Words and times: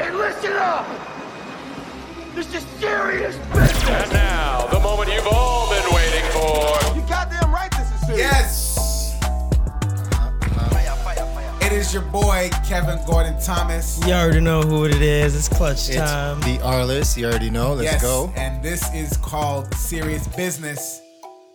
fucking 0.00 0.18
listen 0.18 0.52
up! 0.52 0.86
This 2.34 2.54
is 2.54 2.62
serious 2.78 3.36
business! 3.36 3.88
And 3.88 4.12
now, 4.12 4.66
the 4.68 4.80
moment 4.80 5.12
you've 5.12 5.26
all 5.26 5.68
been 5.70 5.94
waiting 5.94 6.24
for. 6.30 6.96
You 6.96 7.02
goddamn 7.08 7.52
right 7.52 7.70
this 7.72 7.92
is 7.92 8.00
serious. 8.06 8.18
Yes. 8.18 8.76
It 11.62 11.72
is 11.72 11.92
your 11.94 12.02
boy 12.02 12.50
Kevin 12.66 12.98
Gordon 13.06 13.40
Thomas. 13.40 14.00
You 14.06 14.12
already 14.12 14.40
know 14.40 14.62
who 14.62 14.86
it 14.86 15.00
is. 15.00 15.36
It's 15.36 15.48
clutch 15.48 15.88
It's 15.88 15.96
time. 15.96 16.40
the 16.40 16.58
Arliss. 16.58 17.16
You 17.16 17.26
already 17.26 17.50
know. 17.50 17.74
Let's 17.74 17.92
yes, 17.92 18.02
go. 18.02 18.32
and 18.36 18.62
this 18.62 18.92
is 18.92 19.16
called 19.18 19.72
Serious 19.74 20.26
Business, 20.28 21.00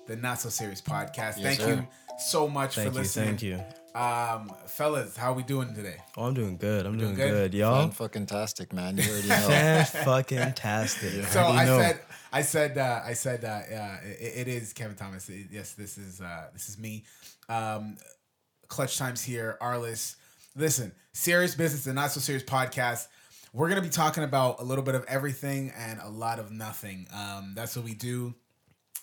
the 0.07 0.16
not 0.16 0.39
so 0.39 0.50
serious 0.50 0.82
podcast. 0.82 1.38
Yes, 1.38 1.41
thank 1.41 1.59
sir. 1.59 1.75
you 1.75 1.88
so 2.18 2.48
much 2.48 2.75
thank 2.75 2.89
for 2.89 2.93
you, 2.93 3.00
listening. 3.02 3.27
thank 3.27 3.43
you. 3.43 3.59
Um, 3.96 4.52
fellas, 4.68 5.16
how 5.16 5.32
we 5.32 5.43
doing 5.43 5.73
today? 5.73 5.96
Oh, 6.18 6.25
I'm 6.25 6.34
doing 6.34 6.57
good. 6.57 6.86
I'm 6.86 6.98
doing 6.98 7.16
good? 7.16 7.32
good, 7.32 7.54
y'all. 7.54 7.82
Fun 7.84 7.91
fucking 7.91 8.25
tastic, 8.25 8.73
man. 8.73 8.98
You 8.98 9.04
already 9.10 9.28
know. 9.29 9.36
Fan 9.48 9.86
fucking 9.86 10.54
tastic. 10.54 11.24
So 11.28 11.39
Already 11.39 11.57
I 11.60 11.65
know. 11.65 11.79
said, 11.79 12.00
I 12.33 12.42
said, 12.42 12.78
uh, 12.78 13.00
I 13.05 13.14
said, 13.14 13.46
uh, 13.46 13.47
uh, 13.47 13.97
it, 14.04 14.47
it 14.47 14.47
is 14.50 14.74
Kevin 14.74 14.97
Thomas. 14.97 15.29
It- 15.29 15.47
yes, 15.50 15.74
this 15.74 15.97
is 15.97 16.19
uh, 16.19 16.47
this 16.52 16.68
is 16.68 16.78
me. 16.78 17.05
Um, 17.47 17.96
Clutch 18.68 18.97
Times 18.97 19.24
here, 19.24 19.57
Arliss. 19.61 20.16
Listen, 20.57 20.91
serious 21.14 21.55
business, 21.55 21.86
and 21.86 21.96
not 21.96 22.11
so 22.11 22.19
serious 22.19 22.43
podcast. 22.43 23.07
We're 23.54 23.69
gonna 23.69 23.82
be 23.82 23.88
talking 23.89 24.25
about 24.25 24.60
a 24.60 24.64
little 24.64 24.83
bit 24.83 24.96
of 24.96 25.05
everything 25.07 25.71
and 25.77 26.02
a 26.02 26.10
lot 26.10 26.39
of 26.39 26.52
nothing. 26.52 27.07
Um, 27.14 27.54
that's 27.55 27.77
what 27.77 27.86
we 27.86 27.93
do. 27.93 28.33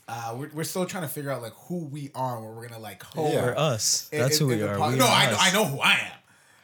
Uh, 0.09 0.35
we're, 0.39 0.51
we're 0.53 0.65
still 0.65 0.85
trying 0.85 1.05
to 1.05 1.09
figure 1.09 1.31
out 1.31 1.41
like 1.43 1.53
who 1.69 1.85
we 1.87 2.11
are, 2.15 2.37
and 2.37 2.45
where 2.45 2.55
we're 2.55 2.69
gonna 2.69 2.81
like 2.81 3.03
hold. 3.03 3.33
We're 3.35 3.55
us. 3.57 4.09
in- 4.13 4.19
That's 4.21 4.41
in- 4.41 4.47
who 4.47 4.53
in 4.53 4.59
we 4.61 4.65
are. 4.67 4.77
pod- 4.77 4.93
We 4.93 4.99
no, 4.99 5.07
are 5.07 5.11
I 5.11 5.31
know. 5.31 5.37
I 5.39 5.53
know 5.53 5.65
who 5.65 5.81
I 5.81 5.93
am. 5.93 6.13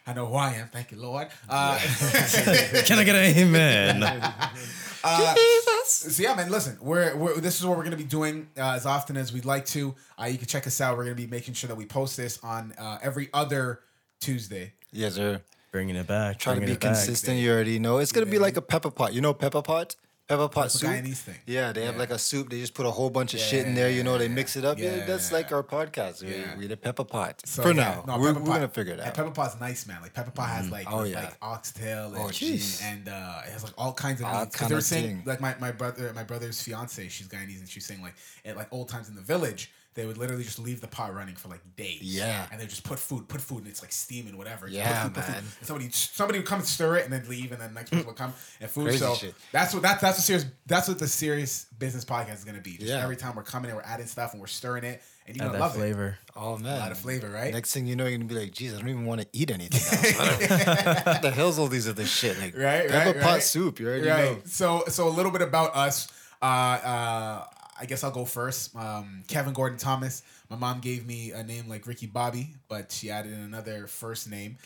I 0.06 0.12
know 0.14 0.26
who 0.26 0.34
I 0.36 0.52
am. 0.54 0.68
Thank 0.68 0.90
you, 0.90 0.98
Lord. 0.98 1.28
Uh, 1.48 1.78
Can 2.86 2.98
I 2.98 3.04
get 3.04 3.14
an 3.14 3.36
amen? 3.36 4.00
Jesus. 5.36 6.16
So 6.16 6.22
yeah, 6.22 6.34
man. 6.34 6.50
Listen, 6.50 6.76
we're, 6.80 7.14
we're 7.16 7.40
this 7.40 7.60
is 7.60 7.66
what 7.66 7.76
we're 7.76 7.84
gonna 7.84 7.96
be 7.96 8.04
doing 8.04 8.48
uh, 8.56 8.72
as 8.74 8.86
often 8.86 9.16
as 9.16 9.32
we'd 9.32 9.44
like 9.44 9.66
to. 9.66 9.94
Uh, 10.20 10.26
you 10.26 10.38
can 10.38 10.46
check 10.46 10.66
us 10.66 10.80
out. 10.80 10.96
We're 10.96 11.04
gonna 11.04 11.14
be 11.14 11.26
making 11.26 11.54
sure 11.54 11.68
that 11.68 11.76
we 11.76 11.86
post 11.86 12.16
this 12.16 12.38
on 12.42 12.72
uh, 12.78 12.98
every 13.02 13.28
other 13.32 13.80
Tuesday. 14.20 14.72
yes, 14.92 15.14
sir. 15.14 15.40
Bringing 15.70 15.96
it 15.96 16.06
back. 16.06 16.38
Trying 16.38 16.60
to 16.60 16.66
be 16.66 16.72
it 16.72 16.80
back. 16.80 16.94
consistent. 16.94 17.38
You 17.38 17.52
already 17.52 17.78
know. 17.78 17.98
It's 17.98 18.10
gonna 18.12 18.26
be 18.26 18.38
like 18.38 18.56
a 18.56 18.62
pepper 18.62 18.90
pot. 18.90 19.12
You 19.12 19.20
know 19.20 19.34
pepper 19.34 19.62
pot. 19.62 19.94
Pepper 20.28 20.48
pot 20.48 20.70
soup. 20.70 20.90
Guyanese 20.90 21.16
thing. 21.16 21.36
Yeah, 21.46 21.72
they 21.72 21.86
have 21.86 21.94
Yeah. 21.94 22.00
like 22.00 22.10
a 22.10 22.18
soup. 22.18 22.50
They 22.50 22.60
just 22.60 22.74
put 22.74 22.84
a 22.84 22.90
whole 22.90 23.08
bunch 23.08 23.32
of 23.32 23.40
shit 23.40 23.66
in 23.66 23.74
there. 23.74 23.88
You 23.88 24.02
know, 24.04 24.18
they 24.18 24.28
mix 24.28 24.56
it 24.56 24.64
up. 24.64 24.78
Yeah, 24.78 24.96
Yeah. 24.96 25.06
that's 25.06 25.32
like 25.32 25.50
our 25.52 25.62
podcast. 25.62 26.22
We, 26.22 26.36
Yeah. 26.36 26.54
we 26.56 26.66
the 26.66 26.76
pepper 26.76 27.04
pot. 27.04 27.40
So, 27.46 27.62
For 27.62 27.68
yeah, 27.70 27.74
now, 27.74 28.04
no, 28.06 28.18
we're, 28.20 28.34
Pepper 28.34 28.44
we're 28.44 28.54
gonna 28.56 28.68
figure 28.68 28.92
it 28.92 28.98
and 29.00 29.08
out. 29.08 29.14
Pepper 29.14 29.30
Pot's 29.30 29.58
nice, 29.58 29.86
man. 29.86 30.02
Like 30.02 30.12
Pepper 30.12 30.30
Pot 30.30 30.48
has 30.50 30.68
like 30.70 30.86
Oh, 30.92 30.98
like 30.98 31.36
oxtail 31.40 32.14
and 32.14 32.18
Oh, 32.18 32.30
and 32.84 33.08
uh, 33.08 33.40
it 33.46 33.52
has 33.52 33.64
like 33.64 33.72
all 33.78 33.94
kinds 33.94 34.20
of 34.20 34.26
All 34.26 34.40
meats. 34.44 34.54
kind 34.56 34.70
they 34.70 34.74
were 34.74 34.80
saying 34.82 35.04
thing. 35.18 35.22
like 35.24 35.40
my, 35.40 35.54
my 35.60 35.72
brother 35.72 36.12
my 36.14 36.24
brother's 36.24 36.60
fiance, 36.60 37.08
she's 37.08 37.26
Guyanese, 37.28 37.60
and 37.60 37.68
she's 37.68 37.86
saying 37.86 38.02
like 38.02 38.14
at 38.44 38.54
like 38.54 38.68
old 38.70 38.90
times 38.90 39.08
in 39.08 39.14
the 39.14 39.22
village. 39.22 39.70
They 39.98 40.06
would 40.06 40.16
literally 40.16 40.44
just 40.44 40.60
leave 40.60 40.80
the 40.80 40.86
pot 40.86 41.12
running 41.12 41.34
for 41.34 41.48
like 41.48 41.60
days. 41.76 41.98
Yeah. 42.02 42.46
and 42.52 42.60
they 42.60 42.66
just 42.66 42.84
put 42.84 43.00
food, 43.00 43.26
put 43.26 43.40
food, 43.40 43.58
and 43.58 43.66
it's 43.66 43.82
like 43.82 43.90
steaming, 43.90 44.38
whatever. 44.38 44.68
Yeah, 44.68 45.08
put 45.08 45.16
food. 45.16 45.28
man. 45.28 45.36
And 45.58 45.66
somebody, 45.66 45.90
somebody 45.90 46.38
would 46.38 46.46
come 46.46 46.60
and 46.60 46.68
stir 46.68 46.98
it, 46.98 47.04
and 47.04 47.12
then 47.12 47.28
leave, 47.28 47.50
and 47.50 47.60
then 47.60 47.74
next 47.74 47.90
person 47.90 48.06
would 48.06 48.14
come 48.14 48.32
and 48.60 48.70
food. 48.70 48.84
Crazy 48.84 48.98
so 48.98 49.14
shit. 49.16 49.34
that's 49.50 49.74
what 49.74 49.82
that's 49.82 50.00
that's 50.00 50.18
what 50.18 50.22
serious 50.24 50.46
that's 50.66 50.86
what 50.86 51.00
the 51.00 51.08
serious 51.08 51.66
business 51.80 52.04
podcast 52.04 52.34
is 52.34 52.44
gonna 52.44 52.60
be. 52.60 52.76
Just 52.76 52.84
Yeah. 52.92 53.02
every 53.02 53.16
time 53.16 53.34
we're 53.34 53.42
coming 53.42 53.70
and 53.72 53.76
we're 53.76 53.84
adding 53.84 54.06
stuff 54.06 54.32
and 54.34 54.40
we're 54.40 54.46
stirring 54.46 54.84
it, 54.84 55.02
and 55.26 55.36
you 55.36 55.42
Add 55.42 55.46
gonna 55.46 55.58
that 55.58 55.64
love 55.64 55.74
it. 55.74 55.78
flavor. 55.78 56.18
Oh 56.36 56.56
man, 56.58 56.76
A 56.76 56.78
lot 56.78 56.92
of 56.92 56.98
flavor, 56.98 57.28
right? 57.28 57.52
Next 57.52 57.72
thing 57.74 57.88
you 57.88 57.96
know, 57.96 58.06
you're 58.06 58.18
gonna 58.18 58.28
be 58.28 58.36
like, 58.38 58.52
"Geez, 58.52 58.74
I 58.74 58.78
don't 58.78 58.88
even 58.88 59.04
want 59.04 59.20
to 59.22 59.26
eat 59.32 59.50
anything 59.50 59.80
else." 59.80 60.18
what 61.06 61.22
the 61.22 61.32
hell's 61.34 61.58
all 61.58 61.66
these 61.66 61.88
other 61.88 62.06
shit? 62.06 62.38
Like 62.38 62.56
right, 62.56 62.88
pepper 62.88 63.18
right, 63.18 63.20
pot 63.20 63.42
soup. 63.42 63.80
You 63.80 63.88
already 63.88 64.06
right. 64.08 64.24
know. 64.36 64.38
So, 64.44 64.84
so 64.86 65.08
a 65.08 65.10
little 65.10 65.32
bit 65.32 65.42
about 65.42 65.74
us. 65.74 66.06
Uh, 66.40 66.44
uh, 66.44 67.44
I 67.80 67.86
guess 67.86 68.02
I'll 68.04 68.10
go 68.10 68.24
first. 68.24 68.74
Um, 68.76 69.22
Kevin 69.28 69.52
Gordon 69.52 69.78
Thomas. 69.78 70.22
My 70.50 70.56
mom 70.56 70.80
gave 70.80 71.06
me 71.06 71.32
a 71.32 71.42
name 71.42 71.68
like 71.68 71.86
Ricky 71.86 72.06
Bobby, 72.06 72.54
but 72.68 72.90
she 72.92 73.10
added 73.10 73.32
in 73.32 73.40
another 73.40 73.86
first 73.86 74.28
name. 74.30 74.56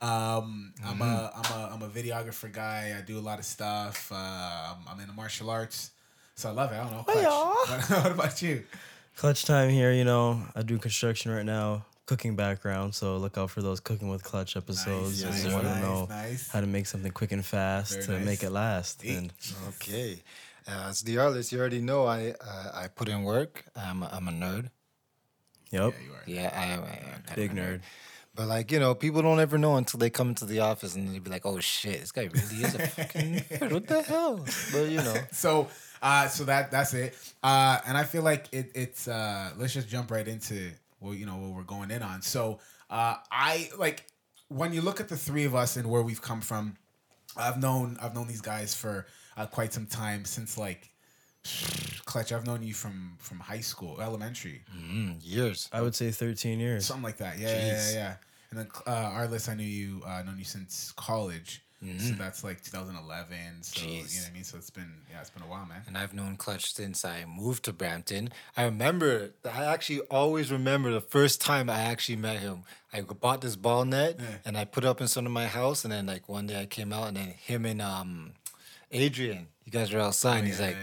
Um, 0.00 0.72
I'm 0.84 1.00
a 1.00 1.30
I'm 1.34 1.52
a 1.60 1.70
I'm 1.74 1.82
a 1.82 1.88
videographer 1.88 2.52
guy. 2.52 2.94
I 2.98 3.02
do 3.02 3.18
a 3.18 3.20
lot 3.20 3.38
of 3.38 3.44
stuff. 3.44 4.10
Uh, 4.12 4.16
I'm, 4.16 4.76
I'm 4.88 5.00
into 5.00 5.12
martial 5.12 5.48
arts, 5.50 5.92
so 6.34 6.48
I 6.48 6.52
love 6.52 6.72
it. 6.72 6.76
I 6.76 6.82
don't 6.82 6.92
know. 6.92 7.02
Clutch. 7.04 7.90
what 8.02 8.10
about 8.12 8.42
you? 8.42 8.64
Clutch 9.16 9.44
time 9.44 9.68
here. 9.70 9.92
You 9.92 10.04
know, 10.04 10.42
I 10.56 10.62
do 10.62 10.78
construction 10.78 11.30
right 11.30 11.46
now. 11.46 11.84
Cooking 12.06 12.34
background, 12.34 12.96
so 12.96 13.16
look 13.16 13.38
out 13.38 13.50
for 13.50 13.62
those 13.62 13.78
cooking 13.78 14.08
with 14.08 14.24
clutch 14.24 14.56
episodes. 14.56 15.22
Nice, 15.22 15.30
if 15.30 15.36
yes, 15.36 15.46
you 15.46 15.52
want 15.52 15.64
to 15.64 15.70
nice, 15.70 15.82
know 15.82 16.06
nice. 16.06 16.48
how 16.50 16.60
to 16.60 16.66
make 16.66 16.86
something 16.86 17.12
quick 17.12 17.30
and 17.30 17.44
fast 17.46 17.92
Very 17.92 18.04
to 18.06 18.12
nice. 18.14 18.24
make 18.26 18.42
it 18.42 18.50
last. 18.50 19.04
Eat. 19.04 19.16
And 19.16 19.32
Okay. 19.68 20.18
Uh, 20.68 20.88
as 20.88 21.02
the 21.02 21.18
artist, 21.18 21.52
you 21.52 21.58
already 21.58 21.80
know 21.80 22.06
I 22.06 22.34
uh, 22.40 22.70
I 22.74 22.88
put 22.88 23.08
in 23.08 23.22
work. 23.22 23.64
I'm 23.76 24.02
a, 24.02 24.10
I'm 24.12 24.28
a 24.28 24.32
nerd. 24.32 24.70
yep, 25.70 25.94
You 26.04 26.12
are. 26.12 26.22
Yeah, 26.26 26.52
I 26.54 26.66
am. 26.66 26.82
I 26.84 27.14
am 27.14 27.22
big 27.34 27.50
of 27.50 27.56
nerd. 27.56 27.80
But 28.34 28.48
like 28.48 28.72
you 28.72 28.80
know, 28.80 28.94
people 28.94 29.22
don't 29.22 29.40
ever 29.40 29.58
know 29.58 29.76
until 29.76 29.98
they 29.98 30.08
come 30.10 30.28
into 30.28 30.46
the 30.46 30.60
office 30.60 30.94
and 30.94 31.14
they 31.14 31.18
be 31.18 31.30
like, 31.30 31.44
"Oh 31.44 31.60
shit, 31.60 32.00
this 32.00 32.12
guy 32.12 32.22
really 32.32 32.64
is 32.64 32.74
a 32.74 32.86
fucking 32.86 33.34
nerd. 33.50 33.72
What 33.72 33.86
the 33.86 34.02
hell?" 34.02 34.44
But 34.72 34.88
you 34.88 35.02
know, 35.02 35.16
so 35.32 35.68
uh 36.02 36.26
so 36.26 36.44
that 36.44 36.70
that's 36.72 36.94
it 36.94 37.16
uh 37.44 37.78
and 37.86 37.96
i 37.96 38.02
feel 38.02 38.22
like 38.24 38.48
it 38.52 38.72
it's 38.74 39.06
uh 39.06 39.52
let's 39.56 39.72
just 39.72 39.88
jump 39.88 40.10
right 40.10 40.26
into 40.26 40.72
well 41.00 41.14
you 41.14 41.24
know 41.24 41.36
what 41.36 41.50
we're 41.52 41.62
going 41.62 41.92
in 41.92 42.02
on 42.02 42.20
so 42.20 42.58
uh 42.90 43.14
i 43.30 43.70
like 43.78 44.04
when 44.48 44.72
you 44.72 44.80
look 44.80 44.98
at 44.98 45.08
the 45.08 45.16
three 45.16 45.44
of 45.44 45.54
us 45.54 45.76
and 45.76 45.88
where 45.88 46.02
we've 46.02 46.20
come 46.20 46.40
from 46.40 46.76
i've 47.36 47.56
known 47.62 47.96
i've 48.02 48.16
known 48.16 48.26
these 48.26 48.40
guys 48.40 48.74
for 48.74 49.06
uh, 49.36 49.46
quite 49.46 49.72
some 49.72 49.86
time 49.86 50.24
since 50.24 50.56
like 50.58 50.90
clutch 52.04 52.32
i've 52.32 52.46
known 52.46 52.62
you 52.62 52.72
from 52.74 53.14
from 53.18 53.40
high 53.40 53.60
school 53.60 54.00
elementary 54.00 54.62
mm, 54.76 55.16
years. 55.20 55.68
I 55.72 55.80
would 55.80 55.94
say 55.94 56.10
13 56.10 56.60
years. 56.60 56.86
something 56.86 57.02
like 57.02 57.16
that 57.16 57.38
yeah 57.38 57.48
yeah 57.48 57.66
yeah, 57.66 57.92
yeah. 57.92 58.14
and 58.50 58.60
then 58.60 58.68
uh 58.86 58.90
our 58.90 59.26
list 59.26 59.48
i 59.48 59.54
knew 59.54 59.64
you 59.64 60.02
uh 60.06 60.22
known 60.22 60.38
you 60.38 60.44
since 60.44 60.92
college 60.96 61.62
Mm-hmm. 61.84 61.98
so 61.98 62.14
that's 62.14 62.44
like 62.44 62.62
2011 62.62 63.62
so 63.62 63.80
you 63.84 63.88
know 63.88 64.02
what 64.04 64.28
i 64.30 64.32
mean 64.32 64.44
so 64.44 64.56
it's 64.56 64.70
been 64.70 64.92
yeah 65.10 65.20
it's 65.20 65.30
been 65.30 65.42
a 65.42 65.46
while 65.46 65.66
man 65.66 65.82
And 65.88 65.98
I've 65.98 66.14
known 66.14 66.36
Clutch 66.36 66.72
since 66.72 67.04
I 67.04 67.24
moved 67.24 67.64
to 67.64 67.72
Brampton. 67.72 68.30
I 68.56 68.62
remember, 68.62 69.32
I 69.44 69.64
actually 69.64 69.98
always 70.02 70.52
remember 70.52 70.92
the 70.92 71.00
first 71.00 71.40
time 71.40 71.68
I 71.68 71.80
actually 71.80 72.18
met 72.18 72.38
him. 72.38 72.62
I 72.92 73.00
bought 73.00 73.40
this 73.40 73.56
ball 73.56 73.84
net 73.84 74.20
and 74.44 74.56
I 74.56 74.64
put 74.64 74.84
it 74.84 74.86
up 74.86 75.00
in 75.00 75.08
front 75.08 75.26
of 75.26 75.32
my 75.32 75.48
house. 75.48 75.82
And 75.84 75.92
then, 75.92 76.06
like, 76.06 76.28
one 76.28 76.46
day 76.46 76.60
I 76.60 76.66
came 76.66 76.92
out 76.92 77.08
and 77.08 77.16
then 77.16 77.30
him 77.30 77.66
and 77.66 77.82
um, 77.82 78.34
Adrian, 78.92 79.48
you 79.64 79.72
guys 79.72 79.92
are 79.92 80.00
outside. 80.00 80.38
and 80.38 80.46
he's 80.46 80.60
yeah, 80.60 80.66
like, 80.66 80.76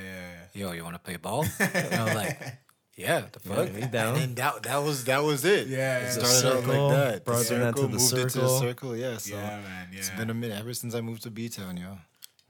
yeah, 0.54 0.62
yo, 0.68 0.72
you 0.74 0.84
want 0.84 0.96
to 0.96 1.00
play 1.00 1.16
ball? 1.18 1.46
and 1.60 1.94
I 1.96 2.04
was 2.06 2.16
like, 2.16 2.58
yeah, 2.96 3.24
the 3.32 3.40
fuck. 3.40 3.72
me 3.74 3.82
down. 3.82 4.16
And 4.16 4.18
then 4.18 4.36
that, 4.36 4.64
that, 4.64 4.78
was, 4.84 5.06
that 5.06 5.24
was 5.24 5.46
it. 5.46 5.68
Yeah, 5.68 6.00
It 6.00 6.04
yeah. 6.18 6.24
started 6.24 6.48
out 6.48 6.68
like 6.68 6.96
that. 6.98 7.14
The 7.16 7.22
brought 7.32 7.46
that 7.46 7.76
to 7.76 7.82
the 7.84 7.88
moved 7.88 8.04
it 8.04 8.08
to 8.10 8.16
the 8.16 8.30
circle. 8.30 8.60
circle. 8.60 8.98
Yeah, 8.98 9.18
so 9.18 9.36
yeah 9.36 9.42
man 9.62 9.88
yeah 9.92 10.00
it's 10.00 10.10
been 10.12 10.30
a 10.30 10.34
minute 10.34 10.60
ever 10.60 10.74
since 10.74 10.94
I 10.96 11.02
moved 11.02 11.24
to 11.24 11.32
B-Town, 11.32 11.78
yo. 11.78 11.98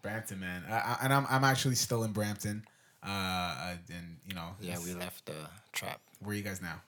Brampton, 0.02 0.40
man, 0.40 0.64
I, 0.70 0.74
I, 0.78 0.97
and 1.03 1.14
I'm 1.14 1.25
I'm 1.30 1.44
actually 1.44 1.76
still 1.76 2.03
in 2.03 2.14
Brampton. 2.14 2.64
Uh, 3.06 3.09
uh, 3.09 3.76
and 3.94 4.18
you 4.26 4.34
know, 4.34 4.50
Yeah, 4.62 4.78
we 4.84 4.94
left 4.94 5.26
the 5.26 5.36
trap. 5.74 6.00
Where 6.20 6.31
are 6.31 6.36
you 6.36 6.41
guys 6.44 6.62
now? 6.62 6.81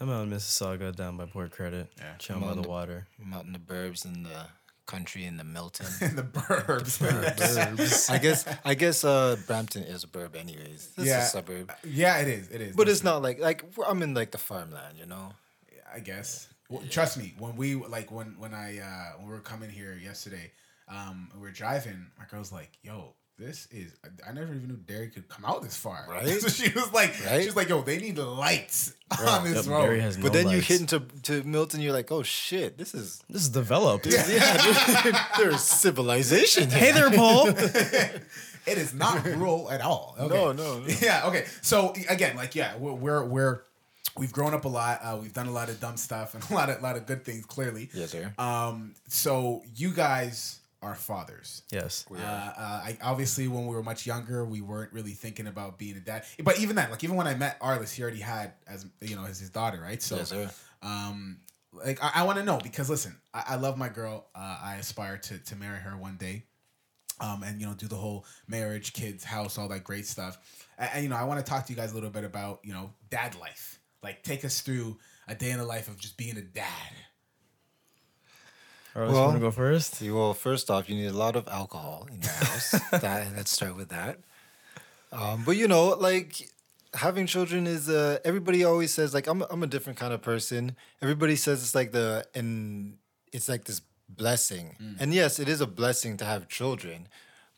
I'm 0.00 0.08
out 0.10 0.22
in 0.24 0.30
Mississauga, 0.30 0.94
down 0.94 1.16
by 1.16 1.26
Port 1.26 1.50
Credit, 1.52 1.88
Yeah. 1.98 2.14
chilling 2.18 2.42
by 2.42 2.54
the 2.54 2.62
the- 2.62 2.68
water. 2.68 3.06
I'm 3.20 3.32
out 3.34 3.44
in 3.44 3.52
the 3.52 3.58
burbs 3.58 4.04
in 4.04 4.22
the 4.22 4.46
country 4.86 5.24
in 5.24 5.36
the 5.36 5.44
Milton. 5.44 5.86
in 6.00 6.16
the 6.20 6.22
burbs. 6.22 8.10
I 8.10 8.18
guess 8.18 8.46
I 8.64 8.74
guess 8.74 9.04
uh 9.04 9.36
Brampton 9.46 9.84
is 9.84 10.04
a 10.04 10.06
burb 10.08 10.34
anyways. 10.36 10.90
It's 10.96 11.06
Yeah. 11.06 11.22
a 11.22 11.26
suburb. 11.26 11.72
yeah, 11.84 12.18
it 12.18 12.28
is. 12.28 12.48
It 12.50 12.60
is. 12.60 12.76
But 12.76 12.88
it's 12.88 13.02
not 13.04 13.22
like 13.22 13.38
like 13.40 13.64
I'm 13.86 14.02
in 14.02 14.14
like 14.14 14.30
the 14.32 14.38
farmland, 14.38 14.98
you 14.98 15.06
know. 15.06 15.32
I 15.94 16.00
guess. 16.00 16.48
Well, 16.70 16.82
Trust 16.88 17.18
me. 17.18 17.34
When 17.38 17.56
we 17.56 17.74
like 17.74 18.10
when 18.10 18.34
when 18.38 18.54
I 18.54 18.78
uh 18.78 19.18
when 19.18 19.26
we 19.28 19.32
were 19.34 19.40
coming 19.40 19.70
here 19.70 19.94
yesterday, 20.02 20.50
um, 20.88 21.28
we 21.34 21.40
were 21.40 21.50
driving. 21.50 22.06
My 22.18 22.24
girl's 22.30 22.50
like, 22.52 22.70
"Yo." 22.82 23.14
This 23.38 23.66
is 23.72 23.94
I 24.28 24.32
never 24.32 24.54
even 24.54 24.68
knew 24.68 24.76
Derry 24.76 25.08
could 25.08 25.28
come 25.28 25.44
out 25.44 25.62
this 25.62 25.76
far. 25.76 26.06
Right? 26.08 26.28
so 26.40 26.48
she 26.48 26.70
was 26.72 26.92
like, 26.92 27.14
Right? 27.26 27.42
she's 27.42 27.56
like, 27.56 27.68
yo, 27.68 27.82
they 27.82 27.98
need 27.98 28.18
lights 28.18 28.94
on 29.26 29.42
this 29.44 29.66
Yep, 29.66 29.74
road. 29.74 29.82
Barry 29.82 30.00
has 30.00 30.16
no 30.18 30.22
But 30.24 30.32
then 30.34 30.48
you 30.48 30.56
lights. 30.58 30.66
hit 30.68 30.80
into 30.82 31.00
to 31.22 31.42
Milton, 31.42 31.80
you're 31.80 31.92
like, 31.94 32.12
oh 32.12 32.22
shit, 32.22 32.76
this 32.78 32.94
is 32.94 33.22
This 33.28 33.42
is 33.42 33.48
developed. 33.48 34.06
yeah, 34.06 34.22
there's 35.38 35.60
civilization. 35.62 36.70
Here. 36.70 36.78
Hey 36.78 36.92
there, 36.92 37.10
Paul. 37.10 37.48
it 37.48 38.78
is 38.78 38.94
not 38.94 39.24
rural 39.24 39.70
at 39.70 39.80
all. 39.80 40.14
Okay. 40.20 40.34
No, 40.34 40.52
no, 40.52 40.78
no. 40.80 40.86
Yeah. 41.00 41.26
Okay. 41.26 41.46
So 41.62 41.94
again, 42.08 42.36
like, 42.36 42.54
yeah, 42.54 42.76
we're 42.76 42.92
we're, 42.92 43.24
we're 43.24 43.62
we've 44.16 44.32
grown 44.32 44.52
up 44.54 44.66
a 44.66 44.68
lot. 44.68 45.00
Uh, 45.02 45.18
we've 45.20 45.32
done 45.32 45.46
a 45.48 45.52
lot 45.52 45.68
of 45.68 45.80
dumb 45.80 45.96
stuff 45.96 46.34
and 46.34 46.44
a 46.48 46.54
lot 46.54 46.68
of 46.70 46.80
lot 46.82 46.96
of 46.96 47.06
good 47.06 47.24
things. 47.24 47.44
Clearly. 47.46 47.88
Yes, 47.94 48.10
sir. 48.10 48.32
Um. 48.38 48.94
So 49.08 49.62
you 49.74 49.90
guys 49.92 50.60
are 50.82 50.94
fathers. 50.94 51.62
yes. 51.70 52.04
Uh, 52.10 52.14
uh, 52.16 52.60
I, 52.60 52.98
obviously, 53.02 53.48
when 53.48 53.66
we 53.66 53.74
were 53.74 53.82
much 53.82 54.04
younger, 54.06 54.44
we 54.44 54.60
weren't 54.60 54.92
really 54.92 55.12
thinking 55.12 55.46
about 55.46 55.78
being 55.78 55.96
a 55.96 56.00
dad. 56.00 56.24
But 56.42 56.58
even 56.58 56.76
then, 56.76 56.90
like 56.90 57.02
even 57.04 57.16
when 57.16 57.26
I 57.28 57.34
met 57.34 57.60
Arliss, 57.60 57.94
he 57.94 58.02
already 58.02 58.20
had 58.20 58.52
as 58.66 58.84
you 59.00 59.16
know 59.16 59.24
as 59.24 59.38
his 59.38 59.50
daughter, 59.50 59.80
right? 59.80 60.02
So, 60.02 60.16
Yes, 60.16 60.28
sir. 60.30 60.50
um, 60.82 61.38
like 61.72 62.02
I, 62.02 62.10
I 62.16 62.22
want 62.24 62.38
to 62.38 62.44
know 62.44 62.58
because 62.62 62.90
listen, 62.90 63.16
I, 63.32 63.44
I 63.50 63.56
love 63.56 63.78
my 63.78 63.88
girl. 63.88 64.26
Uh, 64.34 64.58
I 64.62 64.76
aspire 64.76 65.16
to 65.18 65.38
to 65.38 65.56
marry 65.56 65.78
her 65.78 65.96
one 65.96 66.16
day. 66.16 66.44
um, 67.20 67.42
and 67.44 67.60
you 67.60 67.66
know 67.66 67.74
do 67.74 67.86
the 67.86 67.96
whole 67.96 68.26
marriage, 68.48 68.92
kids, 68.92 69.22
house, 69.22 69.56
all 69.58 69.68
that 69.68 69.84
great 69.84 70.06
stuff. 70.06 70.38
And, 70.78 70.90
and, 70.94 71.02
you 71.04 71.08
know, 71.10 71.16
I 71.16 71.24
want 71.24 71.38
to 71.44 71.48
talk 71.48 71.66
to 71.66 71.72
you 71.72 71.76
guys 71.76 71.92
a 71.92 71.94
little 71.94 72.10
bit 72.10 72.24
about 72.24 72.60
you 72.64 72.72
know 72.72 72.90
dad 73.10 73.36
life. 73.38 73.78
Like, 74.02 74.24
take 74.24 74.44
us 74.44 74.60
through 74.62 74.98
a 75.28 75.34
day 75.36 75.52
in 75.52 75.58
the 75.58 75.64
life 75.64 75.86
of 75.86 75.96
just 75.96 76.16
being 76.16 76.36
a 76.36 76.42
dad. 76.42 76.92
All 78.94 79.02
right, 79.02 79.10
well, 79.10 79.24
want 79.24 79.36
to 79.36 79.40
go 79.40 79.50
first? 79.50 80.02
Well, 80.02 80.34
first 80.34 80.70
off, 80.70 80.90
you 80.90 80.96
need 80.96 81.06
a 81.06 81.12
lot 81.16 81.34
of 81.34 81.48
alcohol 81.48 82.06
in 82.12 82.20
your 82.20 82.30
house. 82.30 82.70
that, 82.90 83.34
let's 83.34 83.50
start 83.50 83.74
with 83.74 83.88
that. 83.88 84.18
Um, 85.10 85.44
but 85.44 85.56
you 85.56 85.66
know, 85.66 85.88
like 85.88 86.50
having 86.94 87.26
children 87.26 87.66
is 87.66 87.88
uh, 87.88 88.18
everybody 88.24 88.64
always 88.64 88.92
says 88.92 89.14
like 89.14 89.26
I'm 89.26 89.42
I'm 89.50 89.62
a 89.62 89.66
different 89.66 89.98
kind 89.98 90.12
of 90.12 90.20
person. 90.20 90.76
Everybody 91.00 91.36
says 91.36 91.62
it's 91.62 91.74
like 91.74 91.92
the 91.92 92.26
and 92.34 92.98
it's 93.32 93.48
like 93.48 93.64
this 93.64 93.80
blessing. 94.08 94.76
And 95.00 95.14
yes, 95.14 95.38
it 95.38 95.48
is 95.48 95.60
a 95.62 95.66
blessing 95.66 96.18
to 96.18 96.24
have 96.24 96.48
children. 96.48 97.08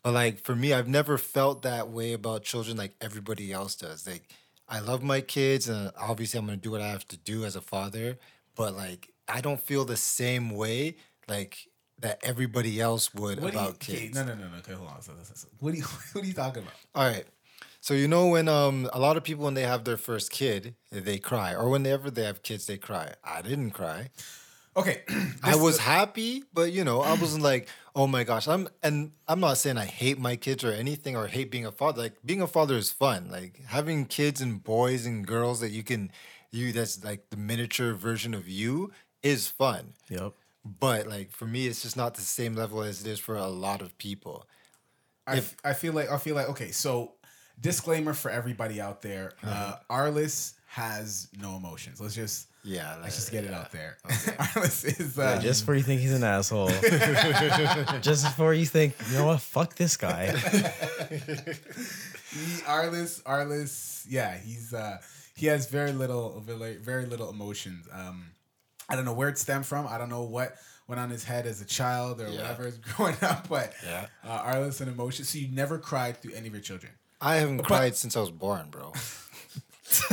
But 0.03 0.13
like 0.13 0.39
for 0.39 0.55
me, 0.55 0.73
I've 0.73 0.87
never 0.87 1.17
felt 1.17 1.63
that 1.63 1.89
way 1.89 2.13
about 2.13 2.43
children 2.43 2.77
like 2.77 2.95
everybody 3.01 3.51
else 3.51 3.75
does. 3.75 4.07
Like 4.07 4.29
I 4.69 4.79
love 4.79 5.03
my 5.03 5.19
kids 5.19 5.67
and 5.67 5.91
obviously 5.99 6.37
I'm 6.39 6.45
gonna 6.45 6.57
do 6.57 6.71
what 6.71 6.81
I 6.81 6.87
have 6.87 7.07
to 7.09 7.17
do 7.17 7.43
as 7.43 7.55
a 7.57 7.61
father. 7.61 8.17
But 8.55 8.75
like 8.75 9.11
I 9.27 9.41
don't 9.41 9.59
feel 9.59 9.83
the 9.83 9.97
same 9.97 10.51
way 10.51 10.95
like 11.27 11.67
that 11.99 12.19
everybody 12.23 12.79
else 12.81 13.13
would 13.13 13.41
What 13.41 13.53
do 13.53 13.57
you, 13.59 13.63
about 13.63 13.75
okay, 13.75 13.97
kids. 13.97 14.15
no, 14.15 14.23
no, 14.25 14.35
no, 14.35 14.47
no. 14.47 14.57
Okay, 14.57 14.73
hold 14.73 14.89
on. 14.89 15.01
So, 15.01 15.13
so, 15.23 15.33
so, 15.35 15.47
What 15.59 15.71
do 15.71 15.77
you 15.77 15.83
What 16.13 16.23
are 16.23 16.27
you 16.27 16.33
talking 16.33 16.63
about? 16.63 16.73
All 16.93 17.07
right. 17.07 17.25
So 17.81 17.93
you 17.93 18.07
know 18.07 18.27
when 18.27 18.47
um 18.47 18.89
a 18.93 18.99
lot 18.99 19.15
of 19.15 19.23
people 19.23 19.45
when 19.45 19.53
they 19.53 19.61
have 19.63 19.83
their 19.83 19.97
first 19.97 20.31
kid 20.31 20.75
they 20.91 21.19
cry 21.19 21.53
or 21.53 21.69
whenever 21.69 22.09
they 22.09 22.23
have 22.23 22.41
kids 22.41 22.65
they 22.65 22.77
cry. 22.77 23.13
I 23.23 23.41
didn't 23.43 23.71
cry. 23.71 24.09
Okay, 24.77 25.03
I 25.43 25.51
this- 25.51 25.61
was 25.61 25.77
happy, 25.77 26.43
but 26.53 26.71
you 26.73 26.83
know 26.83 27.01
I 27.01 27.13
wasn't 27.13 27.43
like 27.43 27.69
oh 27.95 28.07
my 28.07 28.23
gosh. 28.25 28.47
I'm 28.47 28.67
and 28.83 29.11
I'm 29.27 29.39
not 29.39 29.57
saying 29.57 29.77
I 29.77 29.85
hate 29.85 30.19
my 30.19 30.35
kids 30.35 30.63
or 30.63 30.71
anything 30.71 31.15
or 31.15 31.27
hate 31.27 31.49
being 31.51 31.65
a 31.65 31.71
father. 31.71 32.01
Like 32.01 32.13
being 32.25 32.41
a 32.41 32.47
father 32.47 32.75
is 32.75 32.91
fun. 32.91 33.29
Like 33.31 33.61
having 33.67 34.05
kids 34.05 34.41
and 34.41 34.61
boys 34.63 35.05
and 35.05 35.25
girls 35.25 35.59
that 35.61 35.69
you 35.71 35.83
can 35.83 36.11
you 36.51 36.71
that's 36.73 37.03
like 37.05 37.29
the 37.29 37.37
miniature 37.37 37.93
version 37.93 38.33
of 38.33 38.49
you 38.49 38.91
is 39.23 39.47
fun. 39.47 39.93
Yep. 40.09 40.33
But 40.65 41.07
like 41.07 41.31
for 41.31 41.45
me, 41.45 41.67
it's 41.67 41.83
just 41.83 41.95
not 41.95 42.15
the 42.15 42.21
same 42.21 42.55
level 42.55 42.81
as 42.81 43.01
it 43.01 43.07
is 43.07 43.19
for 43.19 43.35
a 43.35 43.47
lot 43.47 43.81
of 43.81 43.97
people. 43.99 44.47
I, 45.27 45.41
I 45.63 45.73
feel 45.73 45.93
like 45.93 46.11
I 46.11 46.17
feel 46.17 46.35
like 46.35 46.49
okay. 46.49 46.71
So 46.71 47.13
disclaimer 47.59 48.13
for 48.13 48.31
everybody 48.31 48.81
out 48.81 49.01
there: 49.01 49.33
uh, 49.43 49.75
Arliss 49.89 50.53
has 50.67 51.29
no 51.39 51.55
emotions. 51.55 52.01
Let's 52.01 52.15
just 52.15 52.47
Yeah, 52.63 52.97
let's 53.01 53.15
just 53.15 53.31
get 53.31 53.43
it 53.43 53.53
out 53.53 53.71
there. 53.71 53.97
Okay. 54.05 54.31
Arliss 54.37 54.99
is 54.99 55.17
uh, 55.17 55.39
Just 55.39 55.61
before 55.61 55.75
you 55.75 55.83
think 55.83 56.01
he's 56.01 56.13
an 56.13 56.23
asshole. 56.23 56.67
just 58.01 58.25
before 58.25 58.53
you 58.53 58.65
think, 58.65 58.93
you 59.09 59.19
know 59.19 59.27
what, 59.27 59.41
fuck 59.41 59.75
this 59.75 59.97
guy. 59.97 60.31
he, 60.31 60.37
Arliss 62.65 63.21
Arliss. 63.23 64.05
Yeah, 64.09 64.37
he's 64.37 64.73
uh, 64.73 64.97
he 65.35 65.45
has 65.47 65.67
very 65.69 65.91
little 65.91 66.41
very, 66.45 66.77
very 66.77 67.05
little 67.05 67.29
emotions. 67.29 67.87
Um, 67.91 68.31
I 68.89 68.95
don't 68.95 69.05
know 69.05 69.13
where 69.13 69.29
it 69.29 69.37
stemmed 69.37 69.65
from. 69.65 69.87
I 69.87 69.97
don't 69.97 70.09
know 70.09 70.23
what 70.23 70.55
went 70.87 70.99
on 71.01 71.09
his 71.09 71.23
head 71.23 71.47
as 71.47 71.61
a 71.61 71.65
child 71.65 72.21
or 72.21 72.27
Yeah. 72.29 72.41
whatever 72.41 72.67
is 72.67 72.77
growing 72.95 73.15
up. 73.21 73.47
But 73.49 73.73
Yeah. 73.85 74.07
uh, 74.23 74.43
Arliss 74.53 74.81
and 74.81 74.89
emotions. 74.89 75.29
So 75.29 75.37
you 75.39 75.47
never 75.49 75.77
cried 75.79 76.21
through 76.21 76.33
any 76.33 76.47
of 76.47 76.53
your 76.53 76.61
children. 76.61 76.91
I 77.21 77.35
haven't 77.37 77.63
cried 77.63 77.95
since 77.95 78.15
I 78.15 78.19
was 78.19 78.31
born, 78.31 78.67
bro. 78.69 78.93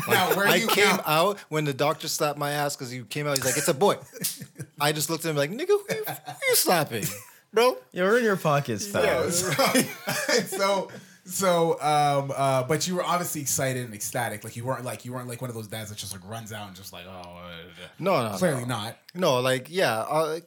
Now, 0.07 0.37
where 0.37 0.47
I 0.47 0.57
you 0.57 0.67
came 0.69 0.85
now- 0.85 1.03
out 1.07 1.39
when 1.49 1.65
the 1.65 1.73
doctor 1.73 2.07
slapped 2.07 2.39
my 2.39 2.51
ass 2.53 2.77
because 2.77 2.91
he 2.91 3.03
came 3.05 3.27
out. 3.27 3.39
He's 3.39 3.45
like, 3.47 3.57
"It's 3.57 3.69
a 3.69 3.75
boy." 3.75 3.97
I 4.79 4.93
just 4.93 5.09
looked 5.09 5.25
at 5.25 5.31
him 5.31 5.37
like, 5.37 5.51
"Nigga, 5.51 5.67
who 5.69 5.83
you, 5.89 6.05
who 6.05 6.33
you 6.49 6.55
slapping, 6.57 7.05
bro?" 7.55 7.79
You're 7.91 8.19
in 8.19 8.25
your 8.25 8.37
pockets, 8.37 8.87
fam. 8.87 9.31
so 9.31 9.51
so 10.47 10.89
um 11.25 12.33
uh 12.37 12.65
but 12.65 12.89
you 12.89 12.97
were 12.97 13.05
obviously 13.05 13.41
excited 13.41 13.85
and 13.85 13.95
ecstatic 13.95 14.43
like 14.43 14.57
you 14.57 14.65
weren't 14.65 14.85
like 14.85 15.05
you 15.05 15.13
weren't 15.13 15.29
like 15.29 15.41
one 15.41 15.49
of 15.49 15.55
those 15.55 15.69
dads 15.69 15.89
that 15.89 15.97
just 15.97 16.13
like 16.13 16.29
runs 16.29 16.53
out 16.53 16.67
and 16.67 16.77
just 16.77 16.93
like 16.93 17.05
oh 17.07 17.11
uh, 17.39 17.53
No, 18.01 18.29
no, 18.31 18.37
clearly 18.37 18.63
no. 18.63 18.67
not 18.69 18.97
No, 19.15 19.41
like 19.41 19.67
yeah, 19.71 20.01
uh, 20.01 20.41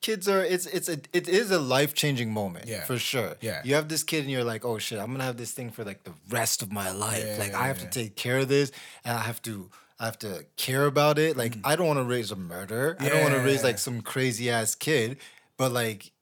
kids 0.00 0.28
are. 0.28 0.44
It's 0.44 0.66
it's 0.66 0.88
a 0.88 0.98
it 1.12 1.28
is 1.28 1.50
a 1.50 1.58
life 1.58 1.94
changing 1.94 2.32
moment. 2.32 2.66
Yeah. 2.68 2.84
for 2.84 2.98
sure. 2.98 3.34
Yeah. 3.40 3.60
you 3.64 3.74
have 3.74 3.88
this 3.88 4.02
kid 4.04 4.20
and 4.20 4.30
you're 4.30 4.44
like, 4.44 4.64
oh 4.64 4.78
shit, 4.78 4.98
I'm 5.00 5.10
gonna 5.10 5.24
have 5.24 5.36
this 5.36 5.52
thing 5.52 5.70
for 5.70 5.84
like 5.84 6.04
the 6.04 6.12
rest 6.28 6.62
of 6.62 6.70
my 6.70 6.90
life. 6.92 7.24
Yeah, 7.26 7.36
like 7.38 7.52
yeah, 7.52 7.60
I 7.60 7.66
have 7.66 7.78
yeah. 7.78 7.88
to 7.88 7.90
take 7.90 8.14
care 8.16 8.38
of 8.38 8.48
this, 8.48 8.70
and 9.04 9.16
I 9.16 9.22
have 9.22 9.40
to. 9.42 9.70
I 9.98 10.06
have 10.06 10.18
to 10.20 10.46
care 10.56 10.86
about 10.86 11.18
it. 11.18 11.36
Like 11.36 11.56
Mm. 11.56 11.60
I 11.64 11.76
don't 11.76 11.86
want 11.86 11.98
to 11.98 12.04
raise 12.04 12.30
a 12.30 12.36
murderer. 12.36 12.96
I 13.00 13.08
don't 13.10 13.20
want 13.22 13.34
to 13.34 13.40
raise 13.40 13.62
like 13.62 13.78
some 13.78 14.00
crazy 14.00 14.48
ass 14.48 14.74
kid. 14.74 15.18
But 15.58 15.72
like, 15.72 16.12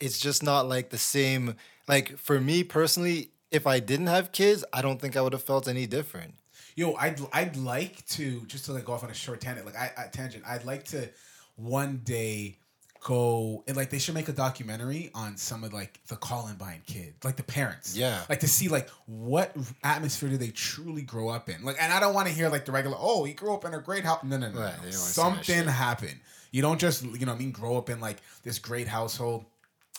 it's 0.00 0.18
just 0.20 0.42
not 0.42 0.68
like 0.68 0.90
the 0.90 0.98
same. 0.98 1.54
Like 1.90 2.16
for 2.18 2.40
me 2.40 2.62
personally, 2.64 3.32
if 3.50 3.66
I 3.66 3.80
didn't 3.80 4.06
have 4.06 4.32
kids, 4.32 4.64
I 4.72 4.80
don't 4.80 5.00
think 5.00 5.16
I 5.16 5.20
would 5.20 5.32
have 5.32 5.42
felt 5.42 5.66
any 5.68 5.86
different. 5.86 6.34
yo 6.76 6.94
i'd 6.94 7.18
i'd 7.32 7.56
like 7.56 8.06
to 8.06 8.24
just 8.46 8.64
to 8.66 8.72
like 8.72 8.84
go 8.84 8.92
off 8.92 9.02
on 9.02 9.10
a 9.10 9.14
short 9.24 9.40
tangent 9.40 9.66
like 9.66 9.76
i, 9.76 9.90
I 9.98 10.06
tangent 10.06 10.44
i'd 10.46 10.64
like 10.64 10.84
to 10.94 11.08
one 11.56 12.00
day 12.04 12.58
go 13.00 13.64
and 13.66 13.76
like 13.76 13.90
they 13.90 13.98
should 13.98 14.14
make 14.14 14.28
a 14.28 14.32
documentary 14.32 15.10
on 15.14 15.36
some 15.36 15.64
of 15.64 15.72
like 15.72 15.98
the 16.06 16.16
Columbine 16.16 16.82
kids, 16.86 17.14
like 17.24 17.36
the 17.36 17.42
parents. 17.42 17.96
Yeah. 17.96 18.20
Like 18.28 18.40
to 18.40 18.48
see 18.48 18.68
like 18.68 18.88
what 19.06 19.56
atmosphere 19.82 20.28
do 20.28 20.36
they 20.36 20.50
truly 20.50 21.02
grow 21.02 21.28
up 21.30 21.48
in. 21.48 21.64
Like 21.64 21.76
and 21.80 21.92
I 21.92 21.98
don't 21.98 22.14
want 22.14 22.28
to 22.28 22.34
hear 22.34 22.48
like 22.50 22.66
the 22.66 22.72
regular, 22.72 22.96
oh, 23.00 23.24
he 23.24 23.32
grew 23.32 23.54
up 23.54 23.64
in 23.64 23.72
a 23.74 23.80
great 23.80 24.04
house. 24.04 24.22
No, 24.22 24.36
no, 24.36 24.50
no. 24.50 24.60
Right, 24.60 24.74
no. 24.76 24.84
they 24.84 24.90
don't 24.90 24.92
wanna 24.92 24.92
see 24.92 24.98
that 24.98 25.46
Something 25.46 25.66
happened. 25.66 26.20
You 26.52 26.62
don't 26.62 26.78
just, 26.78 27.02
you 27.02 27.24
know 27.24 27.32
what 27.32 27.36
I 27.36 27.44
mean, 27.44 27.52
grow 27.52 27.76
up 27.78 27.88
in 27.90 28.00
like 28.00 28.18
this 28.42 28.58
great 28.58 28.86
household, 28.88 29.44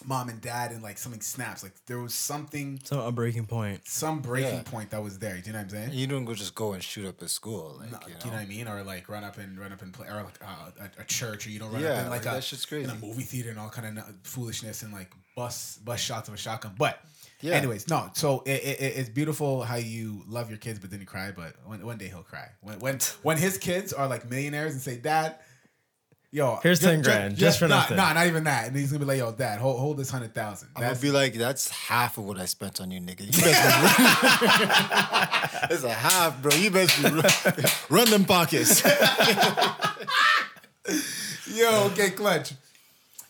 mom 0.06 0.30
and 0.30 0.42
dad, 0.42 0.72
and 0.72 0.82
like 0.84 0.98
something 0.98 1.22
snaps. 1.22 1.64
Like 1.64 1.74
there 1.86 2.00
was 2.00 2.14
something 2.14 2.80
Some 2.84 3.00
a 3.00 3.12
breaking 3.12 3.46
point. 3.46 3.88
some 3.88 4.20
breaking 4.22 4.56
Yeah. 4.56 4.64
point 4.64 4.90
that 4.92 5.04
was 5.04 5.20
there. 5.20 5.36
Do 5.38 5.48
you 5.48 5.54
know 5.54 5.60
what 5.60 5.64
I'm 5.64 5.70
saying? 5.70 5.90
You 5.94 6.08
don't 6.08 6.26
go 6.26 6.34
just 6.34 6.56
go 6.56 6.74
and 6.74 6.84
shoot 6.84 7.08
up 7.08 7.22
a 7.22 7.28
school. 7.28 7.78
Like, 7.80 7.92
No, 7.92 8.00
you 8.08 8.08
you, 8.08 8.14
know? 8.20 8.26
know 8.28 8.32
what 8.38 8.42
I 8.42 8.46
mean, 8.46 8.68
or 8.68 8.84
like 8.84 9.10
run 9.10 9.24
up 9.24 9.38
and 9.38 9.60
run 9.60 9.72
up 9.74 9.82
and 9.82 9.94
play, 9.94 10.08
or 10.08 10.24
like 10.24 10.40
uh, 10.44 10.72
a, 10.98 11.02
a 11.02 11.06
church, 11.06 11.48
or 11.48 11.50
you 11.50 11.60
don't 11.60 11.72
run 11.72 11.82
Yeah, 11.82 11.90
up 11.92 12.06
in 12.06 12.10
like, 12.10 12.26
like, 12.26 12.34
a 12.34 12.36
that 12.36 12.44
shit's 12.44 12.66
crazy. 12.66 12.84
in 12.86 12.90
a 12.90 12.96
movie 12.96 13.24
theater 13.24 13.50
and 13.50 13.60
all 13.60 13.70
kind 13.70 13.98
of 13.98 14.04
foolishness 14.24 14.84
and 14.84 14.92
like 14.94 15.12
bus 15.36 15.78
bus 15.84 16.00
shots 16.00 16.28
of 16.28 16.34
a 16.34 16.38
shotgun. 16.38 16.74
But 16.78 17.00
Yeah. 17.42 17.54
anyways, 17.56 17.88
no. 17.90 18.10
So 18.14 18.42
it, 18.46 18.52
it, 18.64 18.82
it- 18.82 18.94
it's 18.98 19.10
beautiful 19.10 19.64
how 19.64 19.76
you 19.76 20.24
love 20.28 20.50
your 20.50 20.60
kids, 20.60 20.80
but 20.80 20.92
then 20.92 21.00
you 21.00 21.06
cry. 21.06 21.32
But 21.32 21.54
one, 21.66 21.84
one 21.86 21.98
day 21.98 22.08
he'll 22.08 22.24
cry 22.24 22.50
when 22.62 22.80
when 22.80 23.00
when 23.24 23.38
his 23.38 23.58
kids 23.58 23.94
are 23.94 24.08
like 24.08 24.30
millionaires 24.30 24.74
and 24.74 24.82
say, 24.82 24.98
"Dad." 24.98 25.38
Yo, 26.34 26.60
Here's 26.64 26.80
10 26.80 27.02
grand, 27.02 27.36
just 27.36 27.60
for 27.60 27.68
nah, 27.68 27.76
nothing. 27.80 27.98
Nah, 27.98 28.14
not 28.14 28.26
even 28.26 28.46
that. 28.46 28.68
And 28.68 28.76
he's 28.76 28.90
gonna 28.90 29.00
be 29.00 29.06
like, 29.06 29.18
"Yo, 29.20 29.34
Dad, 29.34 29.60
hold, 29.60 29.78
hold 29.82 29.98
this 29.98 30.10
hundred 30.10 30.34
thousand. 30.34 30.70
I'm 30.78 30.82
gonna 30.84 30.96
be 30.96 31.12
like, 31.12 31.34
that's 31.34 31.70
half 31.70 32.18
of 32.18 32.24
what 32.24 32.40
I 32.40 32.46
spent 32.46 32.80
on 32.80 32.90
you, 32.90 33.02
nigga. 33.02 33.20
You 33.26 33.32
best 33.44 33.44
be 35.70 35.76
It's 35.76 35.84
a 35.90 35.92
half, 35.92 36.42
bro. 36.42 36.54
You 36.56 36.72
best 36.72 37.04
be 37.04 37.10
run, 37.10 37.26
run 37.90 38.10
them 38.10 38.24
pockets. 38.24 38.82
Yo, 41.54 41.88
okay, 41.92 42.12
clutch. 42.12 42.54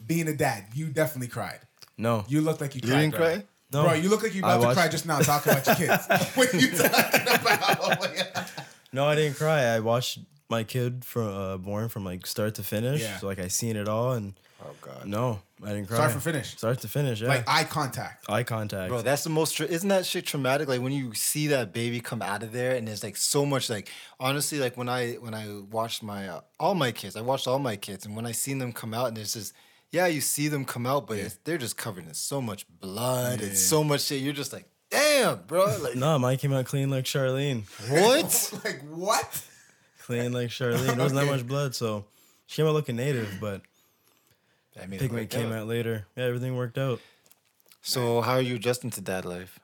Being 0.05 0.27
a 0.27 0.33
dad, 0.35 0.65
you 0.75 0.85
definitely 0.87 1.29
cried. 1.29 1.59
No. 1.97 2.23
You 2.27 2.41
look 2.41 2.61
like 2.61 2.75
you 2.75 2.81
You 2.83 2.89
cried. 2.91 2.99
didn't 3.01 3.15
bro. 3.15 3.25
cry? 3.25 3.43
No. 3.73 3.83
Bro, 3.85 3.93
you 3.93 4.09
look 4.09 4.21
like 4.21 4.35
you 4.35 4.43
I 4.43 4.53
about 4.55 4.61
to 4.61 4.65
watched- 4.67 4.77
cry 4.77 4.87
just 4.89 5.05
now 5.07 5.19
talking 5.19 5.53
about 5.53 5.65
your 5.65 5.75
kids. 5.75 6.07
what 6.35 6.53
are 6.53 6.57
you 6.57 6.67
talking 6.69 7.21
about? 7.21 8.51
No, 8.93 9.05
I 9.07 9.15
didn't 9.15 9.37
cry. 9.37 9.61
I 9.63 9.79
watched 9.79 10.19
my 10.51 10.63
kid 10.63 11.03
from 11.03 11.27
uh, 11.27 11.57
born 11.57 11.89
from 11.89 12.05
like 12.05 12.27
start 12.27 12.55
to 12.55 12.63
finish. 12.63 13.01
Yeah. 13.01 13.17
So 13.17 13.25
like 13.25 13.39
I 13.39 13.47
seen 13.47 13.75
it 13.75 13.87
all 13.87 14.11
and 14.13 14.33
Oh 14.63 14.75
god, 14.81 15.07
no, 15.07 15.39
I 15.63 15.69
didn't 15.69 15.87
cry. 15.87 15.97
Start 15.97 16.11
from 16.11 16.21
finish. 16.21 16.55
Start 16.55 16.79
to 16.81 16.87
finish, 16.87 17.21
yeah. 17.21 17.29
like 17.29 17.43
eye 17.47 17.63
contact. 17.63 18.29
Eye 18.29 18.43
contact. 18.43 18.89
bro. 18.89 19.01
That's 19.01 19.23
the 19.23 19.31
most. 19.31 19.57
Tra- 19.57 19.65
isn't 19.65 19.89
that 19.89 20.05
shit 20.05 20.25
traumatic? 20.25 20.67
Like 20.67 20.81
when 20.81 20.91
you 20.91 21.15
see 21.15 21.47
that 21.47 21.73
baby 21.73 21.99
come 21.99 22.21
out 22.21 22.43
of 22.43 22.51
there, 22.51 22.75
and 22.75 22.87
there's 22.87 23.03
like 23.03 23.17
so 23.17 23.43
much. 23.43 23.69
Like 23.69 23.89
honestly, 24.19 24.59
like 24.59 24.77
when 24.77 24.87
I 24.87 25.13
when 25.13 25.33
I 25.33 25.61
watched 25.71 26.03
my 26.03 26.27
uh, 26.27 26.41
all 26.59 26.75
my 26.75 26.91
kids, 26.91 27.15
I 27.15 27.21
watched 27.21 27.47
all 27.47 27.57
my 27.57 27.75
kids, 27.75 28.05
and 28.05 28.15
when 28.15 28.27
I 28.27 28.33
seen 28.33 28.59
them 28.59 28.71
come 28.71 28.93
out, 28.93 29.07
and 29.07 29.17
there's 29.17 29.33
just 29.33 29.53
yeah, 29.91 30.05
you 30.05 30.21
see 30.21 30.47
them 30.47 30.63
come 30.63 30.85
out, 30.85 31.07
but 31.07 31.17
it's, 31.17 31.37
they're 31.43 31.57
just 31.57 31.75
covered 31.75 32.05
in 32.05 32.13
so 32.13 32.39
much 32.39 32.65
blood 32.79 33.41
and 33.41 33.57
so 33.57 33.83
much 33.83 34.03
shit. 34.03 34.21
You're 34.21 34.33
just 34.33 34.53
like, 34.53 34.65
damn, 34.89 35.41
bro. 35.47 35.75
Like 35.81 35.95
no, 35.95 36.19
mine 36.19 36.37
came 36.37 36.53
out 36.53 36.65
clean 36.65 36.89
like 36.91 37.05
Charlene. 37.05 37.63
what? 37.89 38.61
like 38.63 38.81
what? 38.89 39.43
Clean 40.05 40.31
like 40.31 40.49
Charlene. 40.57 40.85
There 40.85 40.95
wasn't 40.95 41.21
that 41.21 41.27
much 41.27 41.47
blood, 41.47 41.75
so 41.75 42.05
she 42.47 42.57
came 42.57 42.67
out 42.67 42.73
looking 42.73 42.95
native, 42.95 43.37
but 43.39 43.61
I 44.81 44.85
mean, 44.85 44.99
pigment 44.99 45.29
came 45.29 45.51
out. 45.51 45.59
out 45.59 45.67
later. 45.67 46.05
Yeah, 46.15 46.25
everything 46.25 46.55
worked 46.55 46.77
out. 46.77 46.99
So 47.81 48.21
how 48.21 48.33
are 48.33 48.41
you 48.41 48.55
adjusting 48.55 48.89
to 48.91 49.01
dad 49.01 49.25
life? 49.25 49.59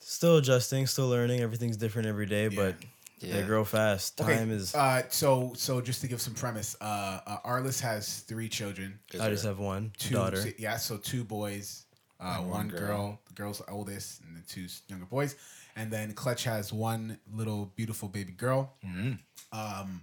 Still 0.00 0.38
adjusting, 0.38 0.86
still 0.86 1.08
learning. 1.08 1.40
Everything's 1.40 1.76
different 1.76 2.08
every 2.08 2.26
day, 2.26 2.48
but 2.48 2.76
Yeah. 3.20 3.34
they 3.34 3.42
grow 3.42 3.64
fast. 3.64 4.20
Okay. 4.20 4.36
Time 4.36 4.50
is. 4.50 4.74
Uh, 4.74 5.02
so 5.10 5.52
so 5.56 5.80
just 5.80 6.00
to 6.02 6.08
give 6.08 6.20
some 6.20 6.34
premise, 6.34 6.76
uh, 6.80 7.20
uh 7.26 7.38
Arliss 7.44 7.80
has 7.80 8.20
three 8.20 8.48
children. 8.48 8.98
I 9.20 9.28
just 9.30 9.44
have 9.44 9.58
one 9.58 9.92
Two, 9.98 10.14
daughter. 10.14 10.44
Yeah, 10.58 10.76
so 10.76 10.96
two 10.96 11.24
boys, 11.24 11.84
uh, 12.20 12.36
one, 12.38 12.50
one 12.50 12.68
girl. 12.68 12.80
girl. 12.80 13.20
The 13.28 13.34
girl's 13.34 13.58
the 13.58 13.70
oldest, 13.70 14.20
and 14.22 14.36
the 14.36 14.46
two 14.48 14.66
younger 14.88 15.06
boys. 15.06 15.36
And 15.78 15.92
then 15.92 16.12
Clutch 16.12 16.42
has 16.44 16.72
one 16.72 17.18
little 17.32 17.72
beautiful 17.76 18.08
baby 18.08 18.32
girl. 18.32 18.74
Mm-hmm. 18.84 19.12
Um, 19.56 20.02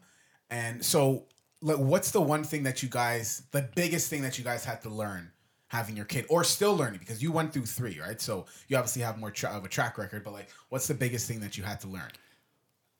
and 0.50 0.84
so, 0.84 1.26
like, 1.62 1.78
what's 1.78 2.12
the 2.12 2.22
one 2.22 2.46
thing 2.46 2.64
that 2.64 2.82
you 2.82 2.88
guys, 2.88 3.44
the 3.52 3.68
biggest 3.76 4.10
thing 4.10 4.22
that 4.22 4.38
you 4.38 4.44
guys 4.46 4.64
had 4.64 4.82
to 4.84 4.90
learn 4.90 5.32
having 5.68 5.98
your 5.98 6.06
kid 6.06 6.26
or 6.30 6.46
still 6.46 6.78
learning 6.78 7.00
because 7.00 7.22
you 7.22 7.30
went 7.30 7.52
through 7.52 7.66
three, 7.66 8.00
right? 8.00 8.22
So 8.22 8.46
you 8.70 8.78
obviously 8.78 9.02
have 9.02 9.18
more 9.18 9.32
tra- 9.32 9.50
of 9.50 9.66
a 9.66 9.68
track 9.68 9.98
record. 9.98 10.24
But 10.24 10.32
like, 10.32 10.50
what's 10.70 10.88
the 10.88 10.94
biggest 10.94 11.28
thing 11.28 11.42
that 11.42 11.58
you 11.58 11.64
had 11.66 11.82
to 11.82 11.88
learn? 11.90 12.12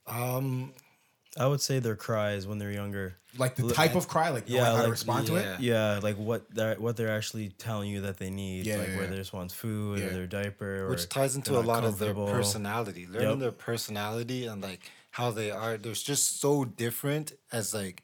Um, 0.08 0.74
I 1.38 1.48
would 1.48 1.60
say 1.62 1.80
their 1.80 1.96
cries 1.98 2.48
when 2.48 2.60
they're 2.60 2.72
younger. 2.72 3.18
Like 3.38 3.56
the 3.56 3.70
type 3.74 3.96
of 3.96 4.08
cry, 4.08 4.30
like 4.30 4.46
Yeah, 4.48 4.64
knowing 4.64 4.66
how 4.72 4.76
to 4.78 4.82
like- 4.84 4.92
respond 4.92 5.28
to 5.28 5.36
it. 5.36 5.60
Yeah, 5.60 6.00
like 6.02 6.18
what 6.18 6.50
they're 6.54 6.76
what 6.76 6.96
they're 6.96 7.10
actually 7.16 7.50
telling 7.50 7.90
you 7.90 8.02
that 8.02 8.18
they 8.18 8.30
need, 8.30 8.66
Yeah, 8.66 8.78
like 8.78 8.88
yeah, 8.88 8.96
where 8.96 9.04
yeah. 9.04 9.10
they 9.12 9.18
just 9.18 9.34
want 9.34 9.52
food 9.52 10.00
Yeah. 10.00 10.06
or 10.06 10.10
their 10.12 10.28
diaper, 10.28 10.86
or 10.86 10.90
which 10.90 11.10
ties 11.10 11.36
into 11.36 11.58
a 11.58 11.60
lot 11.60 11.84
of 11.84 12.00
their 12.00 12.14
personality 12.14 13.06
learning 13.06 13.30
Yep. 13.32 13.40
their 13.40 13.52
personality 13.52 14.46
and 14.46 14.62
like 14.62 14.90
how 15.12 15.32
they 15.32 15.52
are 15.52 15.78
there's 15.78 16.04
just 16.04 16.40
so 16.40 16.64
different 16.64 17.34
as 17.52 17.74
like 17.74 18.04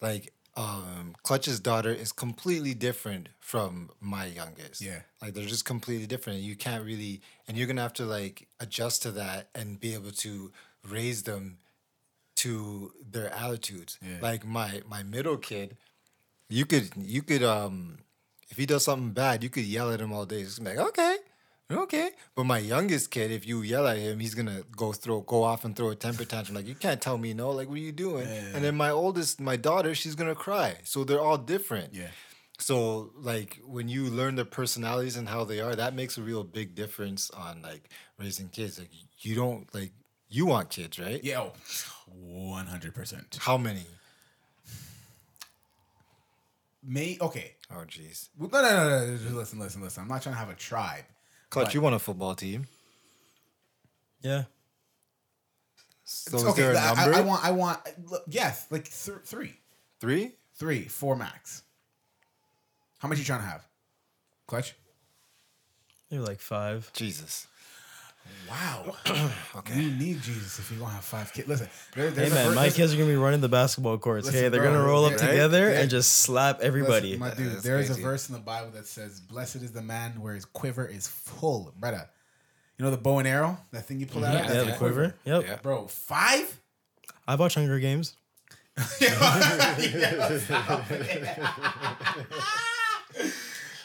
like 0.00 0.32
um 0.56 1.14
clutch's 1.22 1.58
daughter 1.60 1.90
is 1.92 2.12
completely 2.12 2.74
different 2.74 3.28
from 3.40 3.90
my 4.00 4.26
youngest 4.26 4.80
Yeah. 4.80 5.00
like 5.22 5.34
they're 5.34 5.46
just 5.46 5.64
completely 5.64 6.06
different 6.06 6.40
you 6.40 6.56
can't 6.56 6.84
really 6.84 7.22
and 7.48 7.56
you're 7.56 7.66
gonna 7.66 7.80
have 7.82 7.94
to 7.94 8.04
like 8.04 8.46
adjust 8.60 9.02
to 9.02 9.10
that 9.12 9.48
and 9.54 9.80
be 9.80 9.94
able 9.94 10.10
to 10.10 10.52
raise 10.86 11.22
them 11.22 11.58
to 12.36 12.92
their 13.10 13.32
attitudes 13.34 13.98
Yeah. 14.02 14.18
like 14.20 14.44
my 14.46 14.82
my 14.88 15.02
middle 15.02 15.36
kid 15.36 15.76
you 16.48 16.64
could 16.66 16.90
you 16.96 17.22
could 17.22 17.42
um 17.42 17.98
if 18.50 18.58
he 18.58 18.66
does 18.66 18.84
something 18.84 19.12
bad, 19.12 19.42
you 19.42 19.48
could 19.48 19.64
yell 19.64 19.90
at 19.90 19.98
him 19.98 20.12
all 20.12 20.26
day. 20.26 20.42
It's 20.42 20.60
like, 20.60 20.76
okay, 20.76 21.16
okay. 21.70 22.10
But 22.34 22.44
my 22.44 22.58
youngest 22.58 23.10
kid, 23.10 23.30
if 23.30 23.46
you 23.46 23.62
yell 23.62 23.86
at 23.86 23.96
him, 23.96 24.18
he's 24.20 24.34
gonna 24.34 24.62
go 24.76 24.92
throw 24.92 25.22
go 25.22 25.42
off 25.42 25.64
and 25.64 25.74
throw 25.74 25.88
a 25.88 25.94
temper 25.94 26.26
tantrum. 26.26 26.56
Like, 26.56 26.66
you 26.66 26.74
can't 26.74 27.00
tell 27.00 27.16
me 27.16 27.32
no, 27.32 27.48
like 27.50 27.68
what 27.70 27.76
are 27.78 27.80
you 27.80 27.92
doing? 27.92 28.26
And 28.26 28.62
then 28.62 28.76
my 28.76 28.90
oldest, 28.90 29.40
my 29.40 29.56
daughter, 29.56 29.94
she's 29.94 30.14
gonna 30.14 30.34
cry. 30.34 30.76
So 30.84 31.02
they're 31.04 31.22
all 31.22 31.38
different. 31.38 31.94
Yeah. 31.94 32.08
So 32.58 33.10
like 33.16 33.58
when 33.64 33.88
you 33.88 34.04
learn 34.10 34.34
their 34.34 34.44
personalities 34.44 35.16
and 35.16 35.26
how 35.30 35.44
they 35.44 35.60
are, 35.60 35.74
that 35.74 35.94
makes 35.94 36.18
a 36.18 36.22
real 36.22 36.44
big 36.44 36.74
difference 36.74 37.30
on 37.30 37.62
like 37.62 37.88
raising 38.18 38.48
kids. 38.50 38.78
Like 38.78 38.90
you 39.20 39.34
don't 39.34 39.72
like 39.74 39.92
you 40.28 40.44
want 40.44 40.68
kids, 40.68 40.98
right? 40.98 41.24
Yeah, 41.24 41.48
one 42.14 42.66
hundred 42.66 42.94
percent. 42.94 43.38
How 43.40 43.56
many? 43.56 43.86
May 46.84 47.16
okay. 47.20 47.52
Oh 47.70 47.84
jeez. 47.86 48.28
No, 48.38 48.48
no, 48.48 48.60
no, 48.62 48.88
no, 48.88 49.06
no. 49.06 49.36
Listen, 49.38 49.58
listen, 49.58 49.82
listen. 49.82 50.02
I'm 50.02 50.08
not 50.08 50.22
trying 50.22 50.34
to 50.34 50.38
have 50.38 50.50
a 50.50 50.54
tribe. 50.54 51.04
Clutch, 51.50 51.66
But- 51.66 51.74
you 51.74 51.80
want 51.80 51.94
a 51.94 51.98
football 51.98 52.34
team. 52.34 52.66
Yeah, 54.22 54.44
So 56.04 56.36
It's 56.38 56.44
is 56.46 56.54
there 56.54 56.72
a 56.72 56.78
I- 56.78 56.94
number? 56.94 57.14
I, 57.14 57.18
I 57.18 57.20
want, 57.22 57.44
I 57.44 57.50
want. 57.50 57.80
look, 58.08 58.22
Yes, 58.28 58.66
like 58.70 58.84
th- 58.84 59.18
three, 59.24 59.54
Three? 59.98 60.32
three, 60.54 60.84
four 60.86 61.16
max. 61.16 61.62
How 63.00 63.08
much 63.08 63.18
you 63.18 63.24
trying 63.24 63.40
to 63.40 63.46
have? 63.46 63.66
Clutch. 64.46 64.74
they're 66.08 66.20
like 66.20 66.38
five. 66.38 66.88
Jesus. 66.92 67.48
Wow. 68.48 68.96
Okay. 69.56 69.80
You 69.80 69.90
need 69.92 70.22
Jesus 70.22 70.58
if 70.58 70.70
you're 70.70 70.80
gonna 70.80 70.94
have 70.94 71.04
five 71.04 71.32
kids. 71.32 71.46
Listen, 71.46 71.68
there, 71.94 72.08
Hey 72.08 72.14
there's 72.14 72.32
a 72.32 72.34
man, 72.34 72.48
ver- 72.48 72.54
my 72.54 72.70
kids 72.70 72.92
are 72.92 72.96
gonna 72.96 73.08
be 73.08 73.16
running 73.16 73.40
the 73.40 73.48
basketball 73.48 73.98
courts. 73.98 74.26
Listen, 74.26 74.40
okay, 74.40 74.48
they're 74.48 74.62
bro, 74.62 74.72
gonna 74.72 74.84
roll 74.84 75.04
up 75.04 75.12
right? 75.12 75.20
together 75.20 75.70
Yeah. 75.70 75.80
and 75.80 75.90
just 75.90 76.18
slap 76.22 76.56
listen, 76.56 76.68
everybody. 76.68 77.16
my 77.18 77.34
dude. 77.34 77.52
That's 77.52 77.62
There 77.62 77.78
is 77.78 77.90
a 77.90 77.94
verse 78.00 78.28
in 78.28 78.34
the 78.34 78.40
Bible 78.40 78.70
that 78.72 78.86
says, 78.86 79.20
"Blessed 79.20 79.56
is 79.56 79.72
the 79.72 79.82
man 79.82 80.20
where 80.22 80.34
his 80.34 80.44
quiver 80.46 80.86
is 80.86 81.06
full." 81.06 81.72
Brother, 81.78 82.08
you 82.78 82.84
know 82.84 82.90
the 82.90 82.96
bow 82.96 83.18
and 83.18 83.28
arrow, 83.28 83.58
that 83.72 83.86
thing 83.86 84.00
you 84.00 84.06
pull 84.06 84.24
out. 84.24 84.32
Yeah, 84.34 84.40
That's 84.42 84.54
yeah, 84.54 84.60
a 84.62 84.64
the 84.64 84.72
quiver. 84.78 85.14
Yep. 85.24 85.42
Yeah. 85.44 85.56
Bro, 85.62 85.86
five? 85.88 86.60
I 87.28 87.34
watch 87.36 87.54
Hunger 87.54 87.78
Games. 87.78 88.16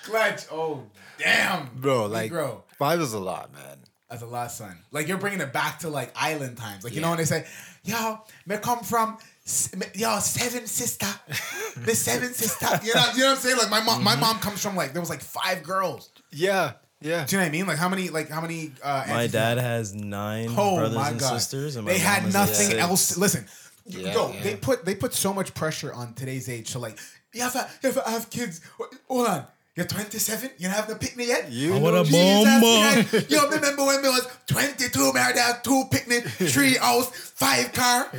Clutch. 0.04 0.46
Oh, 0.52 0.84
damn, 1.20 1.70
Bro, 1.76 2.06
like 2.08 2.32
bro. 2.32 2.64
five 2.78 3.00
is 3.02 3.14
a 3.14 3.20
lot, 3.20 3.54
man. 3.54 3.80
That's 4.10 4.22
a 4.22 4.26
lot, 4.26 4.52
son. 4.52 4.78
Like 4.92 5.08
you're 5.08 5.18
bringing 5.18 5.42
it 5.42 5.52
back 5.52 5.80
to 5.80 5.90
like 5.90 6.12
island 6.16 6.58
times. 6.58 6.84
Like 6.84 6.94
you 6.96 7.02
know 7.02 7.08
Yeah. 7.08 7.12
when 7.12 7.18
they 7.20 7.26
say, 7.26 7.46
"Yo, 7.84 8.22
me 8.46 8.56
come 8.58 8.80
from, 8.80 9.18
s- 9.46 9.76
me- 9.76 9.86
yo, 9.96 10.18
seven 10.20 10.66
sister, 10.66 11.08
the 11.78 11.94
seven 11.94 12.34
sister." 12.34 12.68
You 12.84 12.94
know, 12.96 13.06
you 13.16 13.20
know 13.20 13.26
what 13.28 13.32
I'm 13.32 13.38
saying? 13.38 13.58
Like 13.58 13.70
my 13.70 13.82
mom, 13.82 14.04
my 14.04 14.12
Mm-hmm. 14.14 14.22
mom 14.22 14.40
comes 14.40 14.62
from 14.62 14.76
like 14.78 14.94
there 14.94 15.02
was 15.02 15.10
like 15.10 15.22
five 15.22 15.62
girls. 15.62 16.10
Yeah, 16.32 16.74
yeah. 17.02 17.26
Do 17.26 17.36
you 17.36 17.40
know 17.40 17.44
what 17.46 17.50
I 17.50 17.52
mean? 17.52 17.68
Like 17.68 17.78
how 17.78 17.90
many, 17.90 18.08
like 18.10 18.30
how 18.30 18.40
many? 18.40 18.72
Uh, 18.82 19.06
My 19.10 19.28
dad 19.28 19.58
has 19.58 19.94
nine 19.94 20.54
Oh 20.58 20.78
brothers 20.78 20.96
my 20.96 21.10
and 21.10 21.20
god, 21.20 21.34
sisters, 21.42 21.76
and 21.76 21.86
my 21.86 21.92
they 21.92 22.00
had 22.00 22.22
has 22.24 22.34
nothing 22.34 22.68
six. 22.68 22.80
else. 22.80 23.18
Listen, 23.18 23.46
you- 23.86 24.00
Yeah, 24.02 24.14
yo, 24.14 24.32
yeah. 24.32 24.42
they 24.44 24.56
put 24.56 24.86
they 24.86 24.96
put 24.96 25.14
so 25.14 25.34
much 25.34 25.54
pressure 25.54 25.94
on 25.94 26.14
today's 26.14 26.48
age 26.48 26.72
to 26.72 26.80
like, 26.80 26.98
you 27.34 27.42
have 27.42 27.52
to, 27.54 27.68
you 27.84 27.92
have 27.92 28.04
to 28.06 28.10
have 28.10 28.30
kids. 28.30 28.62
Hold 29.10 29.28
on. 29.28 29.46
You're 29.78 29.86
27. 29.86 30.50
You 30.58 30.68
don't 30.70 30.76
have 30.76 30.88
the 30.88 30.96
picnic 30.96 31.28
yet. 31.28 31.52
You 31.52 31.76
I 31.76 31.78
know, 31.78 31.84
wanna 31.86 32.04
Jesus. 32.04 32.62
bomb. 33.14 33.24
Yo, 33.30 33.48
remember 33.48 33.86
when 33.86 34.02
we 34.02 34.10
was 34.10 34.28
22, 34.48 35.14
married 35.14 35.36
there 35.36 35.48
was 35.48 35.62
two 35.64 35.84
picnic, 35.92 36.24
three 36.26 36.76
house, 36.82 37.12
five 37.12 37.72
car. 37.74 38.10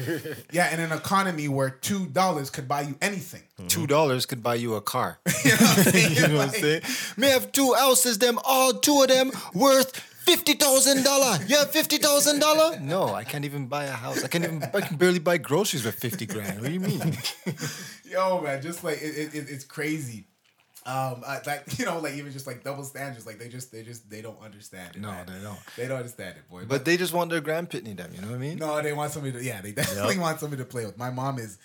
Yeah, 0.53 0.73
in 0.73 0.79
an 0.79 0.93
economy 0.93 1.49
where 1.49 1.71
two 1.71 2.07
dollars 2.07 2.49
could 2.49 2.69
buy 2.69 2.83
you 2.83 2.95
anything. 3.03 3.43
Mm-hmm. 3.59 3.67
Two 3.67 3.89
dollars 3.89 4.25
could 4.25 4.41
buy 4.43 4.55
you 4.55 4.77
a 4.77 4.81
car. 4.81 5.19
You 5.45 5.51
know 5.51 5.57
what 5.67 5.79
I'm 5.79 5.93
saying? 5.93 6.15
you 6.15 6.21
know 6.29 6.37
what 6.37 6.43
I'm 6.43 6.49
Like, 6.53 6.57
saying? 6.61 6.83
May 7.17 7.31
have 7.31 7.51
two 7.51 7.75
houses, 7.75 8.19
them 8.19 8.39
all 8.45 8.73
two 8.75 9.03
of 9.03 9.09
them 9.09 9.33
worth 9.53 9.97
fifty 9.99 10.53
thousand 10.55 11.03
dollar. 11.03 11.39
You 11.49 11.57
have 11.57 11.73
fifty 11.73 11.97
thousand 11.99 12.39
dollar? 12.39 12.79
No, 12.79 13.13
I 13.15 13.25
can't 13.25 13.45
even 13.45 13.67
buy 13.67 13.85
a 13.87 13.93
house. 13.93 14.23
I 14.23 14.29
can't 14.29 14.45
even. 14.45 14.63
I 14.63 14.81
can 14.83 14.97
barely 14.97 15.19
buy 15.19 15.39
groceries 15.39 15.85
with 15.85 15.97
fifty 15.97 16.25
grand. 16.27 16.61
What 16.61 16.69
do 16.69 16.73
you 16.73 16.79
mean? 16.81 17.17
Yo, 18.05 18.41
man, 18.43 18.63
just 18.63 18.85
like 18.85 19.03
it, 19.03 19.15
it, 19.19 19.35
it- 19.35 19.49
it's 19.51 19.65
crazy. 19.65 20.27
Um, 20.89 21.23
I, 21.27 21.41
like 21.45 21.65
you 21.79 21.85
know, 21.85 21.99
like 21.99 22.15
even 22.15 22.33
just 22.33 22.47
like 22.47 22.65
double 22.65 22.83
standards, 22.83 23.27
like 23.27 23.39
they 23.39 23.49
just 23.49 23.71
they 23.71 23.83
just 23.83 24.09
they 24.09 24.23
don't 24.23 24.41
understand 24.43 24.97
it. 24.97 25.01
No, 25.01 25.09
man. 25.09 25.27
they 25.27 25.43
don't. 25.43 25.59
They 25.77 25.87
don't 25.87 25.99
understand 25.99 26.37
it, 26.39 26.49
boy. 26.49 26.65
But 26.67 26.87
they 26.87 26.97
just 26.97 27.13
want 27.13 27.31
their 27.31 27.43
grand 27.43 27.69
pitney 27.69 27.95
them. 27.95 28.11
You 28.15 28.23
know 28.23 28.29
what 28.29 28.37
I 28.37 28.39
mean? 28.39 28.57
No, 28.57 28.81
they 28.81 28.95
want 28.95 29.13
somebody 29.13 29.33
to. 29.33 29.45
Yeah, 29.45 29.61
they 29.61 29.73
definitely 29.73 30.19
want 30.19 30.41
somebody 30.41 30.63
to 30.63 30.67
play 30.69 30.87
with. 30.87 30.97
My 30.97 31.11
mom 31.11 31.39
is. 31.39 31.59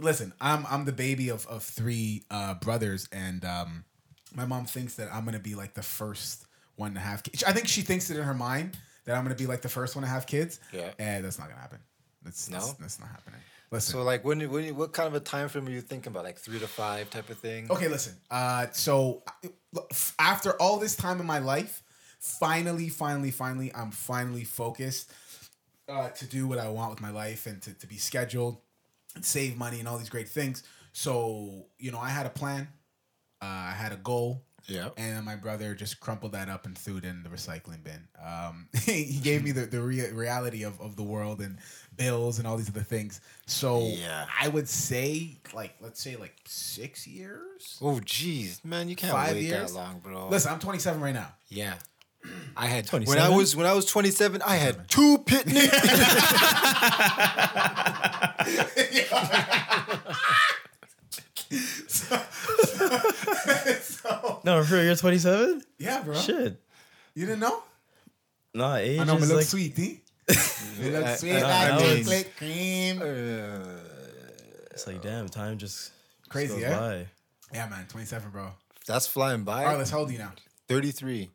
Listen, 0.00 0.32
I'm 0.40 0.64
I'm 0.70 0.84
the 0.84 0.92
baby 0.92 1.28
of 1.28 1.44
of 1.48 1.64
three 1.64 2.22
uh, 2.30 2.54
brothers, 2.54 3.08
and 3.10 3.44
um, 3.44 3.84
my 4.32 4.44
mom 4.44 4.64
thinks 4.64 4.94
that 4.94 5.12
I'm 5.12 5.24
gonna 5.24 5.40
be 5.40 5.56
like 5.56 5.74
the 5.74 5.82
first 5.82 6.46
one 6.76 6.94
to 6.94 7.00
have 7.00 7.24
kids. 7.24 7.42
I 7.42 7.50
think 7.52 7.66
she 7.66 7.82
thinks 7.82 8.08
it 8.10 8.16
in 8.16 8.22
her 8.22 8.34
mind 8.34 8.78
that 9.06 9.16
I'm 9.16 9.24
gonna 9.24 9.34
be 9.34 9.46
like 9.46 9.62
the 9.62 9.68
first 9.68 9.96
one 9.96 10.04
to 10.04 10.08
have 10.08 10.26
kids. 10.26 10.60
Yeah. 10.72 10.92
and 11.00 11.24
that's 11.24 11.38
not 11.38 11.48
gonna 11.48 11.60
happen. 11.60 11.80
That's 12.22 12.48
No? 12.48 12.58
that's, 12.58 12.72
that's 12.74 13.00
not 13.00 13.08
happening. 13.08 13.40
Listen, 13.70 13.92
So 13.92 14.02
like, 14.02 14.24
when, 14.24 14.40
when 14.50 14.74
what 14.76 14.92
kind 14.92 15.08
of 15.08 15.14
a 15.14 15.20
time 15.20 15.48
frame 15.48 15.66
are 15.66 15.70
you 15.70 15.80
thinking 15.80 16.10
about? 16.12 16.24
Like 16.24 16.38
three 16.38 16.58
to 16.58 16.66
five 16.66 17.10
type 17.10 17.28
of 17.28 17.38
thing? 17.38 17.66
Okay, 17.70 17.88
listen. 17.88 18.16
Uh, 18.30 18.66
so 18.72 19.22
after 20.18 20.52
all 20.60 20.78
this 20.78 20.96
time 20.96 21.20
in 21.20 21.26
my 21.26 21.38
life, 21.38 21.82
finally, 22.18 22.88
finally, 22.88 23.30
finally, 23.30 23.72
I'm 23.74 23.90
finally 23.90 24.44
focused 24.44 25.12
uh, 25.88 26.08
to 26.10 26.26
do 26.26 26.46
what 26.46 26.58
I 26.58 26.68
want 26.68 26.90
with 26.90 27.00
my 27.00 27.10
life 27.10 27.46
and 27.46 27.60
to, 27.62 27.74
to 27.74 27.86
be 27.86 27.96
scheduled 27.96 28.58
and 29.14 29.24
save 29.24 29.56
money 29.56 29.78
and 29.78 29.88
all 29.88 29.98
these 29.98 30.08
great 30.10 30.28
things. 30.28 30.62
So 30.92 31.66
you 31.78 31.92
know, 31.92 31.98
I 31.98 32.08
had 32.08 32.26
a 32.26 32.30
plan. 32.30 32.68
Uh, 33.40 33.44
I 33.44 33.74
had 33.76 33.92
a 33.92 33.96
goal. 33.96 34.44
Yeah. 34.68 34.90
And 34.98 35.16
then 35.16 35.24
my 35.24 35.34
brother 35.34 35.74
just 35.74 35.98
crumpled 35.98 36.32
that 36.32 36.48
up 36.50 36.66
and 36.66 36.76
threw 36.76 36.98
it 36.98 37.04
in 37.04 37.22
the 37.22 37.30
recycling 37.30 37.82
bin. 37.82 38.06
Um, 38.24 38.68
he 38.84 39.18
gave 39.22 39.42
me 39.42 39.50
the, 39.52 39.64
the 39.66 39.80
rea- 39.80 40.12
reality 40.12 40.62
of, 40.62 40.78
of 40.80 40.94
the 40.94 41.02
world 41.02 41.40
and 41.40 41.58
bills 41.96 42.38
and 42.38 42.46
all 42.46 42.56
these 42.58 42.68
other 42.68 42.82
things. 42.82 43.20
So 43.46 43.80
Yeah. 43.80 44.26
I 44.40 44.48
would 44.48 44.68
say, 44.68 45.38
like, 45.54 45.74
let's 45.80 46.00
say, 46.02 46.16
like 46.16 46.34
six 46.44 47.06
years. 47.06 47.78
Oh, 47.82 48.00
geez, 48.04 48.60
man, 48.64 48.88
you 48.88 48.96
can't 48.96 49.12
Five 49.12 49.34
wait 49.36 49.44
years? 49.44 49.72
that 49.72 49.78
long, 49.78 50.00
bro. 50.00 50.28
Listen, 50.28 50.52
I'm 50.52 50.58
27 50.58 51.00
right 51.00 51.14
now. 51.14 51.32
Yeah. 51.48 51.74
I 52.56 52.66
had 52.66 52.86
27? 52.86 53.22
when 53.22 53.32
I 53.32 53.34
was 53.34 53.56
when 53.56 53.64
I 53.64 53.72
was 53.72 53.86
27, 53.86 54.42
I 54.44 54.56
had 54.56 54.88
two 54.88 55.18
pitney. 55.18 55.68
so, 61.50 62.18
No, 64.44 64.62
for 64.64 64.74
real, 64.74 64.84
you're 64.84 64.96
27. 64.96 65.62
yeah, 65.78 66.02
bro. 66.02 66.14
Shit. 66.14 66.60
You 67.14 67.26
didn't 67.26 67.40
know? 67.40 67.62
Nah, 68.54 68.76
age 68.76 68.98
I 69.00 69.04
know, 69.04 69.16
me 69.16 69.22
is 69.22 69.28
look 69.28 69.36
like 69.38 69.46
sweet, 69.46 69.78
eh? 69.78 69.94
You 70.80 70.90
look 70.90 71.06
sweet 71.18 71.32
I- 71.36 71.42
like 71.42 71.72
I 71.72 71.76
was- 71.76 71.98
chocolate 72.00 72.36
cream. 72.36 73.02
it's 74.70 74.86
like 74.86 75.02
damn, 75.02 75.28
time 75.28 75.58
just 75.58 75.92
Crazy, 76.28 76.52
goes 76.54 76.62
yeah? 76.62 76.78
by. 76.78 77.06
Yeah, 77.52 77.68
man, 77.68 77.86
27, 77.88 78.30
bro. 78.30 78.50
That's 78.86 79.06
flying 79.06 79.44
by. 79.44 79.62
All 79.64 79.70
right, 79.70 79.78
let's 79.78 79.90
hold 79.90 80.10
you 80.10 80.18
now. 80.18 80.32
33. 80.68 81.30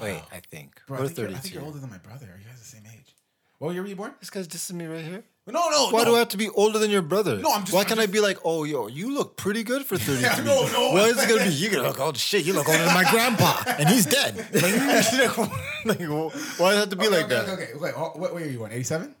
Wait, 0.00 0.22
I 0.30 0.40
think. 0.50 0.80
Bro, 0.86 0.98
or 0.98 1.04
I 1.04 1.06
think, 1.08 1.18
you're, 1.18 1.28
I 1.28 1.34
think 1.40 1.54
you're 1.54 1.62
older 1.64 1.78
than 1.78 1.88
my 1.90 1.96
brother. 1.98 2.26
Are 2.26 2.38
you 2.38 2.44
guys 2.44 2.58
the 2.58 2.64
same 2.64 2.82
age. 2.92 3.14
What 3.58 3.72
year 3.72 3.80
were 3.82 3.88
you 3.88 3.96
born? 3.96 4.12
This 4.20 4.28
guy's 4.28 4.46
dissing 4.46 4.74
me 4.74 4.84
right 4.86 5.02
here. 5.04 5.24
No, 5.48 5.68
no, 5.70 5.90
Why 5.90 6.00
no. 6.00 6.06
do 6.10 6.16
I 6.16 6.18
have 6.18 6.30
to 6.30 6.36
be 6.36 6.48
older 6.48 6.80
than 6.80 6.90
your 6.90 7.02
brother? 7.02 7.36
No, 7.38 7.52
I'm 7.52 7.60
just- 7.60 7.72
Why 7.72 7.84
can't 7.84 8.00
I 8.00 8.06
be 8.06 8.18
like, 8.18 8.38
oh, 8.44 8.64
yo, 8.64 8.88
you 8.88 9.14
look 9.14 9.36
pretty 9.36 9.62
good 9.62 9.86
for 9.86 9.96
33? 9.98 10.44
no, 10.44 10.66
no. 10.72 10.90
Why 10.92 11.04
is 11.04 11.22
it 11.22 11.28
gonna 11.28 11.44
be? 11.48 11.54
You 11.54 11.70
gonna 11.70 11.86
look 11.86 12.00
old 12.00 12.16
shit. 12.16 12.44
You 12.44 12.52
look 12.52 12.68
older 12.68 12.84
than 12.84 12.92
my 12.94 13.08
grandpa, 13.10 13.62
and 13.78 13.88
he's 13.88 14.06
dead. 14.06 14.34
Like, 15.86 16.00
like, 16.00 16.08
why 16.08 16.70
does 16.70 16.76
it 16.76 16.80
have 16.80 16.88
to 16.90 16.96
be 16.96 17.06
okay, 17.06 17.16
like 17.16 17.24
okay, 17.26 17.34
that? 17.34 17.48
Okay, 17.48 17.62
okay, 17.62 17.72
okay. 17.74 17.92
What, 17.92 18.18
what 18.18 18.34
year 18.40 18.48
are 18.48 18.50
you 18.50 18.58
born? 18.58 18.72
87? 18.72 19.14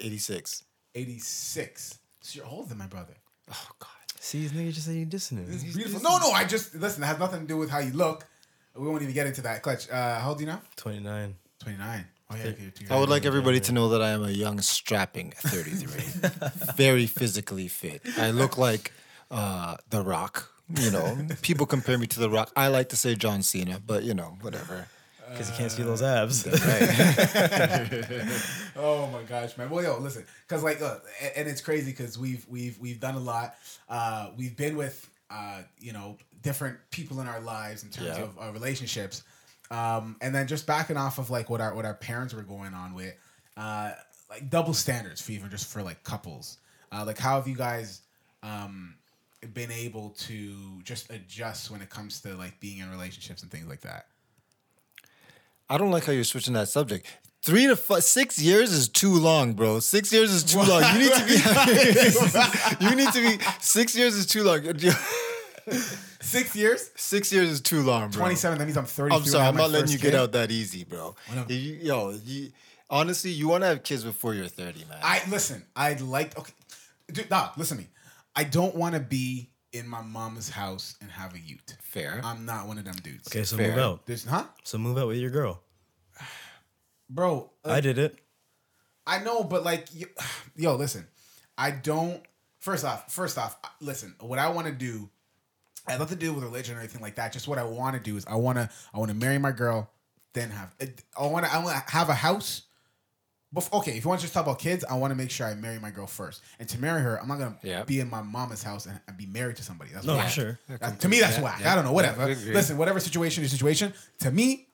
86. 0.00 0.62
86. 0.94 1.98
So 2.22 2.38
you're 2.38 2.46
older 2.46 2.68
than 2.70 2.78
my 2.78 2.86
brother. 2.86 3.12
Oh 3.52 3.68
God. 3.78 3.88
See, 4.18 4.38
these 4.40 4.52
niggas 4.52 4.72
just 4.74 4.86
say 4.86 4.94
you 4.94 5.04
dissing 5.04 5.32
him. 5.44 5.46
It's 5.50 5.62
beautiful. 5.76 6.00
No, 6.00 6.16
no, 6.16 6.30
I 6.30 6.44
just 6.44 6.74
listen. 6.74 7.02
It 7.02 7.06
has 7.06 7.18
nothing 7.18 7.40
to 7.42 7.46
do 7.46 7.58
with 7.58 7.68
how 7.68 7.80
you 7.80 7.92
look. 7.92 8.24
We 8.74 8.88
won't 8.88 9.02
even 9.02 9.12
get 9.14 9.26
into 9.26 9.42
that. 9.42 9.62
Clutch. 9.62 9.90
Uh, 9.90 10.18
how 10.20 10.30
old 10.30 10.38
are 10.38 10.40
you 10.40 10.46
now? 10.46 10.62
29. 10.76 11.34
Twenty 11.58 11.76
nine. 11.78 12.06
Oh 12.30 12.36
yeah. 12.36 12.44
okay, 12.46 12.70
I 12.90 12.98
would 12.98 13.10
like 13.10 13.26
everybody 13.26 13.60
to 13.60 13.72
know 13.72 13.90
that 13.90 14.00
I 14.02 14.10
am 14.10 14.24
a 14.24 14.30
young, 14.30 14.60
strapping 14.60 15.32
33. 15.32 16.30
Very 16.76 17.06
physically 17.06 17.68
fit. 17.68 18.00
I 18.18 18.30
look 18.30 18.56
like 18.56 18.92
uh, 19.30 19.76
The 19.90 20.02
Rock. 20.02 20.50
You 20.80 20.90
know, 20.90 21.18
people 21.42 21.66
compare 21.66 21.98
me 21.98 22.06
to 22.06 22.18
The 22.20 22.30
Rock. 22.30 22.50
I 22.56 22.68
like 22.68 22.88
to 22.88 22.96
say 22.96 23.14
John 23.14 23.42
Cena, 23.42 23.78
but 23.86 24.02
you 24.04 24.14
know, 24.14 24.38
whatever. 24.40 24.88
Because 25.30 25.50
you 25.50 25.56
can't 25.56 25.72
see 25.72 25.82
those 25.82 26.02
abs. 26.02 26.46
Oh 28.76 29.08
my 29.12 29.22
gosh, 29.22 29.56
man. 29.56 29.70
Well, 29.70 29.82
yo, 29.84 29.98
listen, 29.98 30.24
because 30.46 30.62
like, 30.62 30.80
uh, 30.82 30.96
and, 31.22 31.32
and 31.36 31.48
it's 31.48 31.60
crazy 31.60 31.90
because 31.90 32.18
we've 32.18 32.46
we've 32.48 32.78
we've 32.78 33.00
done 33.00 33.14
a 33.14 33.20
lot. 33.20 33.54
Uh, 33.88 34.30
we've 34.36 34.56
been 34.56 34.76
with 34.76 35.08
uh, 35.30 35.62
you 35.78 35.92
know 35.92 36.16
different 36.42 36.78
people 36.90 37.20
in 37.20 37.28
our 37.28 37.40
lives 37.40 37.84
in 37.84 37.90
terms 37.90 38.18
Yeah. 38.18 38.24
of 38.24 38.38
uh, 38.40 38.50
relationships, 38.52 39.22
um, 39.70 40.16
and 40.20 40.34
then 40.34 40.46
just 40.46 40.66
backing 40.66 40.96
off 40.96 41.18
of 41.18 41.30
like 41.30 41.50
what 41.50 41.60
our 41.60 41.74
what 41.74 41.84
our 41.84 41.94
parents 41.94 42.34
were 42.34 42.42
going 42.42 42.74
on 42.74 42.94
with, 42.94 43.14
uh, 43.56 43.92
like 44.30 44.50
double 44.50 44.74
standards 44.74 45.20
for 45.20 45.32
even 45.32 45.50
just 45.50 45.70
for 45.70 45.82
like 45.82 46.02
couples. 46.04 46.58
Uh, 46.92 47.04
like, 47.04 47.18
how 47.18 47.36
have 47.36 47.48
you 47.48 47.56
guys 47.56 48.02
um, 48.42 48.94
been 49.52 49.72
able 49.72 50.10
to 50.10 50.80
just 50.82 51.10
adjust 51.10 51.70
when 51.70 51.82
it 51.82 51.90
comes 51.90 52.20
to 52.20 52.34
like 52.34 52.58
being 52.60 52.78
in 52.78 52.90
relationships 52.90 53.42
and 53.42 53.50
things 53.50 53.66
like 53.66 53.80
that? 53.80 54.06
I 55.68 55.78
don't 55.78 55.90
like 55.90 56.04
how 56.04 56.12
you're 56.12 56.24
switching 56.24 56.54
that 56.54 56.68
subject. 56.68 57.06
Three 57.42 57.66
to 57.66 57.76
five, 57.76 58.04
six 58.04 58.38
years 58.38 58.72
is 58.72 58.88
too 58.88 59.14
long, 59.14 59.52
bro. 59.52 59.78
Six 59.80 60.12
years 60.12 60.30
is 60.32 60.44
too 60.44 60.58
long. 60.62 60.82
You 60.94 60.98
need 61.00 61.12
to 61.12 61.24
be. 61.26 61.34
you 62.84 62.94
need 62.94 63.12
to 63.12 63.38
be. 63.38 63.44
Six 63.60 63.96
years 63.96 64.14
is 64.14 64.26
too 64.26 64.44
long. 64.44 64.60
Six 66.20 66.54
years, 66.56 66.90
Six 66.96 67.32
years 67.32 67.48
is 67.50 67.60
too 67.60 67.82
long, 67.82 68.10
bro. 68.10 68.20
twenty 68.20 68.34
seven. 68.34 68.58
That 68.58 68.64
means 68.64 68.76
I'm 68.76 68.84
thirty. 68.86 69.14
I'm 69.14 69.24
sorry, 69.24 69.46
I'm 69.48 69.56
not 69.56 69.70
letting 69.70 69.90
you 69.90 69.98
get 69.98 70.14
out 70.14 70.32
that 70.32 70.50
easy, 70.50 70.84
bro. 70.84 71.14
You- 71.48 71.56
yo, 71.56 72.10
you, 72.24 72.50
honestly, 72.90 73.30
you 73.30 73.48
want 73.48 73.62
to 73.62 73.68
have 73.68 73.82
kids 73.82 74.04
before 74.04 74.34
you're 74.34 74.46
30, 74.48 74.84
man. 74.88 74.98
I 75.02 75.22
listen. 75.28 75.64
I'd 75.74 76.00
like 76.00 76.38
okay, 76.38 76.52
dude. 77.12 77.30
Nah, 77.30 77.50
listen 77.56 77.78
to 77.78 77.82
me. 77.84 77.88
I 78.36 78.44
don't 78.44 78.74
want 78.74 78.94
to 78.94 79.00
be 79.00 79.50
in 79.72 79.88
my 79.88 80.02
mom's 80.02 80.48
house 80.50 80.96
and 81.00 81.10
have 81.10 81.34
a 81.34 81.38
ute. 81.38 81.76
Fair. 81.82 82.20
I'm 82.24 82.44
not 82.46 82.66
one 82.66 82.78
of 82.78 82.84
them 82.84 82.94
dudes. 83.02 83.28
Okay, 83.28 83.44
so 83.44 83.56
Fair. 83.56 83.70
move 83.70 83.78
out. 83.78 84.06
There's 84.06 84.24
huh, 84.24 84.44
So 84.64 84.78
move 84.78 84.98
out 84.98 85.08
with 85.08 85.16
your 85.18 85.30
girl. 85.30 85.62
bro. 87.10 87.50
uh, 87.64 87.70
I 87.70 87.80
did 87.80 87.98
it. 87.98 88.18
I 89.06 89.18
know, 89.22 89.44
but 89.44 89.64
like, 89.64 89.88
yo, 89.94 90.06
yo, 90.56 90.76
listen. 90.76 91.06
I 91.56 91.70
don't. 91.70 92.22
First 92.60 92.84
off, 92.84 93.12
first 93.12 93.36
off, 93.36 93.58
listen. 93.80 94.14
What 94.20 94.38
I 94.38 94.48
want 94.48 94.66
to 94.66 94.72
do, 94.72 95.10
I 95.86 95.92
have 95.92 96.00
nothing 96.00 96.18
to 96.18 96.24
do 96.24 96.32
with 96.32 96.44
religion 96.44 96.76
or 96.76 96.80
anything 96.80 97.00
like 97.02 97.16
that. 97.16 97.32
Just 97.32 97.46
what 97.48 97.58
I 97.58 97.64
want 97.64 97.94
to 97.96 98.00
do 98.02 98.16
is 98.16 98.24
I 98.26 98.36
want 98.36 98.58
to, 98.58 98.70
I 98.94 98.98
want 98.98 99.10
to 99.10 99.16
marry 99.16 99.38
my 99.38 99.52
girl, 99.52 99.90
then 100.32 100.50
have. 100.50 100.74
Eh, 100.80 100.86
I 101.18 101.26
want 101.26 101.44
to, 101.46 101.52
I 101.52 101.62
want 101.62 101.86
to 101.86 101.92
have 101.92 102.08
a 102.08 102.14
house. 102.14 102.62
Bef- 103.54 103.72
okay, 103.72 103.92
if 103.96 104.04
you 104.04 104.08
want 104.08 104.20
to 104.20 104.24
just 104.24 104.34
talk 104.34 104.44
about 104.46 104.58
kids, 104.58 104.84
I 104.88 104.94
want 104.94 105.12
to 105.12 105.14
make 105.14 105.30
sure 105.30 105.46
I 105.46 105.54
marry 105.54 105.78
my 105.78 105.90
girl 105.90 106.06
first. 106.06 106.42
And 106.58 106.68
to 106.70 106.80
marry 106.80 107.00
her, 107.02 107.20
I'm 107.20 107.28
not 107.28 107.38
gonna 107.38 107.56
Yeah. 107.62 107.84
be 107.84 108.00
in 108.00 108.10
my 108.10 108.20
mama's 108.22 108.62
house 108.62 108.86
and, 108.86 108.98
and 109.06 109.16
be 109.16 109.26
married 109.26 109.56
to 109.56 109.62
somebody. 109.62 109.90
That's 109.92 110.06
No, 110.06 110.16
whack. 110.16 110.26
for 110.26 110.32
sure. 110.32 110.58
That- 110.80 110.98
to 111.00 111.08
me, 111.08 111.20
that's 111.20 111.36
Yeah, 111.36 111.42
whack. 111.44 111.60
yeah. 111.60 111.72
I 111.72 111.74
don't 111.76 111.84
know. 111.84 111.92
Whatever. 111.92 112.28
Yeah, 112.30 112.52
Listen, 112.54 112.76
whatever 112.78 112.98
situation 112.98 113.44
is 113.44 113.50
situation. 113.52 113.92
To 114.20 114.30
me, 114.30 114.68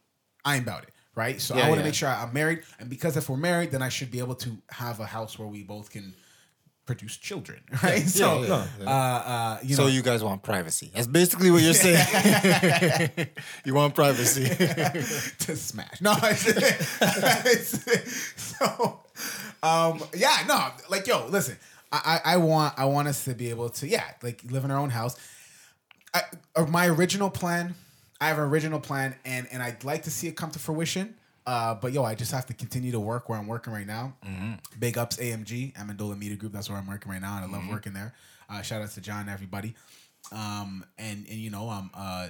I'm 0.45 0.63
about 0.63 0.85
it. 0.85 0.91
Right. 1.17 1.41
So 1.41 1.57
Yeah, 1.57 1.67
I 1.67 1.69
want 1.69 1.79
to 1.81 1.83
yeah. 1.83 1.87
make 1.89 1.95
sure 1.95 2.09
I'm 2.09 2.33
married, 2.33 2.63
and 2.79 2.89
because 2.89 3.17
if 3.17 3.29
we're 3.29 3.37
married, 3.37 3.73
then 3.73 3.83
I 3.83 3.89
should 3.91 4.11
be 4.13 4.21
able 4.21 4.37
to 4.37 4.57
have 4.71 5.01
a 5.01 5.05
house 5.07 5.39
where 5.39 5.49
we 5.49 5.65
both 5.65 5.91
can 5.91 6.15
produce 6.91 7.17
children. 7.17 7.61
Right. 7.85 8.03
so, 8.03 8.43
yeah, 8.43 8.67
uh, 8.85 8.91
uh, 8.91 9.59
you 9.63 9.77
so 9.77 9.83
know, 9.83 9.89
you 9.89 10.03
guys 10.03 10.25
want 10.25 10.43
privacy. 10.43 10.91
That's 10.93 11.07
basically 11.07 11.53
what 11.53 11.63
you're 11.63 11.73
saying. 11.73 13.11
you 13.65 13.75
want 13.75 13.95
privacy. 13.95 14.49
to 15.45 15.57
smash. 15.57 16.01
No, 16.01 16.17
it's, 16.25 16.49
it's- 17.87 18.33
so 18.35 19.01
um, 19.63 20.03
yeah, 20.17 20.39
no, 20.49 20.71
like 20.89 21.07
yo, 21.07 21.27
listen, 21.29 21.57
I, 21.93 22.21
I 22.25 22.33
I 22.35 22.37
want 22.39 22.75
I 22.77 22.87
want 22.87 23.07
us 23.07 23.25
to 23.27 23.35
be 23.35 23.51
able 23.51 23.69
to 23.69 23.87
yeah, 23.87 24.05
like 24.21 24.43
live 24.51 24.65
in 24.65 24.73
our 24.73 24.79
own 24.79 24.91
house. 24.91 25.17
I, 26.13 26.23
uh, 26.57 26.67
my 26.67 26.89
original 26.89 27.31
plan, 27.31 27.77
I 28.21 28.27
have 28.27 28.39
an 28.39 28.45
original 28.45 28.81
plan, 28.81 29.15
and 29.25 29.47
and 29.53 29.63
I'd 29.63 29.85
like 29.85 30.03
to 30.05 30.11
see 30.11 30.27
it 30.27 30.35
come 30.37 30.51
to 30.51 30.59
fruition. 30.59 31.15
Uh, 31.47 31.75
but 31.75 31.93
yo, 31.93 32.05
I 32.05 32.15
just 32.15 32.33
have 32.33 32.47
to 32.47 32.55
continue 32.55 32.93
to 32.93 33.01
work 33.01 33.29
where 33.29 33.39
I'm 33.39 33.47
working 33.47 33.73
right 33.73 33.87
now. 33.87 34.15
Big 34.79 34.99
ups 34.99 35.17
AMG, 35.17 35.75
Amendola 35.75 36.19
Media 36.19 36.37
Group. 36.37 36.53
That's 36.53 36.69
where 36.69 36.79
I'm 36.79 36.87
working 36.87 37.11
right 37.11 37.21
now, 37.21 37.37
and 37.37 37.45
I 37.45 37.49
love 37.59 37.69
working 37.69 37.93
there. 37.93 38.15
Uh, 38.49 38.63
shout 38.63 38.83
out 38.83 38.91
to 38.91 39.01
John, 39.01 39.23
and 39.23 39.31
everybody. 39.31 39.75
Um, 40.33 40.85
and 40.99 41.27
and 41.29 41.39
you 41.39 41.51
know, 41.51 41.69
um, 41.71 41.91
uh, 41.95 42.29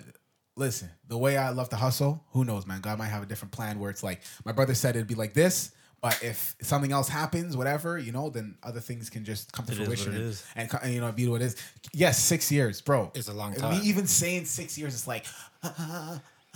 listen, 0.56 0.88
the 1.08 1.18
way 1.18 1.36
I 1.36 1.50
love 1.50 1.68
to 1.70 1.76
hustle, 1.76 2.22
who 2.32 2.44
knows, 2.44 2.66
man? 2.66 2.80
God 2.80 2.98
might 2.98 3.06
have 3.08 3.22
a 3.22 3.26
different 3.26 3.52
plan 3.52 3.78
where 3.80 3.90
it's 3.90 4.02
like 4.02 4.20
my 4.44 4.52
brother 4.52 4.74
said 4.74 4.96
it'd 4.96 5.08
be 5.08 5.14
like 5.14 5.34
this. 5.34 5.72
But 6.02 6.22
if 6.22 6.56
something 6.62 6.92
else 6.92 7.10
happens, 7.10 7.58
whatever, 7.58 7.98
you 7.98 8.10
know, 8.10 8.30
then 8.30 8.56
other 8.62 8.80
things 8.80 9.10
can 9.10 9.22
just 9.22 9.52
come 9.52 9.66
to 9.66 9.72
It 9.72 9.84
fruition 9.84 10.14
and, 10.14 10.22
is. 10.22 10.44
and, 10.56 10.70
you 10.94 10.98
know 10.98 11.12
be 11.12 11.28
what 11.28 11.42
it 11.42 11.44
is. 11.44 11.56
Yes, 11.92 12.18
six 12.18 12.50
years, 12.50 12.80
bro. 12.80 13.10
It's 13.14 13.28
a 13.28 13.34
long 13.34 13.54
time. 13.54 13.78
Me 13.78 13.84
even 13.86 14.06
saying 14.06 14.46
six 14.46 14.78
years, 14.78 14.94
it's 14.94 15.06
like, 15.06 15.26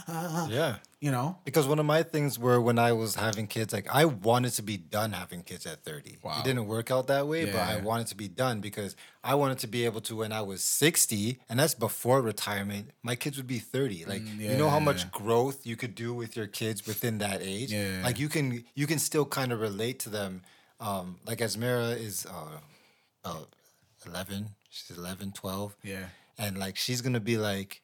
yeah. 0.50 0.76
you 1.00 1.10
know, 1.10 1.38
Because 1.44 1.66
one 1.66 1.78
of 1.78 1.86
my 1.86 2.02
things 2.02 2.38
were 2.38 2.60
when 2.60 2.78
I 2.78 2.92
was 2.92 3.14
having 3.14 3.46
kids, 3.46 3.72
like 3.72 3.86
I 3.92 4.04
wanted 4.04 4.52
to 4.54 4.62
be 4.62 4.76
done 4.76 5.12
having 5.12 5.42
kids 5.42 5.66
at 5.66 5.84
30. 5.84 6.18
Wow. 6.22 6.40
It 6.40 6.44
didn't 6.44 6.66
work 6.66 6.90
out 6.90 7.06
that 7.08 7.26
way, 7.26 7.44
but 7.46 7.56
I 7.60 7.80
wanted 7.80 8.06
to 8.08 8.14
be 8.14 8.28
done 8.28 8.60
because 8.60 8.96
I 9.22 9.34
wanted 9.34 9.58
to 9.60 9.66
be 9.66 9.84
able 9.84 10.00
to, 10.02 10.16
when 10.16 10.32
I 10.32 10.42
was 10.42 10.62
60, 10.62 11.38
and 11.48 11.58
that's 11.58 11.74
before 11.74 12.20
retirement, 12.20 12.90
my 13.02 13.16
kids 13.16 13.36
would 13.36 13.46
be 13.46 13.58
30. 13.58 14.04
Like, 14.06 14.22
you 14.38 14.56
know 14.56 14.70
how 14.70 14.80
much 14.80 15.10
growth 15.10 15.66
you 15.66 15.76
could 15.76 15.94
do 15.94 16.12
with 16.14 16.36
your 16.36 16.46
kids 16.46 16.86
within 16.86 17.18
that 17.18 17.40
age? 17.42 17.72
Yeah. 17.72 18.00
Like 18.02 18.18
you 18.18 18.28
can, 18.28 18.64
you 18.74 18.86
can 18.86 18.98
still 18.98 19.24
kind 19.24 19.52
of 19.52 19.60
relate 19.60 19.98
to 20.00 20.10
them. 20.10 20.42
Um, 20.80 21.16
like 21.26 21.38
Asmira 21.38 21.98
is 21.98 22.26
uh, 22.26 22.58
uh, 23.24 23.44
11, 24.06 24.50
she's 24.70 24.96
11, 24.96 25.32
12. 25.32 25.76
Yeah. 25.82 26.06
And 26.36 26.58
like, 26.58 26.76
she's 26.76 27.00
going 27.00 27.12
to 27.14 27.20
be 27.20 27.38
like, 27.38 27.80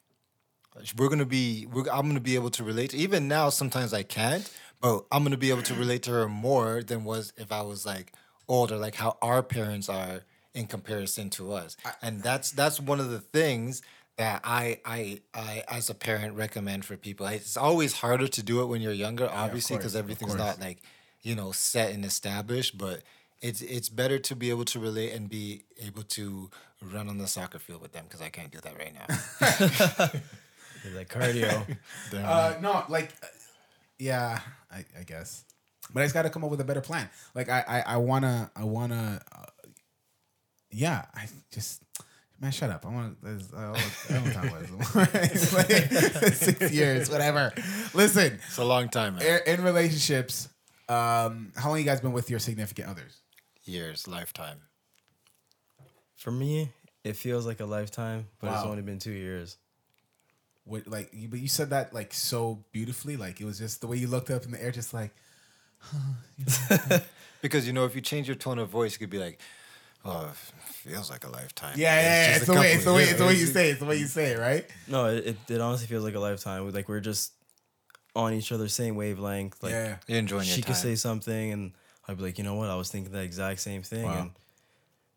we're 0.97 1.09
gonna 1.09 1.25
be 1.25 1.67
we're, 1.73 1.89
i'm 1.91 2.07
gonna 2.07 2.21
be 2.21 2.35
able 2.35 2.51
to 2.51 2.65
relate 2.65 2.91
to 2.91 2.97
even 2.97 3.29
now 3.29 3.49
sometimes 3.49 3.93
i 3.93 4.03
can't 4.03 4.51
but 4.81 5.05
i'm 5.13 5.23
gonna 5.23 5.37
be 5.37 5.51
able 5.51 5.63
to 5.63 5.75
relate 5.75 6.03
to 6.03 6.11
her 6.11 6.29
more 6.29 6.83
than 6.83 7.05
was 7.05 7.33
if 7.37 7.53
i 7.53 7.61
was 7.63 7.85
like 7.85 8.13
older 8.49 8.77
like 8.77 8.95
how 8.95 9.17
our 9.23 9.43
parents 9.43 9.89
are 9.89 10.23
in 10.55 10.67
comparison 10.67 11.31
to 11.31 11.53
us 11.53 11.77
and 12.03 12.23
that's 12.23 12.51
that's 12.53 12.81
one 12.81 12.99
of 13.01 13.11
the 13.11 13.21
things 13.21 13.83
that 14.21 14.43
I, 14.45 14.81
I 14.85 15.21
I 15.33 15.63
as 15.67 15.89
a 15.89 15.95
parent 15.95 16.37
recommend 16.37 16.85
for 16.85 16.95
people. 16.95 17.27
It's 17.27 17.57
always 17.57 17.95
harder 17.95 18.29
to 18.29 18.43
do 18.43 18.61
it 18.61 18.67
when 18.67 18.83
you're 18.83 18.93
younger, 18.93 19.27
obviously, 19.33 19.79
because 19.79 19.95
of 19.95 20.01
everything's 20.01 20.35
not 20.35 20.61
like 20.61 20.83
you 21.23 21.35
know 21.35 21.53
set 21.53 21.95
and 21.95 22.05
established. 22.05 22.77
But 22.77 23.01
it's 23.41 23.63
it's 23.63 23.89
better 23.89 24.19
to 24.19 24.37
be 24.37 24.51
able 24.51 24.67
to 24.67 24.79
relate 24.79 25.15
and 25.15 25.27
be 25.31 25.63
able 25.83 26.03
to 26.03 26.51
run 26.83 27.09
on 27.09 27.17
the 27.17 27.27
soccer 27.27 27.59
field 27.59 27.81
with 27.81 27.93
them 27.93 28.05
because 28.07 28.21
I 28.21 28.29
can't 28.29 28.51
do 28.51 28.59
that 28.61 28.77
right 28.79 28.93
now. 28.93 30.11
Like 30.95 31.09
cardio. 31.09 31.67
Uh, 32.15 32.55
no, 32.61 32.85
like, 32.89 33.13
yeah, 33.99 34.41
I, 34.71 34.85
I 34.99 35.03
guess, 35.05 35.45
but 35.93 36.01
I 36.03 36.05
just 36.07 36.15
got 36.15 36.23
to 36.23 36.31
come 36.31 36.43
up 36.45 36.51
with 36.51 36.61
a 36.61 36.65
better 36.65 36.81
plan. 36.81 37.09
Like, 37.35 37.49
I, 37.49 37.65
I, 37.67 37.81
I 37.95 37.97
wanna, 37.99 38.51
I 38.57 38.65
wanna, 38.65 39.21
uh, 39.33 39.45
yeah, 40.71 41.05
I 41.15 41.27
just, 41.53 41.83
man, 42.41 42.51
shut 42.53 42.71
up. 42.71 42.87
I 42.87 42.89
want 42.91 43.21
to. 43.23 43.29
Uh, 43.57 43.79
I 44.09 44.13
don't 44.13 44.33
talk 44.33 44.45
about 44.45 44.61
this. 44.61 45.15
It's 45.33 45.53
like 45.53 46.33
six 46.35 46.73
years, 46.73 47.11
whatever. 47.11 47.53
Listen, 47.95 48.39
It's 48.47 48.59
a 48.59 48.65
long 48.65 48.89
time, 48.89 49.17
man. 49.17 49.41
in, 49.47 49.55
in 49.59 49.65
relationships, 49.65 50.49
um, 50.89 51.53
how 51.57 51.69
long 51.69 51.79
you 51.79 51.85
guys 51.85 52.01
been 52.01 52.13
with 52.13 52.31
your 52.31 52.39
significant 52.41 52.89
others? 52.89 53.21
Years, 53.65 54.09
lifetime. 54.09 54.59
For 56.17 56.31
me, 56.31 56.73
it 57.05 57.17
feels 57.17 57.47
like 57.47 57.61
a 57.61 57.67
lifetime, 57.67 58.27
but 58.41 58.53
it's 58.53 58.65
only 58.65 58.83
been 58.83 58.99
two 58.99 59.13
years. 59.13 59.57
What, 60.65 60.87
like, 60.87 61.11
you, 61.13 61.29
but 61.29 61.41
you 61.41 61.49
said 61.49 61.71
that 61.71 61.93
like 61.93 62.13
so 62.13 62.65
beautifully. 62.73 63.17
Like 63.17 63.41
it 63.41 63.45
was 63.45 63.59
just 63.59 63.81
the 63.81 63.87
way 63.87 63.97
you 63.97 64.07
looked 64.07 64.31
up 64.31 64.45
in 64.45 64.51
the 64.51 64.63
air, 64.63 64.71
just 64.71 64.95
like. 64.95 65.13
Because 67.43 67.67
you 67.67 67.73
know, 67.73 67.85
if 67.85 67.95
you 67.95 68.01
change 68.01 68.29
your 68.29 68.37
tone 68.37 68.59
of 68.59 68.69
voice, 68.69 68.93
you 68.93 68.99
could 68.99 69.11
be 69.11 69.19
like, 69.19 69.41
"Oh, 70.05 70.29
it 70.29 70.37
feels 70.37 71.11
like 71.11 71.25
a 71.25 71.31
lifetime." 71.31 71.75
Yeah, 71.77 71.95
yeah, 71.95 72.03
yeah. 72.03 72.27
just 72.27 72.37
It's 72.37 72.47
the 72.47 72.61
way, 72.61 72.73
it's 72.73 72.85
the 72.85 72.93
way, 72.93 73.03
it's 73.05 73.19
the 73.19 73.25
way 73.25 73.35
you 73.35 73.47
say, 73.47 73.69
it. 73.69 73.71
it's 73.73 73.81
the 73.81 73.87
way 73.87 73.97
you 73.97 74.07
say 74.07 74.33
it, 74.33 74.39
right? 74.39 74.67
No, 74.87 75.07
it, 75.07 75.27
it, 75.27 75.37
it 75.49 75.61
honestly 75.61 75.87
feels 75.87 76.05
like 76.05 76.15
a 76.15 76.21
lifetime. 76.21 76.71
Like 76.71 76.89
we're 76.89 77.01
just 77.01 77.33
on 78.15 78.35
each 78.35 78.53
other's 78.53 78.75
same 78.75 78.97
wavelength. 78.97 79.63
Like 79.63 79.73
yeah. 79.73 79.97
You're 80.07 80.19
enjoying 80.19 80.47
your 80.47 80.55
she 80.55 80.63
time. 80.63 80.75
could 80.75 80.81
say 80.81 80.95
something, 80.97 81.53
and 81.53 81.73
I'd 82.07 82.19
be 82.19 82.25
like, 82.25 82.39
you 82.39 82.45
know 82.45 82.55
what? 82.55 82.69
I 82.69 82.77
was 82.77 82.91
thinking 82.91 83.13
the 83.13 83.23
exact 83.23 83.61
same 83.61 83.83
thing. 83.83 84.05
Wow. 84.05 84.19
And 84.19 84.31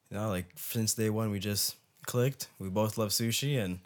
you 0.10 0.18
know, 0.18 0.30
like 0.30 0.46
since 0.56 0.94
day 0.94 1.10
one, 1.10 1.30
we 1.30 1.40
just 1.40 1.76
clicked. 2.06 2.48
We 2.58 2.70
both 2.70 2.98
love 2.98 3.10
sushi, 3.10 3.62
and 3.62 3.80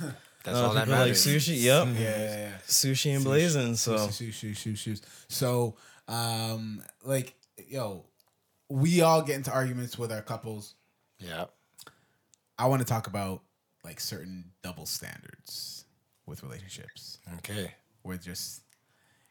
That's 0.44 0.58
uh, 0.58 0.66
all 0.66 0.74
that 0.74 0.86
people 0.86 1.00
like 1.00 1.12
sushi. 1.12 1.62
Yep, 1.62 1.88
Yeah, 1.94 2.00
yeah, 2.00 2.36
yeah. 2.36 2.52
sushi 2.66 3.14
and 3.14 3.24
blazing. 3.24 3.76
So 3.76 4.08
shoes, 4.10 4.34
shoes, 4.34 4.56
shoes, 4.58 4.78
shoes. 4.78 5.02
So, 5.28 5.76
um, 6.08 6.82
like, 7.04 7.34
yo, 7.68 8.04
we 8.68 9.02
all 9.02 9.22
get 9.22 9.36
into 9.36 9.52
arguments 9.52 9.98
with 9.98 10.10
our 10.12 10.22
couples. 10.22 10.74
Yeah. 11.18 11.46
I 12.58 12.66
want 12.66 12.82
to 12.82 12.86
talk 12.88 13.06
about 13.06 13.42
like 13.84 14.00
certain 14.00 14.44
double 14.62 14.86
standards 14.86 15.84
with 16.26 16.42
relationships. 16.42 17.18
Okay. 17.38 17.72
Where 18.02 18.16
just 18.16 18.62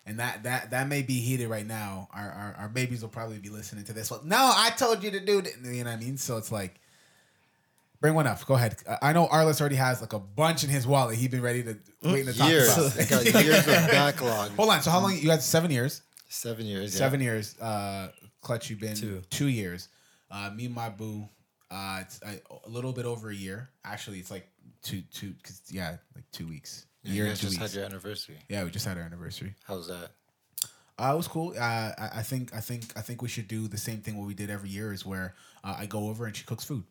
and 0.05 0.19
that 0.19 0.43
that 0.43 0.71
that 0.71 0.87
may 0.87 1.01
be 1.03 1.19
heated 1.19 1.47
right 1.49 1.65
now. 1.65 2.07
Our 2.13 2.29
our, 2.29 2.55
our 2.59 2.69
babies 2.69 3.01
will 3.01 3.09
probably 3.09 3.37
be 3.39 3.49
listening 3.49 3.83
to 3.85 3.93
this. 3.93 4.09
Well, 4.09 4.21
no, 4.23 4.37
I 4.37 4.71
told 4.71 5.03
you 5.03 5.11
to 5.11 5.19
do 5.19 5.41
that. 5.41 5.53
You 5.63 5.83
know 5.83 5.91
what 5.91 5.97
I 5.97 5.99
mean? 5.99 6.17
So 6.17 6.37
it's 6.37 6.51
like. 6.51 6.80
Bring 8.01 8.15
one 8.15 8.25
up. 8.27 8.43
Go 8.45 8.55
ahead. 8.55 8.75
I 9.01 9.13
know 9.13 9.27
Arliss 9.27 9.61
already 9.61 9.75
has 9.75 10.01
like 10.01 10.13
a 10.13 10.19
bunch 10.19 10.63
in 10.63 10.69
his 10.69 10.87
wallet. 10.87 11.15
He's 11.17 11.29
been 11.29 11.41
ready 11.41 11.61
to 11.63 11.77
waiting 12.03 12.25
to 12.33 12.37
talk 12.37 12.49
Years. 12.49 12.75
about. 12.75 12.99
I 12.99 13.03
got 13.05 13.43
years 13.45 13.59
of 13.59 13.65
backlog. 13.91 14.49
Hold 14.57 14.69
on. 14.71 14.81
So 14.81 14.89
how 14.91 14.99
long 14.99 15.15
you 15.15 15.29
had 15.29 15.41
seven 15.43 15.69
years? 15.71 16.01
Seven 16.27 16.65
years. 16.65 16.93
Yeah. 16.93 16.97
Seven 16.97 17.21
years. 17.21 17.57
Uh, 17.59 18.09
clutch. 18.41 18.69
You've 18.71 18.79
been 18.79 18.95
Two. 18.95 19.21
two 19.29 19.47
years. 19.47 19.87
Uh, 20.31 20.49
me 20.55 20.65
and 20.65 20.73
my 20.75 20.89
boo. 20.89 21.27
Uh, 21.69 21.99
it's 22.01 22.19
a 22.23 22.39
little 22.67 22.91
bit 22.91 23.05
over 23.05 23.29
a 23.29 23.35
year. 23.35 23.69
Actually, 23.85 24.17
it's 24.19 24.31
like 24.31 24.47
two 24.81 25.03
two. 25.13 25.33
Cause 25.43 25.61
yeah, 25.69 25.97
like 26.15 26.25
two 26.31 26.47
weeks. 26.47 26.87
Yeah, 27.03 27.13
year 27.13 27.23
you 27.25 27.29
and 27.29 27.31
guys 27.33 27.39
two 27.41 27.47
just 27.47 27.59
weeks. 27.61 27.71
had 27.73 27.77
your 27.79 27.85
anniversary. 27.87 28.37
yeah, 28.49 28.63
we 28.63 28.71
just 28.71 28.85
had 28.85 28.97
our 28.97 29.03
anniversary. 29.03 29.53
How's 29.63 29.87
that? 29.89 30.09
Uh, 30.99 31.11
it 31.13 31.17
was 31.17 31.27
cool. 31.27 31.53
Uh, 31.57 31.61
I, 31.97 32.09
I 32.15 32.21
think 32.23 32.53
I 32.55 32.59
think 32.61 32.93
I 32.95 33.01
think 33.01 33.21
we 33.21 33.27
should 33.29 33.47
do 33.47 33.67
the 33.67 33.77
same 33.77 33.99
thing 34.01 34.17
what 34.17 34.27
we 34.27 34.33
did 34.33 34.49
every 34.49 34.69
year 34.69 34.91
is 34.91 35.05
where 35.05 35.35
uh, 35.63 35.75
I 35.77 35.85
go 35.85 36.09
over 36.09 36.25
and 36.25 36.35
she 36.35 36.43
cooks 36.45 36.63
food. 36.63 36.83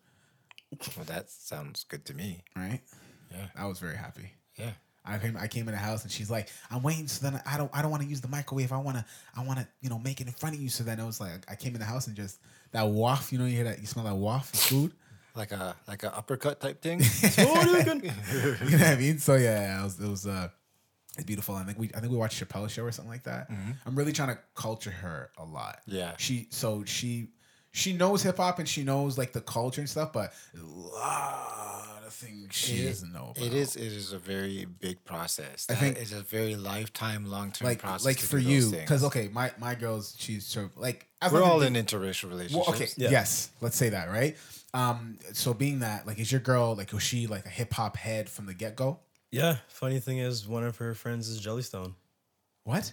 Well, 0.96 1.04
that 1.06 1.30
sounds 1.30 1.84
good 1.84 2.04
to 2.06 2.14
me. 2.14 2.42
Right. 2.56 2.80
Yeah. 3.30 3.46
I 3.56 3.66
was 3.66 3.78
very 3.78 3.96
happy. 3.96 4.32
Yeah. 4.56 4.70
I 5.04 5.18
came 5.18 5.36
I 5.36 5.46
came 5.46 5.66
in 5.66 5.72
the 5.72 5.80
house 5.80 6.02
and 6.02 6.12
she's 6.12 6.30
like, 6.30 6.50
I'm 6.70 6.82
waiting 6.82 7.08
so 7.08 7.28
then 7.28 7.40
I 7.46 7.56
don't 7.56 7.70
I 7.74 7.82
don't 7.82 7.90
want 7.90 8.02
to 8.02 8.08
use 8.08 8.20
the 8.20 8.28
microwave. 8.28 8.72
I 8.72 8.78
wanna 8.78 9.04
I 9.34 9.44
wanna, 9.44 9.66
you 9.80 9.88
know, 9.88 9.98
make 9.98 10.20
it 10.20 10.26
in 10.26 10.32
front 10.32 10.54
of 10.54 10.60
you. 10.60 10.68
So 10.68 10.84
then 10.84 11.00
it 11.00 11.06
was 11.06 11.20
like 11.20 11.50
I 11.50 11.54
came 11.54 11.74
in 11.74 11.80
the 11.80 11.86
house 11.86 12.06
and 12.06 12.14
just 12.14 12.38
that 12.72 12.86
waft, 12.86 13.32
you 13.32 13.38
know, 13.38 13.46
you 13.46 13.56
hear 13.56 13.64
that 13.64 13.80
you 13.80 13.86
smell 13.86 14.04
that 14.04 14.16
waft 14.16 14.54
of 14.54 14.60
food. 14.60 14.92
Like 15.34 15.52
a 15.52 15.74
like 15.88 16.02
a 16.02 16.14
uppercut 16.16 16.60
type 16.60 16.82
thing. 16.82 17.00
you 17.38 17.44
know 17.44 17.54
what 17.54 18.82
I 18.82 18.96
mean? 18.96 19.18
So 19.18 19.36
yeah, 19.36 19.80
it 19.80 19.84
was 19.84 19.98
it 20.00 20.08
was 20.08 20.26
uh 20.26 20.48
it's 21.16 21.24
beautiful. 21.24 21.54
I 21.54 21.64
think 21.64 21.78
we 21.78 21.90
I 21.94 22.00
think 22.00 22.12
we 22.12 22.18
watched 22.18 22.42
Chappelle 22.42 22.68
show 22.68 22.84
or 22.84 22.92
something 22.92 23.10
like 23.10 23.24
that. 23.24 23.48
I'm 23.86 23.96
really 23.96 24.12
trying 24.12 24.28
to 24.28 24.38
culture 24.54 24.90
her 24.90 25.30
a 25.38 25.44
lot. 25.44 25.80
Yeah. 25.86 26.12
She 26.18 26.48
so 26.50 26.84
she 26.84 27.30
she 27.72 27.92
knows 27.92 28.22
hip 28.22 28.36
hop 28.38 28.58
and 28.58 28.68
she 28.68 28.82
knows 28.82 29.16
like 29.18 29.32
the 29.32 29.40
culture 29.40 29.80
and 29.80 29.88
stuff, 29.88 30.12
but 30.12 30.32
a 30.54 30.62
lot 30.64 32.02
of 32.06 32.12
things 32.12 32.48
she 32.54 32.74
It- 32.82 32.88
doesn't 32.88 33.12
know 33.12 33.32
about. 33.36 33.38
It 33.46 33.54
is. 33.54 33.76
It 33.76 33.92
is 33.92 34.12
a 34.12 34.18
very 34.18 34.64
big 34.64 35.04
process. 35.04 35.66
I 35.70 35.74
think- 35.74 35.96
it's 35.98 36.12
a 36.12 36.22
very 36.22 36.56
lifetime, 36.56 37.26
long 37.26 37.52
term 37.52 37.66
like 37.68 37.78
process. 37.78 38.04
like 38.04 38.18
to 38.18 38.26
for 38.26 38.38
do 38.40 38.44
you 38.46 38.70
because 38.72 39.04
okay 39.04 39.28
my 39.32 39.52
my 39.58 39.74
girls 39.74 40.14
she's 40.18 40.46
sort 40.46 40.66
of 40.66 40.76
like 40.76 41.06
as 41.22 41.30
we're 41.32 41.42
all 41.42 41.62
in 41.62 41.74
they- 41.74 41.82
interracial 41.82 42.24
well, 42.24 42.32
relationships. 42.38 42.68
okay 42.68 42.88
Yeah. 42.96 43.10
yes 43.10 43.50
let's 43.60 43.76
say 43.76 43.90
that 43.90 44.08
right 44.10 44.36
um 44.74 45.18
so 45.32 45.52
being 45.54 45.80
that 45.80 46.06
like 46.06 46.18
is 46.18 46.30
your 46.30 46.40
girl 46.40 46.74
like 46.76 46.92
was 46.92 47.02
she 47.02 47.26
like 47.26 47.44
a 47.46 47.48
hip-hop 47.50 47.96
head 47.96 48.28
from 48.28 48.46
the 48.46 48.54
get-go 48.54 48.98
Yeah. 49.32 49.58
Funny 49.68 50.00
thing 50.00 50.18
is, 50.18 50.46
one 50.48 50.64
of 50.64 50.76
her 50.78 50.92
friends 50.94 51.28
is 51.28 51.40
Jellystone. 51.40 51.94
what 52.64 52.92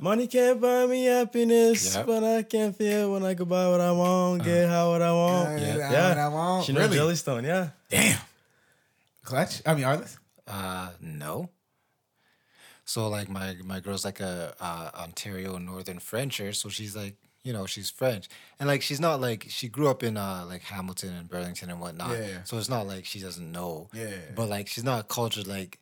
Money 0.00 0.26
can't 0.26 0.60
buy 0.60 0.86
me 0.86 1.04
happiness, 1.06 1.94
Yep. 1.96 2.06
but 2.06 2.22
I 2.22 2.42
can 2.42 2.72
feel 2.74 3.12
when 3.12 3.24
I 3.24 3.34
can 3.34 3.46
buy 3.48 3.66
what 3.68 3.80
I 3.80 3.92
want, 3.92 4.44
get 4.44 4.68
how 4.68 4.90
what 4.90 5.00
I 5.02 5.12
want. 5.12 5.58
Yeah, 5.60 5.76
yeah, 5.76 5.90
yeah. 5.92 6.08
what 6.10 6.18
I 6.18 6.28
want. 6.28 6.64
She 6.66 6.72
knows 6.72 6.90
Really? 6.90 7.14
Jellystone. 7.14 7.44
Yeah. 7.44 7.70
damn 7.88 8.18
clutch 9.22 9.62
i 9.66 9.74
mean 9.74 9.84
arliss 9.84 10.16
Uh, 10.48 10.90
no. 11.00 11.48
So 12.84 13.08
like 13.08 13.28
my 13.28 13.56
my 13.64 13.78
girl's 13.80 14.04
like 14.04 14.20
a 14.20 14.54
uh, 14.60 14.90
Ontario 15.04 15.58
Northern 15.58 15.98
Frencher, 16.00 16.52
so 16.52 16.68
she's 16.68 16.96
like 16.96 17.14
you 17.44 17.52
know 17.52 17.64
she's 17.66 17.88
French, 17.88 18.28
and 18.58 18.66
like 18.68 18.82
she's 18.82 19.00
not 19.00 19.20
like 19.20 19.46
she 19.48 19.68
grew 19.68 19.88
up 19.88 20.02
in 20.02 20.16
uh 20.16 20.44
like 20.48 20.62
Hamilton 20.62 21.14
and 21.14 21.28
Burlington 21.28 21.70
and 21.70 21.80
whatnot. 21.80 22.10
Yeah, 22.18 22.26
yeah. 22.26 22.42
So 22.44 22.58
it's 22.58 22.68
not 22.68 22.86
like 22.86 23.04
she 23.04 23.20
doesn't 23.20 23.50
know. 23.52 23.88
Yeah, 23.94 24.02
yeah, 24.02 24.08
yeah. 24.10 24.16
But 24.34 24.48
like 24.48 24.66
she's 24.68 24.84
not 24.84 25.08
cultured 25.08 25.46
like. 25.46 25.78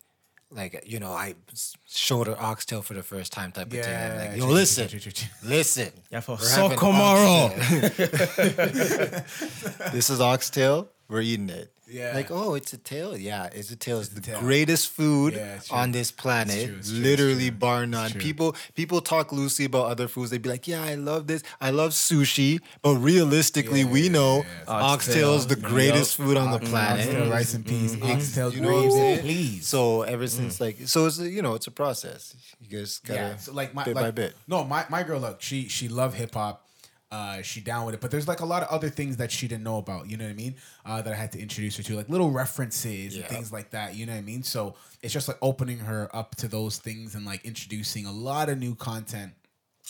Like 0.51 0.85
you 0.87 0.99
know, 0.99 1.13
I 1.13 1.35
showed 1.87 2.27
her 2.27 2.41
oxtail 2.41 2.81
for 2.81 2.95
the 2.95 3.03
first 3.03 3.33
time, 3.33 3.53
type 3.53 3.67
of 3.67 3.73
thing. 3.73 3.83
I'm 3.85 3.91
Yeah, 3.91 4.29
like, 4.31 4.39
yo, 4.39 4.47
listen, 4.47 4.89
listen. 5.45 5.91
Yeah, 6.11 6.21
for 6.21 6.39
We're 6.41 6.49
having 6.49 6.79
Sokomoro. 6.79 7.51
oxtail. 7.51 9.21
this 9.93 10.09
is 10.09 10.23
oxtail. 10.23 10.89
We're 11.09 11.21
eating 11.21 11.51
it. 11.51 11.71
Yeah. 11.91 12.13
Like, 12.15 12.31
oh, 12.31 12.55
it's 12.55 12.73
a 12.73 12.77
tail. 12.79 13.17
Yeah, 13.17 13.49
it's 13.53 13.71
a 13.71 13.77
tail. 13.77 14.01
It's, 14.01 14.11
the 14.11 14.21
tail. 14.21 14.41
greatest 14.41 14.91
food 14.91 15.35
Yeah, 15.35 15.61
on 15.71 15.93
this 15.93 16.11
planet. 16.11 16.55
It's 16.57 16.65
true, 16.67 16.77
it's 16.77 16.89
true, 16.89 16.99
it's 16.99 17.07
literally, 17.07 17.49
true. 17.49 17.59
bar 17.59 17.87
none. 17.87 18.13
People 18.13 18.55
people 18.75 19.01
talk 19.01 19.33
loosely 19.33 19.65
about 19.65 19.87
other 19.87 20.09
foods. 20.09 20.31
They'd 20.31 20.43
be 20.43 20.49
like, 20.49 20.69
yeah, 20.69 20.83
I 20.83 20.95
love 20.95 21.27
this. 21.27 21.43
I 21.61 21.71
love 21.71 21.93
sushi. 21.93 22.61
But 22.83 22.97
realistically, 22.97 23.81
Yeah, 23.81 23.87
we 23.91 24.03
yeah, 24.03 24.13
know 24.13 24.37
yeah, 24.39 24.45
yeah. 24.67 24.75
oxtail 24.75 25.35
is 25.35 25.47
the 25.47 25.55
Oxtail. 25.55 25.71
greatest 25.71 26.17
food 26.17 26.37
on 26.37 26.51
the 26.51 26.59
mm-hmm. 26.59 26.67
planet. 26.67 27.07
Oxtail, 27.07 27.31
rice 27.31 27.55
and 27.55 27.67
peas 27.67 27.95
mm-hmm. 27.95 28.05
Mm-hmm. 28.05 28.13
oxtail 28.13 28.53
You 28.53 28.61
know 28.61 28.75
what 28.75 28.85
I'm 28.85 28.91
saying? 28.91 29.21
please 29.21 29.67
So 29.67 30.03
ever 30.03 30.25
mm. 30.25 30.29
since 30.29 30.61
like, 30.61 30.77
so 30.87 31.07
it's 31.07 31.19
a, 31.19 31.29
you 31.29 31.43
know, 31.43 31.55
it's 31.55 31.67
a 31.67 31.71
process. 31.71 32.35
You 32.61 32.79
guys 32.79 32.99
gotta 32.99 33.21
yeah 33.21 33.37
so 33.37 33.53
like 33.53 33.73
my 33.73 33.85
bit 33.85 33.95
like, 33.95 34.05
by 34.05 34.11
bit. 34.11 34.35
no 34.47 34.65
my, 34.65 34.85
my 34.91 35.03
girl 35.03 35.21
look 35.21 35.41
she 35.41 35.69
she 35.69 35.89
loved 35.89 36.17
hip-hop 36.17 36.68
uh, 37.11 37.41
she 37.43 37.61
down 37.61 37.87
with 37.87 37.95
it, 37.95 38.01
but 38.01 38.11
there's 38.11 38.29
like 38.29 38.41
a 38.41 38.45
lot 38.45 38.63
of 38.63 38.69
other 38.69 38.91
things 38.91 39.17
that 39.17 39.33
she 39.33 39.49
didn't 39.49 39.65
know 39.65 39.79
about. 39.79 40.11
You 40.11 40.17
know 40.17 40.25
what 40.25 40.31
I 40.31 40.35
mean? 40.35 40.57
Uh, 40.85 41.01
that 41.03 41.13
I 41.13 41.17
had 41.17 41.33
to 41.33 41.41
introduce 41.41 41.77
her 41.79 41.83
to, 41.85 41.97
like 41.97 42.09
little 42.09 42.31
references 42.31 43.17
and 43.17 43.25
things 43.27 43.53
like 43.53 43.71
that. 43.71 43.95
You 43.95 44.07
know 44.07 44.13
what 44.13 44.19
I 44.19 44.23
mean? 44.23 44.43
So 44.43 44.75
it's 45.03 45.13
just 45.13 45.29
like 45.29 45.39
opening 45.41 45.79
her 45.79 46.15
up 46.15 46.35
to 46.37 46.49
those 46.49 46.79
things 46.79 47.15
and 47.15 47.25
like 47.25 47.45
introducing 47.45 48.05
a 48.07 48.13
lot 48.13 48.49
of 48.49 48.59
new 48.59 48.75
content 48.75 49.33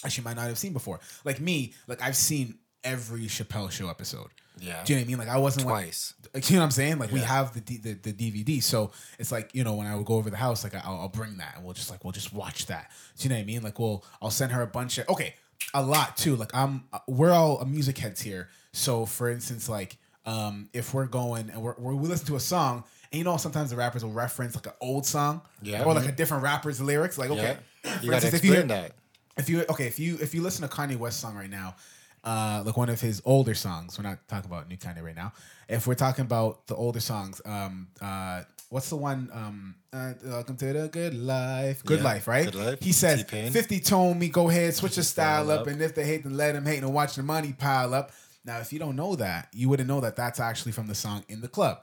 that 0.02 0.12
she 0.12 0.20
might 0.20 0.36
not 0.36 0.46
have 0.46 0.58
seen 0.58 0.72
before. 0.72 1.00
Like 1.24 1.40
me, 1.40 1.74
like 1.88 2.00
I've 2.02 2.16
seen 2.16 2.58
every 2.84 3.22
Chappelle 3.22 3.70
Show 3.70 3.88
episode. 3.88 4.28
Yeah. 4.60 4.82
Do 4.84 4.92
you 4.92 4.98
know 4.98 5.02
what 5.02 5.04
I 5.04 5.08
mean? 5.08 5.18
Like 5.18 5.28
I 5.28 5.38
wasn't 5.38 5.66
Twice. 5.66 6.14
like, 6.34 6.48
you 6.50 6.56
know 6.56 6.62
what 6.62 6.66
I'm 6.66 6.70
saying? 6.72 6.98
Like 6.98 7.12
we 7.12 7.20
have 7.20 7.54
the, 7.54 7.60
D- 7.60 7.78
the 7.78 7.94
the 7.94 8.12
DVD, 8.12 8.62
so 8.62 8.90
it's 9.18 9.30
like 9.30 9.54
you 9.54 9.62
know 9.64 9.74
when 9.74 9.86
I 9.86 9.94
would 9.94 10.06
go 10.06 10.14
over 10.14 10.30
the 10.30 10.36
house, 10.36 10.64
like 10.64 10.74
I'll, 10.74 11.00
I'll 11.00 11.08
bring 11.08 11.36
that 11.38 11.54
and 11.56 11.64
we'll 11.64 11.74
just 11.74 11.90
like 11.90 12.04
we'll 12.04 12.12
just 12.12 12.32
watch 12.32 12.66
that. 12.66 12.90
Do 13.16 13.24
you 13.24 13.30
know 13.30 13.36
what 13.36 13.42
I 13.42 13.44
mean? 13.44 13.62
Like 13.62 13.78
we'll 13.78 14.04
I'll 14.20 14.30
send 14.30 14.52
her 14.52 14.62
a 14.62 14.66
bunch 14.66 14.98
of 14.98 15.08
okay, 15.08 15.34
a 15.74 15.82
lot 15.82 16.16
too. 16.16 16.36
Like 16.36 16.54
I'm 16.54 16.84
we're 17.06 17.32
all 17.32 17.64
music 17.64 17.98
heads 17.98 18.20
here, 18.20 18.48
so 18.72 19.06
for 19.06 19.30
instance, 19.30 19.68
like 19.68 19.96
um 20.26 20.68
if 20.72 20.92
we're 20.94 21.06
going 21.06 21.50
and 21.50 21.62
we're, 21.62 21.74
we're 21.78 21.94
we 21.94 22.08
listen 22.08 22.26
to 22.28 22.36
a 22.36 22.40
song. 22.40 22.84
And 23.10 23.18
you 23.18 23.24
know, 23.24 23.38
sometimes 23.38 23.70
the 23.70 23.76
rappers 23.76 24.04
will 24.04 24.12
reference 24.12 24.54
like 24.54 24.66
an 24.66 24.74
old 24.82 25.06
song, 25.06 25.40
Yeah. 25.62 25.82
or 25.84 25.94
like 25.94 26.06
a 26.06 26.12
different 26.12 26.42
rapper's 26.42 26.78
lyrics. 26.78 27.16
Like, 27.16 27.30
okay, 27.30 27.56
Yeah. 27.82 28.00
You 28.02 28.10
gotta 28.10 28.26
instance, 28.26 28.34
if 28.34 28.44
you 28.44 28.52
explain 28.52 28.68
hear- 28.68 28.88
that. 28.88 28.92
if 29.38 29.48
you 29.48 29.64
okay, 29.70 29.86
if 29.86 29.98
you 29.98 30.18
if 30.20 30.34
you 30.34 30.42
listen 30.42 30.68
to 30.68 30.74
Kanye 30.74 30.96
West 30.98 31.20
song 31.20 31.34
right 31.34 31.48
now, 31.48 31.74
uh, 32.28 32.62
like 32.66 32.76
one 32.76 32.90
of 32.90 33.00
his 33.00 33.22
older 33.24 33.54
songs. 33.54 33.98
We're 33.98 34.08
not 34.10 34.18
talking 34.28 34.50
about 34.50 34.68
new 34.68 34.76
Kanye 34.76 35.02
right 35.02 35.16
now. 35.16 35.32
If 35.68 35.86
we're 35.86 35.94
talking 35.94 36.24
about 36.26 36.66
the 36.66 36.74
older 36.76 37.00
songs, 37.00 37.40
um, 37.46 37.88
uh, 38.02 38.42
what's 38.68 38.90
the 38.90 38.96
one? 38.96 39.30
Um, 39.32 39.74
uh, 39.92 40.12
welcome 40.24 40.56
to 40.58 40.72
the 40.74 40.88
good 40.88 41.14
life, 41.14 41.82
good 41.84 42.00
Yeah, 42.00 42.04
life, 42.04 42.28
right? 42.28 42.44
Good 42.44 42.54
Life, 42.54 42.78
He 42.82 42.92
says, 42.92 43.24
T-Pain. 43.24 43.50
"50 43.52 43.80
tone 43.80 44.18
me, 44.18 44.28
go 44.28 44.50
ahead, 44.50 44.74
switch 44.74 44.96
your 44.96 45.04
style 45.04 45.44
style 45.46 45.50
up, 45.54 45.60
up. 45.62 45.66
and 45.68 45.80
if 45.80 45.94
they 45.94 46.04
hate, 46.04 46.22
then 46.24 46.36
let 46.36 46.52
them 46.52 46.66
hate 46.66 46.82
and 46.82 46.92
watch 46.92 47.14
the 47.16 47.22
money 47.22 47.54
pile 47.54 47.94
up." 47.94 48.12
Now, 48.44 48.58
if 48.60 48.72
you 48.72 48.78
don't 48.78 48.96
know 48.96 49.16
that, 49.16 49.48
you 49.52 49.68
wouldn't 49.70 49.88
know 49.88 50.00
that 50.00 50.16
that's 50.16 50.40
actually 50.40 50.72
from 50.72 50.86
the 50.86 50.94
song 50.94 51.24
"In 51.28 51.40
the 51.40 51.48
Club." 51.48 51.78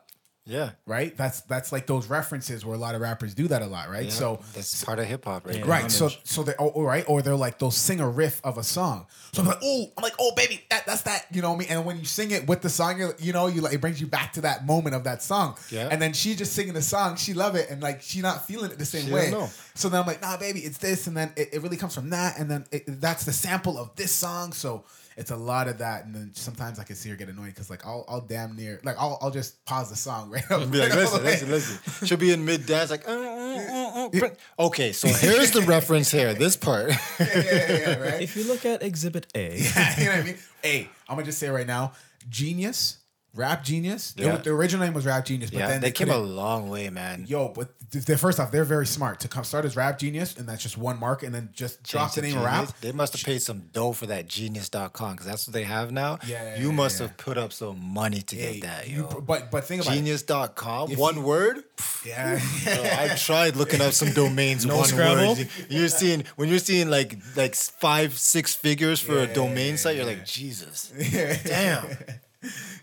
Yeah. 0.47 0.71
Right? 0.85 1.15
That's 1.17 1.41
that's 1.41 1.71
like 1.71 1.87
those 1.87 2.07
references 2.07 2.63
where 2.65 2.75
a 2.75 2.77
lot 2.77 2.93
of 2.93 3.01
rappers 3.01 3.33
do 3.33 3.47
that 3.47 3.63
a 3.63 3.65
lot, 3.65 3.89
right? 3.89 4.05
Yeah. 4.05 4.11
So 4.11 4.39
that's 4.53 4.83
part 4.83 4.99
of 4.99 5.05
hip 5.05 5.25
hop, 5.25 5.47
right? 5.47 5.57
Yeah. 5.57 5.65
Right. 5.65 5.91
So 5.91 6.09
so 6.23 6.43
they 6.43 6.53
oh, 6.59 6.71
oh, 6.75 6.83
right 6.83 7.03
or 7.07 7.23
they're 7.23 7.35
like 7.35 7.57
they'll 7.57 7.71
sing 7.71 7.99
a 7.99 8.07
riff 8.07 8.41
of 8.43 8.59
a 8.59 8.63
song. 8.63 9.07
So 9.33 9.41
I'm 9.41 9.47
like 9.47 9.59
oh 9.63 9.91
I'm 9.97 10.03
like 10.03 10.13
oh 10.19 10.33
baby 10.35 10.63
that 10.69 10.85
that's 10.85 11.01
that 11.03 11.25
you 11.31 11.41
know 11.41 11.49
what 11.49 11.55
I 11.55 11.59
mean 11.59 11.67
and 11.69 11.85
when 11.85 11.97
you 11.97 12.05
sing 12.05 12.29
it 12.31 12.47
with 12.47 12.61
the 12.61 12.69
song 12.69 12.99
you're, 12.99 13.15
you 13.17 13.33
know 13.33 13.47
you 13.47 13.61
like 13.61 13.73
it 13.73 13.81
brings 13.81 13.99
you 13.99 14.07
back 14.07 14.33
to 14.33 14.41
that 14.41 14.65
moment 14.65 14.95
of 14.95 15.03
that 15.05 15.23
song. 15.23 15.57
Yeah. 15.71 15.89
And 15.91 15.99
then 15.99 16.13
she 16.13 16.35
just 16.35 16.53
singing 16.53 16.73
the 16.73 16.81
song 16.81 17.15
she 17.15 17.33
love 17.33 17.55
it 17.55 17.71
and 17.71 17.81
like 17.81 18.01
she 18.01 18.21
not 18.21 18.45
feeling 18.45 18.69
it 18.69 18.77
the 18.77 18.85
same 18.85 19.07
She 19.07 19.13
way. 19.13 19.33
So 19.73 19.89
then 19.89 20.01
I'm 20.01 20.07
like 20.07 20.21
nah 20.21 20.37
baby 20.37 20.59
it's 20.59 20.77
this 20.77 21.07
and 21.07 21.17
then 21.17 21.33
it, 21.35 21.49
it 21.53 21.61
really 21.63 21.77
comes 21.77 21.95
from 21.95 22.11
that 22.11 22.37
and 22.37 22.49
then 22.51 22.65
it, 22.71 22.83
that's 23.01 23.25
the 23.25 23.33
sample 23.33 23.79
of 23.79 23.95
this 23.95 24.11
song. 24.11 24.53
So 24.53 24.83
it's 25.17 25.31
a 25.31 25.35
lot 25.35 25.67
of 25.67 25.77
that 25.77 26.05
and 26.05 26.13
then 26.13 26.31
sometimes 26.33 26.79
I 26.79 26.83
can 26.83 26.95
see 26.95 27.09
her 27.09 27.15
get 27.15 27.29
annoyed 27.29 27.47
because 27.47 27.69
like 27.69 27.85
I'll 27.85 28.05
I'll 28.07 28.21
damn 28.21 28.55
near 28.55 28.79
like 28.83 28.97
I'll 28.99 29.17
I'll 29.21 29.31
just 29.31 29.63
pause 29.65 29.89
the 29.89 29.95
song 29.95 30.29
right. 30.29 30.43
Be 30.49 30.79
like, 30.79 30.93
listen, 30.93 31.23
listen, 31.23 31.49
listen. 31.49 32.07
She'll 32.07 32.17
be 32.17 32.31
in 32.31 32.45
mid 32.45 32.65
dance, 32.65 32.91
like, 32.91 33.07
uh, 33.07 33.11
uh, 33.11 34.09
uh, 34.13 34.29
okay, 34.59 34.91
so 34.91 35.07
here's 35.25 35.51
the 35.51 35.61
reference 35.61 36.11
here, 36.11 36.33
this 36.33 36.55
part. 36.55 36.89
yeah, 37.19 37.27
yeah, 37.35 37.77
yeah, 37.77 37.99
right. 37.99 38.21
If 38.21 38.35
you 38.35 38.43
look 38.47 38.65
at 38.65 38.83
Exhibit 38.83 39.27
A, 39.35 39.57
you 39.57 39.63
know 40.05 40.11
what 40.11 40.19
I 40.19 40.23
mean? 40.23 40.37
Hey, 40.61 40.89
I'm 41.07 41.15
gonna 41.15 41.25
just 41.25 41.39
say 41.39 41.49
right 41.49 41.67
now, 41.67 41.93
Genius, 42.29 42.97
Rap 43.35 43.63
Genius. 43.63 44.13
Yeah. 44.17 44.37
the 44.37 44.49
original 44.51 44.85
name 44.85 44.93
was 44.93 45.05
Rap 45.05 45.25
Genius, 45.25 45.51
but 45.51 45.59
yeah, 45.59 45.67
then 45.67 45.81
they 45.81 45.91
came 45.91 46.09
a 46.09 46.17
long 46.17 46.69
way, 46.69 46.89
man. 46.89 47.25
Yo, 47.27 47.49
but 47.49 47.69
they're 47.91 48.17
first 48.17 48.39
off, 48.39 48.51
they're 48.51 48.63
very 48.65 48.87
smart 48.87 49.19
to 49.21 49.27
come 49.27 49.43
start 49.43 49.65
as 49.65 49.75
Rap 49.75 49.99
Genius, 49.99 50.37
and 50.37 50.47
that's 50.47 50.63
just 50.63 50.77
one 50.77 50.99
mark, 50.99 51.21
and 51.23 51.33
then 51.35 51.49
just 51.53 51.83
drop 51.83 52.13
the 52.13 52.21
name 52.21 52.37
of 52.37 52.43
rap. 52.43 52.55
Genius. 52.55 52.71
They 52.81 52.91
must 52.91 53.13
have 53.13 53.23
paid 53.23 53.41
some 53.41 53.63
dough 53.73 53.91
for 53.91 54.05
that 54.07 54.27
genius.com 54.27 55.11
because 55.11 55.25
that's 55.25 55.47
what 55.47 55.53
they 55.53 55.63
have 55.63 55.91
now. 55.91 56.19
Yeah, 56.25 56.43
yeah, 56.55 56.61
you 56.61 56.71
must 56.71 56.99
have 56.99 57.15
put 57.17 57.37
up 57.37 57.53
some 57.53 57.79
money 57.93 58.21
to 58.21 58.35
get 58.35 58.61
that, 58.63 58.89
you- 58.89 59.07
but 59.25 59.51
but 59.51 59.63
think 59.65 59.81
about 59.83 59.93
Genius.com, 59.95 60.91
If 60.91 60.97
one 60.97 61.15
you- 61.15 61.21
word. 61.21 61.63
Yeah, 62.05 62.39
Bro, 62.63 62.73
I've 62.73 63.19
tried 63.21 63.55
looking 63.57 63.81
up 63.81 63.91
some 63.93 64.11
domains. 64.13 64.65
No 64.75 64.77
one 64.77 64.85
Scrabble? 64.87 65.35
word. 65.35 65.49
You're 65.69 65.87
seeing 65.89 66.23
when 66.37 66.49
you're 66.49 66.59
seeing 66.59 66.89
like 66.89 67.17
like 67.35 67.55
five, 67.55 68.17
six 68.17 68.55
figures 68.55 68.99
for 68.99 69.17
a 69.19 69.27
domain 69.27 69.77
site. 69.77 69.95
You're 69.97 70.05
like 70.05 70.25
Jesus, 70.25 70.91
damn. 71.43 71.85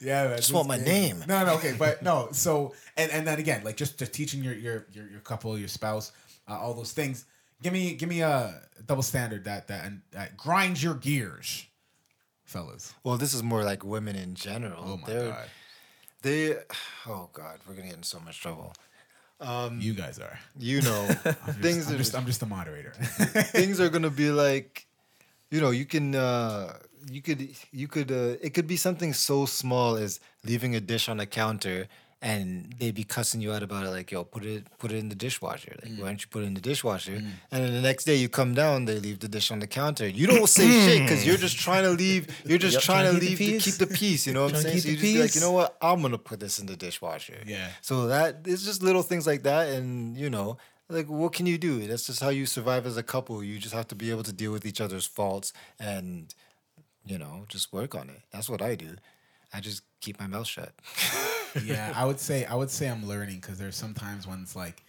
Yeah, 0.01 0.29
man. 0.29 0.37
Just 0.37 0.53
want 0.53 0.68
my 0.68 0.79
name. 0.79 1.25
No, 1.27 1.44
no, 1.44 1.55
okay, 1.55 1.75
but 1.79 2.03
no. 2.03 2.29
So 2.33 2.75
and 2.96 3.11
and 3.11 3.27
then 3.27 3.38
again, 3.38 3.62
like 3.64 3.77
just 3.77 3.98
just 3.98 4.12
teaching 4.12 4.42
your 4.42 4.55
your 4.55 4.87
your, 4.92 5.09
your 5.11 5.20
couple, 5.20 5.59
your 5.59 5.68
spouse, 5.68 6.12
uh, 6.48 6.59
all 6.59 6.75
those 6.75 6.92
things. 6.92 7.25
Give 7.62 7.72
me 7.72 7.94
give 7.94 8.09
me 8.09 8.22
a 8.22 8.61
double 8.87 9.03
standard 9.03 9.44
that 9.44 9.68
that 9.68 9.85
and 9.85 10.03
that 10.11 10.37
grinds 10.37 10.83
your 10.83 10.94
gears, 10.94 11.66
fellas. 12.44 12.92
Well, 13.05 13.16
this 13.16 13.35
is 13.35 13.42
more 13.42 13.62
like 13.64 13.85
women 13.85 14.16
in 14.16 14.35
general. 14.35 14.83
Oh 14.85 14.96
my 14.96 15.07
They're, 15.07 15.29
god, 15.31 15.48
They, 16.22 16.57
oh 17.07 17.29
god, 17.33 17.61
we're 17.66 17.75
gonna 17.75 17.88
get 17.88 17.96
in 17.96 18.03
so 18.03 18.18
much 18.20 18.40
trouble. 18.40 18.75
you 19.79 19.94
guys 19.94 20.18
are. 20.18 20.38
You 20.59 20.83
know, 20.83 21.07
things 21.61 21.87
I'm 21.88 21.94
are 21.94 21.98
just 21.98 22.16
I'm 22.16 22.27
just 22.27 22.42
a 22.42 22.46
moderator. 22.46 22.90
things 22.98 23.81
are 23.81 23.88
gonna 23.88 24.11
be 24.11 24.31
like, 24.31 24.87
you 25.51 25.61
know, 25.61 25.70
you 25.70 25.85
can, 25.85 26.14
uh, 26.14 26.79
you 27.11 27.23
could, 27.23 27.49
you 27.73 27.88
could, 27.88 28.11
uh, 28.12 28.37
it 28.41 28.55
could 28.55 28.67
be 28.67 28.77
something 28.77 29.12
so 29.12 29.47
small 29.47 29.97
as 29.97 30.21
leaving 30.45 30.75
a 30.77 30.81
dish 30.81 31.09
on 31.09 31.17
the 31.19 31.27
counter, 31.27 31.88
and 32.21 32.73
they'd 32.79 32.95
be 32.95 33.03
cussing 33.03 33.41
you 33.41 33.53
out 33.53 33.65
about 33.65 33.85
it, 33.85 33.91
like, 33.91 34.12
yo, 34.12 34.23
put 34.23 34.45
it, 34.45 34.65
put 34.79 34.93
it 34.93 34.97
in 34.99 35.09
the 35.09 35.17
dishwasher. 35.17 35.75
Like, 35.83 35.99
why 35.99 36.07
don't 36.07 36.21
you 36.23 36.29
put 36.31 36.45
it 36.45 36.47
in 36.47 36.55
the 36.55 36.61
dishwasher? 36.61 37.15
And 37.15 37.65
then 37.65 37.73
the 37.73 37.81
next 37.81 38.05
day 38.05 38.15
you 38.15 38.29
come 38.29 38.55
down, 38.55 38.85
they 38.85 39.01
leave 39.01 39.19
the 39.19 39.27
dish 39.27 39.51
on 39.51 39.59
the 39.59 39.67
counter. 39.67 40.07
You 40.07 40.29
don't 40.29 40.49
say 40.49 40.69
shit 40.87 41.03
because 41.03 41.27
you're 41.27 41.37
just 41.37 41.59
trying 41.59 41.83
to 41.83 41.91
leave. 41.91 42.29
You're 42.47 42.59
just 42.59 42.75
Yep, 42.75 42.83
trying 42.85 43.05
to 43.07 43.11
trying 43.11 43.21
to 43.21 43.27
leave 43.27 43.38
keep 43.38 43.47
the 43.47 43.47
to 43.47 43.53
peace. 43.65 43.79
keep 43.79 43.88
the 43.88 43.95
peace. 43.95 44.27
You 44.29 44.35
know 44.35 44.43
what 44.45 44.55
I'm 44.55 44.61
saying? 44.62 44.79
So 44.79 44.88
you 44.88 44.95
just 44.95 45.03
be 45.03 45.21
like, 45.21 45.35
you 45.35 45.41
know 45.41 45.51
what? 45.51 45.77
I'm 45.83 46.01
gonna 46.01 46.17
put 46.17 46.38
this 46.38 46.61
in 46.61 46.67
the 46.67 46.77
dishwasher. 46.77 47.38
Yeah. 47.45 47.69
So 47.81 48.07
that 48.07 48.43
it's 48.47 48.65
just 48.65 48.85
little 48.85 49.03
things 49.03 49.27
like 49.27 49.43
that, 49.43 49.71
and 49.71 50.17
you 50.17 50.31
know, 50.31 50.59
like 50.88 51.09
what 51.09 51.33
can 51.33 51.47
you 51.47 51.59
do? 51.59 51.85
That's 51.88 52.07
just 52.07 52.21
how 52.21 52.29
you 52.29 52.47
survive 52.47 52.87
as 52.87 52.97
a 52.97 53.03
couple. 53.03 53.43
You 53.43 53.59
just 53.59 53.75
have 53.75 53.88
to 53.88 53.97
be 53.97 54.11
able 54.12 54.23
to 54.23 54.33
deal 54.33 54.53
with 54.53 54.65
each 54.65 54.81
other's 54.81 55.07
faults 55.07 55.53
and 55.81 56.33
you 57.05 57.19
know 57.19 57.45
just 57.49 57.73
work 57.73 57.95
on 57.95 58.09
it. 58.11 58.23
That's 58.31 58.49
what 58.49 58.62
I 58.62 58.75
do. 58.75 58.97
I 59.53 59.61
just 59.61 59.83
keep 60.01 60.19
my 60.19 60.27
mouth 60.27 60.47
shut. 60.47 60.73
yeah, 61.65 61.93
I 61.95 62.05
would 62.05 62.21
say 62.21 62.45
I 62.45 62.55
would 62.55 62.71
say 62.71 62.88
I'm 62.88 63.07
learning 63.07 63.37
because 63.41 63.59
there's 63.59 63.77
sometimes 63.77 64.27
when 64.27 64.41
it's 64.43 64.57
like 64.57 64.83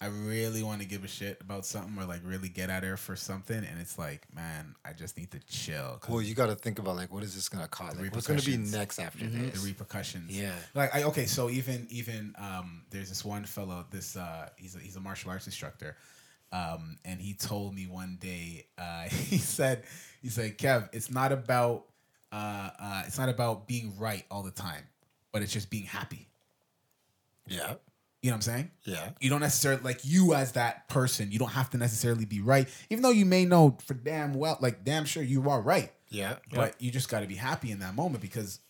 I 0.00 0.08
really 0.08 0.62
want 0.62 0.82
to 0.82 0.86
give 0.86 1.04
a 1.04 1.08
shit 1.08 1.40
about 1.40 1.64
something 1.64 1.96
or 1.98 2.04
like 2.04 2.20
really 2.24 2.48
get 2.48 2.68
out 2.68 2.82
there 2.82 2.96
for 2.96 3.16
something, 3.16 3.56
and 3.56 3.80
it's 3.80 3.98
like, 3.98 4.26
man, 4.34 4.74
I 4.84 4.92
just 4.92 5.16
need 5.16 5.30
to 5.30 5.40
chill. 5.46 6.00
Well, 6.08 6.20
you 6.20 6.34
got 6.34 6.48
to 6.48 6.56
think 6.56 6.78
about 6.78 6.96
like 6.96 7.12
what 7.12 7.22
is 7.22 7.34
this 7.34 7.48
gonna 7.48 7.68
cause? 7.68 7.98
Like, 7.98 8.14
what's 8.14 8.26
gonna 8.26 8.42
be 8.42 8.56
next 8.56 8.98
after 8.98 9.24
the 9.24 9.38
this? 9.38 9.64
repercussions. 9.64 10.30
Yeah. 10.38 10.52
Like 10.74 10.94
I 10.94 11.04
okay, 11.04 11.26
so 11.26 11.48
even 11.48 11.86
even 11.90 12.34
um 12.38 12.82
there's 12.90 13.08
this 13.08 13.24
one 13.24 13.44
fellow, 13.44 13.86
this 13.90 14.16
uh 14.16 14.48
he's 14.56 14.74
a 14.74 14.78
he's 14.78 14.96
a 14.96 15.00
martial 15.00 15.30
arts 15.30 15.46
instructor. 15.46 15.96
Um 16.52 16.98
and 17.04 17.20
he 17.20 17.32
told 17.32 17.74
me 17.74 17.86
one 17.86 18.18
day, 18.20 18.66
uh 18.76 19.04
he 19.08 19.38
said 19.38 19.84
he's 20.24 20.36
like, 20.38 20.58
Kev, 20.58 20.88
it's 20.92 21.10
not 21.10 21.30
about 21.30 21.84
uh 22.32 22.70
uh 22.80 23.02
it's 23.06 23.18
not 23.18 23.28
about 23.28 23.68
being 23.68 23.94
right 23.98 24.24
all 24.30 24.42
the 24.42 24.50
time, 24.50 24.82
but 25.30 25.42
it's 25.42 25.52
just 25.52 25.70
being 25.70 25.84
happy. 25.84 26.26
Yeah, 27.46 27.74
You 28.22 28.30
know 28.30 28.32
what 28.32 28.34
I'm 28.36 28.40
saying? 28.42 28.70
yeah. 28.84 29.10
You 29.20 29.28
don't 29.28 29.40
necessarily 29.40 29.82
like 29.82 30.00
you 30.02 30.34
as 30.34 30.52
that 30.52 30.88
person, 30.88 31.30
you 31.30 31.38
don't 31.38 31.50
have 31.52 31.68
to 31.70 31.76
necessarily 31.78 32.24
be 32.24 32.40
right, 32.40 32.66
even 32.90 33.02
though 33.02 33.10
you 33.10 33.26
may 33.26 33.44
know 33.44 33.76
for 33.84 33.92
damn 33.94 34.32
well, 34.34 34.56
like 34.60 34.82
damn 34.82 35.04
sure 35.04 35.22
you 35.22 35.48
are 35.50 35.60
right. 35.60 35.92
Yeah. 36.08 36.36
But 36.52 36.80
you 36.80 36.90
just 36.90 37.08
gotta 37.10 37.26
be 37.26 37.34
happy 37.34 37.70
in 37.70 37.80
that 37.80 37.94
moment 37.94 38.22
because 38.22 38.60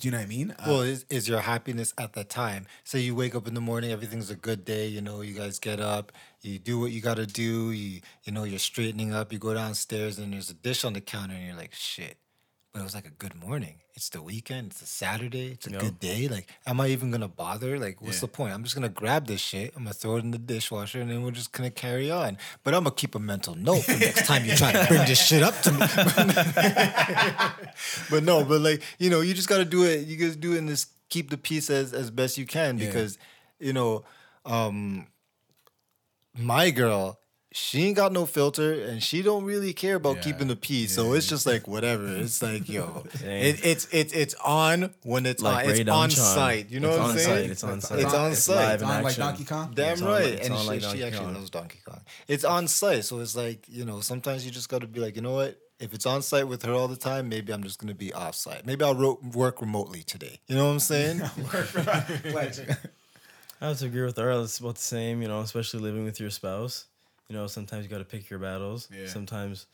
do 0.00 0.08
you 0.08 0.12
know 0.12 0.18
what 0.18 0.24
I 0.24 0.28
mean? 0.28 0.50
Uh, 0.52 0.64
Well, 0.66 0.80
is, 0.80 1.04
is 1.10 1.28
your 1.28 1.40
happiness 1.40 1.92
at 1.98 2.14
that 2.14 2.30
time? 2.30 2.66
Say 2.84 3.00
you 3.00 3.14
wake 3.14 3.34
up 3.34 3.46
in 3.46 3.54
the 3.54 3.60
morning, 3.60 3.92
everything's 3.92 4.30
a 4.30 4.34
good 4.34 4.64
day. 4.64 4.86
You 4.88 5.02
know, 5.02 5.20
you 5.20 5.34
guys 5.34 5.58
get 5.58 5.78
up, 5.78 6.10
you 6.40 6.58
do 6.58 6.80
what 6.80 6.90
you 6.90 7.00
got 7.02 7.18
to 7.18 7.26
do. 7.26 7.70
You 7.70 8.00
you 8.24 8.32
know, 8.32 8.44
you're 8.44 8.58
straightening 8.58 9.12
up. 9.12 9.32
You 9.32 9.38
go 9.38 9.52
downstairs, 9.54 10.18
and 10.18 10.32
there's 10.32 10.50
a 10.50 10.54
dish 10.54 10.84
on 10.84 10.94
the 10.94 11.00
counter, 11.02 11.34
and 11.34 11.46
you're 11.46 11.56
like, 11.56 11.74
shit. 11.74 12.16
But 12.72 12.80
it 12.80 12.82
was 12.84 12.94
like 12.94 13.06
a 13.06 13.10
good 13.10 13.34
morning. 13.34 13.80
It's 13.94 14.10
the 14.10 14.22
weekend. 14.22 14.70
It's 14.70 14.80
a 14.80 14.86
Saturday. 14.86 15.48
It's 15.52 15.66
a 15.66 15.72
Yeah. 15.72 15.80
good 15.80 15.98
day. 15.98 16.28
Like, 16.28 16.48
am 16.66 16.80
I 16.80 16.86
even 16.88 17.10
gonna 17.10 17.26
bother? 17.26 17.80
Like, 17.80 18.00
what's 18.00 18.18
Yeah. 18.18 18.22
the 18.22 18.28
point? 18.28 18.54
I'm 18.54 18.62
just 18.62 18.76
gonna 18.76 18.88
grab 18.88 19.26
this 19.26 19.40
shit. 19.40 19.72
I'm 19.76 19.82
gonna 19.82 19.92
throw 19.94 20.16
it 20.16 20.20
in 20.20 20.30
the 20.30 20.38
dishwasher, 20.38 21.00
and 21.00 21.10
then 21.10 21.22
we're 21.22 21.32
just 21.32 21.50
gonna 21.50 21.72
carry 21.72 22.12
on. 22.12 22.38
But 22.62 22.74
I'm 22.74 22.84
gonna 22.84 22.94
keep 22.94 23.16
a 23.16 23.18
mental 23.18 23.56
note 23.56 23.80
for 23.82 23.96
next 23.98 24.24
time 24.24 24.44
you 24.44 24.54
try 24.54 24.70
to 24.70 24.86
bring 24.86 25.04
this 25.04 25.20
shit 25.20 25.42
up 25.42 25.60
to 25.62 25.72
me. 25.72 25.80
but 28.10 28.22
no, 28.22 28.44
but 28.44 28.60
like 28.60 28.82
you 29.00 29.10
know, 29.10 29.20
you 29.20 29.34
just 29.34 29.48
got 29.48 29.58
to 29.58 29.64
do 29.64 29.82
it. 29.84 30.06
You 30.06 30.16
just 30.16 30.38
do 30.40 30.52
it 30.54 30.58
and 30.58 30.68
just 30.68 30.90
keep 31.08 31.28
the 31.30 31.38
peace 31.38 31.70
as 31.70 31.92
as 31.92 32.10
best 32.12 32.38
you 32.38 32.46
can 32.46 32.78
Yeah. 32.78 32.86
because 32.86 33.18
you 33.58 33.72
know, 33.72 34.04
um, 34.46 35.08
my 36.38 36.70
girl. 36.70 37.18
She 37.52 37.82
ain't 37.82 37.96
got 37.96 38.12
no 38.12 38.26
filter, 38.26 38.72
and 38.84 39.02
she 39.02 39.22
don't 39.22 39.42
really 39.44 39.72
care 39.72 39.96
about 39.96 40.16
Yeah. 40.16 40.22
keeping 40.22 40.46
the 40.46 40.54
peace. 40.54 40.94
So 40.94 41.14
it's 41.14 41.26
just 41.26 41.46
like 41.46 41.66
whatever. 41.66 42.06
It's 42.06 42.40
like 42.40 42.68
yo, 42.68 43.02
it, 43.24 43.64
it's 43.64 43.88
it's 43.90 44.12
it's 44.12 44.34
on 44.36 44.94
when 45.02 45.26
it's 45.26 45.42
Like 45.42 45.64
on. 45.64 45.70
It's 45.72 45.80
Ray 45.80 45.86
on 45.92 46.10
Chan. 46.10 46.24
site. 46.24 46.70
You 46.70 46.78
know 46.78 46.90
It's 46.90 46.98
what 46.98 47.04
I'm 47.06 47.10
on 47.10 47.18
saying? 47.18 47.42
site, 47.42 47.50
it's 47.50 47.64
on 47.64 47.80
site. 47.80 47.98
It's 47.98 48.14
on 48.14 48.30
It's 48.32 48.42
site. 48.44 48.56
live 48.56 48.74
it's 48.74 48.82
in 48.84 48.88
on 48.88 48.94
like 49.02 49.06
action. 49.10 49.20
Donkey 49.24 49.44
Kong. 49.44 49.72
Damn 49.74 49.92
It's 49.94 50.02
on 50.02 50.08
right. 50.08 50.22
like- 50.24 50.32
it's 50.34 50.46
and 50.46 50.54
on 50.54 50.60
she, 50.62 50.66
like 50.68 50.80
she 50.80 50.86
Donkey 50.86 51.04
actually 51.04 51.24
Kong. 51.24 51.34
loves 51.34 51.50
Donkey 51.50 51.78
Kong. 51.84 52.00
It's 52.28 52.44
on 52.44 52.68
site. 52.68 53.04
So 53.04 53.18
it's 53.18 53.34
like, 53.34 53.64
you 53.68 53.84
know, 53.84 54.00
sometimes 54.00 54.44
you 54.44 54.52
just 54.52 54.68
got 54.68 54.82
to 54.82 54.86
be 54.86 55.00
like, 55.00 55.16
you 55.16 55.22
know 55.22 55.32
what? 55.34 55.58
If 55.80 55.92
it's 55.92 56.06
on 56.06 56.22
site 56.22 56.46
with 56.46 56.62
her 56.62 56.72
all 56.72 56.86
the 56.88 56.94
time, 56.96 57.28
maybe 57.28 57.52
I'm 57.52 57.64
just 57.64 57.80
going 57.80 57.88
to 57.88 57.94
be 57.94 58.12
off 58.12 58.36
site. 58.36 58.64
Maybe 58.64 58.84
I'll 58.84 58.94
ro- 58.94 59.18
work 59.34 59.60
remotely 59.60 60.02
today. 60.04 60.38
You 60.46 60.54
know 60.54 60.66
what 60.66 60.72
I'm 60.74 60.78
saying? 60.78 61.18
Like, 62.32 62.54
I 63.60 63.66
have 63.68 63.78
to 63.78 63.86
agree 63.86 64.04
with 64.04 64.18
Earl. 64.18 64.44
It's 64.44 64.58
about 64.58 64.76
the 64.76 64.82
same, 64.82 65.20
you 65.22 65.28
know, 65.28 65.40
especially 65.40 65.80
living 65.80 66.04
with 66.04 66.20
your 66.20 66.30
spouse. 66.30 66.84
You 67.30 67.36
know, 67.36 67.46
sometimes 67.46 67.84
you 67.84 67.88
got 67.90 67.98
to 67.98 68.04
pick 68.04 68.28
your 68.28 68.40
battles. 68.40 68.88
Yeah. 68.92 69.06
Sometimes 69.06 69.66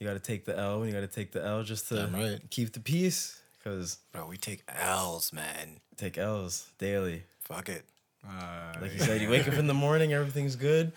you 0.00 0.06
got 0.06 0.14
to 0.14 0.18
take 0.18 0.44
the 0.44 0.58
L. 0.58 0.82
and 0.82 0.86
You 0.88 0.92
got 1.00 1.08
to 1.08 1.14
take 1.14 1.30
the 1.32 1.44
L 1.44 1.62
just 1.62 1.88
to 1.90 2.10
right. 2.12 2.40
keep 2.50 2.72
the 2.72 2.80
peace. 2.80 3.40
Because 3.58 3.98
Bro, 4.12 4.26
we 4.26 4.36
take 4.36 4.64
L's, 4.68 5.32
man. 5.32 5.80
take 5.96 6.18
L's 6.18 6.66
daily. 6.78 7.22
Fuck 7.42 7.68
it. 7.68 7.84
uh, 8.28 8.74
Like 8.80 8.92
you 8.92 8.98
said, 8.98 9.20
you 9.20 9.30
wake 9.30 9.46
up 9.46 9.54
in 9.54 9.68
the 9.68 9.74
morning, 9.74 10.12
everything's 10.12 10.56
good. 10.56 10.92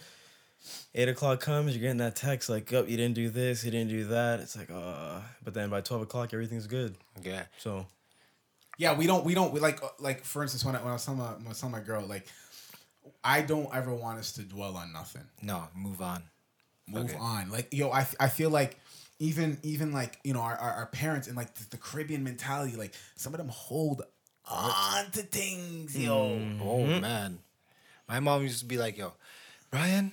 Eight 0.94 1.08
o'clock 1.10 1.40
comes, 1.40 1.74
you're 1.76 1.82
getting 1.82 1.98
that 1.98 2.16
text 2.16 2.48
like, 2.50 2.72
"Oh, 2.74 2.84
you 2.84 2.96
didn't 2.98 3.16
do 3.16 3.30
this, 3.30 3.64
you 3.64 3.72
didn't 3.72 3.90
do 3.90 4.04
that." 4.06 4.40
It's 4.42 4.56
like, 4.56 4.70
uh, 4.70 5.20
but 5.44 5.54
then 5.56 5.70
by 5.72 5.82
twelve 5.82 6.04
o'clock, 6.04 6.34
everything's 6.34 6.68
good. 6.68 6.96
Yeah. 7.24 7.44
So 7.58 7.88
yeah, 8.78 8.96
we 8.96 9.08
don't 9.08 9.24
we 9.26 9.34
don't 9.34 9.52
we 9.54 9.60
like 9.60 9.80
like 10.00 10.24
for 10.24 10.44
instance 10.44 10.64
when 10.64 10.76
I, 10.76 10.80
when 10.80 10.90
I 10.90 10.94
was 10.94 11.04
telling 11.06 11.20
my 11.20 11.32
when 11.34 11.46
I 11.48 11.50
was 11.50 11.60
telling 11.60 11.72
my 11.72 11.80
girl 11.80 12.04
like 12.06 12.28
I 13.24 13.42
don't 13.42 13.74
ever 13.74 13.94
want 13.94 14.20
us 14.20 14.32
to 14.34 14.42
dwell 14.44 14.76
on 14.78 14.92
nothing. 14.94 15.24
No, 15.42 15.68
move 15.76 16.02
on. 16.02 16.24
Move 16.88 17.10
Okay. 17.12 17.18
on. 17.20 17.52
Like 17.52 17.68
yo, 17.72 17.92
I 17.92 18.08
I 18.20 18.28
feel 18.28 18.50
like 18.50 18.78
even 19.20 19.58
even 19.64 19.92
like 19.92 20.20
you 20.24 20.34
know 20.34 20.42
our 20.42 20.56
our, 20.56 20.72
our 20.72 20.86
parents 20.88 21.28
and 21.28 21.38
like 21.38 21.54
the, 21.56 21.70
the 21.72 21.78
Caribbean 21.78 22.24
mentality 22.24 22.76
like 22.76 22.94
some 23.16 23.34
of 23.34 23.38
them 23.38 23.50
hold 23.50 24.02
on 24.50 25.12
to 25.12 25.22
things 25.22 25.98
yo. 25.98 26.30
Mm-hmm. 26.32 26.62
Oh, 26.62 26.78
mm-hmm. 26.80 27.02
man. 27.02 27.40
My 28.08 28.20
mom 28.20 28.42
used 28.44 28.60
to 28.60 28.66
be 28.66 28.78
like, 28.78 28.98
yo, 28.98 29.14
Brian, 29.70 30.12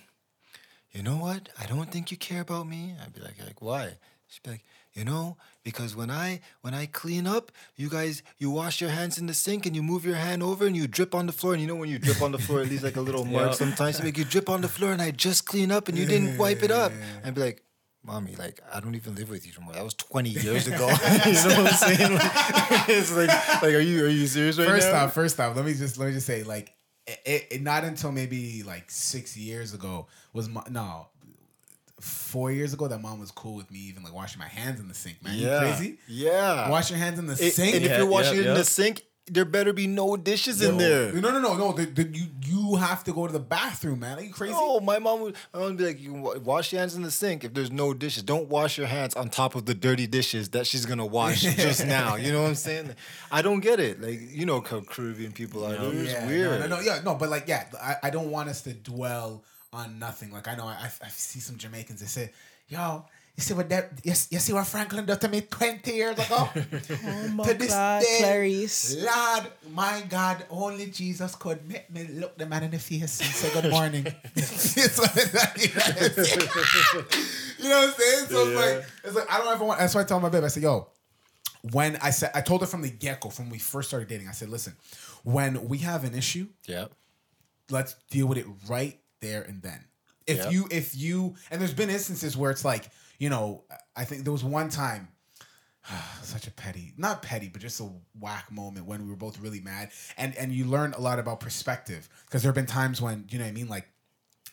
you 0.93 1.03
know 1.03 1.17
what? 1.17 1.49
I 1.61 1.67
don't 1.67 1.91
think 1.91 2.13
you 2.13 2.17
care 2.17 2.43
about 2.43 2.69
me. 2.69 2.95
I'd 3.03 3.13
be 3.13 3.21
like, 3.21 3.35
like 3.45 3.61
why? 3.61 3.95
She'd 4.29 4.43
be 4.45 4.51
like, 4.51 4.65
you 4.99 5.05
know, 5.05 5.37
because 5.63 5.95
when 5.95 6.11
I 6.11 6.41
when 6.63 6.75
I 6.75 6.87
clean 6.87 7.27
up, 7.27 7.53
you 7.77 7.89
guys 7.89 8.23
you 8.39 8.51
wash 8.51 8.81
your 8.81 8.91
hands 8.91 9.17
in 9.19 9.27
the 9.27 9.35
sink 9.35 9.65
and 9.67 9.77
you 9.77 9.83
move 9.83 10.05
your 10.05 10.17
hand 10.17 10.43
over 10.43 10.67
and 10.67 10.77
you 10.77 10.87
drip 10.89 11.15
on 11.15 11.27
the 11.27 11.33
floor. 11.33 11.53
And 11.53 11.63
you 11.63 11.69
know 11.69 11.77
when 11.77 11.89
you 11.89 11.99
drip 11.99 12.21
on 12.21 12.33
the 12.33 12.39
floor, 12.39 12.63
it 12.63 12.69
leaves 12.69 12.83
like 12.83 12.97
a 12.97 13.01
little 13.01 13.25
mark 13.25 13.47
Yeah. 13.51 13.53
sometimes. 13.53 14.03
Like, 14.03 14.19
you 14.19 14.25
drip 14.25 14.49
on 14.49 14.61
the 14.61 14.69
floor 14.69 14.93
and 14.93 15.01
I 15.01 15.11
just 15.13 15.47
clean 15.47 15.71
up 15.71 15.89
and 15.89 15.97
you 15.97 16.07
didn't 16.07 16.37
wipe 16.39 16.63
it 16.63 16.71
up. 16.71 16.93
I'd 17.25 17.35
be 17.35 17.41
like, 17.41 17.63
Mommy, 18.05 18.35
like 18.37 18.61
I 18.73 18.81
don't 18.81 18.95
even 18.95 19.15
live 19.17 19.29
with 19.29 19.47
you 19.47 19.53
anymore. 19.57 19.75
That 19.75 19.85
was 19.85 19.95
20 19.95 20.31
years 20.31 20.67
ago. 20.67 20.87
you 21.27 21.33
know 21.33 21.63
what 21.63 21.73
I'm 21.73 21.73
saying? 21.97 22.15
Like, 22.15 22.89
it's 22.89 23.13
like, 23.15 23.29
like, 23.63 23.75
are 23.75 23.81
you 23.81 24.05
are 24.05 24.09
you 24.09 24.27
serious 24.27 24.59
right 24.59 24.67
First 24.69 24.91
now? 24.93 25.05
off, 25.05 25.15
first 25.15 25.39
off, 25.41 25.55
let 25.57 25.65
me 25.65 25.75
just 25.75 25.99
let 25.99 26.07
me 26.07 26.13
just 26.15 26.27
say 26.27 26.43
like 26.45 26.75
it, 27.07 27.47
it 27.51 27.63
not 27.63 27.85
until 27.85 28.13
maybe 28.13 28.63
like 28.63 28.91
six 28.91 29.37
years 29.37 29.75
ago 29.75 30.07
was 30.33 30.49
my 30.49 30.63
no 30.71 31.09
four 32.01 32.53
years 32.53 32.73
ago 32.73 32.87
that 32.89 33.01
mom 33.01 33.19
was 33.21 33.31
cool 33.31 33.55
with 33.55 33.71
me 33.71 33.79
even 33.81 34.03
like 34.05 34.15
washing 34.15 34.39
my 34.39 34.49
hands 34.49 34.79
in 34.81 34.89
the 34.89 34.95
sink 34.95 35.23
man 35.23 35.37
Yeah. 35.37 35.55
you 35.63 35.75
crazy 35.75 35.99
Yeah. 36.07 36.71
wash 36.71 36.91
your 36.91 36.99
hands 36.99 37.19
in 37.19 37.27
the 37.27 37.33
It- 37.33 37.55
sink 37.55 37.75
and 37.75 37.85
if 37.85 37.91
Yeah, 37.91 37.97
you're 37.99 38.07
washing 38.07 38.35
yeah, 38.35 38.41
it 38.41 38.45
in 38.47 38.53
yeah. 38.53 38.59
the 38.59 38.65
sink, 38.65 39.03
there 39.31 39.45
better 39.45 39.75
be 39.75 39.87
no 39.87 40.17
dishes 40.17 40.63
in 40.63 40.79
there. 40.79 41.13
no 41.13 41.31
no 41.31 41.39
no 41.41 41.55
no 41.55 41.73
the, 41.73 41.85
the, 41.85 42.05
you 42.17 42.27
you 42.47 42.77
have 42.77 43.05
to 43.05 43.13
go 43.13 43.27
to 43.27 43.33
the 43.33 43.39
bathroom 43.39 44.01
man 44.01 44.19
are 44.19 44.23
you 44.23 44.33
crazy 44.33 44.55
No, 44.55 44.81
my 44.81 44.99
mom 44.99 45.21
would. 45.21 45.35
My 45.53 45.59
mom 45.61 45.69
would 45.69 45.77
be 45.77 45.85
like, 45.85 46.01
"You 46.01 46.15
wash 46.43 46.73
your 46.73 46.81
hands 46.81 46.95
in 46.95 47.03
the 47.03 47.11
sink 47.11 47.45
if 47.45 47.53
there's 47.53 47.71
no 47.71 47.93
dishes. 47.93 48.23
Don't 48.23 48.49
wash 48.49 48.79
your 48.79 48.87
hands 48.87 49.15
on 49.15 49.29
top 49.29 49.55
of 49.55 49.67
the 49.67 49.75
dirty 49.75 50.07
dishes 50.07 50.49
that 50.51 50.67
she's 50.67 50.87
gonna 50.87 51.05
wash 51.05 51.43
just 51.57 51.85
now." 51.85 52.15
You 52.17 52.33
know 52.33 52.41
what 52.43 52.49
I'm 52.49 52.55
saying? 52.55 52.95
I 53.31 53.43
don't 53.43 53.61
get 53.61 53.81
it. 53.81 54.01
Like 54.01 54.19
you 54.31 54.47
know 54.47 54.63
how 54.63 54.81
Caribbean 54.81 55.33
people 55.33 55.63
are. 55.67 55.77
They're 55.77 56.05
yeah, 56.05 56.27
weird. 56.27 56.61
No, 56.61 56.67
no, 56.67 56.77
no, 56.77 56.81
yeah, 56.81 57.01
no, 57.05 57.15
but 57.17 57.29
like, 57.29 57.47
yeah, 57.49 57.65
I, 57.83 57.97
I 58.05 58.11
don't 58.11 58.31
want 58.31 58.49
us 58.49 58.63
to 58.63 58.73
dwell 58.73 59.45
on 59.73 59.99
nothing. 59.99 60.33
Like, 60.33 60.49
I 60.49 60.55
know 60.57 60.67
I, 60.67 60.91
I 61.03 61.09
see 61.09 61.41
some 61.41 61.57
Jamaicans. 61.57 62.01
They 62.01 62.07
say, 62.07 62.31
"Yo, 62.69 63.05
you 63.37 63.43
see 63.43 63.55
what 63.55 63.69
that? 63.69 63.91
You, 64.03 64.13
you 64.31 64.39
see 64.39 64.53
what 64.53 64.67
Franklin 64.67 65.07
did 65.07 65.21
to 65.21 65.29
me 65.29 65.43
twenty 65.43 65.93
years 65.95 66.19
ago? 66.19 66.49
Oh 67.41 67.45
to 67.45 67.55
this 67.55 67.73
day, 67.73 68.17
Clarice. 68.21 68.97
Lord, 68.97 69.47
my 69.73 70.03
God, 70.09 70.45
only 70.51 70.87
Jesus 70.87 71.35
could 71.37 71.67
make 71.69 71.89
me 71.91 72.09
look 72.09 72.37
the 72.37 72.47
man 72.47 72.65
in 72.65 72.71
the 72.73 72.79
face 72.79 73.21
and 73.21 73.31
say 73.31 73.53
good 73.61 73.71
morning. 73.71 74.07
It's 74.35 74.99
what 74.99 75.13
it's 75.17 75.35
like, 75.35 75.59
you 77.59 77.69
know 77.69 77.79
what 77.79 77.89
I'm 77.89 77.95
saying? 77.95 78.27
So 78.29 78.49
it's 78.49 78.57
like, 78.57 78.87
it's 79.05 79.15
like 79.17 79.33
I 79.33 79.39
don't 79.39 79.53
ever 79.53 79.65
want. 79.65 79.79
That's 79.81 79.95
why 79.95 80.01
I 80.01 80.05
tell 80.05 80.21
my 80.21 80.29
babe, 80.29 80.45
I 80.45 80.49
say, 80.49 80.63
"Yo." 80.63 80.89
when 81.73 81.97
I 81.97 82.11
said 82.11 82.31
I 82.35 82.41
told 82.41 82.61
her 82.61 82.69
from 82.69 82.83
the 82.83 82.91
get 82.91 83.21
go, 83.21 83.31
from 83.31 83.47
when 83.47 83.53
we 83.53 83.59
first 83.59 83.89
started 83.89 84.09
dating, 84.09 84.29
I 84.29 84.33
said, 84.33 84.49
listen, 84.49 84.77
when 85.25 85.69
we 85.69 85.79
have 85.79 86.05
an 86.05 86.15
issue, 86.15 86.47
Yeah. 86.67 86.87
let's 87.69 87.97
deal 88.11 88.29
with 88.29 88.39
it 88.39 88.47
right 88.69 88.97
there 89.21 89.43
and 89.43 89.63
then. 89.63 89.85
If 90.27 90.39
Yeah. 90.39 90.51
you 90.51 90.69
if 90.71 90.95
you 90.97 91.35
and 91.51 91.61
there's 91.61 91.75
been 91.75 91.91
instances 91.91 92.37
where 92.37 92.51
it's 92.51 92.65
like, 92.65 92.91
you 93.19 93.31
know, 93.31 93.65
I 93.97 94.05
think 94.05 94.25
there 94.25 94.33
was 94.33 94.45
one 94.45 94.69
time 94.69 95.09
such 96.23 96.47
a 96.47 96.51
petty, 96.51 96.93
not 96.97 97.23
petty, 97.23 97.49
but 97.49 97.63
just 97.63 97.81
a 97.81 97.89
whack 98.19 98.51
moment 98.53 98.87
when 98.87 99.03
we 99.05 99.11
were 99.11 99.17
both 99.17 99.39
really 99.41 99.61
mad. 99.61 99.91
And 100.17 100.35
and 100.37 100.53
you 100.53 100.65
learn 100.67 100.93
a 100.95 101.01
lot 101.01 101.19
about 101.19 101.41
perspective 101.41 102.09
because 102.27 102.43
there 102.43 102.49
have 102.51 102.55
been 102.57 102.67
times 102.67 103.01
when, 103.01 103.27
you 103.31 103.39
know 103.39 103.45
what 103.45 103.51
I 103.51 103.53
mean, 103.53 103.69
like 103.69 103.89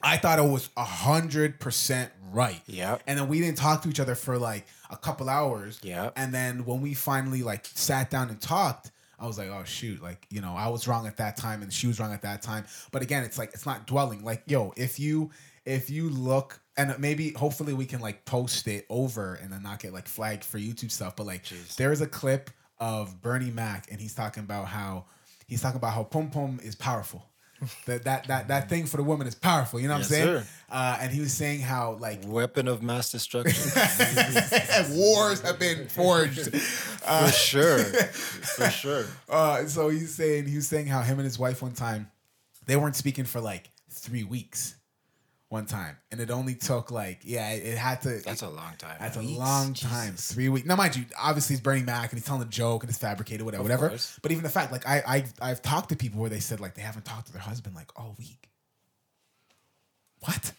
I 0.02 0.18
thought 0.18 0.40
it 0.40 0.44
was 0.44 0.70
a 0.78 0.84
hundred 0.84 1.60
percent 1.60 2.12
right. 2.32 2.62
yeah 2.68 2.98
And 3.08 3.18
then 3.18 3.28
we 3.28 3.40
didn't 3.40 3.58
talk 3.58 3.82
to 3.84 3.90
each 3.90 4.00
other 4.00 4.14
for 4.16 4.38
like 4.38 4.66
a 4.90 4.98
couple 4.98 5.30
hours. 5.30 5.80
yeah 5.84 6.12
And 6.16 6.34
then 6.34 6.66
when 6.66 6.82
we 6.82 6.94
finally 6.94 7.44
like 7.44 7.66
sat 7.66 8.10
down 8.10 8.30
and 8.30 8.40
talked, 8.40 8.92
I 9.20 9.28
was 9.28 9.38
like, 9.38 9.50
oh 9.50 9.64
shoot, 9.64 10.02
like, 10.02 10.26
you 10.30 10.42
know, 10.42 10.56
I 10.56 10.68
was 10.68 10.88
wrong 10.88 11.08
at 11.08 11.18
that 11.18 11.38
time 11.38 11.62
and 11.62 11.72
she 11.72 11.88
was 11.88 12.00
wrong 12.00 12.14
at 12.14 12.22
that 12.24 12.42
time. 12.42 12.66
But 12.92 13.02
again, 13.02 13.24
it's 13.24 13.38
like 13.38 13.54
it's 13.54 13.66
not 13.66 13.88
dwelling. 13.88 14.24
Like, 14.24 14.44
yo, 14.46 14.74
if 14.76 15.00
you 15.00 15.32
if 15.66 15.90
you 15.90 16.10
look 16.10 16.60
and 16.78 16.98
maybe 17.00 17.32
hopefully 17.32 17.74
we 17.74 17.86
can 17.86 18.02
like 18.02 18.26
post 18.26 18.68
it 18.68 18.86
over 18.90 19.36
and 19.36 19.52
then 19.52 19.64
not 19.64 19.80
get 19.80 19.94
like 19.94 20.08
flagged 20.08 20.44
for 20.44 20.58
YouTube 20.58 20.92
stuff. 20.92 21.16
But 21.16 21.26
like 21.26 21.44
there 21.78 21.92
is 21.92 22.02
a 22.02 22.08
clip 22.08 22.50
of 22.80 23.22
Bernie 23.22 23.52
Mac 23.52 23.88
and 23.92 24.00
he's 24.00 24.14
talking 24.14 24.44
about 24.44 24.68
how 24.68 25.06
he's 25.48 25.62
talking 25.62 25.78
about 25.78 25.94
how 25.94 26.04
pom 26.04 26.30
pom 26.30 26.60
is 26.64 26.76
powerful. 26.76 27.26
That 27.86 28.04
that 28.04 28.28
that 28.28 28.48
that 28.50 28.70
thing 28.70 28.86
for 28.86 28.98
the 28.98 29.04
woman 29.04 29.28
is 29.28 29.36
powerful. 29.36 29.80
You 29.80 29.88
know 29.88 29.94
what 29.96 30.10
Yes, 30.10 30.12
I'm 30.12 30.26
saying? 30.28 30.44
sir. 30.44 30.48
Uh, 30.70 30.98
and 31.02 31.12
he 31.12 31.20
was 31.22 31.34
saying 31.34 31.62
how 31.62 31.94
like 32.02 32.22
Weapon 32.26 32.68
of 32.68 32.84
mass 32.84 33.12
destruction. 33.12 33.72
wars 34.92 35.42
have 35.42 35.60
been 35.60 35.88
forged. 35.88 36.56
For 36.56 37.28
sure. 37.32 37.80
For 37.84 38.70
sure. 38.70 39.06
Uh, 39.30 39.66
so 39.66 39.90
he's 39.90 40.14
saying 40.16 40.48
he 40.48 40.56
was 40.58 40.68
saying 40.68 40.88
how 40.88 41.02
him 41.02 41.18
and 41.20 41.26
his 41.26 41.40
wife 41.40 41.62
one 41.62 41.74
time 41.74 42.10
they 42.66 42.76
weren't 42.76 42.96
speaking 42.96 43.26
for 43.26 43.40
like 43.42 43.70
three 43.90 44.24
weeks. 44.24 44.76
One 45.56 45.66
time, 45.66 45.96
and 46.12 46.20
it 46.20 46.32
only 46.32 46.54
took 46.54 46.92
like 46.92 47.22
yeah, 47.24 47.52
it, 47.54 47.66
it 47.66 47.78
had 47.78 48.02
to. 48.02 48.20
That's 48.26 48.42
a 48.42 48.50
long 48.50 48.74
time. 48.78 48.98
That's 49.00 49.16
a 49.16 49.22
Weeks? 49.22 49.38
long 49.38 49.74
time. 49.74 50.16
Three 50.18 50.50
weeks. 50.50 50.68
Now, 50.68 50.76
mind 50.76 50.98
you, 50.98 51.06
obviously 51.18 51.54
he's 51.54 51.62
Bernie 51.62 51.82
Mac 51.82 52.12
and 52.12 52.20
he's 52.20 52.26
telling 52.26 52.42
a 52.42 52.46
joke 52.46 52.84
and 52.84 52.90
it's 52.90 53.00
fabricated, 53.00 53.46
whatever, 53.46 53.64
whatever. 53.64 53.88
course. 53.88 54.20
But 54.22 54.34
even 54.34 54.44
the 54.44 54.50
fact, 54.50 54.74
like 54.74 54.86
I, 54.86 55.02
I, 55.08 55.50
I've 55.50 55.62
talked 55.62 55.88
to 55.90 55.96
people 55.96 56.20
where 56.20 56.30
they 56.30 56.42
said 56.42 56.60
like 56.60 56.76
they 56.76 56.82
haven't 56.82 57.06
talked 57.06 57.28
to 57.28 57.32
their 57.32 57.42
husband 57.42 57.74
like 57.74 57.90
all 57.96 58.18
week. 58.20 58.50
What? 60.20 60.52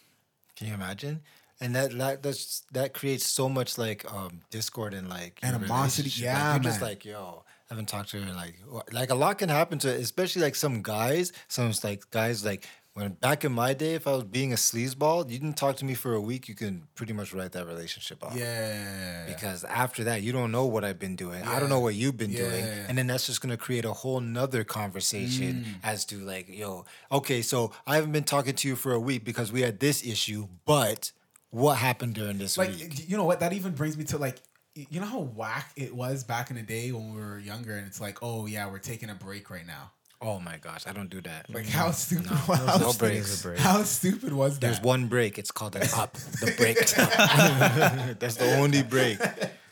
Can 0.56 0.66
you 0.68 0.72
imagine? 0.72 1.20
And 1.60 1.76
that 1.76 1.92
that 1.98 2.22
that's, 2.22 2.62
that 2.72 2.94
creates 2.94 3.26
so 3.26 3.50
much 3.50 3.76
like 3.76 4.10
um 4.10 4.40
discord 4.48 4.94
and 4.94 5.10
like 5.10 5.40
Animosity, 5.42 6.08
yeah, 6.22 6.54
like, 6.54 6.62
you're 6.62 6.72
just 6.72 6.80
like 6.80 7.04
yo. 7.04 7.44
I 7.70 7.74
haven't 7.74 7.88
talked 7.90 8.08
to 8.12 8.22
her 8.22 8.32
like 8.32 8.54
like 8.92 9.10
a 9.10 9.14
lot 9.14 9.36
can 9.36 9.50
happen 9.50 9.78
to 9.80 9.90
especially 9.90 10.40
like 10.40 10.54
some 10.54 10.80
guys. 10.80 11.34
Some 11.48 11.70
like 11.84 12.10
guys 12.10 12.46
like 12.46 12.66
when 12.96 13.10
back 13.12 13.44
in 13.44 13.52
my 13.52 13.74
day, 13.74 13.92
if 13.92 14.06
I 14.06 14.12
was 14.12 14.24
being 14.24 14.54
a 14.54 14.56
sleazeball, 14.56 15.30
you 15.30 15.38
didn't 15.38 15.58
talk 15.58 15.76
to 15.76 15.84
me 15.84 15.92
for 15.92 16.14
a 16.14 16.20
week, 16.20 16.48
you 16.48 16.54
can 16.54 16.84
pretty 16.94 17.12
much 17.12 17.34
write 17.34 17.52
that 17.52 17.66
relationship 17.66 18.24
off. 18.24 18.34
Yeah. 18.34 19.26
Because 19.26 19.64
after 19.64 20.04
that, 20.04 20.22
you 20.22 20.32
don't 20.32 20.50
know 20.50 20.64
what 20.64 20.82
I've 20.82 20.98
been 20.98 21.14
doing. 21.14 21.42
I 21.42 21.60
don't 21.60 21.68
know 21.68 21.80
what 21.80 21.94
you've 21.94 22.16
been 22.16 22.32
doing. 22.32 22.64
Yeah. 22.64 22.86
And 22.88 22.96
then 22.96 23.06
that's 23.06 23.26
just 23.26 23.42
gonna 23.42 23.58
create 23.58 23.84
a 23.84 23.92
whole 23.92 24.20
nother 24.20 24.64
conversation 24.64 25.66
mm. 25.66 25.74
as 25.84 26.06
to 26.06 26.20
like, 26.20 26.48
yo, 26.48 26.86
okay, 27.12 27.42
so 27.42 27.70
I 27.86 27.96
haven't 27.96 28.12
been 28.12 28.24
talking 28.24 28.54
to 28.54 28.66
you 28.66 28.76
for 28.76 28.92
a 28.92 29.00
week 29.00 29.24
because 29.24 29.52
we 29.52 29.60
had 29.60 29.78
this 29.78 30.02
issue, 30.02 30.48
but 30.64 31.12
what 31.50 31.74
happened 31.76 32.14
during 32.14 32.38
this 32.38 32.56
like 32.56 32.70
week? 32.70 33.08
you 33.10 33.18
know 33.18 33.24
what 33.24 33.40
that 33.40 33.52
even 33.52 33.72
brings 33.72 33.96
me 33.96 34.04
to 34.04 34.18
like 34.18 34.36
you 34.74 35.00
know 35.00 35.06
how 35.06 35.20
whack 35.20 35.70
it 35.76 35.94
was 35.94 36.24
back 36.24 36.50
in 36.50 36.56
the 36.56 36.62
day 36.62 36.92
when 36.92 37.14
we 37.14 37.20
were 37.20 37.38
younger 37.38 37.76
and 37.76 37.86
it's 37.86 38.00
like 38.00 38.18
oh 38.22 38.46
yeah 38.46 38.70
we're 38.70 38.78
taking 38.78 39.08
a 39.10 39.14
break 39.14 39.48
right 39.48 39.66
now 39.66 39.90
Oh 40.20 40.40
my 40.40 40.56
gosh, 40.56 40.84
I 40.86 40.92
don't 40.92 41.10
do 41.10 41.20
that. 41.22 41.52
like 41.52 41.66
how 41.68 41.90
stupid 41.90 42.30
no 42.30 42.36
how, 42.36 42.78
no 42.78 42.90
stupid, 42.92 42.98
breaks. 42.98 43.42
break. 43.42 43.58
how 43.58 43.82
stupid 43.82 44.32
was 44.32 44.54
that 44.58 44.60
There's 44.66 44.80
one 44.80 45.08
break. 45.08 45.38
It's 45.38 45.50
called 45.50 45.76
an 45.76 45.82
up. 45.94 46.14
The 46.14 46.54
break. 46.56 46.78
That's 48.18 48.36
the 48.36 48.56
only 48.58 48.82
break. 48.82 49.18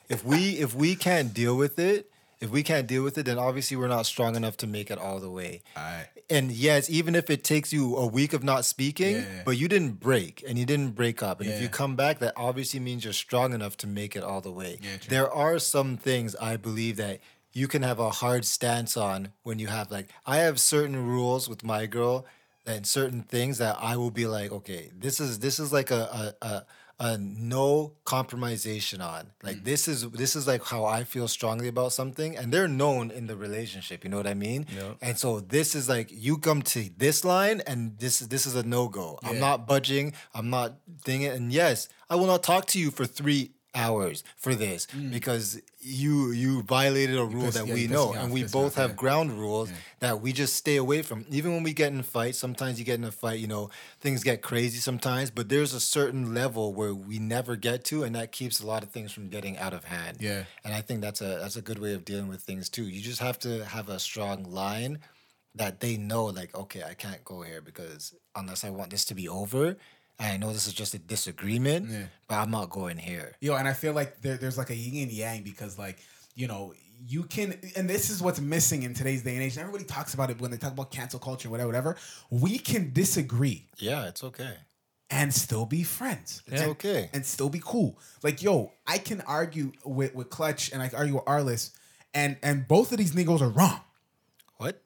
If 0.09 0.24
we 0.24 0.59
if 0.59 0.74
we 0.74 0.96
can't 0.96 1.33
deal 1.33 1.57
with 1.57 1.78
it, 1.78 2.11
if 2.40 2.50
we 2.50 2.62
can't 2.62 2.87
deal 2.87 3.02
with 3.02 3.16
it, 3.16 3.24
then 3.24 3.38
obviously 3.38 3.76
we're 3.76 3.88
not 3.88 4.04
strong 4.07 4.37
enough 4.37 4.57
to 4.59 4.66
make 4.66 4.90
it 4.90 4.98
all 4.98 5.18
the 5.18 5.30
way. 5.30 5.62
Alright. 5.76 6.07
And 6.30 6.50
yes, 6.52 6.88
even 6.88 7.14
if 7.14 7.28
it 7.30 7.44
takes 7.44 7.70
you 7.72 7.96
a 7.96 8.07
week 8.07 8.33
of 8.33 8.42
not 8.42 8.64
speaking, 8.64 9.16
Yeah. 9.16 9.42
but 9.44 9.52
you 9.59 9.68
didn't 9.68 10.00
break 10.00 10.42
and 10.48 10.59
you 10.59 10.64
didn't 10.64 10.90
break 10.94 11.22
up, 11.22 11.40
and 11.40 11.50
if 11.50 11.61
you 11.61 11.68
come 11.68 11.96
back, 11.96 12.18
that 12.20 12.33
obviously 12.37 12.80
means 12.80 13.04
you're 13.04 13.12
strong 13.12 13.52
enough 13.52 13.76
to 13.78 13.87
make 13.87 14.16
it 14.16 14.22
all 14.22 14.40
the 14.40 14.50
way. 14.50 14.78
Yeah, 14.83 14.96
there 15.09 15.30
are 15.30 15.59
some 15.59 15.96
things 15.98 16.35
I 16.37 16.57
believe 16.57 16.96
that 16.96 17.20
you 17.55 17.69
can 17.69 17.83
have 17.83 17.99
a 18.01 18.11
hard 18.11 18.45
stance 18.45 18.97
on 18.97 19.29
when 19.45 19.59
you 19.59 19.69
have 19.69 19.90
like 19.90 20.09
I 20.27 20.38
have 20.38 20.61
certain 20.61 20.97
rules 21.07 21.49
with 21.49 21.62
my 21.64 21.87
girl 21.87 22.27
and 22.67 22.87
certain 22.87 23.23
things 23.23 23.59
that 23.59 23.77
I 23.81 23.97
will 23.97 24.11
be 24.11 24.27
like, 24.27 24.51
okay, 24.53 24.90
this 24.99 25.21
is 25.21 25.38
this 25.38 25.59
is 25.59 25.73
like 25.73 25.90
a 25.90 26.35
a, 26.43 26.47
a, 26.47 26.67
a 27.01 27.19
no 27.19 27.93
compromisation 28.05 29.01
on. 29.01 29.31
Like 29.43 29.57
Mm. 29.59 29.64
this 29.64 29.88
is 29.88 30.09
this 30.11 30.35
is 30.37 30.47
like 30.47 30.64
how 30.64 30.85
I 30.85 31.05
feel 31.05 31.29
strongly 31.29 31.69
about 31.69 31.93
something, 31.93 32.37
and 32.37 32.53
they're 32.53 32.69
known 32.69 33.11
in 33.11 33.27
the 33.27 33.37
relationship. 33.37 34.03
You 34.05 34.11
know 34.11 34.17
what 34.17 34.27
I 34.27 34.35
mean? 34.35 34.67
Yep. 34.75 34.97
And 35.03 35.19
so 35.19 35.40
this 35.40 35.75
is 35.75 35.88
like 35.88 36.09
you 36.11 36.38
come 36.38 36.62
to 36.75 36.90
this 36.97 37.25
line, 37.25 37.62
and 37.67 37.99
this 37.99 38.21
is 38.23 38.29
this 38.29 38.47
is 38.47 38.55
a 38.55 38.62
no 38.62 38.88
go. 38.88 39.19
I'm 39.23 39.38
not 39.40 39.67
budging. 39.67 40.12
I'm 40.35 40.51
not 40.51 40.75
thinking. 41.03 41.29
And 41.31 41.53
yes, 41.53 41.88
I 42.11 42.17
will 42.17 42.27
not 42.27 42.43
talk 42.43 42.67
to 42.69 42.79
you 42.79 42.90
for 42.90 43.07
three 43.07 43.53
hours 43.75 44.23
for 44.37 44.55
this 44.55 44.87
because 44.87 45.61
you 45.81 46.31
you 46.31 46.63
violated 46.63 47.17
a 47.19 47.25
rule 47.25 47.45
Mm. 47.45 47.53
that 47.53 47.67
yeah, 47.67 47.75
we 47.75 47.87
know 47.89 48.13
and 48.13 48.33
we 48.33 48.45
both 48.45 48.77
have 48.77 48.91
yeah. 48.91 48.97
ground 48.97 49.33
rules 49.33 49.71
that 50.01 50.21
we 50.23 50.33
just 50.33 50.55
stay 50.57 50.77
away 50.77 51.03
from 51.03 51.27
even 51.31 51.53
when 51.53 51.63
we 51.63 51.73
get 51.75 51.93
in 51.93 52.03
fights 52.03 52.39
sometimes 52.39 52.79
you 52.79 52.85
get 52.85 52.99
in 52.99 53.05
a 53.05 53.13
fight 53.13 53.39
you 53.41 53.47
know 53.47 53.71
things 54.01 54.23
get 54.25 54.41
crazy 54.43 54.79
sometimes 54.79 55.31
but 55.31 55.49
there's 55.49 55.75
a 55.75 55.81
certain 55.81 56.33
level 56.33 56.73
where 56.73 56.95
we 56.95 57.19
never 57.19 57.57
get 57.57 57.85
to 57.85 58.03
and 58.05 58.15
that 58.15 58.33
keeps 58.33 58.61
a 58.61 58.67
lot 58.67 58.83
of 58.83 58.91
things 58.91 59.13
from 59.13 59.29
getting 59.29 59.59
out 59.59 59.75
of 59.75 59.85
hand 59.85 60.19
Yeah. 60.21 60.45
and 60.65 60.73
i 60.73 60.81
think 60.81 61.01
that's 61.03 61.21
a 61.21 61.39
that's 61.41 61.57
a 61.57 61.63
good 61.63 61.79
way 61.79 61.93
of 61.95 62.05
dealing 62.05 62.29
with 62.29 62.41
things 62.43 62.69
too 62.69 62.85
you 62.85 63.01
just 63.03 63.21
have 63.21 63.39
to 63.41 63.65
have 63.65 63.89
a 63.89 63.99
strong 63.99 64.45
line 64.45 65.01
that 65.57 65.81
they 65.81 65.97
know 65.97 66.25
like 66.27 66.55
okay 66.57 66.83
i 66.83 66.95
can't 66.95 67.25
go 67.25 67.43
here 67.43 67.61
because 67.61 68.15
unless 68.35 68.65
i 68.65 68.71
want 68.71 68.91
this 68.91 69.05
to 69.05 69.15
be 69.15 69.29
over 69.29 69.77
i 70.18 70.37
know 70.37 70.53
this 70.53 70.66
is 70.66 70.72
just 70.72 70.94
a 70.94 70.98
disagreement 70.98 71.88
but 72.29 72.37
i'm 72.37 72.50
not 72.50 72.70
going 72.70 72.96
here 72.96 73.33
Yo, 73.40 73.55
and 73.57 73.66
I 73.68 73.72
feel 73.72 73.92
like 73.92 74.20
there, 74.22 74.37
there's 74.37 74.59
like 74.59 74.70
a 74.70 74.74
yin 74.77 75.03
and 75.05 75.12
yang 75.12 75.42
because 75.42 75.79
like 75.79 75.98
you 76.35 76.46
know 76.46 76.74
you 77.07 77.24
can, 77.24 77.59
and 77.77 77.90
this 77.90 78.09
is 78.09 78.22
what's 78.22 78.40
missing 78.40 78.83
in 78.85 78.94
today's 78.94 79.22
day 79.22 79.35
and 79.35 79.42
age. 79.42 79.57
And 79.57 79.61
everybody 79.61 79.85
talks 79.85 80.14
about 80.14 80.31
it 80.31 80.40
when 80.40 80.50
they 80.50 80.57
talk 80.57 80.72
about 80.72 80.90
cancel 80.90 81.18
culture, 81.18 81.50
whatever, 81.50 81.66
whatever. 81.68 81.96
We 82.31 82.57
can 82.59 82.92
disagree 82.94 83.66
yeah 83.79 84.07
it's 84.07 84.24
okay 84.24 84.55
and 85.11 85.35
still 85.35 85.66
be 85.66 85.83
friends. 85.83 86.42
it's 86.46 86.62
Yeah. 86.62 86.68
okay 86.68 87.11
and 87.12 87.27
still 87.27 87.50
be 87.50 87.61
cool. 87.62 87.98
Like, 88.22 88.42
yo, 88.42 88.72
I 88.87 88.98
can 88.98 89.20
argue 89.22 89.72
with, 89.85 90.14
with 90.14 90.31
Clutch 90.31 90.72
and 90.72 90.81
I 90.81 90.88
can 90.88 90.98
argue 90.98 91.14
with 91.16 91.24
Arliss, 91.27 91.70
and 92.14 92.37
and 92.42 92.66
both 92.66 92.92
of 92.92 92.98
these 92.98 93.12
niggas 93.12 93.42
are 93.42 93.48
wrong 93.50 93.81
what 94.57 94.81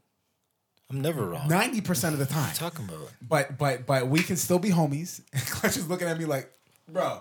i'm 0.90 1.00
never 1.02 1.24
wrong 1.26 1.48
ninety 1.48 1.80
percent 1.80 2.12
of 2.14 2.18
the 2.18 2.26
time. 2.26 2.54
talking 2.54 2.84
about 2.86 3.12
But 3.26 3.58
but 3.58 3.86
but 3.86 4.08
we 4.08 4.22
can 4.22 4.36
still 4.36 4.58
be 4.58 4.70
homies. 4.70 5.20
And 5.32 5.42
Clutch 5.46 5.76
is 5.76 5.88
looking 5.88 6.08
at 6.08 6.18
me 6.18 6.24
like, 6.24 6.50
bro, 6.88 7.20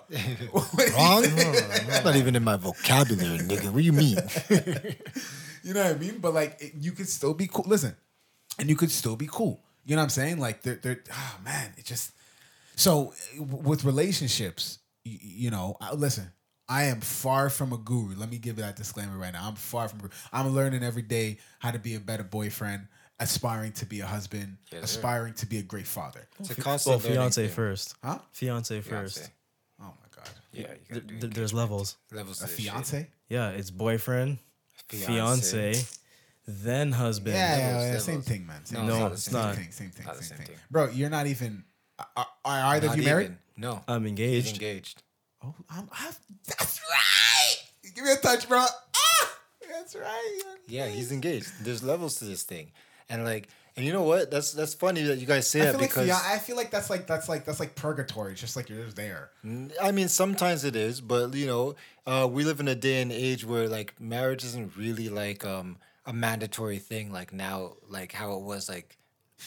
what- 0.52 0.94
Wrong? 0.94 1.22
That's 1.88 2.04
not 2.06 2.16
even 2.16 2.36
in 2.36 2.44
my 2.44 2.56
vocabulary, 2.58 3.40
nigga. 3.40 3.66
What 3.66 3.76
do 3.76 3.82
you 3.82 3.94
mean? 3.94 4.18
you 5.64 5.74
know 5.74 5.84
what 5.84 5.96
I 5.96 6.00
mean? 6.00 6.20
But 6.20 6.34
like, 6.34 6.58
it- 6.62 6.74
you 6.80 6.92
could 6.94 7.10
still 7.10 7.34
be 7.34 7.48
cool. 7.48 7.66
Listen, 7.68 7.96
and 8.60 8.70
you 8.70 8.76
could 8.76 8.92
still 8.92 9.16
be 9.18 9.28
cool. 9.30 9.60
You 9.86 9.96
know 9.96 10.02
what 10.02 10.06
I'm 10.06 10.10
saying? 10.12 10.40
Like, 10.40 10.62
they're 10.62 10.76
they're 10.82 11.04
oh 11.12 11.36
man, 11.44 11.74
it 11.78 11.86
just 11.86 12.12
so 12.76 13.14
with 13.38 13.84
relationships, 13.84 14.80
you, 15.04 15.18
you 15.22 15.52
know, 15.52 15.76
I- 15.82 15.94
listen. 15.94 16.32
I 16.70 16.84
am 16.92 17.00
far 17.00 17.50
from 17.50 17.72
a 17.72 17.78
guru. 17.78 18.14
Let 18.18 18.30
me 18.30 18.38
give 18.40 18.58
that 18.58 18.76
disclaimer 18.76 19.18
right 19.18 19.32
now. 19.32 19.48
I'm 19.48 19.56
far 19.56 19.88
from. 19.88 20.10
I'm 20.34 20.54
learning 20.54 20.84
every 20.84 21.02
day 21.02 21.38
how 21.60 21.72
to 21.72 21.80
be 21.80 21.96
a 21.96 22.00
better 22.02 22.24
boyfriend, 22.26 22.88
aspiring 23.20 23.72
to 23.74 23.86
be 23.86 24.00
a 24.02 24.06
husband, 24.06 24.58
Yes, 24.72 24.82
sir. 24.82 24.84
aspiring 24.86 25.34
to 25.36 25.46
be 25.46 25.58
a 25.58 25.63
great 25.63 25.88
father. 25.88 26.28
It's 26.40 26.52
a 26.52 26.56
constant 26.56 26.98
learning 27.04 27.12
fiance 27.18 27.46
thing. 27.48 27.56
first. 27.56 27.96
Huh? 28.04 28.20
Fiance 28.32 28.82
first. 28.82 29.18
Fiance. 29.18 29.34
Oh 29.82 29.86
my 29.86 30.08
god, 30.15 30.30
Yeah, 30.54 30.68
you 30.90 31.02
Th- 31.02 31.22
th- 31.22 31.34
there's 31.34 31.54
levels. 31.54 31.98
levels. 32.12 32.42
a 32.42 32.46
to 32.46 32.50
this 32.52 32.60
shit. 32.60 32.72
fiance? 32.72 33.10
Yeah, 33.30 33.50
it's 33.50 33.72
boyfriend, 33.72 34.38
Fiance. 34.88 35.08
fiance, 35.74 35.86
then 36.48 36.92
husband. 36.94 37.36
Yeah, 37.36 37.58
yeah, 37.58 37.68
Levels, 37.78 37.84
yeah, 37.92 37.98
same 38.00 38.22
thing, 38.22 38.46
man. 38.48 38.65
Same 38.65 38.88
No, 38.88 38.94
thing. 38.94 38.94
it's 38.94 39.00
not 39.02 39.08
No, 39.10 39.13
it's 39.13 39.24
same 39.24 39.34
not. 39.34 39.56
Same 39.56 39.63
thing, 39.63 39.72
same 39.72 39.90
thing, 39.92 40.06
Not 40.06 40.15
same 40.15 40.24
same 40.24 40.38
thing. 40.38 40.48
thing. 40.48 40.56
Bro, 40.72 40.90
you're 40.92 41.10
not 41.10 41.28
even. 41.28 41.63
Are, 42.15 42.28
are 42.46 42.76
either 42.76 42.90
of 42.90 42.98
you 42.98 43.04
married? 43.04 43.26
even. 43.26 43.38
No. 43.58 43.84
I'm 43.88 44.04
He's 44.04 44.10
engaged. 44.10 44.54
engaged. 44.54 45.04
Oh, 45.44 45.54
I'm, 45.70 45.90
i 45.92 46.12
that's 46.48 46.80
right. 46.90 47.56
Give 47.96 48.04
me 48.06 48.12
a 48.12 48.15
touch, 48.18 48.48
bro. 48.48 48.60
Ah, 48.60 49.32
that's 49.70 49.96
right. 49.96 50.42
Yeah, 50.68 50.88
he's 50.88 51.12
engaged. 51.12 51.52
There's 51.63 51.84
levels 51.84 52.15
to 52.20 52.26
this 52.26 52.44
thing. 52.44 52.72
And 53.10 53.24
like 53.24 53.48
And 53.76 53.86
you 53.86 53.94
know 53.94 54.04
what? 54.04 54.32
That's 54.32 54.52
that's 54.54 54.74
funny 54.74 55.04
that 55.04 55.20
you 55.20 55.28
guys 55.28 55.48
say 55.48 55.62
I 55.62 55.66
that 55.66 55.72
feel 55.74 55.82
like 55.82 55.90
because 55.92 56.08
yeah, 56.08 56.20
I 56.24 56.40
feel 56.40 56.56
like 56.56 56.72
that's 56.72 56.90
like 56.90 57.06
that's 57.08 57.30
like 57.30 57.46
that's 57.46 57.60
like 57.60 57.76
purgatory. 57.76 58.32
It's 58.32 58.42
just 58.42 58.56
like 58.56 58.70
you're 58.70 58.84
just 58.84 58.96
there. 58.98 59.30
I 59.82 59.92
mean, 59.92 60.08
sometimes 60.08 60.64
it 60.64 60.76
is, 60.76 61.00
but 61.00 61.34
you 61.36 61.46
know, 61.46 61.76
uh, 62.06 62.28
we 62.30 62.44
live 62.44 62.60
in 62.60 62.68
a 62.68 62.76
day 62.76 63.02
and 63.02 63.12
age 63.12 63.46
where 63.46 63.70
like 63.70 64.00
marriage 64.02 64.44
isn't 64.44 64.76
really 64.76 65.10
like 65.10 65.46
um, 65.46 65.78
a 66.06 66.14
mandatory 66.14 66.80
thing 66.80 67.12
like 67.12 67.32
now, 67.32 67.74
like 67.88 68.12
how 68.14 68.34
it 68.34 68.42
was 68.42 68.68
like. 68.70 68.98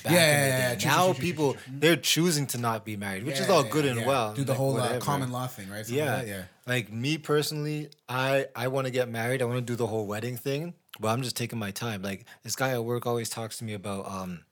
Back 0.04 0.12
Yeah, 0.12 0.46
yeah, 0.46 0.72
yeah, 0.78 0.86
now 0.86 1.12
people 1.14 1.56
they're 1.68 1.96
choosing 1.96 2.46
to 2.52 2.58
not 2.58 2.84
be 2.84 2.96
married, 2.96 3.24
which 3.24 3.40
is 3.40 3.48
Yeah, 3.48 3.54
all 3.54 3.64
yeah, 3.64 3.70
good 3.70 3.84
and 3.86 4.06
well. 4.06 4.34
Do 4.34 4.44
the 4.44 4.52
like, 4.52 4.56
whole 4.56 4.80
uh, 4.80 4.98
common 5.00 5.32
law 5.32 5.48
thing, 5.48 5.68
right? 5.68 5.84
Something 5.84 5.96
Yeah, 6.04 6.16
like 6.18 6.28
yeah. 6.28 6.42
Like 6.64 6.92
me 6.92 7.18
personally, 7.18 7.90
I 8.08 8.46
I 8.54 8.68
want 8.68 8.86
to 8.86 8.92
get 8.92 9.08
married. 9.08 9.42
I 9.42 9.46
want 9.46 9.58
to 9.58 9.72
do 9.72 9.74
the 9.74 9.88
whole 9.88 10.06
wedding 10.06 10.36
thing, 10.36 10.74
but 11.00 11.08
I'm 11.08 11.22
just 11.22 11.36
taking 11.36 11.58
my 11.58 11.70
time. 11.72 12.02
Like 12.02 12.26
this 12.44 12.54
guy 12.54 12.70
at 12.70 12.84
work 12.84 13.06
always 13.06 13.28
talks 13.30 13.58
to 13.58 13.64
me 13.64 13.72
about 13.74 14.06
um. 14.06 14.44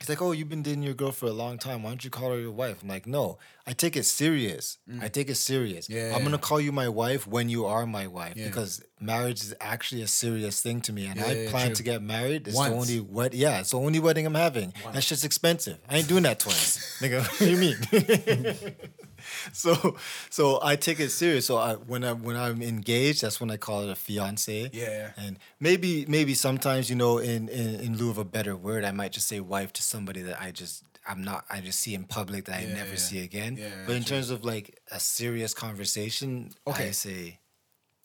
He's 0.00 0.08
like, 0.08 0.22
oh, 0.22 0.30
you've 0.30 0.48
been 0.48 0.62
dating 0.62 0.84
your 0.84 0.94
girl 0.94 1.10
for 1.10 1.26
a 1.26 1.32
long 1.32 1.58
time. 1.58 1.82
Why 1.82 1.90
don't 1.90 2.04
you 2.04 2.08
call 2.10 2.30
her 2.30 2.38
your 2.38 2.52
wife? 2.52 2.82
I'm 2.84 2.88
like, 2.88 3.04
no, 3.04 3.38
I 3.66 3.72
take 3.72 3.96
it 3.96 4.04
serious. 4.04 4.78
I 5.02 5.08
take 5.08 5.28
it 5.28 5.34
serious. 5.34 5.88
Mm. 5.88 5.94
Yeah, 5.96 6.14
I'm 6.14 6.22
gonna 6.22 6.38
call 6.38 6.60
you 6.60 6.70
my 6.70 6.88
wife 6.88 7.26
when 7.26 7.48
you 7.48 7.66
are 7.66 7.84
my 7.84 8.06
wife 8.06 8.34
Yeah. 8.36 8.46
because 8.46 8.80
marriage 9.00 9.42
is 9.42 9.54
actually 9.60 10.02
a 10.02 10.06
serious 10.06 10.62
thing 10.62 10.80
to 10.82 10.92
me, 10.92 11.06
and 11.06 11.18
Yeah, 11.18 11.26
I 11.26 11.32
yeah, 11.32 11.50
plan 11.50 11.66
true. 11.66 11.74
to 11.74 11.82
get 11.82 12.00
married. 12.00 12.46
It's 12.46 12.56
Once. 12.56 12.70
the 12.70 12.78
only 12.78 13.00
wed. 13.12 13.34
Yeah, 13.34 13.58
it's 13.58 13.70
the 13.72 13.80
only 13.80 13.98
wedding 13.98 14.24
I'm 14.24 14.36
having. 14.36 14.72
That 14.92 15.02
shit's 15.02 15.24
expensive. 15.24 15.78
I 15.90 15.96
ain't 15.96 16.06
doing 16.08 16.22
that 16.22 16.38
twice, 16.38 16.78
nigga. 17.02 17.18
What 17.26 17.38
do 17.40 17.50
you 17.50 17.56
mean? 17.56 18.76
so 19.52 19.96
so 20.30 20.58
I 20.62 20.76
take 20.76 21.00
it 21.00 21.10
serious. 21.10 21.46
So 21.46 21.56
I, 21.56 21.74
when 21.74 22.04
I 22.04 22.12
when 22.12 22.36
I'm 22.36 22.62
engaged, 22.62 23.22
that's 23.22 23.40
when 23.40 23.50
I 23.50 23.56
call 23.56 23.82
it 23.82 23.90
a 23.90 23.94
fiance. 23.94 24.70
Yeah. 24.72 25.10
And 25.16 25.38
maybe 25.60 26.04
maybe 26.08 26.34
sometimes 26.34 26.88
you 26.90 26.96
know 26.96 27.18
in, 27.18 27.48
in 27.48 27.80
in 27.80 27.96
lieu 27.96 28.10
of 28.10 28.18
a 28.18 28.24
better 28.24 28.54
word, 28.56 28.84
I 28.84 28.92
might 28.92 29.12
just 29.12 29.28
say 29.28 29.40
wife 29.40 29.72
to 29.74 29.82
somebody 29.82 30.22
that 30.22 30.40
I 30.40 30.50
just 30.50 30.84
I'm 31.08 31.22
not 31.22 31.44
I 31.50 31.60
just 31.60 31.80
see 31.80 31.94
in 31.94 32.04
public 32.04 32.44
that 32.46 32.56
I 32.58 32.62
Yeah, 32.64 32.74
never 32.74 32.90
yeah. 32.90 32.96
see 32.96 33.18
again. 33.20 33.56
Yeah, 33.56 33.68
but 33.86 33.96
in 33.96 34.02
true. 34.04 34.16
terms 34.16 34.30
of 34.30 34.44
like 34.44 34.78
a 34.90 35.00
serious 35.00 35.54
conversation, 35.54 36.50
Okay. 36.66 36.88
I 36.88 36.90
say 36.92 37.38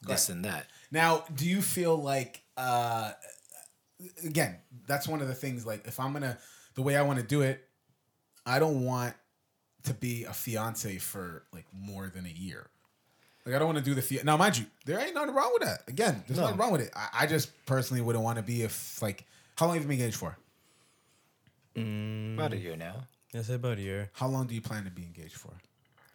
this 0.01 0.29
and 0.29 0.43
that. 0.45 0.67
Now, 0.91 1.23
do 1.33 1.45
you 1.47 1.61
feel 1.61 1.95
like 1.97 2.43
uh 2.57 3.11
again, 4.25 4.57
that's 4.87 5.07
one 5.07 5.21
of 5.21 5.27
the 5.27 5.33
things 5.35 5.65
like 5.65 5.87
if 5.87 5.99
I'm 5.99 6.11
going 6.11 6.23
to 6.23 6.37
the 6.75 6.81
way 6.81 6.95
I 6.97 7.01
want 7.03 7.19
to 7.19 7.25
do 7.25 7.41
it, 7.41 7.63
I 8.45 8.59
don't 8.59 8.83
want 8.83 9.13
to 9.83 9.93
be 9.93 10.23
a 10.23 10.33
fiance 10.33 10.97
for 10.97 11.43
like 11.53 11.65
more 11.73 12.09
than 12.13 12.25
a 12.25 12.29
year. 12.29 12.67
Like 13.45 13.55
I 13.55 13.59
don't 13.59 13.67
want 13.67 13.77
to 13.79 13.83
do 13.83 13.93
the 13.93 14.01
fia- 14.01 14.23
now, 14.23 14.37
mind 14.37 14.57
you, 14.57 14.65
there 14.85 14.99
ain't 14.99 15.13
nothing 15.15 15.35
wrong 15.35 15.51
with 15.53 15.63
that. 15.67 15.81
Again, 15.87 16.23
there's 16.27 16.37
No. 16.37 16.45
nothing 16.45 16.57
wrong 16.59 16.71
with 16.71 16.81
it. 16.81 16.91
I, 16.95 17.09
I 17.21 17.25
just 17.27 17.51
personally 17.65 18.01
wouldn't 18.01 18.23
want 18.23 18.37
to 18.37 18.43
be 18.43 18.61
if 18.63 19.01
like 19.01 19.25
how 19.57 19.65
long 19.67 19.75
have 19.75 19.83
you 19.83 19.89
been 19.89 19.99
engaged 19.99 20.17
for? 20.17 20.37
Mm. 21.75 22.35
About 22.35 22.53
a 22.53 22.57
year 22.57 22.75
now. 22.75 22.95
I 23.35 23.41
said 23.41 23.55
about 23.55 23.77
a 23.79 23.81
year. 23.81 24.09
How 24.13 24.27
long 24.27 24.47
do 24.47 24.53
you 24.55 24.61
plan 24.61 24.83
to 24.85 24.91
be 24.91 25.03
engaged 25.03 25.35
for? 25.35 25.51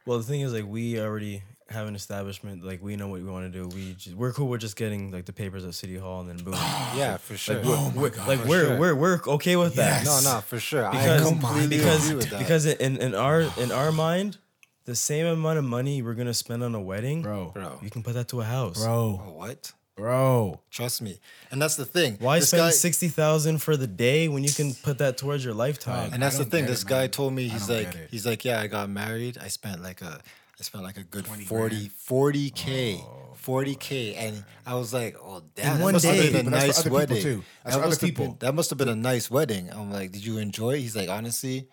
Well, 0.06 0.18
the 0.18 0.24
thing 0.24 0.40
is, 0.40 0.52
like, 0.52 0.64
we 0.66 1.00
already 1.00 1.42
have 1.70 1.86
an 1.86 1.94
establishment. 1.94 2.64
Like, 2.64 2.82
we 2.82 2.96
know 2.96 3.08
what 3.08 3.20
we 3.20 3.28
want 3.28 3.52
to 3.52 3.58
do. 3.58 3.68
We 3.74 3.94
just, 3.94 4.16
we're 4.16 4.32
cool 4.32 4.48
with 4.48 4.60
just 4.60 4.76
getting 4.76 5.10
like 5.10 5.26
the 5.26 5.32
papers 5.32 5.64
at 5.64 5.74
City 5.74 5.96
Hall 5.96 6.20
and 6.20 6.28
then 6.30 6.38
boom. 6.44 6.54
Yeah, 6.96 7.18
for 7.18 7.36
sure. 7.36 7.56
Like, 7.56 7.64
we're, 7.66 7.74
Oh 7.76 7.90
my 7.94 8.00
we're- 8.02 8.10
God. 8.10 8.28
like 8.28 8.44
we're, 8.44 8.66
sure. 8.66 8.78
we're 8.78 8.94
we're 8.94 9.20
okay 9.26 9.56
with 9.56 9.76
Yes. 9.76 10.04
that. 10.04 10.24
no, 10.24 10.34
no, 10.34 10.40
for 10.40 10.58
sure. 10.58 10.88
Because 10.90 11.22
I 11.22 11.28
completely 11.28 11.76
because 11.78 12.06
agree 12.06 12.16
with 12.16 12.30
that. 12.30 12.38
because 12.38 12.66
in, 12.66 12.96
in 12.96 13.14
our 13.14 13.42
in 13.58 13.70
our 13.70 13.92
mind, 13.92 14.38
the 14.86 14.94
same 14.94 15.26
amount 15.26 15.58
of 15.58 15.64
money 15.64 16.00
we're 16.00 16.14
gonna 16.14 16.32
spend 16.34 16.62
on 16.64 16.74
a 16.74 16.80
wedding, 16.80 17.20
Bro. 17.22 17.50
bro, 17.52 17.78
you 17.82 17.90
can 17.90 18.02
put 18.02 18.14
that 18.14 18.28
to 18.28 18.40
a 18.40 18.44
house. 18.44 18.82
Bro. 18.82 18.92
oh, 19.26 19.32
what? 19.32 19.72
Bro. 19.96 20.60
Trust 20.70 21.02
me, 21.02 21.18
and 21.50 21.60
that's 21.60 21.74
the 21.74 21.84
thing. 21.84 22.16
Why 22.20 22.38
This 22.38 22.48
spend 22.48 22.60
guy- 22.62 22.70
sixty 22.70 23.08
thousand 23.08 23.58
for 23.58 23.76
the 23.76 23.88
day 23.88 24.28
when 24.28 24.44
you 24.44 24.50
can 24.50 24.72
put 24.74 24.98
that 24.98 25.18
towards 25.18 25.44
your 25.44 25.54
lifetime? 25.54 26.10
And 26.14 26.22
that's 26.22 26.38
the 26.38 26.44
thing. 26.44 26.66
This 26.66 26.82
it, 26.82 26.88
guy 26.88 27.08
told 27.08 27.32
me 27.34 27.48
he's 27.48 27.68
like 27.68 28.08
he's 28.08 28.24
like 28.24 28.44
yeah 28.44 28.60
I 28.60 28.68
got 28.68 28.88
married. 28.88 29.36
I 29.42 29.48
spent 29.48 29.82
like 29.82 30.00
a 30.00 30.20
I 30.60 30.64
spent 30.64 30.82
like 30.84 30.96
a 30.96 31.04
good 31.04 31.24
20 31.24 31.44
40 31.44 31.88
40 31.88 32.50
k. 32.50 33.00
40k 33.44 34.16
and 34.18 34.44
I 34.66 34.74
was 34.74 34.92
like, 34.92 35.16
oh 35.22 35.42
damn, 35.54 35.72
In 35.74 35.78
that 35.78 35.82
one 35.84 35.92
must 35.92 36.04
have 36.04 36.16
day. 36.16 36.32
been 36.32 36.48
a 36.48 36.50
But 36.50 36.50
that's 36.50 36.64
for 36.64 36.66
nice 36.66 36.78
other 36.80 36.84
people 36.84 36.96
wedding. 36.98 37.22
too. 37.22 37.44
That's 37.64 37.76
That 37.76 37.80
other 37.80 37.88
must 37.88 38.00
have 38.00 38.08
people. 38.10 38.24
been 38.26 38.36
that 38.40 38.54
must 38.54 38.70
have 38.70 38.78
been 38.78 38.88
a 38.88 38.96
nice 38.96 39.30
wedding. 39.30 39.70
I'm 39.72 39.92
like, 39.92 40.10
did 40.12 40.24
you 40.26 40.38
enjoy 40.38 40.72
it? 40.74 40.80
He's 40.80 40.96
like, 40.96 41.08
honestly, 41.08 41.68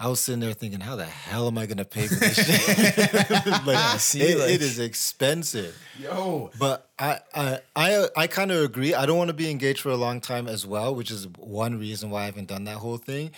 I 0.00 0.08
was 0.08 0.18
sitting 0.18 0.40
there 0.40 0.52
thinking, 0.52 0.80
how 0.80 0.96
the 0.96 1.04
hell 1.04 1.46
am 1.46 1.56
I 1.56 1.66
gonna 1.66 1.84
pay 1.84 2.08
for 2.08 2.16
this 2.16 2.34
shit? 2.34 3.46
like, 3.66 4.00
see, 4.00 4.20
it- 4.22 4.38
like- 4.40 4.50
it 4.50 4.60
is 4.62 4.80
expensive. 4.80 5.78
Yo. 6.00 6.50
But 6.58 6.90
I 6.98 7.20
I 7.32 7.58
I, 7.76 8.08
I 8.16 8.26
kind 8.26 8.50
of 8.50 8.64
agree. 8.64 8.92
I 8.94 9.06
don't 9.06 9.16
want 9.16 9.28
to 9.28 9.34
be 9.34 9.48
engaged 9.50 9.80
for 9.80 9.90
a 9.90 9.96
long 9.96 10.20
time 10.20 10.48
as 10.48 10.66
well, 10.66 10.92
which 10.96 11.12
is 11.12 11.28
one 11.38 11.78
reason 11.78 12.10
why 12.10 12.22
I 12.22 12.24
haven't 12.26 12.48
done 12.48 12.64
that 12.64 12.78
whole 12.78 12.96
thing. 12.98 13.30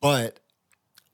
But 0.00 0.39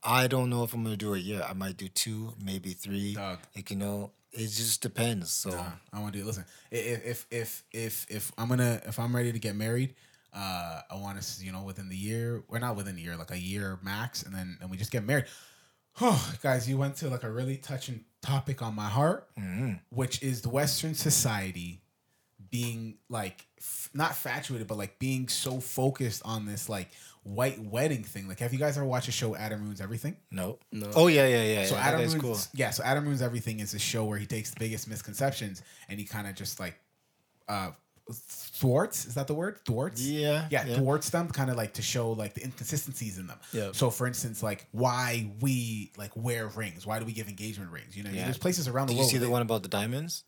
I 0.07 0.29
don't 0.29 0.49
know 0.51 0.63
if 0.63 0.73
I'm 0.73 0.85
gonna 0.85 0.97
do 0.97 1.15
a 1.15 1.19
year. 1.19 1.45
I 1.47 1.53
might 1.53 1.77
do 1.77 1.89
two, 1.89 2.33
maybe 2.43 2.71
three. 2.71 3.15
Dog. 3.15 3.39
Like 3.55 3.71
you 3.71 3.77
know, 3.77 4.13
it 4.33 4.47
just 4.47 4.81
depends. 4.81 5.31
So 5.33 5.51
Nah, 5.51 5.65
I 5.93 6.01
want 6.01 6.13
to 6.13 6.19
do 6.21 6.25
it. 6.25 6.27
Listen, 6.27 6.45
if 6.71 7.05
if 7.05 7.27
if 7.31 7.65
if 7.73 8.07
if 8.09 8.33
I'm 8.39 8.49
gonna 8.49 8.81
if 8.87 8.99
I'm 9.01 9.15
ready 9.15 9.33
to 9.33 9.39
get 9.39 9.57
married, 9.57 9.95
uh, 10.33 10.83
I 10.91 10.95
want 10.95 11.21
to 11.21 11.45
you 11.45 11.51
know 11.53 11.63
within 11.63 11.89
the 11.89 11.97
year 11.97 12.45
or 12.49 12.59
not 12.61 12.77
within 12.77 12.95
the 12.97 13.03
year, 13.03 13.17
like 13.17 13.33
a 13.33 13.39
year 13.39 13.79
max, 13.83 14.23
and 14.23 14.35
then 14.35 14.59
and 14.61 14.71
we 14.71 14.77
just 14.77 14.93
get 14.93 15.05
married. 15.05 15.25
Oh, 16.01 16.35
guys, 16.43 16.69
you 16.69 16.79
went 16.79 16.97
to 16.97 17.09
like 17.09 17.25
a 17.25 17.31
really 17.31 17.57
touching 17.57 18.05
topic 18.23 18.63
on 18.63 18.75
my 18.75 18.89
heart, 18.89 19.29
which 19.91 20.23
is 20.23 20.43
the 20.43 20.51
Western 20.51 20.95
society 20.95 21.83
being 22.51 22.99
like 23.09 23.45
f- 23.59 23.91
not 23.93 24.11
infatuated, 24.11 24.67
but 24.69 24.79
like 24.79 24.99
being 24.99 25.27
so 25.29 25.59
focused 25.59 26.23
on 26.25 26.47
this 26.47 26.69
like 26.69 26.91
white 27.27 27.59
wedding 27.61 28.05
thing. 28.05 28.29
Like, 28.29 28.39
have 28.39 28.53
you 28.53 28.59
guys 28.59 28.77
ever 28.77 28.87
watched 28.87 29.09
a 29.09 29.12
show 29.12 29.35
Adam 29.37 29.62
Ruins 29.62 29.81
Everything? 29.81 30.16
no, 30.31 30.59
no. 30.72 30.91
Oh 30.95 31.09
yeah, 31.09 31.27
yeah, 31.27 31.43
yeah. 31.43 31.64
So 31.66 31.74
yeah, 31.74 31.81
Adam 31.81 32.01
that 32.01 32.07
guy's 32.12 32.22
Ruins, 32.22 32.49
yeah. 32.55 32.70
So 32.70 32.85
Adam 32.85 33.05
Ruins 33.05 33.22
Everything 33.22 33.61
is 33.61 33.74
a 33.74 33.79
show 33.79 34.05
where 34.05 34.18
he 34.18 34.27
takes 34.27 34.51
the 34.51 34.59
biggest 34.61 34.89
misconceptions 34.89 35.62
and 35.89 35.99
he 35.99 36.05
kind 36.07 36.27
of 36.27 36.35
just 36.35 36.61
like 36.61 36.79
uh 37.49 37.70
thwarts. 38.12 39.05
Is 39.07 39.14
that 39.14 39.27
the 39.27 39.35
word? 39.35 39.59
Thwarts. 39.64 40.01
Yeah, 40.01 40.47
Yeah, 40.51 40.64
yeah. 40.66 40.77
thwarts 40.77 41.11
them, 41.11 41.29
kind 41.29 41.51
of 41.51 41.57
like 41.57 41.74
to 41.74 41.83
show 41.83 42.12
like 42.12 42.35
the 42.35 42.45
inconsistencies 42.45 43.18
in 43.18 43.27
them. 43.27 43.39
Yeah. 43.53 43.70
So 43.72 43.91
for 43.91 44.07
instance, 44.07 44.43
like 44.43 44.66
why 44.72 45.31
we 45.41 45.93
like 45.97 46.12
wear 46.14 46.47
rings? 46.49 46.87
Why 46.87 46.99
do 47.01 47.05
we 47.05 47.12
give 47.12 47.29
engagement 47.29 47.72
rings? 47.72 47.97
You 47.97 48.05
know, 48.05 48.09
what 48.09 48.11
I 48.11 48.12
mean? 48.12 48.18
Yeah. 48.20 48.24
there's 48.27 48.39
places 48.39 48.68
around 48.68 48.89
the 48.89 48.95
world. 48.95 49.07
Did 49.09 49.12
you 49.14 49.18
see 49.18 49.18
the 49.18 49.27
they- 49.27 49.33
one 49.33 49.43
about 49.43 49.62
the 49.62 49.68
diamonds? 49.68 50.24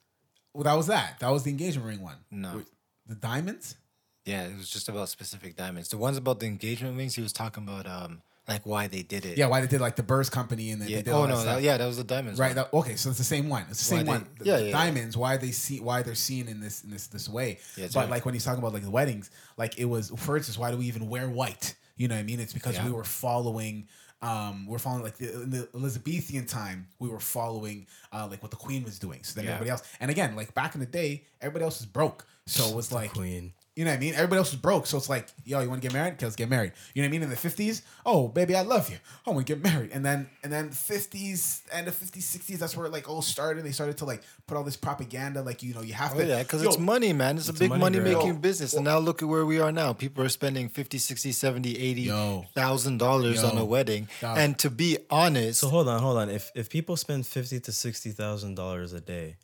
Well, 0.54 0.64
that 0.64 0.74
was 0.74 0.88
that. 0.88 1.20
That 1.20 1.28
was 1.30 1.44
the 1.44 1.50
engagement 1.50 1.86
ring 1.86 2.02
one. 2.02 2.16
No. 2.30 2.64
The 3.06 3.14
diamonds. 3.14 3.76
Yeah, 4.24 4.44
it 4.46 4.56
was 4.56 4.68
just 4.68 4.88
about 4.88 5.08
specific 5.08 5.56
diamonds. 5.56 5.88
The 5.88 5.96
ones 5.98 6.16
about 6.16 6.40
the 6.40 6.46
engagement 6.46 6.96
rings, 6.96 7.14
he 7.14 7.22
was 7.22 7.32
talking 7.32 7.62
about 7.64 7.86
um 7.86 8.22
like 8.46 8.64
why 8.64 8.86
they 8.86 9.02
did 9.02 9.26
it. 9.26 9.36
Yeah, 9.36 9.46
why 9.46 9.60
they 9.60 9.66
did 9.66 9.80
like 9.80 9.96
the 9.96 10.02
Burst 10.02 10.32
Company 10.32 10.70
and 10.70 10.80
then 10.80 10.88
Yeah. 10.88 10.96
they 10.98 11.02
did 11.02 11.10
Oh 11.12 11.18
all 11.18 11.26
no, 11.26 11.36
that 11.36 11.44
that- 11.44 11.50
stuff. 11.52 11.62
yeah, 11.62 11.76
that 11.76 11.86
was 11.86 11.96
the 11.98 12.04
diamonds. 12.04 12.38
Right. 12.40 12.54
that- 12.54 12.72
okay. 12.72 12.96
So 12.96 13.10
it's 13.10 13.18
the 13.18 13.24
same 13.24 13.48
one. 13.50 13.64
It's 13.70 13.86
the 13.86 13.94
Why 13.94 13.98
same 13.98 14.06
they- 14.06 14.12
one. 14.12 14.26
The, 14.38 14.44
yeah, 14.44 14.56
the 14.58 14.64
yeah, 14.66 14.72
diamonds. 14.72 15.16
Why 15.16 15.36
they 15.36 15.50
see? 15.50 15.80
Why 15.80 16.02
they're 16.02 16.14
seen 16.14 16.48
in 16.48 16.60
this 16.60 16.82
in 16.84 16.90
this 16.90 17.06
this 17.08 17.28
way? 17.28 17.58
Yeah, 17.76 17.86
but 17.86 17.96
right. 17.96 18.10
like 18.10 18.24
when 18.24 18.34
he's 18.34 18.44
talking 18.44 18.58
about 18.60 18.72
like 18.74 18.82
the 18.84 18.90
weddings, 18.90 19.30
like 19.56 19.78
it 19.78 19.84
was 19.86 20.10
for 20.16 20.36
instance, 20.36 20.56
why 20.58 20.70
do 20.70 20.76
we 20.78 20.86
even 20.86 21.08
wear 21.08 21.28
white? 21.28 21.74
You 21.96 22.08
know 22.08 22.14
what 22.14 22.20
I 22.20 22.24
mean? 22.24 22.40
It's 22.40 22.52
because 22.52 22.80
we 22.82 22.90
were 22.90 23.04
following. 23.04 23.88
Um, 24.20 24.66
we're 24.66 24.78
following 24.80 25.04
like 25.04 25.16
the, 25.16 25.42
in 25.42 25.50
the 25.50 25.68
Elizabethan 25.74 26.46
time. 26.46 26.88
We 26.98 27.08
were 27.08 27.20
following 27.20 27.86
uh, 28.12 28.26
like 28.28 28.42
what 28.42 28.50
the 28.50 28.56
Queen 28.56 28.82
was 28.82 28.98
doing. 28.98 29.22
So 29.22 29.34
then 29.38 29.46
everybody 29.48 29.70
else, 29.70 29.82
and 30.00 30.10
again, 30.10 30.34
like 30.34 30.54
back 30.54 30.74
in 30.74 30.80
the 30.80 30.86
day, 30.86 31.24
everybody 31.40 31.64
else 31.64 31.78
was 31.78 31.86
broke. 31.86 32.26
So 32.46 32.66
it 32.68 32.74
was 32.74 32.90
like 32.90 33.12
Queen. 33.12 33.52
You 33.78 33.84
know 33.84 33.92
what 33.92 33.96
I 33.98 34.00
mean? 34.00 34.14
Everybody 34.14 34.38
else 34.38 34.50
was 34.50 34.60
broke. 34.60 34.86
So 34.88 34.96
it's 34.96 35.08
like, 35.08 35.28
yo, 35.44 35.60
you 35.60 35.68
want 35.68 35.80
to 35.80 35.88
get 35.88 35.94
married? 35.94 36.14
Okay, 36.14 36.26
let's 36.26 36.34
get 36.34 36.48
married. 36.48 36.72
You 36.94 37.02
know 37.02 37.06
what 37.06 37.10
I 37.10 37.12
mean? 37.12 37.22
In 37.22 37.30
the 37.30 37.36
50s, 37.36 37.82
oh, 38.04 38.26
baby, 38.26 38.56
I 38.56 38.62
love 38.62 38.90
you. 38.90 38.96
I 39.24 39.30
want 39.30 39.46
to 39.46 39.54
get 39.54 39.62
married. 39.62 39.90
And 39.92 40.04
then, 40.04 40.28
and 40.42 40.52
then 40.52 40.70
50s, 40.70 41.60
and 41.72 41.86
the 41.86 41.92
50s, 41.92 42.24
60s, 42.36 42.58
that's 42.58 42.76
where 42.76 42.86
it 42.86 42.92
like 42.92 43.08
all 43.08 43.22
started. 43.22 43.64
They 43.64 43.70
started 43.70 43.96
to 43.98 44.04
like 44.04 44.22
put 44.48 44.56
all 44.56 44.64
this 44.64 44.76
propaganda, 44.76 45.42
like, 45.42 45.62
you 45.62 45.74
know, 45.74 45.82
you 45.82 45.92
have 45.92 46.12
Oh 46.14 46.18
to. 46.18 46.26
yeah, 46.26 46.42
because 46.42 46.62
it's 46.64 46.76
money, 46.78 47.12
man. 47.12 47.36
It's, 47.36 47.48
a 47.48 47.52
big 47.52 47.70
money, 47.70 47.80
money 47.82 48.00
making 48.00 48.26
Yo, 48.26 48.34
business. 48.34 48.74
and 48.74 48.84
now 48.84 48.98
look 48.98 49.22
at 49.22 49.28
where 49.28 49.46
we 49.46 49.60
are 49.60 49.70
now. 49.70 49.92
People 49.92 50.24
are 50.24 50.28
spending 50.28 50.68
50, 50.68 50.98
60, 50.98 51.30
70, 51.30 51.78
80 51.78 52.00
Yo. 52.02 52.46
thousand 52.56 52.98
dollars 52.98 53.44
on 53.44 53.56
a 53.58 53.64
wedding. 53.64 54.08
Dog. 54.20 54.38
And 54.38 54.58
to 54.58 54.70
be 54.70 54.98
honest, 55.08 55.60
So 55.60 55.68
hold 55.68 55.86
on, 55.86 56.00
hold 56.02 56.18
on. 56.18 56.30
If 56.30 56.50
if 56.56 56.68
people 56.68 56.96
spend 56.96 57.28
fifty 57.28 57.60
to 57.60 57.70
sixty 57.70 58.10
thousand 58.10 58.56
dollars 58.56 58.92
a 58.92 59.00
day, 59.00 59.36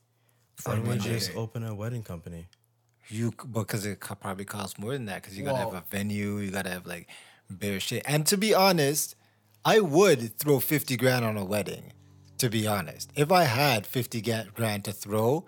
why 0.65 0.75
don't 0.75 0.89
we 0.89 0.99
just 0.99 1.37
open 1.37 1.63
a 1.65 1.73
wedding 1.73 2.03
company? 2.03 2.47
You 3.09 3.33
because 3.53 3.85
it 3.87 4.01
co- 4.01 4.15
probably 4.15 4.45
costs 4.45 4.79
more 4.79 4.93
than 4.93 5.07
that 5.07 5.23
because 5.23 5.37
you 5.37 5.45
gotta 5.45 5.59
have 5.59 5.75
a 5.75 5.85
venue, 5.91 6.39
you 6.39 6.51
gotta 6.51 6.71
have 6.71 6.87
like 6.87 7.09
bare 7.51 7.81
shit. 7.81 8.03
And 8.07 8.27
to 8.27 8.37
be 8.37 8.55
honest, 8.55 9.15
I 9.65 9.81
would 9.81 10.39
throw 10.39 10.61
50 10.61 10.97
grand 10.97 11.25
on 11.25 11.37
a 11.37 11.45
wedding. 11.45 11.93
To 12.39 12.51
be 12.51 12.67
honest, 12.67 13.11
if 13.15 13.31
I 13.31 13.45
had 13.45 13.87
50 13.87 14.21
ga- 14.21 14.45
grand 14.55 14.85
to 14.85 14.93
throw, 14.93 15.47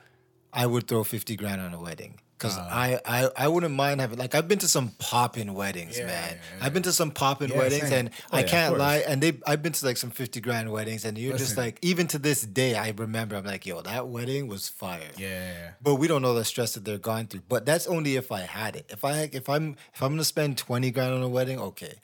I 0.53 0.67
would 0.67 0.87
throw 0.89 1.05
50 1.05 1.37
grand 1.37 1.61
on 1.61 1.75
a 1.75 1.81
wedding. 1.81 2.21
Cause 2.39 2.59
Uh. 2.59 2.69
I, 2.71 3.01
I 3.07 3.31
I 3.45 3.49
wouldn't 3.49 3.75
mind 3.75 4.03
having 4.03 4.19
like 4.19 4.35
I've 4.35 4.47
been 4.47 4.59
to 4.59 4.69
some 4.69 4.91
poppin' 4.99 5.55
weddings, 5.55 5.97
Yeah, 5.97 6.07
man. 6.07 6.37
yeah, 6.37 6.65
I've 6.67 6.75
been 6.75 6.83
to 6.83 6.93
some 6.93 7.11
poppin' 7.11 7.51
Yeah, 7.51 7.57
weddings, 7.57 7.89
same. 7.89 7.99
and 8.07 8.11
Oh, 8.31 8.37
I 8.37 8.41
yeah, 8.41 8.47
can't 8.47 8.77
lie. 8.79 8.97
And 9.09 9.23
they 9.23 9.39
I've 9.47 9.63
been 9.63 9.73
to 9.73 9.87
like 9.87 9.97
some 9.97 10.11
fifty 10.11 10.41
grand 10.43 10.71
weddings, 10.71 11.07
and 11.07 11.17
you're 11.17 11.39
just 11.39 11.57
like 11.57 11.79
even 11.81 12.07
to 12.09 12.19
this 12.19 12.43
day, 12.43 12.75
I 12.75 12.91
remember 12.91 13.37
I'm 13.37 13.45
like, 13.45 13.65
yo, 13.65 13.81
that 13.81 14.09
wedding 14.09 14.49
was 14.49 14.69
fire. 14.69 15.13
Yeah. 15.17 15.71
But 15.81 15.95
we 15.95 16.09
don't 16.09 16.21
know 16.21 16.35
the 16.35 16.45
stress 16.45 16.75
that 16.75 16.85
they're 16.85 16.99
going 16.99 17.27
through. 17.29 17.43
But 17.49 17.65
that's 17.65 17.87
only 17.87 18.17
if 18.17 18.31
I 18.31 18.41
had 18.41 18.77
it. 18.77 18.85
If 18.91 19.03
I 19.03 19.31
if 19.33 19.49
I'm 19.49 19.77
if 19.95 20.03
I'm 20.03 20.11
gonna 20.13 20.25
spend 20.25 20.59
twenty 20.59 20.91
grand 20.91 21.15
on 21.15 21.23
a 21.23 21.29
wedding, 21.29 21.59
okay. 21.59 21.95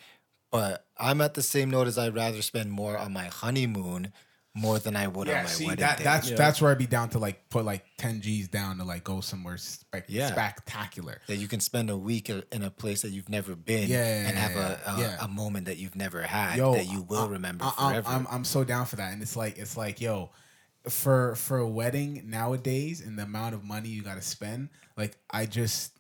But 0.51 0.87
I'm 0.99 1.21
at 1.21 1.35
the 1.35 1.43
same 1.43 1.69
note 1.71 1.87
as 1.89 1.99
I'd 1.99 2.15
rather 2.15 2.41
spend 2.43 2.71
more 2.73 2.97
on 2.97 3.13
my 3.13 3.25
honeymoon 3.27 4.13
more 4.55 4.79
than 4.79 4.95
I 4.97 5.07
would 5.09 5.29
on 5.31 5.35
my 5.45 5.47
see 5.47 5.65
wedding 5.67 5.81
that 5.81 5.99
day. 5.99 6.05
that's 6.05 6.29
Yeah. 6.31 6.37
that's 6.37 6.61
where 6.61 6.71
I'd 6.71 6.79
be 6.79 6.87
down 6.87 7.09
to 7.11 7.19
like 7.19 7.49
put 7.49 7.65
like 7.65 7.85
ten 7.97 8.21
G's 8.21 8.49
down 8.49 8.77
to 8.79 8.85
like 8.85 9.03
go 9.03 9.21
somewhere 9.21 9.57
spec- 9.57 10.05
Yeah. 10.09 10.31
spectacular. 10.31 11.21
that 11.27 11.37
you 11.37 11.49
can 11.49 11.61
spend 11.61 11.89
a 11.89 11.97
week 11.97 12.29
in 12.29 12.63
a 12.63 12.71
place 12.71 13.01
that 13.03 13.11
you've 13.13 13.31
never 13.31 13.57
been 13.57 13.89
Yeah, 13.89 14.05
and 14.29 14.37
have 14.37 14.57
a 14.57 14.81
a, 14.87 15.01
yeah. 15.01 15.17
a 15.25 15.29
moment 15.29 15.67
that 15.67 15.79
you've 15.79 15.97
never 15.97 16.21
had 16.23 16.57
Yo, 16.59 16.75
that 16.75 16.87
you 16.87 17.01
will 17.03 17.25
I- 17.25 17.29
remember 17.29 17.65
I, 17.65 17.69
I'm- 17.79 17.91
forever. 17.93 18.09
I'm, 18.09 18.27
I'm 18.31 18.45
so 18.45 18.63
down 18.65 18.85
for 18.87 18.97
that, 18.97 19.13
and 19.15 19.23
it's 19.23 19.37
like 19.37 19.57
it's 19.59 19.77
like 19.77 20.01
yo, 20.03 20.31
for 20.89 21.35
for 21.37 21.59
a 21.59 21.67
wedding 21.69 22.23
nowadays 22.27 23.01
and 23.01 23.19
the 23.19 23.23
amount 23.23 23.55
of 23.55 23.65
money 23.65 23.89
you 23.89 24.03
got 24.03 24.17
to 24.17 24.23
spend, 24.23 24.69
like 24.97 25.17
I 25.31 25.47
just 25.47 25.93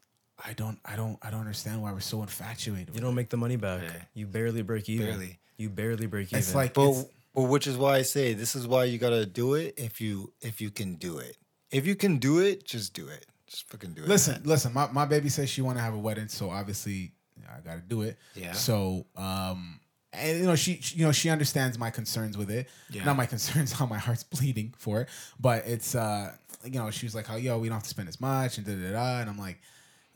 I 0.44 0.53
don't 0.53 0.78
I 0.84 0.96
don't 0.96 1.18
I 1.22 1.30
don't 1.30 1.40
understand 1.40 1.80
why 1.80 1.92
we're 1.92 2.00
so 2.00 2.20
infatuated. 2.22 2.88
You 2.88 2.94
with 2.94 3.03
don't 3.03 3.14
make 3.14 3.30
the 3.30 3.36
money 3.36 3.57
back. 3.57 3.82
Yeah. 3.82 3.92
You 4.12 4.26
barely 4.26 4.62
break 4.62 4.88
even. 4.88 5.07
Barely. 5.07 5.38
You 5.57 5.70
barely 5.70 6.07
break 6.07 6.28
even. 6.28 6.40
It's 6.40 6.55
like 6.55 6.74
but 6.74 6.90
it's- 6.90 7.07
but 7.35 7.43
which 7.43 7.66
is 7.66 7.76
why 7.76 7.97
I 7.97 8.03
say 8.03 8.35
this 8.35 8.55
is 8.55 8.66
why 8.66 8.85
you 8.85 8.99
gotta 8.99 9.26
do 9.26 9.55
it 9.55 9.74
if 9.76 10.01
you 10.01 10.33
if 10.41 10.61
you 10.61 10.70
can 10.70 10.95
do 10.97 11.18
it. 11.18 11.37
If 11.70 11.87
you 11.87 11.95
can 11.97 12.18
do 12.18 12.39
it, 12.41 12.64
just 12.64 12.93
do 12.95 13.09
it. 13.09 13.26
Just 13.47 13.68
fucking 13.70 13.95
do 13.95 14.03
it. 14.03 14.09
Listen, 14.09 14.35
man. 14.35 14.43
listen. 14.45 14.72
My, 14.72 14.91
my 14.93 15.05
baby 15.07 15.28
says 15.28 15.49
she 15.51 15.62
want 15.62 15.78
to 15.78 15.83
have 15.83 15.95
a 15.95 15.99
wedding, 15.99 16.28
so 16.28 16.51
obviously 16.51 17.12
I 17.51 17.61
got 17.61 17.74
to 17.76 17.80
do 17.80 18.03
it. 18.03 18.18
Yeah. 18.35 18.53
So, 18.53 19.07
um, 19.16 19.80
and 20.12 20.39
you 20.41 20.45
know 20.47 20.55
she, 20.57 20.80
she- 20.83 20.99
you 20.99 21.07
know 21.07 21.12
she 21.12 21.30
understands 21.30 21.78
my 21.78 21.91
concerns 21.91 22.37
with 22.37 22.51
it. 22.51 22.68
Yeah. 22.91 23.05
Not 23.05 23.16
my 23.16 23.26
concerns, 23.35 23.72
how 23.72 23.87
my 23.87 23.99
heart's 23.99 24.22
bleeding 24.24 24.74
for 24.78 25.01
it, 25.03 25.09
but 25.41 25.66
it's 25.66 25.95
uh, 25.95 26.35
you 26.64 26.72
know 26.78 26.91
she 26.91 27.07
was 27.07 27.14
like, 27.14 27.26
"How 27.26 27.37
yo, 27.37 27.59
we 27.59 27.68
don't 27.68 27.76
have 27.76 27.83
to 27.85 27.89
spend 27.89 28.09
as 28.09 28.20
much," 28.20 28.59
and 28.59 28.66
da 28.66 28.74
da 28.74 28.93
da. 28.93 29.20
And 29.20 29.30
I'm 29.30 29.39
like, 29.39 29.59
"Oh, 29.62 29.66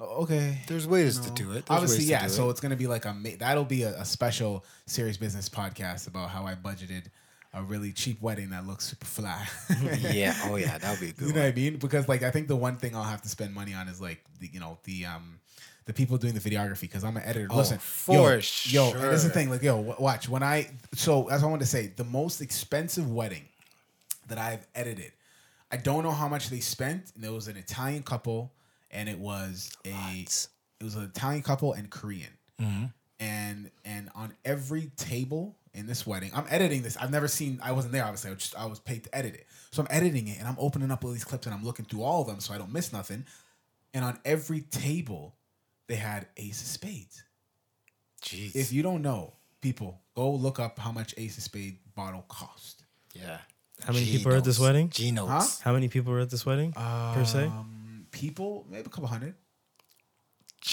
okay. 0.01 0.61
There's 0.66 0.86
ways 0.86 1.18
you 1.18 1.24
to 1.24 1.30
do 1.30 1.51
it. 1.53 1.66
There's 1.66 1.82
Obviously, 1.82 2.05
yeah. 2.05 2.26
so 2.26 2.49
it. 2.49 2.53
it's 2.53 2.61
gonna 2.61 2.76
be 2.76 2.86
like 2.86 3.05
a 3.05 3.16
that'll 3.38 3.64
be 3.64 3.82
a, 3.82 4.01
a 4.01 4.05
special 4.05 4.64
serious 4.86 5.16
business 5.16 5.49
podcast 5.49 6.09
about 6.09 6.30
how 6.30 6.47
I 6.47 6.55
budgeted 6.55 7.05
a 7.55 7.62
really 7.62 7.92
cheap 7.92 8.20
wedding 8.20 8.51
that 8.51 8.66
looks 8.66 8.86
super 8.86 9.07
fly. 9.07 9.47
yeah. 10.12 10.36
Oh 10.44 10.57
yeah, 10.57 10.78
that'll 10.78 11.01
be 11.01 11.11
a 11.11 11.12
good. 11.14 11.28
You 11.28 11.34
know 11.34 11.40
one. 11.40 11.49
what 11.49 11.53
I 11.53 11.57
mean? 11.57 11.76
Because 11.76 12.09
like 12.09 12.22
I 12.22 12.30
think 12.30 12.49
the 12.49 12.57
one 12.57 12.76
thing 12.76 12.94
I'll 12.94 13.03
have 13.03 13.22
to 13.22 13.28
spend 13.28 13.55
money 13.55 13.74
on 13.74 13.88
is 13.88 14.01
like 14.01 14.22
the 14.40 14.49
you 14.53 14.61
know 14.61 14.78
the 14.84 15.07
um 15.07 15.40
the 15.86 15.92
people 15.92 16.16
doing 16.18 16.34
the 16.34 16.40
videography 16.40 16.82
because 16.82 17.05
I'm 17.05 17.16
an 17.16 17.22
editor. 17.24 17.49
Oh, 17.51 17.57
Listen, 17.57 17.78
for 17.78 18.14
yo, 18.14 18.40
yo, 18.64 18.92
and 18.92 19.03
this 19.05 19.22
is 19.22 19.24
the 19.24 19.30
thing. 19.30 19.51
Like 19.51 19.62
yo, 19.62 19.76
w- 19.76 19.97
watch 19.99 20.28
when 20.28 20.42
I 20.42 20.70
so 20.94 21.28
as 21.28 21.42
I 21.42 21.47
wanted 21.47 21.61
to 21.61 21.70
say, 21.70 21.92
the 21.94 22.05
most 22.05 22.40
expensive 22.40 23.11
wedding 23.11 23.44
that 24.28 24.38
I've 24.38 24.66
edited. 24.74 25.12
I 25.70 25.76
don't 25.76 26.05
know 26.05 26.12
how 26.12 26.28
much 26.28 26.49
they 26.49 26.61
spent. 26.61 27.12
And 27.14 27.24
it 27.24 27.32
was 27.32 27.49
an 27.49 27.57
Italian 27.57 28.03
couple, 28.03 28.53
and 28.91 29.09
it 29.09 29.18
was 29.18 29.70
a 29.87 30.26
it 30.80 30.84
was 30.84 30.95
an 30.95 31.05
Italian 31.05 31.43
couple 31.43 31.72
and 31.72 31.91
Korean. 31.91 32.30
Mm-hmm. 32.61 32.84
And 33.18 33.70
and 33.84 34.11
on 34.14 34.34
every 34.45 34.91
table 34.97 35.57
in 35.72 35.87
this 35.87 36.07
wedding, 36.07 36.30
I'm 36.34 36.45
editing 36.51 36.82
this. 36.82 36.97
I've 36.97 37.11
never 37.11 37.28
seen. 37.28 37.61
I 37.62 37.72
wasn't 37.72 37.93
there. 37.93 38.05
Obviously, 38.05 38.30
I 38.30 38.34
was, 38.34 38.43
just, 38.43 38.57
I 38.57 38.66
was 38.66 38.78
paid 38.78 39.05
to 39.05 39.14
edit 39.16 39.34
it. 39.34 39.47
So 39.70 39.82
I'm 39.82 39.89
editing 39.91 40.28
it, 40.28 40.39
and 40.39 40.47
I'm 40.47 40.57
opening 40.59 40.91
up 40.91 41.05
all 41.05 41.11
these 41.12 41.24
clips, 41.24 41.47
and 41.47 41.55
I'm 41.55 41.64
looking 41.64 41.84
through 41.87 42.03
all 42.03 42.22
of 42.22 42.26
them, 42.26 42.41
so 42.41 42.53
I 42.53 42.59
don't 42.59 42.72
miss 42.72 42.93
nothing. 42.93 43.24
And 43.95 44.05
on 44.05 44.18
every 44.24 44.61
table, 44.61 45.34
they 45.87 45.97
had 45.97 46.26
Ace 46.37 46.61
of 46.61 46.68
Spades. 46.68 47.22
Jeez. 48.22 48.55
If 48.55 48.72
you 48.72 48.82
don't 48.82 49.01
know, 49.03 49.32
people 49.62 50.01
go 50.14 50.30
look 50.30 50.61
up 50.61 50.78
how 50.78 50.93
much 50.93 51.14
Ace 51.16 51.39
of 51.39 51.43
Spade 51.45 51.78
bottle 51.95 52.24
cost. 52.28 52.84
yeah. 53.14 53.39
How 53.84 53.93
many 53.93 54.07
people 54.07 54.32
are 54.32 54.37
at 54.37 54.45
this 54.45 54.59
wedding? 54.59 54.89
G-notes. 54.89 55.59
Huh? 55.59 55.64
How 55.64 55.72
many 55.74 55.89
people 55.89 56.11
were 56.12 56.20
at 56.20 56.30
this 56.30 56.47
wedding 56.47 56.72
per 56.72 57.24
se? 57.26 57.45
Um, 57.45 57.76
People, 58.17 58.67
maybe 58.71 58.87
a 58.87 58.89
couple 58.89 59.07
hundred. 59.09 59.35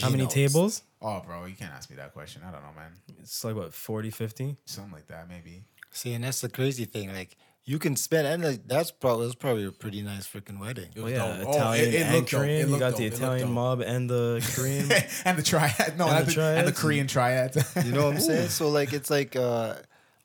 How 0.01 0.07
many 0.09 0.19
G-notes. 0.25 0.33
tables? 0.33 0.83
Oh, 1.01 1.21
bro, 1.25 1.45
you 1.45 1.55
can't 1.55 1.71
ask 1.73 1.89
me 1.89 1.97
that 1.97 2.13
question. 2.13 2.41
I 2.47 2.51
don't 2.51 2.61
know, 2.63 2.71
man. 2.75 2.93
It's 3.19 3.43
like 3.43 3.55
what 3.55 3.73
40, 3.73 4.09
50? 4.09 4.55
Something 4.65 4.93
like 4.93 5.07
that, 5.07 5.27
maybe. 5.29 5.65
See, 5.91 6.13
and 6.13 6.23
that's 6.23 6.41
the 6.41 6.49
crazy 6.49 6.85
thing. 6.85 7.13
Like 7.13 7.35
you 7.65 7.77
can 7.77 7.95
spend, 7.95 8.25
and 8.25 8.43
like, 8.43 8.67
that's 8.67 8.89
probably 8.91 9.25
that's 9.27 9.35
probably 9.35 9.65
a 9.65 9.71
pretty 9.71 10.01
nice 10.01 10.25
freaking 10.27 10.59
wedding. 10.59 10.89
It 10.95 10.99
Oh 10.99 11.05
yeah, 11.07 11.37
dope. 11.37 11.47
Oh, 11.47 11.51
Italian 11.51 11.87
it- 11.89 11.93
it 11.93 12.01
and 12.01 12.15
looked 12.15 12.31
dope. 12.31 12.41
It 12.41 12.43
Korean. 12.45 12.69
You 12.71 12.79
got 12.79 12.89
dope. 12.91 12.97
the 12.99 13.05
Italian 13.05 13.47
dope. 13.47 13.53
mob 13.53 13.81
and 13.81 14.09
the 14.09 14.51
Korean. 14.55 14.89
and 15.25 15.37
the 15.37 15.43
triad. 15.43 15.93
No, 15.97 16.07
And 16.07 16.17
and 16.19 16.27
the 16.27 16.33
the, 16.33 16.41
and 16.59 16.67
the. 16.67 16.71
Korean 16.71 17.07
triad. 17.07 17.55
You 17.85 17.91
know 17.91 18.05
what 18.05 18.15
I'm 18.15 18.21
saying? 18.21 18.49
So 18.59 18.69
like, 18.69 18.93
it's 18.93 19.09
like, 19.11 19.35
uh 19.35 19.75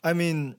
I 0.02 0.12
mean, 0.14 0.56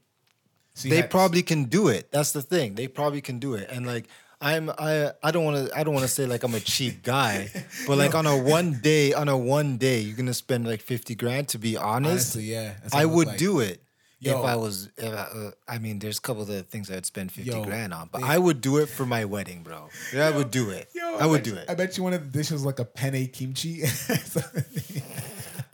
So 0.76 0.89
they 0.89 0.97
had- 0.97 1.10
probably 1.10 1.41
can 1.41 1.64
do 1.66 1.88
it. 1.88 2.12
That's 2.12 2.34
the 2.34 2.43
thing. 2.43 2.76
They 2.76 2.88
probably 2.88 3.22
can 3.22 3.39
do 3.39 3.55
it. 3.55 3.68
And 3.72 3.88
like 3.88 4.05
I'm 4.41 4.69
I 4.69 5.11
I 5.21 5.31
don't 5.31 5.43
want 5.43 5.67
to 5.69 5.77
I 5.77 5.83
don't 5.83 5.93
want 5.93 6.05
to 6.05 6.11
say 6.11 6.25
like 6.25 6.43
I'm 6.43 6.53
a 6.55 6.59
cheap 6.61 7.03
guy, 7.03 7.49
but 7.87 7.97
like 7.97 8.15
on 8.15 8.25
a 8.25 8.37
one 8.37 8.79
day 8.81 9.13
on 9.13 9.27
a 9.27 9.37
one 9.37 9.77
day 9.77 9.99
you're 9.99 10.15
gonna 10.15 10.33
spend 10.33 10.65
like 10.67 10.81
fifty 10.81 11.13
grand. 11.15 11.49
To 11.49 11.57
be 11.57 11.75
honest, 11.75 12.35
Honestly, 12.37 12.43
yeah. 12.43 12.75
I 12.93 13.05
would 13.05 13.27
like. 13.27 13.37
do 13.37 13.59
it. 13.59 13.81
Yo. 14.21 14.37
if 14.37 14.45
I 14.45 14.55
was, 14.57 14.89
if 14.97 15.13
I, 15.13 15.15
uh, 15.17 15.51
I 15.65 15.77
mean, 15.79 15.99
there's 15.99 16.17
a 16.17 16.21
couple 16.21 16.41
of 16.41 16.67
things 16.67 16.91
I'd 16.91 17.05
spend 17.05 17.31
fifty 17.31 17.51
Yo, 17.51 17.63
grand 17.63 17.93
on, 17.93 18.09
but 18.11 18.19
they- 18.19 18.27
I 18.27 18.37
would 18.37 18.59
do 18.59 18.77
it 18.77 18.87
for 18.89 19.05
my 19.05 19.23
wedding, 19.23 19.63
bro. 19.63 19.87
Yeah, 20.13 20.27
I 20.27 20.31
would 20.31 20.51
do 20.51 20.71
it. 20.71 20.89
Yo, 20.93 21.15
I 21.17 21.25
would 21.25 21.43
bet 21.43 21.53
do 21.53 21.55
it. 21.55 21.69
I 21.69 21.73
bet 21.75 21.97
you 21.97 22.03
one 22.03 22.13
of 22.13 22.23
the 22.29 22.37
dishes 22.37 22.51
was 22.51 22.65
like 22.65 22.79
a 22.79 22.85
penne 22.85 23.27
kimchi. 23.27 23.83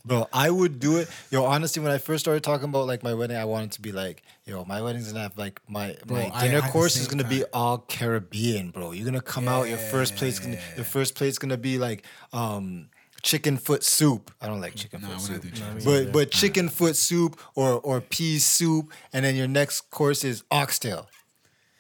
Bro, 0.05 0.27
I 0.31 0.49
would 0.51 0.79
do 0.79 0.97
it. 0.97 1.09
Yo, 1.31 1.43
honestly, 1.43 1.81
when 1.81 1.91
I 1.91 1.97
first 1.97 2.23
started 2.23 2.43
talking 2.43 2.69
about 2.69 2.85
like 2.85 3.01
my 3.01 3.13
wedding, 3.13 3.37
I 3.37 3.45
wanted 3.45 3.71
to 3.73 3.81
be 3.81 3.91
like, 3.91 4.21
yo, 4.45 4.63
my 4.65 4.81
wedding's 4.81 5.07
gonna 5.07 5.21
have 5.23 5.37
like 5.37 5.59
my 5.67 5.95
Bro, 6.05 6.29
my 6.29 6.41
dinner 6.41 6.61
course 6.61 6.95
is 6.95 7.07
gonna 7.07 7.23
be 7.23 7.43
all 7.53 7.79
Caribbean, 7.79 8.69
bro. 8.69 8.91
You're 8.91 9.05
gonna 9.05 9.21
come 9.21 9.47
out. 9.47 9.67
Your 9.67 9.79
first 9.79 10.15
plate's 10.15 10.39
gonna 10.39 10.57
Yeah. 10.57 10.75
your 10.77 10.85
first 10.85 11.15
plate's 11.15 11.39
gonna 11.39 11.57
be 11.57 11.79
like 11.79 12.05
um 12.33 12.89
chicken 13.23 13.57
foot 13.57 13.83
soup. 13.83 14.31
I 14.39 14.47
don't 14.47 14.61
like 14.61 14.75
chicken 14.75 15.01
Nah, 15.01 15.07
foot 15.07 15.21
soup, 15.21 15.43
chicken 15.53 15.81
but 15.83 16.11
but 16.11 16.29
chicken 16.31 16.69
foot 16.69 16.95
soup 16.95 17.39
or 17.55 17.79
or 17.79 17.99
pea 17.99 18.37
soup, 18.37 18.91
and 19.11 19.25
then 19.25 19.35
your 19.35 19.47
next 19.47 19.89
course 19.89 20.23
is 20.23 20.43
oxtail. 20.51 21.07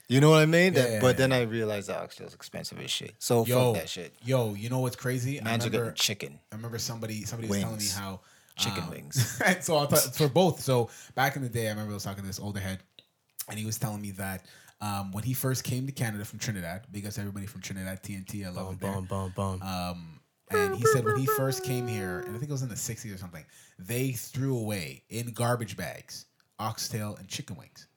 You 0.07 0.21
know 0.21 0.29
what 0.29 0.39
I 0.41 0.45
mean? 0.45 0.73
That- 0.73 0.91
Yeah. 0.91 1.01
but 1.01 1.17
then 1.17 1.31
I 1.31 1.41
realized 1.41 1.87
that 1.89 1.99
oxtail's 1.99 2.33
expensive 2.33 2.79
as 2.79 2.91
shit. 2.91 3.15
So 3.19 3.45
yo, 3.45 3.73
fuck 3.73 3.81
that 3.81 3.89
shit. 3.89 4.13
yo, 4.23 4.53
you 4.53 4.69
know 4.69 4.79
what's 4.79 4.95
crazy? 4.95 5.39
I 5.39 5.43
Man's 5.43 5.65
are 5.65 5.69
remember, 5.69 5.91
chicken. 5.93 6.39
I 6.51 6.55
remember 6.55 6.77
somebody 6.77 7.23
somebody 7.23 7.49
was 7.49 7.59
telling 7.59 7.77
me 7.77 7.87
how 7.93 8.21
Chicken 8.57 8.83
um, 8.83 8.89
wings. 8.89 9.41
so 9.65 9.75
I'll 9.75 9.87
t- 9.87 9.97
for 10.13 10.29
both. 10.29 10.61
So 10.61 10.89
back 11.13 11.35
in 11.35 11.41
the 11.41 11.49
day, 11.49 11.67
I 11.67 11.71
remember 11.71 11.91
I 11.91 11.95
was 11.95 12.03
talking 12.03 12.23
to 12.23 12.27
this 12.27 12.39
older 12.39 12.59
head, 12.61 12.79
and 13.49 13.59
he 13.59 13.65
was 13.65 13.77
telling 13.77 14.01
me 14.01 14.11
that 14.11 14.45
um, 14.79 15.11
when 15.11 15.23
he 15.25 15.33
first 15.33 15.63
came 15.65 15.85
to 15.87 15.91
Canada 15.91 16.23
from 16.23 16.39
Trinidad, 16.39 16.83
because 16.91 17.17
everybody 17.17 17.47
from 17.47 17.61
Trinidad 17.61 18.01
TNT, 18.01 18.45
I 18.45 18.49
love 18.51 18.73
it 18.73 18.79
there. 18.79 18.93
Bum 18.93 19.05
bum 19.05 19.33
bum. 19.35 19.61
Um, 19.61 20.19
and 20.51 20.75
he 20.75 20.85
said 20.85 21.03
when 21.03 21.17
he 21.17 21.25
first 21.25 21.63
came 21.63 21.87
here, 21.87 22.19
and 22.19 22.29
I 22.35 22.39
think 22.39 22.49
it 22.49 22.53
was 22.53 22.61
in 22.61 22.69
the 22.69 22.75
60s 22.75 23.13
or 23.13 23.17
something, 23.17 23.43
they 23.79 24.11
threw 24.11 24.57
away 24.57 25.03
in 25.09 25.31
garbage 25.33 25.75
bags 25.75 26.27
oxtail 26.59 27.15
and 27.19 27.27
chicken 27.27 27.57
wings. 27.57 27.87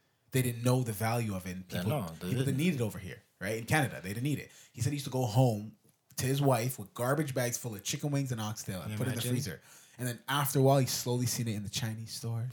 They 0.42 0.50
didn't 0.52 0.64
know 0.64 0.82
the 0.82 0.92
value 0.92 1.34
of 1.34 1.46
it. 1.46 1.56
And 1.56 1.68
people, 1.68 1.90
no, 1.90 2.06
people 2.20 2.44
didn't 2.44 2.56
need 2.56 2.74
it 2.74 2.80
over 2.80 2.98
here, 2.98 3.20
right? 3.40 3.56
In 3.58 3.64
Canada, 3.64 4.00
they 4.02 4.10
didn't 4.10 4.22
need 4.22 4.38
it. 4.38 4.50
He 4.72 4.80
said 4.80 4.90
he 4.90 4.96
used 4.96 5.06
to 5.06 5.10
go 5.10 5.24
home 5.24 5.72
to 6.16 6.26
his 6.26 6.40
wife 6.42 6.78
with 6.78 6.92
garbage 6.94 7.34
bags 7.34 7.56
full 7.56 7.74
of 7.74 7.82
chicken 7.82 8.10
wings 8.10 8.32
and 8.32 8.40
oxtail 8.40 8.82
and 8.82 8.96
put 8.96 9.06
it 9.06 9.10
in 9.10 9.16
the 9.16 9.22
freezer. 9.22 9.60
And 9.98 10.06
then 10.06 10.18
after 10.28 10.58
a 10.58 10.62
while, 10.62 10.78
he 10.78 10.86
slowly 10.86 11.26
seen 11.26 11.48
it 11.48 11.54
in 11.54 11.62
the 11.64 11.68
Chinese 11.68 12.12
stores. 12.12 12.52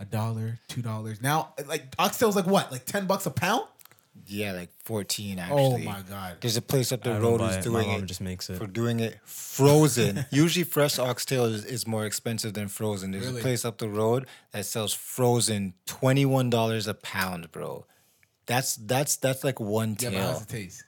A 0.00 0.04
dollar, 0.04 0.60
two 0.68 0.80
dollars. 0.80 1.20
Now, 1.20 1.54
like 1.66 1.82
oxtail's 1.98 2.36
like 2.36 2.46
what? 2.46 2.70
Like 2.70 2.84
ten 2.84 3.06
bucks 3.06 3.26
a 3.26 3.30
pound? 3.32 3.64
Yeah, 4.26 4.52
like 4.52 4.70
14 4.84 5.38
actually. 5.38 5.58
Oh 5.62 5.78
my 5.78 6.00
god! 6.08 6.36
There's 6.40 6.56
a 6.56 6.62
place 6.62 6.92
up 6.92 7.02
the 7.02 7.12
I 7.12 7.18
road 7.18 7.40
who's 7.40 7.56
it. 7.56 7.62
doing 7.64 7.86
My 7.86 7.92
mom 7.94 8.02
it. 8.02 8.06
just 8.06 8.20
makes 8.20 8.50
it. 8.50 8.58
for 8.58 8.66
doing 8.66 9.00
it 9.00 9.18
frozen. 9.24 10.26
Usually, 10.30 10.64
fresh 10.64 10.98
oxtail 10.98 11.44
is, 11.46 11.64
is 11.64 11.86
more 11.86 12.04
expensive 12.06 12.54
than 12.54 12.68
frozen. 12.68 13.10
There's 13.12 13.26
Really? 13.26 13.40
a 13.40 13.42
place 13.42 13.64
up 13.64 13.78
the 13.78 13.88
road 13.88 14.26
that 14.52 14.66
sells 14.66 14.92
frozen, 14.94 15.74
twenty 15.86 16.24
one 16.26 16.50
dollars 16.50 16.86
a 16.86 16.94
pound, 16.94 17.50
bro. 17.52 17.86
That's 18.46 18.76
that's 18.76 19.16
that's 19.16 19.44
like 19.44 19.60
one 19.60 19.96
Yeah, 20.00 20.10
tail. 20.10 20.20
but 20.20 20.20
how's 20.32 20.42
it 20.42 20.48
taste? 20.48 20.84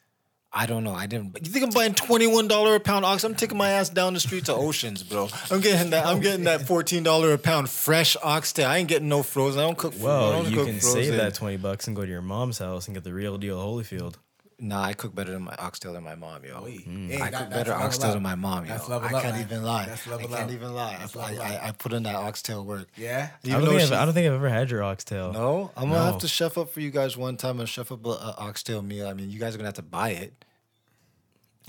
I 0.53 0.67
don't 0.67 0.83
know. 0.83 0.93
I 0.95 1.07
didn't. 1.07 1.37
You 1.47 1.53
think 1.53 1.65
I'm 1.65 1.71
buying 1.71 1.95
twenty 1.95 2.27
one 2.27 2.49
dollar 2.49 2.75
a 2.75 2.81
pound 2.81 3.05
ox? 3.05 3.23
I'm 3.23 3.37
taking 3.37 3.57
my 3.57 3.71
ass 3.71 3.89
down 3.89 4.15
the 4.15 4.21
street 4.21 4.47
to 4.47 4.55
Oceans, 4.55 5.05
bro. 5.05 5.29
I'm 5.51 5.61
getting 5.61 5.91
that. 5.91 6.05
I'm 6.07 6.19
getting 6.21 6.45
that 6.45 6.67
fourteen 6.67 7.05
dollar 7.05 7.33
a 7.33 7.39
pound 7.39 7.71
fresh 7.71 8.17
oxtail. 8.23 8.69
I 8.69 8.79
ain't 8.79 8.89
getting 8.89 9.09
no 9.09 9.23
frozen. 9.23 9.61
I 9.61 9.65
don't 9.65 9.79
cook. 9.79 9.95
I 10.01 10.03
Well, 10.03 10.33
don't 10.33 10.51
you 10.51 10.57
cook 10.57 10.67
can 10.67 10.81
frozen. 10.81 11.05
save 11.05 11.17
that 11.17 11.35
twenty 11.35 11.57
bucks 11.57 11.87
and 11.87 11.95
go 11.95 12.03
to 12.03 12.09
your 12.11 12.21
mom's 12.21 12.59
house 12.59 12.89
and 12.89 12.97
get 12.97 13.05
the 13.05 13.15
real 13.15 13.39
deal 13.39 13.59
Holyfield. 13.59 14.15
Nah, 14.63 14.83
I 14.83 14.93
cook 14.93 15.15
better 15.15 15.33
than 15.33 15.43
my 15.43 15.55
oxtail 15.59 15.95
than 15.95 16.05
my 16.05 16.15
mom, 16.15 16.45
yo. 16.45 16.61
Mm. 16.63 17.09
Hey, 17.11 17.17
I 17.21 17.31
that- 17.31 17.33
cook 17.33 17.51
that's 17.51 17.55
better 17.69 17.73
oxtail 17.75 18.09
up. 18.09 18.15
than 18.15 18.23
my 18.23 18.35
mom, 18.35 18.67
yo. 18.67 18.73
Level 18.75 19.03
I 19.05 19.09
can't 19.23 19.35
man. 19.37 19.41
even 19.41 19.63
lie. 19.65 19.87
That's 19.87 20.07
I 20.07 20.17
can't 20.19 20.33
up. 20.35 20.51
even 20.51 20.75
lie. 20.75 20.97
That's 21.01 21.17
I, 21.17 21.21
level 21.31 21.43
I, 21.43 21.55
up. 21.57 21.65
I 21.65 21.73
put 21.73 21.93
in 21.95 22.03
that 22.03 22.15
oxtail 22.15 22.65
work. 22.65 22.89
Yeah. 22.97 23.31
I 23.45 23.49
Even 23.49 23.61
don't, 23.61 23.69
think 23.71 23.81
I've, 23.83 23.89
she- 23.89 23.95
I 23.95 24.05
don't 24.05 24.13
think 24.15 24.27
I've 24.27 24.35
ever 24.35 24.49
had 24.51 24.71
your 24.71 24.83
oxtail. 24.83 25.33
No, 25.33 25.71
I'm 25.77 25.89
gonna 25.89 26.05
have 26.05 26.19
to 26.19 26.29
chef 26.29 26.59
up 26.59 26.71
for 26.71 26.81
you 26.81 26.91
guys 26.91 27.17
one 27.17 27.37
time 27.39 27.59
and 27.61 27.69
chef 27.69 27.91
up 27.91 28.05
a, 28.05 28.11
a 28.11 28.35
oxtail 28.39 28.83
meal. 28.83 29.09
I 29.09 29.15
mean, 29.15 29.31
you 29.31 29.39
guys 29.41 29.55
are 29.55 29.59
gonna 29.59 29.69
have 29.69 29.75
to 29.77 29.83
buy 29.83 30.11
it. 30.11 30.45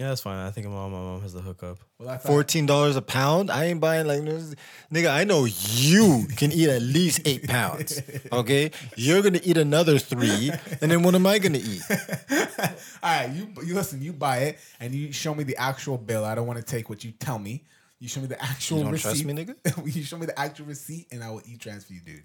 Yeah, 0.02 0.08
that's 0.08 0.22
fine. 0.22 0.38
I 0.44 0.50
think 0.50 0.66
my 0.66 0.74
mom, 0.74 0.92
my 0.94 0.98
mom 0.98 1.22
has 1.22 1.32
the 1.34 1.42
hookup. 1.42 1.78
Well, 2.00 2.10
I 2.10 2.18
thought- 2.18 2.28
Fourteen 2.32 2.66
dollars 2.66 2.96
a 2.96 3.04
pound. 3.04 3.52
I 3.52 3.66
ain't 3.66 3.80
buying 3.80 4.08
like 4.08 4.24
this. 4.26 4.56
nigga. 4.92 5.12
I 5.14 5.26
know 5.26 5.46
you 5.46 6.26
can 6.38 6.52
eat 6.52 6.70
at 6.70 6.82
least 6.82 7.22
eight 7.26 7.48
pounds. 7.48 8.02
Okay, 8.32 8.72
you're 8.96 9.22
gonna 9.22 9.40
eat 9.44 9.58
another 9.58 10.00
three, 10.00 10.52
and 10.82 10.90
then 10.92 11.04
what 11.04 11.14
am 11.14 11.28
I 11.28 11.38
gonna 11.38 11.60
eat? 11.60 11.84
All 11.92 12.68
right, 13.04 13.30
you 13.30 13.48
you 13.64 13.76
listen. 13.76 14.02
You 14.02 14.12
buy 14.14 14.38
it 14.40 14.60
and 14.80 14.92
you 14.96 15.12
show 15.12 15.36
me 15.36 15.44
the 15.44 15.58
actual 15.58 15.98
bill. 16.00 16.26
I 16.26 16.34
don't 16.34 16.48
want 16.48 16.58
to 16.58 16.66
take 16.66 16.90
what 16.90 17.04
you 17.04 17.12
tell 17.12 17.38
me. 17.38 17.64
You 18.00 18.08
show 18.08 18.22
me 18.22 18.28
the 18.28 18.42
actual 18.44 18.78
You 18.80 18.84
don't 18.86 18.94
receipt. 18.94 19.10
trust 19.10 19.26
me, 19.26 19.34
nigga? 19.34 19.56
you 19.96 20.02
show 20.04 20.18
me 20.18 20.26
the 20.26 20.40
actual 20.40 20.66
receipt, 20.66 21.06
and 21.12 21.24
I 21.24 21.30
will 21.30 21.44
e-transfer 21.46 21.94
you, 21.94 22.00
dude. 22.02 22.24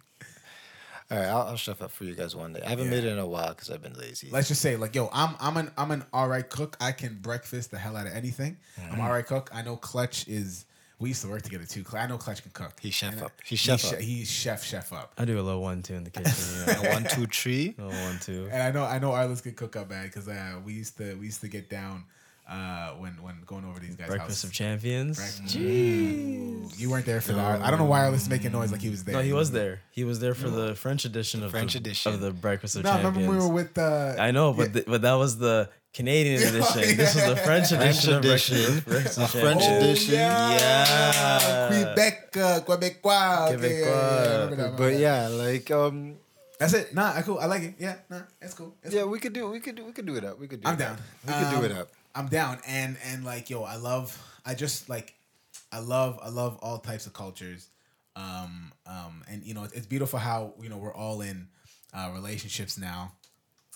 All 1.10 1.18
right, 1.18 1.26
I'll, 1.28 1.42
I'll 1.42 1.56
chef 1.56 1.80
up 1.82 1.90
for 1.92 2.04
you 2.04 2.14
guys 2.14 2.34
one 2.34 2.52
day. 2.52 2.62
I 2.64 2.70
haven't 2.70 2.86
Yeah. 2.86 2.90
made 2.90 3.04
it 3.04 3.12
in 3.12 3.18
a 3.18 3.26
while 3.26 3.50
because 3.50 3.70
I've 3.70 3.82
been 3.82 3.94
lazy. 3.94 4.28
Let's 4.30 4.48
just 4.48 4.60
say, 4.60 4.76
like, 4.76 4.94
yo, 4.94 5.08
I'm 5.12 5.36
I'm 5.40 5.56
an 5.56 5.70
I'm 5.78 5.90
an 5.92 6.04
all 6.12 6.28
right 6.28 6.48
cook. 6.48 6.76
I 6.80 6.92
can 6.92 7.18
breakfast 7.22 7.70
the 7.70 7.78
hell 7.78 7.96
out 7.96 8.06
of 8.06 8.12
anything. 8.12 8.56
Mm-hmm. 8.80 8.94
I'm 8.94 9.00
all 9.00 9.10
right 9.10 9.24
cook. 9.26 9.50
I 9.54 9.62
know 9.62 9.76
Clutch 9.76 10.26
is. 10.28 10.64
We 10.98 11.10
used 11.10 11.20
to 11.22 11.28
work 11.28 11.42
together 11.42 11.66
too. 11.66 11.84
I 11.94 12.06
know 12.06 12.16
Clutch 12.16 12.40
can 12.42 12.52
cook. 12.52 12.72
He 12.80 12.90
chef 12.90 13.12
And, 13.12 13.22
up. 13.24 13.32
He 13.44 13.54
chef 13.54 13.82
he 13.82 13.88
up. 13.96 14.00
He's 14.00 14.30
chef 14.30 14.64
chef 14.64 14.92
up. 14.94 15.12
I 15.18 15.26
do 15.26 15.38
a 15.38 15.42
little 15.42 15.60
one 15.60 15.82
two 15.82 15.92
in 15.94 16.04
the 16.04 16.10
kitchen. 16.10 16.32
You 16.66 16.66
know, 16.72 16.90
one, 16.90 17.04
two, 17.04 17.26
three. 17.26 17.74
a 17.78 17.84
little 17.84 18.00
one 18.02 18.18
two. 18.18 18.48
And 18.50 18.62
I 18.62 18.70
know 18.72 18.84
I 18.84 18.98
know 18.98 19.10
Arliss 19.10 19.42
can 19.42 19.52
cook 19.52 19.76
up, 19.76 19.90
man, 19.90 20.06
because 20.06 20.26
uh, 20.26 20.58
we 20.64 20.72
used 20.72 20.96
to 20.96 21.14
we 21.16 21.26
used 21.26 21.42
to 21.42 21.48
get 21.48 21.68
down 21.68 22.04
uh, 22.48 22.90
when 23.00 23.12
when 23.22 23.36
going 23.46 23.64
over 23.64 23.80
these 23.80 23.96
guys' 23.96 24.08
Breakfast 24.08 24.44
of. 24.44 24.52
Champions. 24.52 25.16
Breakfast- 25.18 25.54
You 25.54 26.90
weren't 26.90 27.06
there 27.06 27.20
for 27.20 27.32
that. 27.32 27.62
I 27.62 27.70
don't 27.70 27.78
know 27.78 27.86
why 27.86 28.04
I 28.06 28.10
was 28.10 28.28
making 28.28 28.52
noise 28.52 28.70
like 28.72 28.80
he 28.80 28.90
was 28.90 29.04
there. 29.04 29.14
No, 29.16 29.22
he 29.22 29.32
was 29.32 29.50
there. 29.50 29.80
He 29.90 30.04
was 30.04 30.20
there 30.20 30.34
for 30.34 30.48
the 30.50 30.74
French 30.74 31.04
edition 31.04 31.42
of 31.42 31.50
French 31.50 31.72
the, 31.72 31.78
edition. 31.80 32.12
of 32.14 32.20
the 32.20 32.30
Breakfast 32.32 32.76
of 32.76 32.84
No, 32.84 32.90
Champions. 32.90 33.16
remember 33.16 33.32
we 33.32 33.38
were 33.48 33.52
with 33.52 33.76
uh, 33.78 34.14
I 34.18 34.30
know, 34.30 34.52
but 34.52 34.68
yeah. 34.68 34.72
th- 34.74 34.86
but 34.86 35.02
that 35.02 35.14
was 35.14 35.38
the 35.38 35.68
Canadian 35.92 36.40
Yeah, 36.42 36.48
edition. 36.54 36.96
This 36.96 37.14
was 37.14 37.24
the 37.26 37.36
French 37.36 37.72
edition. 37.72 38.12
of 38.14 38.18
edition. 38.24 38.56
Breakfast- 38.56 38.86
Breakfast 38.86 39.18
of 39.18 39.30
French 39.30 39.62
Champions. 39.66 40.02
edition. 40.02 40.14
Yeah. 40.14 41.68
Quebec, 41.68 42.36
uh, 42.36 42.60
Quebecois. 42.60 43.52
Okay, 43.54 43.80
yeah, 43.80 43.86
yeah, 43.86 43.86
yeah, 43.86 43.90
I 43.90 44.34
remember 44.44 44.56
that, 44.56 44.62
I 44.62 44.70
remember 44.70 44.76
But 44.78 44.90
that. 44.92 45.00
yeah, 45.00 45.28
like 45.28 45.70
um, 45.70 46.14
that's 46.58 46.72
it. 46.74 46.94
Nah, 46.94 47.12
I 47.16 47.22
cool. 47.22 47.38
I 47.38 47.46
like 47.46 47.62
it. 47.62 47.74
Yeah, 47.78 47.96
nah, 48.10 48.20
it's 48.40 48.54
cool. 48.54 48.74
It's 48.82 48.94
yeah, 48.94 49.02
cool. 49.02 49.10
we 49.10 49.18
could 49.18 49.32
do, 49.32 49.48
we 49.50 49.60
could 49.60 49.74
do, 49.76 49.84
we 49.84 49.92
could 49.92 50.06
do 50.06 50.14
it 50.16 50.24
up. 50.24 50.38
We 50.38 50.46
could 50.48 50.60
do. 50.62 50.68
I'm 50.68 50.74
it 50.74 50.78
down. 50.78 50.94
Up. 50.94 51.00
We 51.26 51.32
could 51.32 51.50
do 51.50 51.56
Um, 51.56 51.64
it 51.64 51.72
up. 51.72 51.88
I'm 52.16 52.28
down, 52.28 52.58
and 52.66 52.96
and 53.06 53.24
like 53.24 53.50
yo, 53.50 53.62
I 53.62 53.76
love. 53.76 54.16
I 54.44 54.54
just 54.54 54.88
like, 54.88 55.14
I 55.70 55.80
love. 55.80 56.18
I 56.22 56.30
love 56.30 56.58
all 56.62 56.78
types 56.78 57.06
of 57.06 57.12
cultures. 57.12 57.68
Um, 58.14 58.72
um, 58.86 59.24
and 59.28 59.42
you 59.42 59.52
know, 59.52 59.64
it's, 59.64 59.74
it's 59.74 59.86
beautiful 59.86 60.18
how 60.18 60.54
you 60.60 60.68
know 60.68 60.78
we're 60.78 60.94
all 60.94 61.20
in 61.20 61.48
uh, 61.92 62.10
relationships 62.14 62.78
now. 62.78 63.12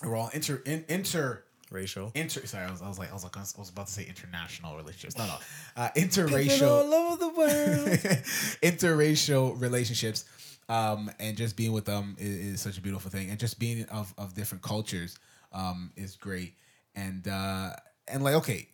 We're 0.02 0.16
all 0.16 0.30
inter 0.32 0.62
in, 0.64 0.84
inter 0.88 1.44
Racial. 1.70 2.10
inter. 2.14 2.44
Sorry, 2.46 2.64
I 2.64 2.70
was, 2.70 2.82
I 2.82 2.88
was 2.88 2.98
like 2.98 3.10
I 3.10 3.14
was 3.14 3.22
like 3.22 3.36
I 3.36 3.40
was 3.40 3.68
about 3.68 3.86
to 3.86 3.92
say 3.92 4.04
international 4.08 4.76
relationships. 4.76 5.18
No, 5.18 5.26
no, 5.26 5.36
uh, 5.76 5.90
interracial. 5.96 6.68
all 6.68 6.94
over 6.94 7.16
the 7.16 7.28
world. 7.28 7.88
interracial 8.62 9.60
relationships 9.60 10.24
um, 10.70 11.10
and 11.18 11.36
just 11.36 11.56
being 11.56 11.72
with 11.72 11.84
them 11.84 12.16
is, 12.18 12.54
is 12.54 12.60
such 12.60 12.78
a 12.78 12.80
beautiful 12.80 13.10
thing 13.10 13.28
and 13.30 13.38
just 13.38 13.58
being 13.58 13.84
of, 13.86 14.14
of 14.16 14.34
different 14.34 14.62
cultures 14.62 15.18
um, 15.52 15.92
is 15.96 16.16
great 16.16 16.54
and 16.94 17.26
uh, 17.28 17.70
and 18.10 18.22
like 18.22 18.34
okay 18.34 18.68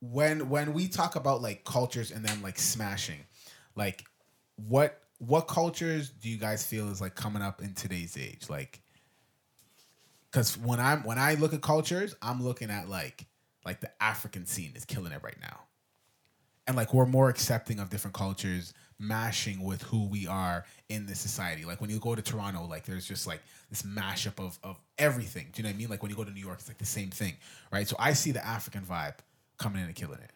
when 0.00 0.48
when 0.48 0.72
we 0.72 0.88
talk 0.88 1.16
about 1.16 1.42
like 1.42 1.64
cultures 1.64 2.10
and 2.10 2.24
then 2.24 2.42
like 2.42 2.58
smashing 2.58 3.24
like 3.76 4.04
what 4.56 5.02
what 5.18 5.42
cultures 5.42 6.10
do 6.10 6.28
you 6.28 6.36
guys 6.36 6.66
feel 6.66 6.88
is 6.88 7.00
like 7.00 7.14
coming 7.14 7.42
up 7.42 7.62
in 7.62 7.74
today's 7.74 8.16
age? 8.16 8.48
Like 8.48 8.82
because 10.30 10.58
when 10.58 10.80
i'm 10.80 11.04
when 11.04 11.18
i 11.18 11.34
look 11.34 11.52
at 11.52 11.60
cultures 11.60 12.14
i'm 12.22 12.42
looking 12.42 12.70
at 12.70 12.88
like 12.88 13.26
like 13.66 13.80
the 13.80 13.90
african 14.02 14.46
scene 14.46 14.72
is 14.74 14.84
killing 14.84 15.12
it 15.12 15.22
right 15.22 15.36
now. 15.40 15.60
And 16.66 16.76
like 16.76 16.94
we're 16.94 17.06
more 17.06 17.28
accepting 17.28 17.80
of 17.80 17.90
different 17.90 18.14
cultures 18.14 18.72
mashing 19.02 19.62
with 19.64 19.82
who 19.82 20.06
we 20.06 20.26
are 20.26 20.64
in 20.88 21.06
this 21.06 21.20
society 21.20 21.64
like 21.64 21.80
when 21.80 21.90
you 21.90 21.98
go 21.98 22.14
to 22.14 22.22
toronto 22.22 22.64
like 22.66 22.84
there's 22.84 23.06
just 23.06 23.26
like 23.26 23.40
this 23.70 23.82
mashup 23.82 24.38
of 24.38 24.58
of 24.62 24.76
everything 24.98 25.46
do 25.52 25.58
you 25.58 25.64
know 25.64 25.68
what 25.70 25.74
i 25.74 25.78
mean 25.78 25.88
like 25.88 26.02
when 26.02 26.10
you 26.10 26.16
go 26.16 26.24
to 26.24 26.30
new 26.30 26.40
york 26.40 26.58
it's 26.60 26.68
like 26.68 26.78
the 26.78 26.84
same 26.86 27.10
thing 27.10 27.34
right 27.72 27.88
so 27.88 27.96
i 27.98 28.12
see 28.12 28.30
the 28.32 28.44
african 28.46 28.82
vibe 28.82 29.14
coming 29.58 29.80
in 29.80 29.86
and 29.86 29.96
killing 29.96 30.18
it 30.20 30.30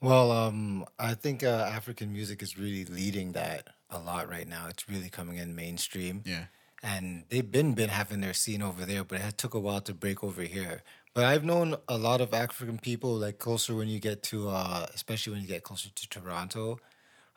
Well, 0.00 0.30
um, 0.30 0.84
I 0.98 1.14
think 1.14 1.42
uh, 1.42 1.68
African 1.74 2.12
music 2.12 2.42
is 2.42 2.56
really 2.56 2.84
leading 2.84 3.32
that 3.32 3.68
a 3.90 3.98
lot 3.98 4.28
right 4.28 4.46
now. 4.46 4.66
It's 4.68 4.88
really 4.88 5.08
coming 5.10 5.38
in 5.38 5.54
mainstream. 5.56 6.22
Yeah. 6.24 6.44
And 6.82 7.24
they've 7.30 7.50
been 7.50 7.74
been 7.74 7.88
having 7.88 8.20
their 8.20 8.34
scene 8.34 8.62
over 8.62 8.84
there, 8.84 9.02
but 9.02 9.20
it 9.20 9.36
took 9.38 9.54
a 9.54 9.58
while 9.58 9.80
to 9.82 9.94
break 9.94 10.22
over 10.22 10.42
here. 10.42 10.82
But 11.14 11.24
I've 11.24 11.42
known 11.44 11.74
a 11.88 11.98
lot 11.98 12.20
of 12.20 12.32
African 12.32 12.78
people 12.78 13.14
like 13.16 13.38
closer 13.38 13.74
when 13.74 13.88
you 13.88 13.98
get 13.98 14.22
to, 14.30 14.48
uh, 14.50 14.86
especially 14.94 15.32
when 15.32 15.42
you 15.42 15.48
get 15.48 15.64
closer 15.64 15.88
to 15.90 16.08
Toronto. 16.08 16.78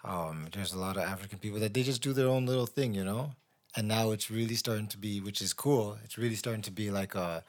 Um, 0.04 0.48
there's 0.52 0.74
a 0.74 0.80
lot 0.80 0.98
of 0.98 1.04
African 1.04 1.40
people 1.40 1.60
that 1.60 1.74
they 1.74 1.84
just 1.84 2.02
do 2.02 2.14
their 2.14 2.28
own 2.28 2.46
little 2.46 2.66
thing, 2.66 2.94
you 2.94 3.04
know. 3.04 3.32
And 3.76 3.88
now 3.88 4.12
it's 4.12 4.30
really 4.30 4.56
starting 4.56 4.88
to 4.88 4.98
be, 4.98 5.22
which 5.22 5.42
is 5.42 5.54
cool. 5.54 5.98
It's 6.04 6.18
really 6.18 6.36
starting 6.36 6.64
to 6.64 6.72
be 6.72 6.92
like 6.92 7.16
a, 7.16 7.44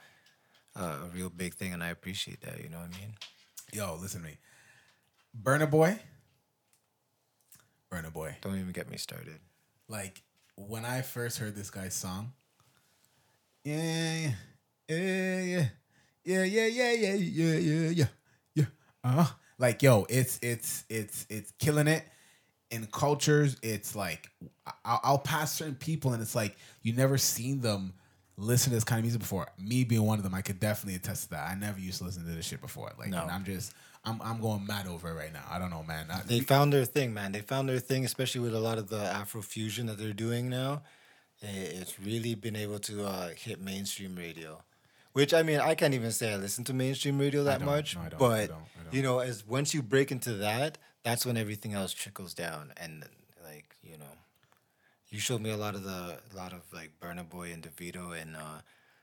a 0.77 0.99
real 1.15 1.31
big 1.31 1.55
thing, 1.55 1.73
and 1.73 1.83
I 1.83 1.89
appreciate 1.89 2.43
that. 2.43 2.63
You 2.63 2.69
know 2.69 2.79
what 2.79 2.95
I 2.95 3.01
mean? 3.01 3.15
Yo, 3.73 3.97
listen 4.01 4.21
to 4.21 4.27
me. 4.29 4.39
Burna 5.43 5.69
Boy. 5.69 5.99
Burna 7.91 8.13
Boy. 8.13 8.37
Don't 8.43 8.59
even 8.59 8.73
get 8.73 8.91
me 8.91 8.99
started. 8.99 9.39
Like 9.89 10.23
when 10.57 10.85
I 10.85 11.03
first 11.03 11.39
heard 11.39 11.57
this 11.57 11.71
guy's 11.71 11.95
song, 11.95 12.33
yeah, 13.65 14.33
yeah, 14.89 14.99
yeah, 14.99 15.67
yeah, 16.25 16.45
yeah, 16.45 16.45
yeah, 16.45 16.67
yeah, 16.67 16.93
yeah, 16.93 17.15
yeah, 17.15 17.89
yeah, 17.91 18.05
yeah. 18.55 18.65
Uh-huh. 19.05 19.27
Like 19.59 19.83
yo, 19.83 20.07
it's 20.09 20.39
it's 20.43 20.85
it's 20.89 21.27
it's 21.29 21.53
killing 21.59 21.89
it. 21.89 22.05
In 22.73 22.87
cultures, 22.87 23.57
it's 23.63 23.95
like 23.95 24.29
I'll, 24.85 25.01
I'll 25.05 25.19
pass 25.19 25.53
certain 25.53 25.75
people, 25.77 26.13
and 26.13 26.23
it's 26.23 26.35
like 26.35 26.57
you 26.83 26.93
never 26.95 27.19
seen 27.19 27.61
them 27.61 27.93
listen 28.39 28.71
to 28.71 28.77
this 28.77 28.85
kind 28.85 28.99
of 28.99 29.05
music 29.05 29.21
before. 29.21 29.47
Me 29.59 29.85
being 29.85 30.03
one 30.05 30.19
of 30.19 30.25
them, 30.25 30.35
I 30.35 30.41
could 30.43 30.59
definitely 30.59 30.97
attest 30.97 31.25
to 31.25 31.31
that. 31.31 31.49
I 31.51 31.55
never 31.55 31.79
used 31.79 31.99
to 31.99 32.05
listen 32.05 32.25
to 32.25 32.31
this 32.31 32.47
shit 32.47 32.61
before. 32.63 32.91
Like, 32.99 33.11
No. 33.11 33.23
and 33.23 33.31
I'm 33.31 33.45
just, 33.45 33.75
I'm, 34.05 34.21
I'm 34.23 34.41
going 34.41 34.67
mad 34.67 34.87
over 34.87 35.11
it 35.11 35.15
right 35.15 35.33
now. 35.33 35.45
I 35.51 35.59
don't 35.59 35.69
know, 35.71 35.83
man. 35.85 36.07
I, 36.11 36.23
They 36.23 36.41
found 36.41 36.73
their 36.73 36.87
thing, 36.87 37.13
man. 37.13 37.33
They 37.33 37.43
found 37.43 37.69
their 37.69 37.79
thing, 37.79 38.05
especially 38.07 38.41
with 38.41 38.55
a 38.55 38.59
lot 38.59 38.79
of 38.79 38.89
the 38.89 38.99
Afro 39.01 39.43
fusion 39.43 39.87
that 39.87 39.99
they're 39.99 40.15
doing 40.15 40.49
now. 40.49 40.83
It's 41.43 41.99
really 42.01 42.35
been 42.35 42.57
able 42.57 42.79
to 42.81 43.05
uh, 43.05 43.29
hit 43.37 43.61
mainstream 43.61 44.15
radio, 44.17 44.63
which 45.13 45.35
I 45.35 45.43
mean, 45.43 45.61
I 45.61 45.75
can't 45.75 45.93
even 45.93 46.13
say 46.13 46.33
I 46.33 46.37
listen 46.37 46.63
to 46.65 46.73
mainstream 46.73 47.19
radio 47.19 47.45
that 47.45 47.61
much. 47.61 47.97
No, 47.97 48.03
I 48.03 48.09
don't. 48.09 48.15
I 48.15 48.19
But 48.19 48.49
don't. 48.49 48.59
I 48.81 48.83
don't. 48.85 48.95
you 48.95 49.03
know, 49.03 49.19
as 49.19 49.45
once 49.47 49.75
you 49.75 49.83
break 49.83 50.13
into 50.13 50.35
that, 50.35 50.79
that's 51.05 51.27
when 51.27 51.37
everything 51.37 51.75
else 51.75 51.93
trickles 51.93 52.35
down, 52.35 52.73
and 52.77 53.05
like 53.45 53.77
you 53.83 53.99
know, 53.99 54.05
you 55.11 55.19
showed 55.19 55.41
me 55.41 55.51
a 55.51 55.57
lot 55.57 55.75
of 55.75 55.85
the, 55.85 56.19
a 56.33 56.37
lot 56.37 56.53
of 56.53 56.61
like 56.73 56.93
Burna 57.01 57.29
Boy 57.29 57.53
and 57.53 57.63
Davido 57.63 58.21
and 58.21 58.37
uh, 58.37 58.61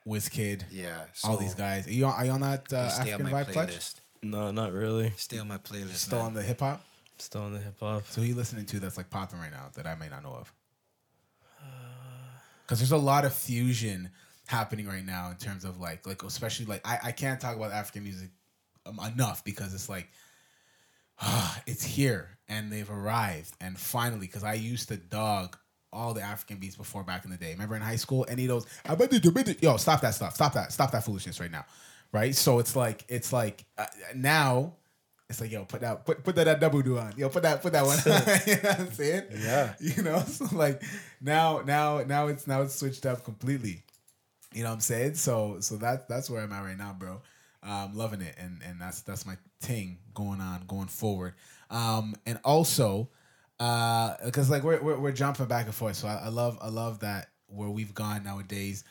Wizkid, 0.08 0.64
yeah, 0.72 1.06
all 1.24 1.38
these 1.38 1.56
guys. 1.56 1.88
Are 1.88 1.92
you 1.92 2.06
on, 2.06 2.14
are 2.14 2.26
you 2.26 2.32
on 2.32 2.42
that 2.42 2.72
uh, 2.72 2.90
stay 2.90 3.12
African 3.12 3.26
on 3.28 3.32
my 3.32 3.44
vibe 3.44 3.52
clutch? 3.54 3.70
playlist. 3.70 3.96
No, 4.22 4.52
not 4.52 4.74
really. 4.74 5.14
Stay 5.16 5.40
on 5.40 5.48
my 5.48 5.58
playlist. 5.58 5.96
Still 5.96 6.20
man. 6.20 6.28
on 6.28 6.34
the 6.34 6.42
hip 6.42 6.60
hop. 6.60 6.82
Still 7.18 7.42
on 7.42 7.54
the 7.54 7.60
hip 7.60 7.80
hop. 7.80 8.06
So 8.08 8.22
who 8.22 8.28
you 8.28 8.36
listening 8.36 8.66
to 8.68 8.80
that's 8.80 8.98
like 8.98 9.10
popping 9.10 9.40
right 9.40 9.52
now 9.52 9.70
that 9.76 9.86
I 9.86 9.96
may 9.96 10.10
not 10.10 10.24
know 10.24 10.34
of? 10.34 10.54
Because 12.66 12.80
there's 12.80 12.92
a 12.92 12.98
lot 12.98 13.26
of 13.26 13.34
fusion 13.34 14.10
happening 14.46 14.88
right 14.88 15.06
now 15.06 15.30
in 15.30 15.38
terms 15.38 15.64
of 15.64 15.80
like 15.80 16.06
like 16.08 16.24
especially 16.24 16.66
like 16.66 16.86
I, 16.86 16.98
I 17.06 17.12
can't 17.12 17.40
talk 17.40 17.56
about 17.56 17.72
African 17.72 18.04
music 18.04 18.30
um, 18.86 19.00
enough 19.14 19.44
because 19.44 19.74
it's 19.74 19.90
like 19.90 20.10
it's 21.68 21.84
here 21.84 22.38
and 22.48 22.72
they've 22.72 22.90
arrived 22.90 23.54
and 23.62 23.78
finally 23.78 24.28
because 24.28 24.44
I 24.44 24.54
used 24.54 24.90
to 24.90 24.98
dog 24.98 25.58
all 25.92 26.14
the 26.14 26.22
African 26.22 26.58
beats 26.58 26.76
before 26.76 27.04
back 27.04 27.26
in 27.26 27.32
the 27.32 27.38
day. 27.38 27.52
Remember 27.52 27.76
in 27.76 27.82
high 27.82 27.96
school, 27.96 28.26
any 28.30 28.44
of 28.46 28.50
those 28.50 28.68
"I 28.86 28.96
bet 28.96 29.12
you 29.12 29.20
do, 29.20 29.32
bet 29.32 29.48
you-" 29.48 29.56
yo 29.62 29.78
stop 29.78 30.02
that 30.02 30.16
stuff, 30.16 30.36
stop 30.36 30.54
that, 30.54 30.72
stop 30.72 30.92
that 30.92 31.04
foolishness 31.04 31.40
right 31.40 31.52
now, 31.52 31.66
right? 32.12 32.36
So 32.36 32.60
it's 32.60 32.76
like 32.76 33.06
it's 33.08 33.34
like 33.34 33.66
uh, 33.78 33.86
now 34.16 34.74
it's 35.30 35.42
like 35.42 35.52
yo 35.52 35.66
put 35.66 35.82
that 35.82 36.06
put 36.06 36.24
put 36.24 36.36
that, 36.36 36.46
that 36.46 36.60
double 36.60 36.82
do 36.82 36.98
on, 36.98 37.14
yo 37.18 37.30
put 37.30 37.44
that 37.44 37.62
put 37.62 37.74
that 37.74 37.86
one, 37.86 37.98
on. 37.98 38.06
you 38.48 38.56
know 38.56 38.70
what 38.70 38.80
I'm 38.80 38.92
saying? 38.92 39.24
Yeah. 39.38 39.74
you 39.80 40.04
know, 40.04 40.20
so 40.20 40.48
like 40.52 40.84
now 41.22 41.62
now 41.66 42.04
now 42.04 42.28
it's 42.28 42.48
now 42.48 42.62
it's 42.62 42.76
switched 42.76 43.06
up 43.06 43.24
completely. 43.24 43.84
You 44.54 44.64
know 44.64 44.70
what 44.70 44.76
I'm 44.76 44.82
saying? 44.82 45.16
So 45.16 45.58
so 45.60 45.78
that 45.78 46.08
that's 46.08 46.30
where 46.30 46.42
I'm 46.42 46.52
at 46.52 46.64
right 46.64 46.78
now, 46.78 46.96
bro. 46.98 47.22
Um, 47.62 47.92
loving 47.94 48.22
it, 48.22 48.36
and 48.38 48.62
and 48.66 48.80
that's 48.80 49.02
that's 49.02 49.26
my 49.26 49.38
thing 49.62 49.98
going 50.14 50.40
on 50.40 50.64
going 50.68 50.88
forward. 50.88 51.34
Um, 51.70 52.16
and 52.26 52.40
also, 52.46 53.10
uh, 53.60 54.16
because 54.24 54.50
like 54.50 54.64
we're, 54.64 54.82
we're 54.82 54.98
we're 54.98 55.12
jumping 55.12 55.46
back 55.48 55.66
and 55.66 55.76
forth, 55.76 55.98
so 55.98 56.08
I, 56.08 56.22
I 56.26 56.28
love 56.30 56.58
I 56.62 56.70
love 56.70 57.00
that 57.00 57.30
where 57.48 57.70
we've 57.70 57.94
gone 57.94 58.24
nowadays. 58.24 58.86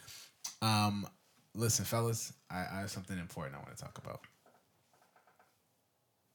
Um, 0.60 1.06
listen, 1.54 1.84
fellas, 1.84 2.32
I, 2.50 2.66
I 2.70 2.80
have 2.80 2.90
something 2.90 3.18
important 3.18 3.56
I 3.56 3.58
want 3.58 3.76
to 3.76 3.82
talk 3.82 3.98
about. 3.98 4.20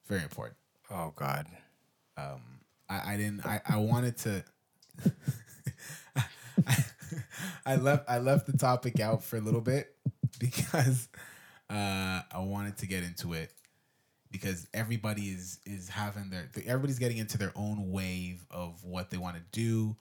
Very 0.07 0.23
important. 0.23 0.57
Oh 0.89 1.13
God. 1.15 1.45
I, 2.93 3.13
I 3.13 3.17
didn't 3.17 3.45
I, 3.45 3.61
I 3.67 3.77
wanted 3.77 4.17
to 4.19 4.43
I 7.65 7.75
left 7.75 8.09
I 8.09 8.19
left 8.19 8.45
the 8.47 8.57
topic 8.57 8.99
out 8.99 9.23
for 9.23 9.37
a 9.37 9.41
little 9.41 9.61
bit 9.61 9.95
because 10.39 11.07
uh 11.73 12.21
I 12.31 12.39
wanted 12.39 12.77
to 12.77 12.87
get 12.87 13.03
into 13.03 13.33
it 13.33 13.51
because 14.31 14.67
everybody 14.73 15.23
is 15.29 15.59
is 15.65 15.89
having 15.89 16.29
their 16.29 16.49
everybody's 16.65 16.99
getting 16.99 17.17
into 17.17 17.37
their 17.37 17.51
own 17.55 17.91
wave 17.91 18.45
of 18.51 18.83
what 18.83 19.09
they 19.09 19.17
want 19.17 19.35
to 19.37 19.43
do 19.51 19.95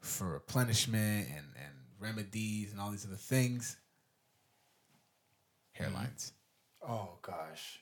for 0.00 0.32
replenishment 0.32 1.28
and 1.28 1.46
and 1.56 1.74
remedies 2.00 2.70
and 2.72 2.80
all 2.80 2.90
these 2.90 3.04
other 3.06 3.16
things 3.16 3.76
hairlines 5.78 6.32
Oh 6.88 7.18
gosh. 7.22 7.80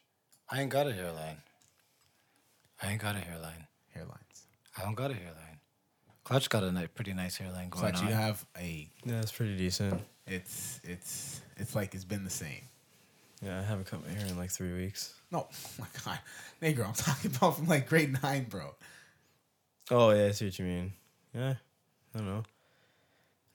I 0.51 0.63
ain't 0.63 0.71
got 0.71 0.87
a 0.87 0.93
hairline. 0.93 1.37
I 2.83 2.93
ain't 2.93 3.01
got 3.01 3.15
a 3.15 3.19
hairline. 3.19 3.67
hairlines. 3.95 4.47
I 4.77 4.83
don't 4.83 4.95
got 4.95 5.11
a 5.11 5.15
hairline. 5.15 5.61
Clutch 6.25 6.49
got 6.49 6.65
a 6.65 6.73
ni- 6.73 6.87
pretty 6.89 7.13
nice 7.13 7.37
hairline 7.37 7.69
going 7.69 7.85
But 7.93 8.01
on. 8.01 8.09
you 8.09 8.15
have 8.15 8.45
a. 8.59 8.89
Yeah, 9.05 9.21
it's 9.21 9.33
pretty 9.33 9.57
decent. 9.57 10.01
It's 10.27 10.81
it's 10.83 11.41
it's 11.57 11.75
like 11.75 11.95
it's 11.95 12.05
been 12.05 12.25
the 12.25 12.31
same. 12.31 12.63
Yeah, 13.43 13.59
I 13.59 13.63
haven't 13.63 13.87
cut 13.87 14.05
my 14.07 14.13
hair 14.13 14.27
in 14.27 14.37
like 14.39 14.51
three 14.51 14.73
weeks. 14.73 15.15
No, 15.31 15.47
oh 15.53 15.71
my 15.79 15.87
god, 16.05 16.19
Negro, 16.63 16.87
I'm 16.89 16.95
talking 16.95 17.35
about 17.35 17.57
from 17.57 17.67
like 17.69 17.89
grade 17.89 18.17
nine, 18.23 18.45
bro. 18.49 18.75
Oh 19.91 20.11
yeah, 20.11 20.27
I 20.27 20.31
see 20.33 20.47
what 20.47 20.59
you 20.59 20.65
mean. 20.65 20.93
Yeah, 21.35 21.55
I 22.15 22.19
don't 22.19 22.27
know. 22.27 22.43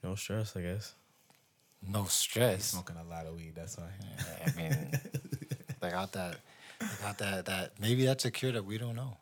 No 0.04 0.14
stress, 0.14 0.56
I 0.56 0.62
guess. 0.62 0.94
no 1.86 2.04
stress. 2.04 2.66
Smoking 2.66 2.96
a 2.96 3.04
lot 3.08 3.26
of 3.26 3.34
weed. 3.36 3.52
That's 3.54 3.76
why. 3.76 3.84
I 4.46 4.56
mean, 4.60 4.90
they 5.80 5.90
got 5.90 6.12
that. 6.12 6.36
They 6.80 6.86
got 7.02 7.18
that. 7.18 7.44
That 7.46 7.72
maybe 7.80 8.04
that's 8.06 8.24
a 8.24 8.30
cure 8.30 8.52
that 8.52 8.64
we 8.64 8.78
don't 8.78 8.96
know. 8.96 9.16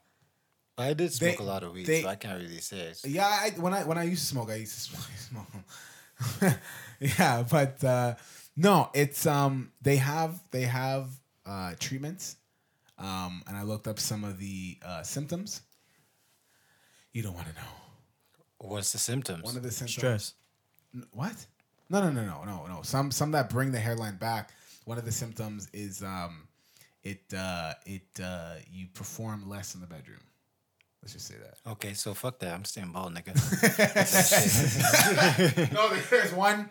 I 0.78 0.94
did 0.94 1.12
smoke 1.12 1.36
They- 1.38 1.44
a 1.44 1.46
lot 1.46 1.62
of 1.62 1.72
weed, 1.74 1.86
they- 1.86 2.02
so 2.02 2.08
I 2.08 2.16
can't 2.16 2.40
really 2.40 2.60
say 2.60 2.78
it. 2.80 3.00
Yeah, 3.04 3.26
I, 3.26 3.50
when 3.58 3.74
I 3.74 3.84
when 3.84 3.98
I 3.98 4.04
used 4.04 4.22
to 4.22 4.28
smoke, 4.28 4.50
I 4.50 4.56
used 4.56 4.74
to 4.74 4.80
smoke. 4.80 5.46
smoke. 6.40 6.54
yeah, 7.00 7.44
but 7.50 7.82
uh, 7.84 8.14
no, 8.56 8.90
it's 8.94 9.26
um 9.26 9.72
they 9.82 9.96
have 9.96 10.40
they 10.50 10.62
have 10.62 11.08
uh, 11.46 11.72
treatments, 11.78 12.36
um, 12.98 13.42
and 13.46 13.56
I 13.56 13.62
looked 13.62 13.88
up 13.88 13.98
some 13.98 14.24
of 14.24 14.38
the 14.38 14.78
uh, 14.84 15.02
symptoms. 15.02 15.62
You 17.12 17.22
don't 17.22 17.34
want 17.34 17.48
to 17.48 17.54
know. 17.54 17.68
What's 18.58 18.92
the 18.92 18.98
symptoms? 18.98 19.42
One 19.42 19.56
of 19.56 19.62
the 19.62 19.70
symptoms. 19.70 19.94
Stress. 19.94 20.34
N- 20.94 21.06
What? 21.12 21.34
No, 21.88 22.00
no, 22.02 22.10
no, 22.10 22.24
no, 22.24 22.44
no, 22.44 22.66
no. 22.66 22.82
Some 22.82 23.10
some 23.10 23.32
that 23.32 23.50
bring 23.50 23.72
the 23.72 23.80
hairline 23.80 24.16
back. 24.16 24.50
One 24.84 24.98
of 24.98 25.04
the 25.04 25.12
symptoms 25.12 25.68
is 25.72 26.02
um, 26.02 26.46
it 27.02 27.22
uh, 27.36 27.72
it 27.86 28.06
uh, 28.22 28.54
you 28.70 28.86
perform 28.94 29.48
less 29.48 29.74
in 29.74 29.80
the 29.80 29.86
bedroom. 29.86 30.20
Let's 31.02 31.14
just 31.14 31.26
say 31.26 31.36
that. 31.42 31.70
okay, 31.72 31.94
so 31.94 32.12
fuck 32.12 32.38
that. 32.40 32.52
I'm 32.54 32.64
staying 32.66 32.92
bald, 32.92 33.14
nigga. 33.14 33.34
no, 35.72 35.88
there's 36.10 36.32
one. 36.34 36.68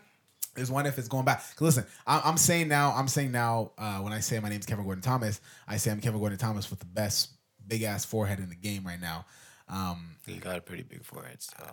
There's 0.56 0.72
one 0.72 0.86
if 0.86 0.98
it's 0.98 1.08
going 1.08 1.26
back. 1.26 1.42
listen, 1.60 1.86
I'm, 2.08 2.22
I'm 2.26 2.38
saying 2.38 2.68
now. 2.68 2.94
I'm 2.96 3.08
saying 3.08 3.32
now. 3.32 3.72
Uh, 3.78 4.00
when 4.00 4.14
I 4.14 4.20
say 4.20 4.40
my 4.40 4.50
name's 4.50 4.66
Kevin 4.66 4.84
Gordon 4.86 5.02
Thomas, 5.02 5.40
I 5.68 5.78
say 5.78 5.92
I'm 5.92 6.02
Kevin 6.02 6.20
Gordon 6.20 6.38
Thomas 6.38 6.70
with 6.70 6.80
the 6.80 6.86
best 6.86 7.30
big 7.68 7.84
ass 7.84 8.06
forehead 8.06 8.40
in 8.40 8.50
the 8.50 8.56
game 8.56 8.86
right 8.86 9.00
now. 9.00 9.26
Um, 9.68 10.16
you 10.26 10.40
got 10.40 10.58
a 10.58 10.62
pretty 10.62 10.84
big 10.84 11.04
forehead, 11.04 11.38
so. 11.42 11.64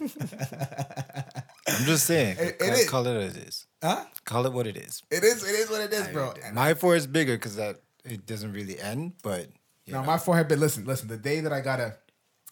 I'm 1.68 1.84
just 1.84 2.06
saying. 2.06 2.36
It- 2.38 2.56
it 2.60 2.88
call, 2.88 3.06
is. 3.06 3.12
it 3.12 3.14
what 3.32 3.36
it 3.36 3.48
is. 3.48 3.66
huh? 3.82 4.04
Call 4.24 4.46
it 4.46 4.52
what 4.52 4.66
it 4.66 4.76
is. 4.76 5.02
It 5.10 5.24
is. 5.24 5.42
It 5.42 5.54
is 5.54 5.70
what 5.70 5.80
it 5.80 5.92
is, 5.92 6.08
bro. 6.08 6.34
And 6.44 6.54
My 6.54 6.74
forehead's 6.74 7.06
bigger 7.06 7.34
because 7.36 7.56
that 7.56 7.80
it 8.04 8.26
doesn't 8.26 8.52
really 8.52 8.78
end, 8.78 9.14
but 9.22 9.48
you 9.84 9.92
No, 9.92 10.00
know, 10.00 10.06
my 10.06 10.18
forehead. 10.18 10.48
But 10.48 10.58
listen, 10.58 10.84
listen. 10.84 11.08
The 11.08 11.16
day 11.16 11.40
that 11.40 11.52
I 11.52 11.60
gotta, 11.60 11.96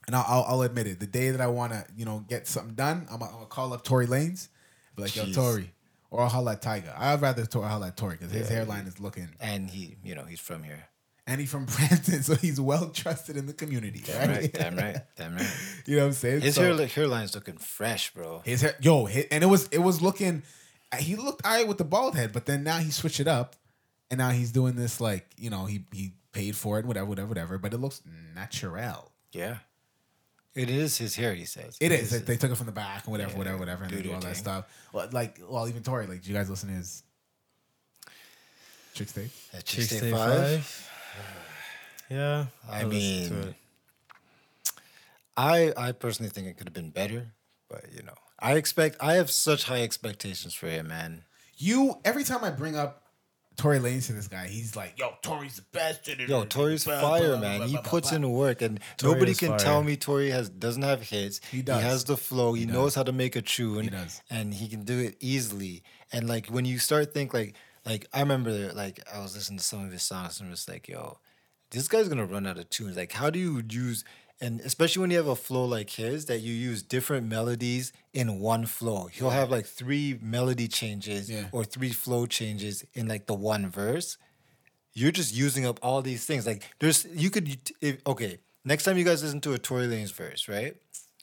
and 0.07 0.15
I'll, 0.17 0.45
I'll, 0.49 0.63
admit 0.63 0.87
it. 0.87 1.01
The 1.01 1.07
day 1.07 1.31
that 1.31 1.41
I 1.41 1.47
wanna, 1.47 1.85
you 1.97 2.05
know, 2.05 2.25
get 2.29 2.47
something 2.47 2.75
done, 2.75 3.07
I'm 3.11 3.19
gonna, 3.19 3.31
I'm 3.31 3.35
gonna 3.37 3.47
call 3.47 3.73
up 3.73 3.85
Tory 3.85 4.07
Lanez, 4.07 4.49
be 4.97 5.03
like, 5.03 5.17
"Yo, 5.17 5.25
Jeez. 5.25 5.35
Tory," 5.35 5.73
or 6.11 6.23
I'll 6.23 6.29
holler 6.29 6.53
at 6.53 6.63
Tiger. 6.63 6.93
I'd 6.97 7.21
rather 7.23 7.47
Tor- 7.47 7.65
holler 7.67 7.87
at 7.89 7.97
Tory 7.97 8.17
because 8.17 8.33
his 8.33 8.49
hairline 8.49 8.87
is 8.87 9.01
looking, 9.01 9.29
and 9.41 9.69
he, 9.71 9.97
you 10.05 10.15
know, 10.15 10.25
he's 10.25 10.41
from 10.41 10.63
here. 10.63 10.85
and 11.27 11.41
he's 11.41 11.51
from 11.51 11.65
Brampton, 11.77 12.23
so 12.23 12.35
he's 12.35 12.61
well 12.61 12.91
trusted 12.91 13.37
in 13.39 13.47
the 13.47 13.55
community. 13.55 14.03
Damn 14.05 14.29
Right? 14.29 14.39
right, 14.41 14.53
damn 14.53 14.77
right, 14.77 14.97
damn 15.17 15.35
right. 15.37 15.57
you 15.87 15.97
know 15.97 16.03
what 16.03 16.09
I'm 16.09 16.13
saying? 16.13 16.41
His 16.43 16.55
So- 16.57 16.77
hair, 16.77 16.87
hairline's 16.87 17.35
looking 17.35 17.57
fresh, 17.57 18.13
bro. 18.13 18.43
his 18.45 18.61
hair, 18.61 18.75
yo, 18.81 19.07
hi- 19.07 19.27
and 19.31 19.43
it 19.43 19.47
was, 19.47 19.69
it 19.69 19.79
was 19.79 20.03
looking. 20.03 20.43
He 20.99 21.17
looked 21.17 21.45
alright 21.45 21.67
with 21.67 21.79
the 21.79 21.85
bald 21.85 22.15
head, 22.15 22.33
but 22.33 22.45
then 22.47 22.63
now 22.63 22.79
he 22.79 22.91
switched 22.91 23.19
it 23.21 23.27
up, 23.27 23.57
and 24.11 24.19
now 24.19 24.31
he's 24.31 24.53
doing 24.53 24.77
this 24.77 25.01
like, 25.01 25.27
you 25.37 25.49
know, 25.51 25.65
he 25.65 25.87
he 25.93 26.13
paid 26.33 26.55
for 26.57 26.79
it, 26.79 26.85
whatever, 26.87 27.07
whatever, 27.07 27.27
whatever. 27.29 27.59
But 27.59 27.73
it 27.75 27.79
looks 27.79 28.01
natural. 28.35 29.11
Yeah, 29.33 29.57
it 30.55 30.71
is 30.71 30.97
his 30.99 31.17
hair. 31.17 31.35
He 31.35 31.45
says 31.45 31.77
It 31.81 31.93
is. 31.93 32.13
Like, 32.13 32.27
they 32.27 32.37
took 32.37 32.51
it 32.51 32.57
from 32.57 32.67
the 32.67 32.73
back 32.73 33.05
and 33.05 33.13
whatever, 33.13 33.33
Yeah, 33.33 33.39
whatever, 33.39 33.59
whatever, 33.59 33.83
and 33.85 33.91
do 33.91 33.97
they 33.97 34.03
do 34.03 34.09
your 34.09 34.17
all 34.17 34.23
that 34.23 34.37
stuff. 34.37 34.67
Well, 34.93 35.09
like, 35.13 35.39
well, 35.49 35.69
even 35.69 35.83
Tory, 35.83 36.07
like, 36.07 36.23
do 36.23 36.31
you 36.31 36.37
guys 36.37 36.49
listen 36.49 36.69
to 36.69 36.75
his 36.77 37.03
Chixtape? 38.95 39.31
That 39.53 39.65
Chicks 39.65 39.89
Chick 39.89 40.01
Day 40.01 40.09
Stay 40.09 40.11
Five. 40.13 40.91
Yeah, 42.11 42.47
I 42.71 42.77
I'll 42.77 42.83
to 42.83 42.89
mean, 42.89 43.33
it. 43.33 43.55
I 45.39 45.73
I 45.77 45.93
personally 45.93 46.29
think 46.31 46.47
it 46.47 46.59
could 46.59 46.69
have 46.69 46.75
been 46.75 46.91
better, 46.91 47.33
but 47.69 47.87
you 47.97 48.03
know, 48.03 48.13
I 48.39 48.55
expect 48.57 48.99
I 49.01 49.15
have 49.15 49.31
such 49.31 49.65
high 49.65 49.83
expectations 49.83 50.53
for 50.53 50.69
him, 50.69 50.89
man. 50.89 51.25
You 51.57 51.99
every 52.05 52.23
time 52.23 52.45
I 52.45 52.51
bring 52.51 52.77
up 52.77 53.04
Tory 53.57 53.79
Lanez 53.79 54.07
to 54.07 54.13
this 54.15 54.27
guy, 54.29 54.47
he's 54.49 54.75
like, 54.75 54.99
"Yo, 54.99 55.15
Tory's 55.23 55.57
the 55.57 55.65
best." 55.73 56.09
Yo, 56.09 56.45
Tory's 56.45 56.85
fire, 56.85 57.37
man. 57.37 57.63
He 57.69 57.79
puts 57.79 58.11
in 58.13 58.29
work, 58.31 58.63
and 58.63 58.81
Tory 58.97 59.13
nobody 59.15 59.35
can 59.35 59.49
fire. 59.51 59.59
tell 59.59 59.83
me 59.83 59.97
Tory 59.97 60.31
has 60.31 60.49
doesn't 60.49 60.83
have 60.83 61.03
hits. 61.03 61.41
He 61.51 61.63
does. 61.63 61.83
He 61.83 61.89
has 61.89 62.05
the 62.05 62.17
flow. 62.17 62.55
He, 62.55 62.63
He 62.63 62.67
knows 62.67 62.95
how 62.95 63.03
to 63.05 63.13
make 63.13 63.37
a 63.37 63.43
tune. 63.43 63.85
He 63.85 63.91
does. 63.91 64.21
and 64.31 64.53
he 64.53 64.69
can 64.69 64.83
do 64.85 64.99
it 64.99 65.17
easily. 65.21 65.83
And 66.13 66.29
like 66.29 66.47
when 66.49 66.65
you 66.65 66.79
start 66.79 67.15
think 67.15 67.33
like 67.33 67.55
like 67.87 68.07
I 68.13 68.21
remember 68.21 68.73
like 68.73 69.01
I 69.13 69.21
was 69.21 69.35
listening 69.37 69.59
to 69.59 69.65
some 69.65 69.85
of 69.85 69.93
his 69.93 70.03
songs 70.03 70.41
and 70.41 70.51
was 70.51 70.69
like, 70.69 70.89
yo, 70.89 71.19
this 71.71 71.87
guy's 71.89 72.09
gonna 72.09 72.27
run 72.27 72.47
out 72.47 72.59
of 72.59 72.69
tunes. 72.71 72.97
Like, 72.97 73.13
how 73.13 73.31
do 73.31 73.39
you 73.39 73.63
use 73.71 74.05
and 74.45 74.61
especially 74.61 75.01
when 75.03 75.11
you 75.11 75.17
have 75.17 75.27
a 75.27 75.37
flow 75.49 75.65
like 75.77 75.91
his 75.91 76.27
that 76.31 76.41
you 76.47 76.53
use 76.71 76.83
different 76.97 77.27
melodies 77.37 77.93
in 78.13 78.39
one 78.41 78.65
flow. 78.67 79.07
He'll 79.15 79.31
have 79.41 79.51
like 79.57 79.67
three 79.67 80.19
melody 80.23 80.69
changes 80.69 81.31
Yeah. 81.31 81.47
or 81.53 81.63
three 81.65 81.93
flow 82.05 82.27
changes 82.27 82.85
in 82.95 83.05
like 83.09 83.25
the 83.27 83.35
one 83.55 83.65
verse 83.71 84.19
you're 84.97 85.11
just 85.11 85.35
using 85.35 85.67
up 85.67 85.79
all 85.83 86.01
these 86.03 86.25
things. 86.25 86.47
Like 86.47 86.63
there's 86.79 87.05
you 87.25 87.31
could 87.31 87.47
if, 87.81 87.99
okay. 88.07 88.39
Next 88.65 88.85
time 88.85 88.97
you 88.97 89.05
guys 89.05 89.23
listen 89.23 89.41
to 89.43 89.53
a 89.53 89.59
Tory 89.59 89.87
Lanez 89.87 90.13
verse, 90.13 90.49
right? 90.49 90.77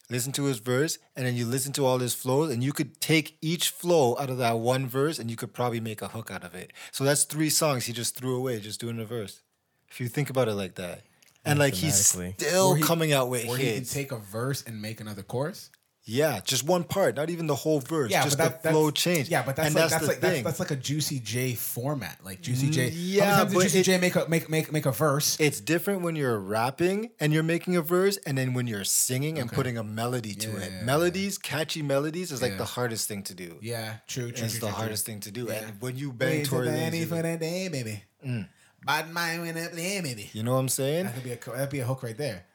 Listen 0.10 0.32
to 0.34 0.44
his 0.44 0.60
verse, 0.60 1.00
and 1.16 1.26
then 1.26 1.36
you 1.36 1.46
listen 1.46 1.72
to 1.74 1.86
all 1.86 1.98
his 2.00 2.14
flows, 2.14 2.52
and 2.52 2.62
you 2.62 2.74
could 2.74 3.00
take 3.00 3.38
each 3.42 3.70
flow 3.70 4.18
out 4.20 4.30
of 4.30 4.38
that 4.40 4.60
one 4.60 4.88
verse, 4.88 5.18
and 5.20 5.32
you 5.32 5.38
could 5.38 5.54
probably 5.54 5.80
make 5.80 6.02
a 6.02 6.10
hook 6.10 6.30
out 6.30 6.44
of 6.44 6.54
it. 6.54 6.72
So 6.92 7.04
that's 7.06 7.24
three 7.24 7.50
songs 7.50 7.86
he 7.86 7.94
just 7.94 8.16
threw 8.18 8.36
away 8.36 8.60
just 8.60 8.80
doing 8.82 9.00
a 9.00 9.06
verse. 9.06 9.42
If 9.90 10.02
you 10.02 10.08
think 10.10 10.30
about 10.30 10.50
it 10.50 10.56
like 10.56 10.76
that, 10.76 11.04
and 11.46 11.60
like 11.60 11.74
he's 11.74 12.06
still 12.06 12.74
he- 12.76 12.84
coming 12.84 13.14
out 13.14 13.30
with 13.30 13.48
Where 13.48 13.58
he 13.58 13.74
can 13.76 13.84
take 13.86 14.12
a 14.12 14.18
verse 14.20 14.64
and 14.66 14.82
make 14.82 15.02
another 15.02 15.24
chorus. 15.24 15.70
yeah, 16.04 16.42
just 16.44 16.64
one 16.64 16.84
part, 16.84 17.16
not 17.16 17.30
even 17.30 17.46
the 17.48 17.56
whole 17.56 17.80
verse. 17.80 18.10
Yeah, 18.12 18.24
just 18.24 18.38
but 18.38 18.44
that, 18.44 18.64
the 18.64 18.70
flow 18.72 18.90
change. 18.92 19.30
Yeah, 19.30 19.44
but 19.44 19.56
that's 19.56 19.68
and 19.68 19.76
like 19.76 19.84
that's, 19.84 19.94
that's, 19.94 20.04
the 20.04 20.08
like 20.14 20.20
that's, 20.20 20.34
thing. 20.36 20.44
that's 20.44 20.60
like 20.60 20.72
a 20.72 20.76
Juicy 20.76 21.20
J 21.20 21.54
format. 21.54 22.18
Like 22.24 22.42
Juicy 22.42 22.70
J. 22.72 22.90
Mm, 22.90 22.94
yeah, 22.96 23.36
how 23.36 23.44
many 23.44 23.54
but 23.56 23.62
Juicy 23.64 23.80
it- 23.80 23.84
J 23.84 23.98
make 24.00 24.16
a 24.16 24.28
make 24.28 24.50
make 24.50 24.72
make 24.72 24.86
a 24.88 24.92
verse. 24.92 25.40
It's 25.40 25.60
different 25.62 26.02
when 26.02 26.16
you're 26.16 26.40
rapping 26.40 27.12
and 27.20 27.32
you're 27.32 27.44
making 27.44 27.76
a 27.76 27.82
verse, 27.84 28.18
and 28.26 28.36
then 28.38 28.54
when 28.56 28.66
you're 28.68 28.84
singing 28.84 29.38
and 29.38 29.52
putting 29.52 29.78
a 29.78 29.84
melody 29.84 30.34
to 30.36 30.58
it. 30.58 30.72
Yeah. 30.72 30.84
Melodies, 30.84 31.38
catchy 31.38 31.84
melodies, 31.84 32.32
is 32.32 32.42
like 32.42 32.54
Yeah. 32.54 32.58
the 32.58 32.66
hardest 32.66 33.08
thing 33.08 33.22
to 33.24 33.36
do. 33.36 33.58
yeah, 33.62 33.98
true, 34.08 34.32
true. 34.32 34.46
it's 34.46 34.54
true, 34.54 34.62
the 34.62 34.68
true, 34.68 34.76
hardest 34.76 35.06
true. 35.06 35.14
thing 35.14 35.22
to 35.22 35.32
do. 35.32 35.46
Yeah. 35.46 35.54
And 35.68 35.82
when 35.82 35.98
you 35.98 36.12
bang 36.12 36.40
Wait, 36.40 36.46
Tory 36.48 36.66
the 36.66 36.72
Lanez, 36.72 36.78
Danny 36.78 36.98
you're 36.98 37.08
for 37.08 37.22
that 37.22 37.40
day, 37.40 37.68
baby. 37.68 38.04
Bad 38.86 39.12
mind 39.12 39.42
when 39.44 39.58
I 39.58 39.68
play, 39.68 40.02
baby. 40.02 40.30
you 40.34 40.44
know 40.44 40.54
what 40.54 40.60
I'm 40.60 40.70
saying? 40.70 41.06
That 41.06 41.14
could 41.14 41.24
be 41.24 41.32
a 41.34 41.38
that'd 41.38 41.70
be 41.70 41.80
a 41.80 41.86
hook 41.86 42.04
right 42.04 42.18
there. 42.18 42.46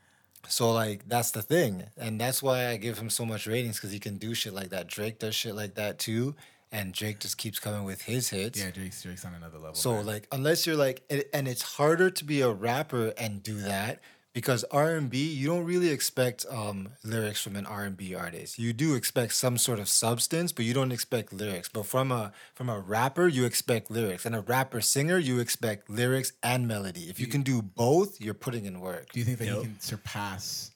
So 0.49 0.73
like 0.73 1.09
that's 1.09 1.31
the 1.33 1.43
thing, 1.43 1.85
and 1.97 2.21
that's 2.21 2.43
why 2.43 2.69
I 2.69 2.77
give 2.77 2.99
him 2.99 3.11
so 3.11 3.25
much 3.25 3.47
ratings 3.47 3.77
because 3.77 3.93
he 3.93 3.99
can 3.99 4.17
do 4.17 4.35
shit 4.35 4.53
like 4.53 4.71
that. 4.71 4.87
Drake 4.87 5.19
does 5.19 5.35
shit 5.35 5.55
like 5.55 5.75
that 5.75 5.99
too, 5.99 6.35
and 6.73 6.93
Drake 6.93 7.21
just 7.21 7.39
keeps 7.39 7.59
coming 7.59 7.85
with 7.85 8.03
his 8.03 8.29
hits. 8.31 8.61
Yeah, 8.61 8.71
Drake's 8.71 9.03
Drake's 9.03 9.25
on 9.25 9.35
another 9.35 9.59
level. 9.59 9.75
So 9.75 9.95
man. 9.95 10.07
like 10.07 10.29
unless 10.33 10.67
you're 10.67 10.77
like 10.77 11.03
and 11.33 11.49
it's 11.49 11.63
harder 11.63 12.11
to 12.11 12.25
be 12.25 12.41
a 12.43 12.51
rapper 12.51 13.13
and 13.19 13.43
do 13.43 13.61
that 13.63 14.01
because 14.37 14.65
R&B 14.71 15.17
you 15.17 15.47
don't 15.47 15.65
really 15.65 15.89
expect 15.89 16.45
um 16.51 16.91
lyrics 17.03 17.41
from 17.43 17.57
an 17.57 17.65
R&B 17.65 18.15
artist. 18.15 18.59
You 18.59 18.75
do 18.75 18.95
expect 18.95 19.33
some 19.33 19.57
sort 19.57 19.79
of 19.79 19.89
substance, 19.89 20.53
but 20.53 20.67
you 20.67 20.75
don't 20.75 20.93
expect 20.93 21.33
lyrics. 21.33 21.71
But 21.71 21.87
from 21.87 22.13
a 22.13 22.33
from 22.55 22.69
a 22.69 22.79
rapper 22.79 23.27
you 23.29 23.47
expect 23.47 23.91
lyrics 23.91 24.27
and 24.27 24.35
a 24.37 24.43
rapper 24.43 24.83
singer 24.83 25.17
you 25.17 25.41
expect 25.41 25.89
lyrics 25.89 26.35
and 26.43 26.69
melody. 26.69 27.05
If 27.09 27.19
you 27.19 27.29
can 27.29 27.41
do 27.43 27.63
both, 27.63 28.21
you're 28.21 28.35
putting 28.47 28.67
in 28.67 28.79
work. 28.81 29.11
do 29.13 29.19
you 29.21 29.25
think 29.25 29.39
that 29.39 29.47
he 29.47 29.55
Yep. 29.55 29.63
can 29.63 29.81
surpass 29.81 30.73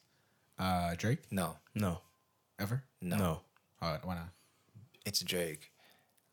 uh, 0.57 0.95
Drake 0.97 1.19
No. 1.29 1.57
No, 1.75 2.01
ever? 2.59 2.83
No. 2.99 3.15
no. 3.17 3.41
Uh, 3.79 3.97
why 4.03 4.15
not? 4.15 4.29
It's 5.05 5.21
Drake. 5.21 5.71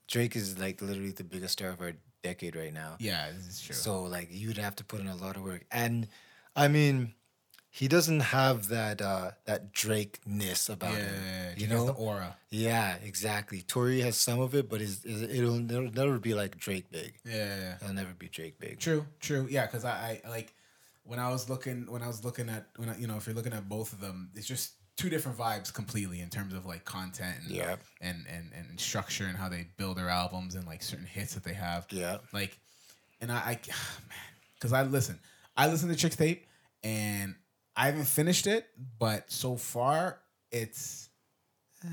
Drake 0.06 0.34
is 0.34 0.58
like 0.58 0.80
literally 0.80 1.12
the 1.12 1.24
biggest 1.24 1.52
star 1.58 1.68
of 1.68 1.80
our 1.82 1.92
decade 2.22 2.56
right 2.56 2.72
now. 2.72 2.96
Yeah, 2.98 3.30
this 3.36 3.46
is 3.52 3.60
true. 3.60 3.74
So 3.74 4.02
like 4.16 4.28
you'd 4.30 4.56
have 4.56 4.76
to 4.76 4.84
put 4.84 5.00
in 5.00 5.08
a 5.08 5.16
lot 5.16 5.36
of 5.36 5.42
work. 5.42 5.64
And 5.70 6.08
I 6.56 6.68
mean, 6.68 7.14
he 7.78 7.86
doesn't 7.88 8.20
have 8.20 8.68
that 8.68 9.00
uh 9.00 9.30
that 9.44 9.72
Drake 9.72 10.18
ness 10.26 10.68
about 10.68 10.94
yeah, 10.94 11.04
him. 11.06 11.56
he 11.56 11.62
You 11.62 11.68
know? 11.68 11.86
the 11.86 11.92
aura. 11.92 12.36
yeah, 12.50 12.96
exactly. 13.04 13.62
Tory 13.62 14.00
has 14.00 14.16
some 14.16 14.40
of 14.40 14.54
it, 14.54 14.68
but 14.68 14.80
is 14.80 15.04
it'll, 15.04 15.60
it'll 15.70 15.92
never 15.92 16.18
be 16.18 16.34
like 16.34 16.56
Drake 16.58 16.90
big. 16.90 17.14
Yeah, 17.24 17.34
yeah, 17.36 17.56
yeah. 17.60 17.74
It'll 17.80 17.94
never 17.94 18.14
be 18.14 18.28
Drake 18.28 18.58
big. 18.58 18.80
True, 18.80 19.06
true. 19.20 19.46
Yeah, 19.50 19.66
because 19.66 19.84
I, 19.84 20.20
I 20.24 20.28
like 20.28 20.52
when 21.04 21.18
I 21.18 21.28
was 21.30 21.48
looking 21.48 21.86
when 21.90 22.02
I 22.02 22.08
was 22.08 22.24
looking 22.24 22.48
at 22.48 22.66
when 22.76 22.88
I, 22.88 22.98
you 22.98 23.06
know 23.06 23.16
if 23.16 23.26
you're 23.26 23.36
looking 23.36 23.52
at 23.54 23.68
both 23.68 23.92
of 23.92 24.00
them, 24.00 24.30
it's 24.34 24.46
just 24.46 24.72
two 24.96 25.08
different 25.08 25.38
vibes 25.38 25.72
completely 25.72 26.20
in 26.20 26.28
terms 26.28 26.52
of 26.54 26.66
like 26.66 26.84
content 26.84 27.36
and 27.46 27.50
Yeah. 27.52 27.76
and, 28.00 28.26
and 28.28 28.50
and 28.58 28.80
structure 28.80 29.26
and 29.26 29.36
how 29.38 29.48
they 29.48 29.68
build 29.76 29.96
their 29.96 30.08
albums 30.08 30.56
and 30.56 30.66
like 30.66 30.82
certain 30.82 31.06
hits 31.06 31.34
that 31.34 31.44
they 31.44 31.54
have. 31.54 31.86
Yeah. 31.90 32.18
Like, 32.32 32.58
and 33.20 33.30
I, 33.30 33.36
I 33.36 33.50
man, 34.08 34.18
because 34.54 34.72
I 34.72 34.82
listen. 34.82 35.20
I 35.56 35.68
listen 35.68 35.88
to 35.88 35.94
Chixtape, 35.94 36.40
and 36.84 37.34
I 37.78 37.86
haven't 37.86 38.04
finished 38.06 38.46
it, 38.46 38.66
but 38.98 39.30
so 39.30 39.56
far 39.56 40.18
it's 40.50 41.08
eh, 41.84 41.88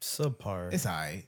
Subpar. 0.00 0.72
it's 0.72 0.86
alright. 0.86 1.26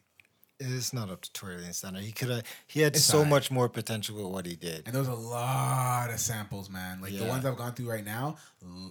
It's 0.61 0.93
not 0.93 1.11
up 1.11 1.21
to 1.23 1.33
Tory 1.33 1.57
Lanez 1.57 1.81
Thunder. 1.81 1.99
He 2.01 2.13
could 2.13 2.31
have. 2.31 2.45
He 2.69 2.81
had 2.81 2.95
It's 2.95 3.05
so 3.05 3.19
alright. 3.19 3.31
much 3.31 3.51
more 3.51 3.69
potential 3.69 4.17
with 4.17 4.27
what 4.27 4.47
he 4.47 4.55
did. 4.55 4.85
And 4.87 4.95
there's 4.95 5.09
a 5.09 5.13
lot 5.15 6.11
of 6.11 6.21
samples, 6.21 6.71
man. 6.71 7.01
Like 7.03 7.13
the 7.19 7.25
ones 7.25 7.45
I've 7.45 7.57
gone 7.57 7.75
through 7.75 7.91
right 7.91 8.05
now, 8.05 8.37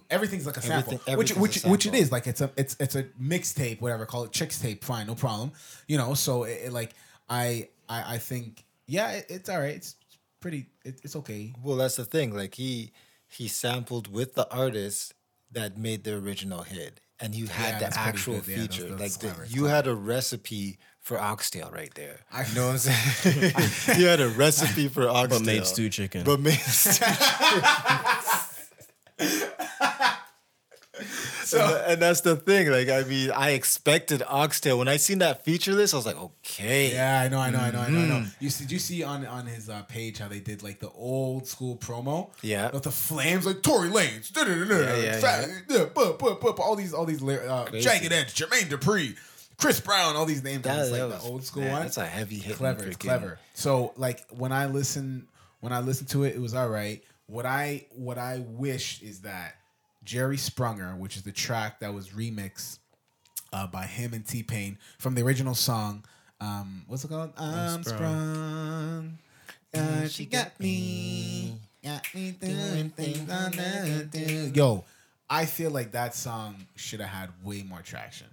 everything's 0.10 0.46
like 0.46 0.58
a 0.58 0.62
sample, 0.62 1.00
Everything- 1.08 1.18
which 1.18 1.32
everything's 1.32 1.42
which 1.42 1.66
a 1.66 1.70
which 1.70 1.86
it 1.86 1.90
sample. 1.90 2.02
is. 2.02 2.12
Like 2.12 2.28
it's 2.28 2.42
a 2.42 2.52
it's 2.58 2.76
it's 2.82 2.96
a 2.96 3.04
mixtape, 3.20 3.80
whatever. 3.80 4.06
Call 4.06 4.26
it 4.26 4.32
Chixtape, 4.32 4.84
fine, 4.84 5.08
no 5.08 5.16
problem. 5.16 5.54
You 5.88 5.98
know, 5.98 6.14
so 6.16 6.44
it, 6.44 6.64
it, 6.66 6.74
like 6.74 6.92
I 7.30 7.70
I 7.88 8.16
I 8.16 8.18
think 8.18 8.66
yeah, 8.86 9.12
it, 9.12 9.26
it's 9.30 9.50
all 9.50 9.60
right. 9.60 9.76
It's 9.76 9.96
pretty. 10.42 10.68
It, 10.84 11.00
it's 11.04 11.16
okay. 11.16 11.54
Well, 11.64 11.78
that's 11.78 11.96
the 11.96 12.06
thing. 12.06 12.36
Like 12.36 12.54
he 12.56 12.92
he 13.34 13.48
sampled 13.48 14.08
with 14.12 14.36
the 14.36 14.50
artist 14.54 15.14
that 15.52 15.78
made 15.78 16.04
the 16.04 16.14
original 16.16 16.64
hit, 16.64 17.00
and 17.20 17.36
you 17.36 17.46
Yeah, 17.46 17.52
had 17.54 17.80
the 17.82 17.98
actual 18.00 18.40
good. 18.40 18.48
Yeah, 18.48 18.56
that's- 18.58 18.76
feature. 18.78 18.90
that's 18.96 19.02
like 19.02 19.12
the, 19.14 19.28
clever, 19.28 19.44
it's 19.44 19.54
you 19.54 19.62
clever. 19.62 19.76
had 19.76 19.88
a 19.88 19.96
recipe 19.96 20.78
for 21.00 21.20
oxtail 21.20 21.70
right 21.72 21.94
there. 21.96 22.22
I- 22.32 22.46
you 22.46 22.56
know 22.56 22.68
what 22.68 22.72
I'm 22.74 22.78
saying? 22.80 23.54
you 24.00 24.06
had 24.08 24.20
a 24.22 24.30
recipe 24.30 24.88
for 24.88 25.08
oxtail, 25.08 25.40
but 25.40 25.46
made 25.46 25.66
stew 25.66 25.90
chicken. 25.90 26.24
But 26.24 26.40
made 26.40 26.54
stew 26.60 27.06
so, 31.54 31.84
and 31.88 32.02
that's 32.02 32.22
the 32.22 32.36
thing. 32.36 32.70
Like, 32.70 32.90
I 32.90 33.04
mean, 33.08 33.32
I 33.32 33.52
expected 33.52 34.22
oxtail 34.28 34.78
when 34.78 34.88
I 34.88 34.98
seen 34.98 35.20
that 35.20 35.44
feature 35.46 35.74
list. 35.74 35.94
I 35.94 35.98
was 35.98 36.06
like, 36.06 36.20
okay, 36.22 36.94
Yeah, 36.94 37.22
I 37.22 37.28
know, 37.30 37.40
I 37.40 37.50
know, 37.50 37.60
I 37.60 37.72
know, 37.72 37.80
I 37.80 37.90
know. 37.90 38.00
I 38.00 38.02
Mm-hmm. 38.04 38.10
know. 38.10 38.26
You 38.40 38.50
see, 38.50 38.66
did 38.66 38.72
you 38.72 38.80
see 38.80 39.04
on 39.04 39.26
on 39.26 39.46
his 39.46 39.70
uh, 39.70 39.84
page 39.84 40.20
how 40.20 40.28
they 40.28 40.40
did 40.40 40.64
like 40.64 40.80
the 40.80 40.90
old 40.92 41.48
school 41.48 41.78
promo? 41.78 42.30
Yeah. 42.42 42.72
with 42.72 42.84
the 42.84 42.92
flames 42.92 43.46
like 43.46 43.62
Tory 43.62 43.90
Lanez, 43.90 44.32
Yeah, 44.36 44.96
yeah, 44.98 45.20
fat, 45.20 45.50
yeah, 45.70 45.86
all 46.60 46.76
these, 46.76 46.94
all 46.94 47.06
these, 47.06 47.22
uh, 47.24 47.66
Crazy. 47.70 47.84
Jagged 47.88 48.12
Edge, 48.12 48.34
Jermaine 48.36 48.70
Dupri, 48.70 49.16
Chris 49.58 49.80
Brown, 49.80 50.16
all 50.16 50.26
these 50.26 50.44
names. 50.44 50.64
That- 50.64 50.80
it's 50.80 50.92
like 50.92 51.02
that 51.02 51.22
the 51.22 51.28
old 51.28 51.44
school 51.44 51.64
man, 51.64 51.72
one. 51.74 51.82
that's 51.84 51.98
a 51.98 52.06
heavy 52.06 52.38
hit. 52.38 52.58
clever, 52.58 52.90
clever. 52.92 53.40
So 53.54 53.94
like 53.98 54.26
when 54.32 54.52
I 54.52 54.66
listen, 54.66 55.28
when 55.62 55.72
I 55.74 55.80
listen 55.80 56.08
to 56.08 56.24
it, 56.24 56.36
it 56.36 56.42
was 56.42 56.54
all 56.54 56.70
right. 56.70 57.04
What 57.28 57.46
I 57.46 57.86
what 57.92 58.18
I 58.18 58.40
wish 58.40 59.02
is 59.02 59.22
that 59.22 59.56
Jerry 60.04 60.38
Sprunger, 60.38 60.98
which 60.98 61.16
is 61.18 61.24
the 61.24 61.32
track 61.32 61.80
that 61.80 61.94
was 61.94 62.10
remixed 62.10 62.80
uh, 63.52 63.68
by 63.68 63.86
him 63.86 64.14
and 64.14 64.26
T 64.26 64.44
Pain 64.44 64.78
from 65.00 65.16
the 65.16 65.22
original 65.24 65.56
song. 65.56 66.04
Um, 66.42 66.84
what's 66.88 67.04
it 67.06 67.10
called? 67.10 67.32
I'm 67.38 67.84
sprung. 67.84 67.98
sprung. 67.98 69.18
Uh, 69.74 70.08
she 70.08 70.26
got 70.26 70.60
me. 70.60 71.58
Got 71.84 72.04
me 72.14 72.32
doing 72.32 72.90
things 72.92 73.30
I 73.30 73.50
never 73.50 74.04
do. 74.06 74.52
Yo, 74.54 74.84
I 75.30 75.46
feel 75.46 75.72
like 75.72 75.92
that 75.92 76.16
song 76.16 76.68
should 76.76 77.02
have 77.02 77.10
had 77.10 77.30
way 77.44 77.64
more 77.64 77.82
traction. 77.82 78.28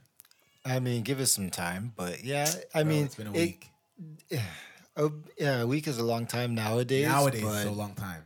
I 0.64 0.78
mean, 0.80 1.02
give 1.02 1.20
it 1.20 1.26
some 1.26 1.50
time, 1.50 1.92
but 1.96 2.22
yeah, 2.22 2.50
I 2.74 2.82
Bro, 2.82 2.92
mean, 2.92 3.04
it's 3.06 3.14
been 3.14 3.26
a 3.28 3.32
it- 3.32 3.36
week. 3.36 3.70
a, 4.96 5.10
yeah, 5.38 5.60
a 5.62 5.66
week 5.66 5.86
is 5.88 5.98
a 5.98 6.04
long 6.04 6.26
time 6.26 6.54
nowadays. 6.54 7.06
Nowadays, 7.08 7.42
a 7.64 7.70
long 7.70 7.94
time. 7.94 8.22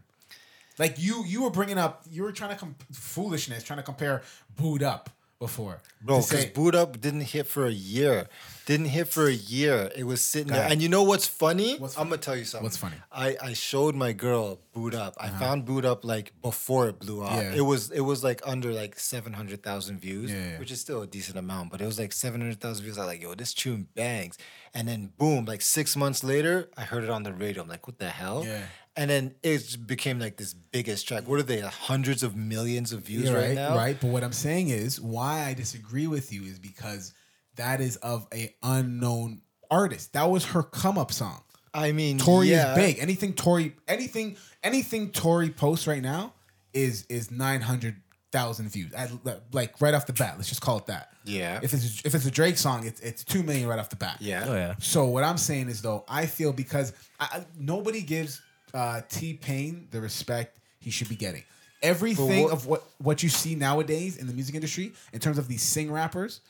Like 0.79 0.97
you, 0.99 1.25
you 1.25 1.43
were 1.43 1.51
bringing 1.51 1.79
up, 1.79 2.03
you 2.11 2.23
were 2.23 2.33
trying 2.33 2.51
to 2.51 2.57
com- 2.57 2.77
foolishness, 2.93 3.63
trying 3.63 3.79
to 3.79 3.83
compare 3.85 4.23
boot 4.57 4.83
Up" 4.83 5.11
before, 5.41 5.83
Bro, 6.01 6.19
because 6.23 6.31
say- 6.43 6.51
Boot 6.51 6.75
Up 6.75 7.01
didn't 7.01 7.23
hit 7.23 7.47
for 7.47 7.67
a 7.67 7.71
year. 7.73 8.29
Didn't 8.67 8.87
hit 8.87 9.09
for 9.09 9.27
a 9.27 9.33
year. 9.33 9.91
It 9.95 10.05
was 10.05 10.23
sitting 10.23 10.49
Go 10.49 10.55
there. 10.55 10.61
ahead. 10.63 10.73
And 10.73 10.81
you 10.83 10.89
know 10.89 11.03
what's 11.03 11.27
funny? 11.27 11.77
What's 11.77 11.99
I'm 11.99 12.05
gonna 12.09 12.17
tell 12.17 12.35
you 12.37 12.45
something. 12.47 12.65
What's 12.65 12.79
funny? 12.79 12.95
I, 13.13 13.37
I 13.43 13.53
showed 13.53 13.95
my 13.95 14.13
girl 14.13 14.59
Boot 14.73 14.95
Up. 14.95 15.15
I 15.21 15.29
found 15.29 15.67
Boot 15.67 15.85
Up 15.85 16.03
like 16.03 16.33
before 16.41 16.89
it 16.89 16.99
blew 16.99 17.23
up. 17.23 17.33
Uh-huh. 17.33 17.41
Yeah. 17.43 17.55
It 17.57 17.61
was 17.61 17.91
it 17.91 18.01
was 18.01 18.25
like 18.25 18.41
under 18.47 18.73
like 18.73 18.99
seven 18.99 19.35
hundred 19.35 19.63
thousand 19.63 19.99
views, 20.01 20.33
Yeah, 20.33 20.53
yeah. 20.53 20.59
which 20.59 20.71
is 20.71 20.81
still 20.81 21.03
a 21.03 21.07
decent 21.07 21.37
amount. 21.37 21.73
But 21.73 21.83
it 21.83 21.87
was 21.87 21.99
like 21.99 22.13
seven 22.15 22.41
hundred 22.41 22.59
thousand 22.61 22.85
views. 22.85 22.97
I 22.97 23.03
was 23.03 23.09
like, 23.09 23.23
yo, 23.23 23.35
this 23.35 23.53
tune 23.53 23.87
bangs. 23.95 24.39
And 24.73 24.89
then 24.89 25.13
boom, 25.19 25.45
like 25.45 25.61
six 25.61 25.95
months 25.95 26.25
later, 26.25 26.71
I 26.77 26.83
heard 26.85 27.05
it 27.05 27.11
on 27.11 27.23
the 27.23 27.35
radio. 27.35 27.63
I'm 27.63 27.69
like, 27.69 27.87
what 27.87 27.99
the 27.99 28.09
hell? 28.09 28.45
Yeah. 28.47 28.63
And 28.97 29.11
then 29.11 29.35
it 29.43 29.77
became 29.87 30.21
like 30.21 30.37
this 30.37 30.55
biggest 30.55 31.09
track. 31.09 31.27
What 31.27 31.41
are 31.41 31.43
they? 31.43 31.61
Hundreds 31.61 32.23
of 32.23 32.37
millions 32.37 32.93
of 32.93 33.01
views 33.01 33.25
You're 33.25 33.35
right, 33.35 33.49
right, 33.49 33.55
now. 33.55 33.75
right. 33.77 33.97
But 34.01 34.11
what 34.11 34.23
I'm 34.23 34.33
saying 34.33 34.69
is, 34.69 35.01
why 35.01 35.45
I 35.45 35.55
disagree 35.55 36.07
with 36.07 36.33
you 36.33 36.43
is 36.45 36.61
because 36.61 37.13
that 37.57 37.81
is 37.81 37.97
of 37.97 38.29
a 38.33 38.55
unknown 38.63 39.43
artist. 39.71 40.13
That 40.13 40.31
was 40.31 40.45
her 40.47 40.63
come 40.63 40.97
up 40.97 41.13
song. 41.13 41.43
I 41.73 41.91
mean, 41.91 42.19
Tory 42.19 42.51
yeah. 42.51 42.71
is 42.73 42.77
big. 42.79 42.99
Anything 43.01 43.33
Tory, 43.33 43.75
anything, 43.89 44.37
anything 44.63 45.11
Tory 45.11 45.51
posts 45.51 45.89
right 45.89 46.03
now 46.03 46.35
is 46.73 47.05
is 47.09 47.33
nine 47.33 47.61
hundred 47.63 47.97
thousand 48.31 48.69
views. 48.71 48.93
At, 48.93 49.11
like 49.53 49.81
right 49.81 49.93
off 49.95 50.07
the 50.07 50.13
bat. 50.13 50.35
Let's 50.37 50.49
just 50.49 50.61
call 50.61 50.79
it 50.79 50.87
that. 50.87 51.09
Yeah. 51.25 51.59
If 51.63 51.75
it's 51.75 52.03
if 52.05 52.15
it's 52.15 52.27
a 52.27 52.31
Drake 52.31 52.59
song, 52.59 52.87
it's 52.87 53.01
it's 53.01 53.25
two 53.25 53.43
million 53.43 53.69
right 53.69 53.79
off 53.79 53.91
the 53.91 53.97
bat. 53.97 54.19
Yeah. 54.21 54.45
oh 54.47 54.55
yeah. 54.55 54.75
So 54.79 55.07
what 55.07 55.25
I'm 55.25 55.39
saying 55.39 55.69
is 55.69 55.83
though, 55.83 56.05
I 56.09 56.27
feel 56.27 56.53
because 56.53 56.93
I, 57.19 57.29
I- 57.33 57.47
nobody 57.59 58.03
gives 58.03 58.41
uh, 58.75 59.01
T 59.09 59.35
Pain 59.35 59.89
the 59.91 60.01
respect 60.01 60.59
he 60.81 60.91
should 60.91 61.09
be 61.09 61.17
getting. 61.17 61.45
Everything 61.83 62.45
what- 62.45 62.53
of 62.53 62.67
what 62.67 62.83
what 62.99 63.23
you 63.23 63.29
see 63.29 63.55
nowadays 63.55 64.17
in 64.17 64.27
the 64.27 64.33
music 64.35 64.55
industry, 64.55 64.93
in 65.13 65.21
terms 65.21 65.39
of 65.39 65.49
these 65.49 65.63
sing 65.63 65.91
rappers, 65.91 66.41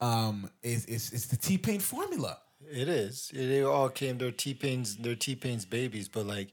um, 0.00 0.50
is 0.62 0.84
is 0.86 1.12
is 1.12 1.26
the 1.28 1.36
T 1.36 1.58
Pain 1.58 1.80
formula. 1.80 2.38
It 2.70 2.88
is. 2.88 3.32
It, 3.34 3.50
it 3.50 3.64
all 3.64 3.88
came. 3.88 4.18
They're 4.18 4.30
T 4.30 4.54
Pain's. 4.54 4.96
They're 4.96 5.16
T 5.16 5.34
Pain's 5.34 5.64
babies. 5.64 6.08
But 6.08 6.26
like, 6.26 6.52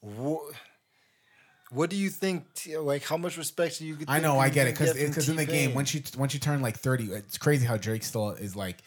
what? 0.00 0.42
What 1.70 1.90
do 1.90 1.96
you 1.96 2.10
think? 2.10 2.44
Like, 2.78 3.02
how 3.02 3.16
much 3.16 3.36
respect 3.36 3.78
do 3.80 3.86
you? 3.86 3.96
Get? 3.96 4.08
I 4.08 4.20
know, 4.20 4.38
I 4.38 4.50
get 4.50 4.68
it, 4.68 4.74
because 4.74 4.94
because 4.94 5.28
in 5.28 5.34
the 5.36 5.44
game, 5.44 5.74
once 5.74 5.92
you 5.94 6.02
once 6.16 6.32
you 6.32 6.38
turn 6.38 6.62
like 6.62 6.78
thirty, 6.78 7.06
it's 7.06 7.38
crazy 7.38 7.66
how 7.66 7.76
Drake 7.76 8.04
still 8.04 8.30
is 8.30 8.54
like 8.54 8.78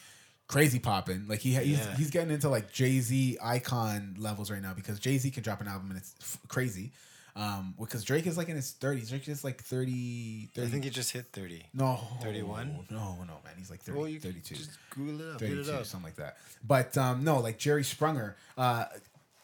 crazy 0.49 0.79
popping. 0.79 1.27
Like 1.29 1.39
he 1.39 1.53
he's, 1.55 1.77
Yeah. 1.79 1.95
he's 1.95 2.09
getting 2.09 2.31
into 2.33 2.49
like 2.49 2.73
Jay 2.73 2.99
Z 2.99 3.37
icon 3.41 4.15
levels 4.19 4.51
right 4.51 4.61
now 4.61 4.73
because 4.73 4.99
Jay 4.99 5.17
Z 5.17 5.31
can 5.31 5.43
drop 5.43 5.61
an 5.61 5.69
album 5.69 5.91
and 5.91 5.97
it's 5.99 6.13
f- 6.19 6.37
crazy. 6.49 6.91
Um, 7.35 7.73
because 7.79 8.03
Drake 8.03 8.27
is 8.27 8.35
like 8.37 8.49
in 8.49 8.57
his 8.57 8.71
thirties. 8.71 9.09
Drake 9.11 9.25
is 9.29 9.45
like 9.45 9.61
30, 9.63 10.49
30 10.55 10.67
I 10.67 10.69
think 10.69 10.83
he 10.83 10.89
just 10.89 11.11
hit 11.13 11.27
thirty. 11.31 11.63
no 11.73 11.97
31? 12.21 12.87
No, 12.89 13.15
no, 13.19 13.37
man. 13.45 13.53
He's 13.57 13.69
like 13.69 13.79
30, 13.81 13.97
Well, 13.97 14.07
you 14.09 14.19
32. 14.19 14.55
just 14.55 14.71
Google 14.89 15.21
it 15.21 15.33
up. 15.35 15.39
32, 15.39 15.61
it 15.61 15.69
up. 15.75 15.85
something 15.85 16.05
like 16.07 16.15
that. 16.17 16.37
But 16.67 16.97
um, 16.97 17.23
no, 17.23 17.39
like 17.39 17.57
Jerry 17.57 17.83
Sprunger. 17.83 18.33
Uh, 18.57 18.85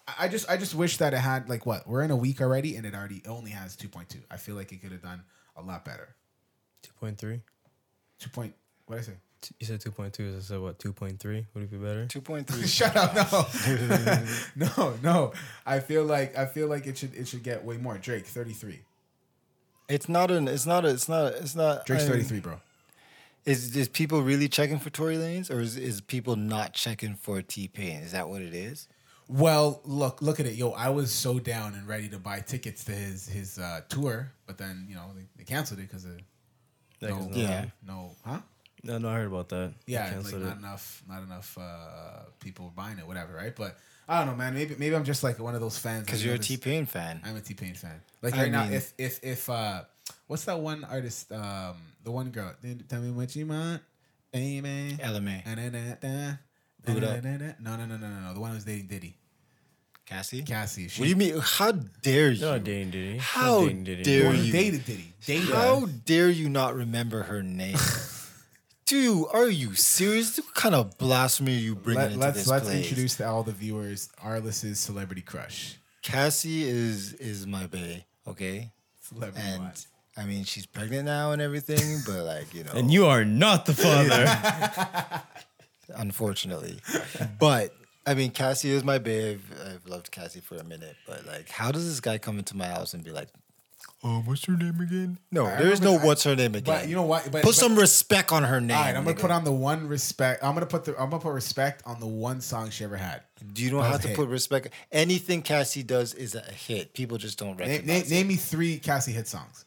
I- 0.07 0.15
I 0.19 0.27
just 0.27 0.47
I 0.49 0.57
just 0.57 0.75
wish 0.75 0.97
that 0.97 1.13
it 1.13 1.17
had 1.19 1.47
like 1.49 1.65
what 1.65 1.87
we're 1.87 2.03
in 2.03 2.11
a 2.11 2.15
week 2.15 2.39
already 2.41 2.75
and 2.75 2.85
it 2.85 2.93
already 2.93 3.21
only 3.27 3.51
has 3.51 3.75
two 3.75 3.87
point 3.87 4.09
two. 4.09 4.19
I 4.29 4.37
feel 4.37 4.55
like 4.55 4.71
it 4.71 4.81
could 4.81 4.91
have 4.91 5.01
done 5.01 5.23
a 5.55 5.61
lot 5.63 5.83
better. 5.85 6.15
Two 6.83 6.91
point 6.99 7.17
three. 7.17 7.41
Two 8.19 8.29
point. 8.29 8.53
What 8.87 8.97
did 8.97 9.01
I 9.01 9.05
say? 9.05 9.13
You 9.59 9.65
said 9.65 9.81
two 9.81 9.91
point 9.91 10.13
two. 10.13 10.35
I 10.37 10.41
said 10.41 10.59
what? 10.59 10.79
Two 10.79 10.93
point 10.93 11.19
three. 11.19 11.45
Would 11.53 11.63
it 11.65 11.71
be 11.71 11.77
better? 11.77 12.05
Two 12.07 12.21
point 12.21 12.47
three. 12.47 12.65
Shut 12.67 12.95
up! 12.95 13.13
No, 14.55 14.67
no, 14.77 14.93
no. 15.03 15.33
I 15.65 15.79
feel 15.79 16.03
like 16.03 16.37
I 16.37 16.45
feel 16.45 16.67
like 16.67 16.87
it 16.87 16.97
should 16.97 17.13
it 17.15 17.27
should 17.27 17.43
get 17.43 17.63
way 17.63 17.77
more. 17.77 17.97
Drake 17.97 18.25
thirty 18.25 18.53
three. 18.53 18.81
It's 19.87 20.09
not 20.09 20.31
an. 20.31 20.47
It's 20.47 20.65
not. 20.65 20.85
A, 20.85 20.89
it's 20.89 21.07
not. 21.09 21.33
It's 21.33 21.55
not. 21.55 21.85
Drake's 21.85 22.03
I 22.03 22.07
mean, 22.07 22.13
thirty 22.13 22.23
three, 22.27 22.39
bro. 22.39 22.59
Is 23.45 23.75
is 23.75 23.87
people 23.87 24.21
really 24.23 24.47
checking 24.49 24.79
for 24.79 24.89
Tory 24.89 25.17
Lanez, 25.17 25.51
or 25.51 25.59
is 25.59 25.77
is 25.77 26.01
people 26.01 26.35
not 26.35 26.73
checking 26.73 27.15
for 27.15 27.41
T 27.43 27.67
Pain? 27.67 28.01
Is 28.01 28.11
that 28.13 28.27
what 28.27 28.41
it 28.41 28.53
is? 28.55 28.87
Well, 29.27 29.81
look, 29.85 30.21
look 30.21 30.39
at 30.39 30.45
it, 30.45 30.53
yo. 30.53 30.69
I 30.71 30.89
was 30.89 31.11
so 31.11 31.39
down 31.39 31.73
and 31.73 31.87
ready 31.87 32.07
to 32.09 32.19
buy 32.19 32.39
tickets 32.41 32.83
to 32.85 32.91
his 32.91 33.27
his 33.27 33.57
uh, 33.59 33.81
tour, 33.89 34.31
but 34.47 34.57
then 34.57 34.85
you 34.89 34.95
know 34.95 35.11
they, 35.15 35.25
they 35.37 35.43
canceled 35.43 35.79
it 35.79 35.83
because 35.83 36.05
of 36.05 36.19
Yeah, 36.99 37.09
no, 37.09 37.15
'cause 37.17 37.27
no- 37.27 37.37
Yeah. 37.37 37.65
no, 37.85 38.15
huh? 38.25 38.39
No, 38.86 38.97
no, 38.99 39.09
I 39.09 39.15
heard 39.15 39.27
about 39.27 39.49
that. 39.49 39.73
They 39.86 39.93
Yeah, 39.93 40.13
like 40.23 40.33
not 40.33 40.53
it. 40.53 40.57
enough, 40.59 41.03
not 41.09 41.23
enough 41.23 41.57
uh, 41.59 42.23
people 42.39 42.71
buying 42.75 42.99
it, 42.99 43.07
whatever, 43.07 43.33
right? 43.33 43.55
But 43.55 43.77
I 44.07 44.19
don't 44.19 44.27
know, 44.27 44.36
man. 44.36 44.53
Maybe 44.53 44.75
maybe 44.77 44.95
I'm 44.95 45.03
just 45.03 45.23
like 45.23 45.39
one 45.39 45.55
of 45.55 45.61
those 45.61 45.77
fans. 45.77 46.05
Because 46.05 46.23
you're 46.23 46.36
a 46.36 46.38
never- 46.38 46.43
T 46.43 46.57
Pain 46.57 46.86
fan. 46.86 47.21
I'm 47.25 47.36
a 47.36 47.41
T 47.41 47.53
Pain 47.55 47.73
fan. 47.73 47.99
Like 48.21 48.36
I 48.36 48.43
right 48.43 48.51
now, 48.51 48.63
mean- 48.65 48.73
if 48.73 48.93
if 48.97 49.23
if 49.23 49.49
uh, 49.49 49.81
what's 50.27 50.45
that 50.45 50.59
one 50.59 50.83
artist? 50.83 51.31
Um, 51.31 51.75
the 52.03 52.11
one 52.11 52.29
girl. 52.29 52.53
Tell 52.88 53.01
me 53.01 53.09
what 53.11 53.36
you 53.36 53.47
want, 53.47 53.81
baby. 54.31 54.97
LMA. 55.01 55.45
No, 57.59 57.75
no, 57.75 57.86
no, 57.86 57.97
no, 57.97 58.07
no, 58.07 58.19
no. 58.27 58.33
The 58.36 58.39
one 58.39 58.51
who 58.51 58.55
was 58.57 58.63
dating 58.65 58.86
Diddy, 58.86 59.17
Cassie. 60.05 60.43
Cassie. 60.43 60.88
She, 60.88 61.01
What 61.01 61.05
do 61.05 61.09
you 61.09 61.15
mean? 61.15 61.39
How 61.41 61.71
dare 61.71 62.29
you? 62.31 62.41
No, 62.41 62.59
dating 62.59 62.91
Diddy. 62.91 63.17
How 63.17 63.61
dating 63.61 63.83
Diddy. 63.86 64.03
dare 64.03 64.33
you? 64.36 64.51
dated 64.51 64.86
Diddy. 64.86 65.13
Dated 65.25 65.49
How 65.49 65.86
dare 66.05 66.29
you 66.29 66.47
not 66.49 66.75
remember 66.75 67.23
her 67.23 67.41
name? 67.41 67.77
Dude, 68.86 69.25
are 69.33 69.49
you 69.49 69.73
serious? 69.73 70.38
What 70.38 70.53
kind 70.53 70.75
of 70.75 70.97
blasphemy 70.99 71.55
are 71.55 71.59
you 71.59 71.75
bringing 71.75 72.01
Let, 72.03 72.11
into 72.11 72.19
let's 72.19 72.38
this 72.38 72.47
let's 72.47 72.65
place? 72.65 72.83
introduce 72.83 73.15
to 73.17 73.27
all 73.27 73.41
the 73.41 73.51
viewers 73.51 74.09
Arliss's 74.21 74.79
celebrity 74.79 75.23
crush. 75.23 75.79
Cassie 76.03 76.63
is 76.63 77.13
is 77.13 77.47
my 77.47 77.65
bae, 77.65 78.05
okay? 78.27 78.71
Celebrity 79.01 79.47
And 79.47 79.63
what? 79.63 79.86
I 80.15 80.25
mean, 80.25 80.43
she's 80.43 80.67
pregnant 80.67 81.05
now 81.05 81.31
and 81.31 81.41
everything, 81.41 82.01
but 82.05 82.25
like 82.25 82.53
you 82.53 82.63
know, 82.63 82.73
And 82.75 82.93
you 82.93 83.07
are 83.07 83.25
not 83.25 83.65
the 83.65 83.73
father. 83.73 85.21
unfortunately. 85.95 86.79
but 87.39 87.73
I 88.05 88.13
mean, 88.13 88.29
Cassie 88.29 88.69
is 88.69 88.83
my 88.83 88.99
babe. 88.99 89.41
I've, 89.51 89.75
I've 89.75 89.88
loved 89.88 90.11
Cassie 90.11 90.41
for 90.41 90.57
a 90.57 90.63
minute, 90.63 90.95
but 91.07 91.25
like, 91.25 91.49
how 91.49 91.71
does 91.71 91.88
this 91.88 91.99
guy 91.99 92.19
come 92.19 92.38
into 92.38 92.55
my 92.55 92.67
house 92.67 92.93
and 92.93 93.03
be 93.03 93.09
like, 93.11 93.29
Oh, 94.07 94.21
what's 94.25 94.45
her 94.45 94.55
name 94.55 94.79
again? 94.79 95.17
No, 95.31 95.45
there 95.45 95.71
is 95.71 95.81
no 95.81 95.97
what's 95.97 96.23
her 96.25 96.35
name 96.35 96.53
again. 96.53 96.63
But 96.75 96.87
you 96.87 96.93
know 96.95 97.01
what? 97.01 97.23
But, 97.23 97.41
Put 97.41 97.43
but- 97.45 97.55
some 97.55 97.75
respect 97.75 98.31
on 98.31 98.43
her 98.43 98.61
name. 98.61 98.77
All 98.77 98.83
right, 98.83 98.95
I'm 98.95 99.03
gonna 99.03 99.15
nigga. 99.15 99.19
put 99.19 99.31
on 99.31 99.43
the 99.43 99.51
one 99.51 99.87
respect. 99.87 100.43
I'm 100.43 100.53
gonna 100.53 100.67
put 100.67 100.85
the. 100.85 100.91
I'm 101.01 101.09
gonna 101.09 101.23
put 101.23 101.33
respect 101.33 101.81
on 101.87 101.99
the 101.99 102.05
one 102.05 102.39
song 102.39 102.69
she 102.69 102.83
ever 102.83 102.97
had. 102.97 103.23
You 103.55 103.71
don't 103.71 103.79
That 103.81 103.85
have 103.85 103.93
was 103.93 104.01
to 104.03 104.07
hit. 104.09 104.15
put 104.17 104.29
respect. 104.29 104.69
Anything 104.91 105.41
Cassie 105.41 105.81
does 105.81 106.13
is 106.13 106.35
a 106.35 106.41
hit. 106.41 106.93
People 106.93 107.17
just 107.17 107.39
don't 107.39 107.57
Name, 107.57 107.67
recognize 107.67 107.87
name, 107.87 108.01
it. 108.03 108.09
name 108.11 108.27
me 108.27 108.35
three 108.35 108.77
Cassie 108.77 109.11
hit 109.11 109.27
songs. 109.27 109.65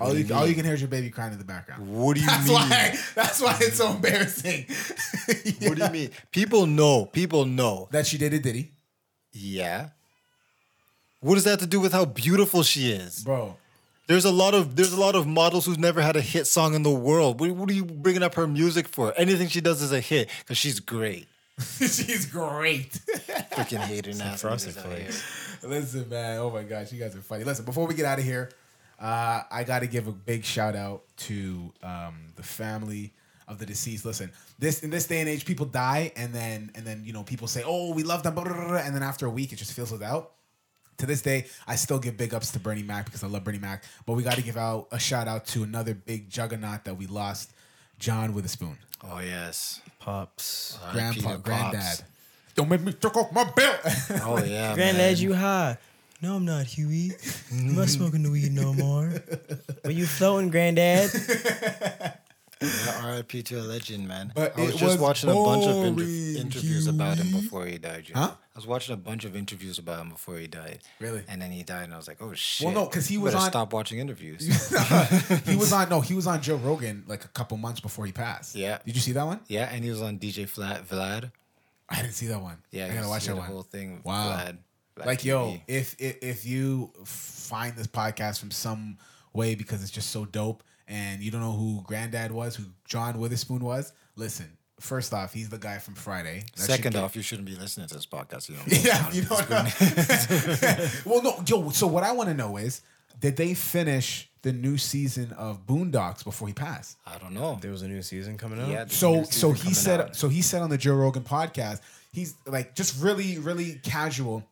All 0.00 0.12
you, 0.12 0.24
you 0.24 0.34
all 0.34 0.46
you 0.46 0.54
can 0.54 0.64
hear 0.64 0.74
is 0.74 0.80
your 0.82 0.88
baby 0.88 1.08
crying 1.08 1.32
in 1.32 1.38
the 1.38 1.44
background. 1.44 1.88
What 1.88 2.14
do 2.16 2.20
you 2.20 2.26
That's 2.26 2.44
mean? 2.46 2.54
why. 2.56 2.98
That's 3.14 3.40
why 3.40 3.56
it's 3.60 3.76
so 3.76 3.90
embarrassing. 3.92 4.66
What 5.68 5.78
do 5.78 5.84
you 5.84 5.90
mean? 5.90 6.10
People 6.32 6.66
know. 6.66 7.06
People 7.06 7.46
know. 7.46 7.88
That 7.92 8.06
she 8.06 8.18
did 8.18 8.34
a 8.34 8.38
Diddy, 8.38 8.72
Yeah. 9.32 9.88
What 11.24 11.36
does 11.36 11.44
that 11.44 11.50
have 11.52 11.60
to 11.60 11.66
do 11.66 11.80
with 11.80 11.92
how 11.92 12.04
beautiful 12.04 12.62
she 12.62 12.90
is? 12.90 13.24
bro. 13.24 13.56
There's 14.06 14.26
a 14.26 14.30
lot 14.30 14.52
of 14.52 14.76
there's 14.76 14.92
a 14.92 15.00
lot 15.00 15.14
of 15.14 15.26
models 15.26 15.64
who's 15.64 15.78
never 15.78 16.02
had 16.02 16.16
a 16.16 16.20
hit 16.20 16.46
song 16.46 16.74
in 16.74 16.82
the 16.82 16.90
world. 16.90 17.40
What, 17.40 17.50
what 17.52 17.70
are 17.70 17.72
you 17.72 17.86
bringing 17.86 18.22
up 18.22 18.34
her 18.34 18.46
music 18.46 18.86
for? 18.86 19.14
Anything 19.16 19.48
she 19.48 19.62
does 19.62 19.80
is 19.80 19.90
a 19.90 20.00
hit 20.00 20.28
because 20.40 20.58
she's 20.58 20.80
great. 20.80 21.26
She's 21.78 22.26
great. 22.26 22.90
Freaking 23.52 23.78
hating 23.78 24.20
ass. 24.20 24.42
frosted 24.42 24.74
niggas 24.74 24.78
out 24.78 24.84
flakes. 24.84 25.62
Listen, 25.62 26.08
man. 26.08 26.40
Oh 26.40 26.50
my 26.50 26.64
gosh, 26.64 26.92
you 26.92 26.98
guys 26.98 27.14
are 27.14 27.20
funny. 27.20 27.44
Listen, 27.44 27.64
before 27.64 27.86
we 27.86 27.94
get 27.94 28.04
out 28.04 28.18
of 28.18 28.24
here, 28.24 28.50
uh, 28.98 29.42
I 29.50 29.62
got 29.62 29.78
to 29.78 29.86
give 29.86 30.08
a 30.08 30.12
big 30.12 30.44
shout 30.44 30.74
out 30.74 31.04
to 31.18 31.72
um, 31.82 32.32
the 32.34 32.42
family 32.42 33.12
of 33.46 33.60
the 33.60 33.66
deceased. 33.66 34.04
Listen, 34.04 34.32
this 34.58 34.82
in 34.82 34.90
this 34.90 35.06
day 35.06 35.20
and 35.20 35.28
age, 35.28 35.46
people 35.46 35.64
die, 35.64 36.12
and 36.16 36.34
then 36.34 36.72
and 36.74 36.84
then 36.84 37.02
you 37.04 37.12
know 37.12 37.22
people 37.22 37.46
say, 37.46 37.62
"Oh, 37.64 37.94
we 37.94 38.02
love 38.02 38.24
them," 38.24 38.34
blah, 38.34 38.44
blah, 38.44 38.52
blah, 38.52 38.68
blah, 38.68 38.76
and 38.78 38.94
then 38.94 39.04
after 39.04 39.24
a 39.24 39.30
week, 39.30 39.52
it 39.52 39.56
just 39.56 39.72
fizzles 39.72 40.02
out. 40.02 40.32
To 40.98 41.06
this 41.06 41.22
day, 41.22 41.46
I 41.66 41.76
still 41.76 41.98
give 41.98 42.16
big 42.16 42.32
ups 42.34 42.52
to 42.52 42.58
Bernie 42.60 42.82
Mac 42.82 43.04
because 43.06 43.24
I 43.24 43.26
love 43.26 43.44
Bernie 43.44 43.58
Mac. 43.58 43.84
But 44.06 44.12
we 44.14 44.22
got 44.22 44.34
to 44.34 44.42
give 44.42 44.56
out 44.56 44.88
a 44.92 44.98
shout 44.98 45.26
out 45.28 45.46
to 45.48 45.62
another 45.62 45.94
big 45.94 46.30
juggernaut 46.30 46.84
that 46.84 46.96
we 46.96 47.06
lost, 47.06 47.52
John 47.98 48.32
Witherspoon, 48.34 48.78
Oh 49.02 49.18
yes. 49.18 49.80
Pops. 49.98 50.78
R.I.P. 50.82 50.94
grandpa, 50.94 51.20
to 51.20 51.26
Pops. 51.36 51.42
granddad. 51.42 52.04
Don't 52.54 52.68
make 52.68 52.82
me 52.82 52.92
take 52.92 53.16
off 53.16 53.32
my 53.32 53.44
belt. 53.44 53.80
Oh 54.22 54.42
yeah. 54.44 54.74
Granddad, 54.76 54.96
man. 54.96 55.16
you 55.16 55.34
high? 55.34 55.76
No, 56.22 56.36
I'm 56.36 56.44
not, 56.44 56.64
Huey. 56.66 57.12
I'm 57.52 57.74
not 57.74 57.88
smoking 57.96 58.22
the 58.22 58.30
weed 58.30 58.52
no 58.52 58.72
more. 58.72 59.12
Were 59.84 59.90
you 59.90 60.06
floating, 60.06 60.48
Granddad? 60.50 61.10
Yeah, 62.64 63.00
R.I.P. 63.04 63.42
to 63.44 63.60
a 63.60 63.62
legend, 63.62 64.08
man. 64.08 64.32
But 64.34 64.58
I 64.58 64.62
was 64.62 64.72
just 64.72 64.84
was 64.84 64.98
watching 64.98 65.30
a 65.30 65.34
bunch 65.34 65.66
of 65.66 65.76
inter- 65.84 66.40
interviews 66.40 66.86
about 66.86 67.18
him 67.18 67.30
before 67.32 67.66
he 67.66 67.78
died. 67.78 68.08
you 68.08 68.14
know? 68.14 68.20
Huh? 68.20 68.34
I 68.54 68.58
was 68.58 68.66
watching 68.66 68.94
a 68.94 68.96
bunch 68.96 69.24
of 69.24 69.34
interviews 69.34 69.78
about 69.78 70.00
him 70.00 70.10
before 70.10 70.36
he 70.38 70.46
died. 70.46 70.78
Really? 71.00 71.22
And 71.28 71.42
then 71.42 71.50
he 71.50 71.62
died, 71.62 71.84
and 71.84 71.94
I 71.94 71.96
was 71.96 72.06
like, 72.06 72.18
oh 72.20 72.32
shit. 72.34 72.64
Well, 72.66 72.74
no, 72.74 72.84
because 72.86 73.06
he 73.08 73.18
was 73.18 73.34
on- 73.34 73.50
Stop 73.50 73.72
watching 73.72 73.98
interviews. 73.98 74.46
he 75.46 75.56
was 75.56 75.72
on 75.74 75.88
no, 75.88 76.00
he 76.00 76.14
was 76.14 76.26
on 76.26 76.40
Joe 76.40 76.56
Rogan 76.56 77.04
like 77.06 77.24
a 77.24 77.28
couple 77.28 77.56
months 77.56 77.80
before 77.80 78.06
he 78.06 78.12
passed. 78.12 78.54
Yeah. 78.54 78.78
Did 78.84 78.94
you 78.94 79.00
see 79.00 79.12
that 79.12 79.26
one? 79.26 79.40
yeah, 79.48 79.68
and 79.72 79.84
he 79.84 79.90
was 79.90 80.02
on 80.02 80.18
DJ 80.18 80.48
Flat 80.48 80.86
Vlad. 80.88 81.30
I 81.88 81.96
didn't 82.00 82.14
see 82.14 82.26
that 82.28 82.40
one. 82.40 82.58
Yeah, 82.70 82.86
I 82.86 82.94
gotta 82.94 83.08
watch 83.08 83.24
that 83.26 83.32
the 83.32 83.36
one. 83.38 83.46
whole 83.46 83.62
thing. 83.62 84.00
Wow. 84.04 84.36
Vlad. 84.36 84.58
Vlad 84.96 85.06
like 85.06 85.24
yo, 85.24 85.60
if, 85.66 85.96
if 85.98 86.22
if 86.22 86.46
you 86.46 86.92
find 87.04 87.76
this 87.76 87.88
podcast 87.88 88.38
from 88.38 88.50
some 88.52 88.98
way 89.32 89.54
because 89.56 89.82
it's 89.82 89.90
just 89.90 90.10
so 90.10 90.24
dope 90.24 90.62
and 90.88 91.22
you 91.22 91.30
don't 91.30 91.40
know 91.40 91.52
who 91.52 91.82
Granddad 91.82 92.32
was, 92.32 92.56
who 92.56 92.64
John 92.86 93.18
Witherspoon 93.18 93.60
was, 93.64 93.92
listen. 94.16 94.56
First 94.80 95.14
off, 95.14 95.32
he's 95.32 95.48
the 95.48 95.56
guy 95.56 95.78
from 95.78 95.94
Friday. 95.94 96.44
That 96.56 96.62
Second 96.62 96.96
off, 96.96 97.14
you 97.14 97.22
shouldn't 97.22 97.46
be 97.46 97.54
listening 97.54 97.86
to 97.86 97.94
this 97.94 98.06
podcast. 98.06 98.48
You 98.48 98.56
know, 98.56 98.62
yeah, 98.66 99.10
you 99.12 99.22
don't 99.22 99.48
know. 99.48 99.64
well, 101.06 101.22
no, 101.22 101.42
yo. 101.46 101.70
So 101.70 101.86
what 101.86 102.02
I 102.02 102.12
want 102.12 102.28
to 102.28 102.34
know 102.34 102.56
is, 102.56 102.82
did 103.18 103.36
they 103.36 103.54
finish 103.54 104.28
the 104.42 104.52
new 104.52 104.76
season 104.76 105.32
of 105.32 105.64
Boondocks 105.64 106.24
before 106.24 106.48
he 106.48 106.54
passed? 106.54 106.98
I 107.06 107.18
don't 107.18 107.32
know. 107.32 107.58
There 107.62 107.70
was 107.70 107.82
a 107.82 107.88
new 107.88 108.02
season 108.02 108.36
coming 108.36 108.60
out. 108.60 108.68
Yeah, 108.68 108.84
so 108.88 109.22
so 109.22 109.52
he 109.52 109.72
said 109.72 110.00
out. 110.00 110.16
so 110.16 110.28
he 110.28 110.42
said 110.42 110.60
on 110.60 110.70
the 110.70 110.76
Joe 110.76 110.96
Rogan 110.96 111.22
podcast 111.22 111.80
he's 112.12 112.34
like 112.46 112.74
just 112.74 113.02
really 113.02 113.38
really 113.38 113.80
casual 113.82 114.44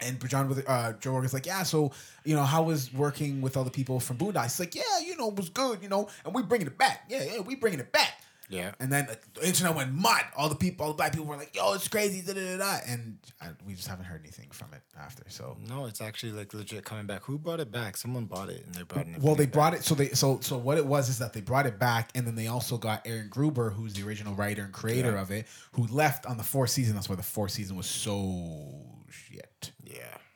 and 0.00 0.28
John 0.28 0.48
with 0.48 0.68
uh, 0.68 0.92
Joe 0.94 1.12
Rogan's 1.12 1.34
like 1.34 1.46
yeah 1.46 1.62
so 1.62 1.92
you 2.24 2.34
know 2.34 2.44
how 2.44 2.62
was 2.62 2.92
working 2.92 3.40
with 3.40 3.56
all 3.56 3.64
the 3.64 3.70
people 3.70 4.00
from 4.00 4.16
Boondocks 4.18 4.44
he's 4.44 4.60
like 4.60 4.74
yeah 4.74 4.82
you 5.04 5.16
know 5.16 5.28
it 5.28 5.36
was 5.36 5.48
good 5.48 5.82
you 5.82 5.88
know 5.88 6.08
and 6.24 6.34
we 6.34 6.42
bringing 6.42 6.66
it 6.66 6.78
back 6.78 7.04
yeah 7.08 7.22
yeah 7.24 7.40
we 7.40 7.54
bringing 7.56 7.80
it 7.80 7.90
back 7.92 8.12
Yeah. 8.50 8.72
and 8.80 8.90
then 8.92 9.06
like, 9.08 9.22
the 9.34 9.46
internet 9.46 9.74
went 9.74 9.92
mad 9.94 10.24
all 10.36 10.48
the 10.48 10.54
people 10.54 10.86
all 10.86 10.92
the 10.92 10.96
black 10.96 11.12
people 11.12 11.26
were 11.26 11.36
like 11.36 11.54
yo 11.54 11.74
it's 11.74 11.88
crazy 11.88 12.20
da, 12.22 12.32
da, 12.32 12.56
da, 12.56 12.56
da. 12.58 12.78
and 12.88 13.18
I, 13.40 13.48
we 13.66 13.74
just 13.74 13.88
haven't 13.88 14.06
heard 14.06 14.20
anything 14.22 14.48
from 14.50 14.68
it 14.72 14.82
after 14.98 15.24
so 15.28 15.56
No, 15.68 15.84
it's 15.86 16.00
actually 16.00 16.32
like 16.32 16.54
legit 16.54 16.84
coming 16.84 17.06
back. 17.06 17.22
Who 17.24 17.38
brought 17.38 17.60
it 17.60 17.70
back? 17.70 17.96
Someone 17.96 18.24
bought 18.24 18.48
it 18.50 18.64
and 18.64 18.74
they 18.74 18.82
brought 18.82 19.06
it. 19.06 19.20
Well, 19.20 19.34
they 19.34 19.46
brought 19.46 19.74
it. 19.74 19.84
So 19.84 19.94
they 19.94 20.08
so 20.08 20.38
so 20.40 20.56
what 20.58 20.76
it 20.78 20.86
was 20.86 21.08
is 21.08 21.18
that 21.18 21.32
they 21.34 21.40
brought 21.40 21.66
it 21.66 21.78
back, 21.78 22.10
and 22.14 22.26
then 22.26 22.34
they 22.34 22.46
also 22.48 22.78
got 22.78 23.02
Aaron 23.06 23.28
Gruber, 23.30 23.70
who's 23.70 23.94
the 23.94 24.02
original 24.06 24.34
writer 24.34 24.62
and 24.62 24.72
creator 24.72 25.12
Yeah. 25.12 25.20
of 25.22 25.30
it, 25.30 25.46
who 25.72 25.86
left 25.88 26.26
on 26.26 26.36
the 26.36 26.42
fourth 26.42 26.70
season. 26.70 26.94
That's 26.94 27.08
why 27.08 27.16
the 27.16 27.22
fourth 27.22 27.52
season 27.52 27.76
was 27.76 27.86
so 27.86 28.72
shit. 29.10 29.72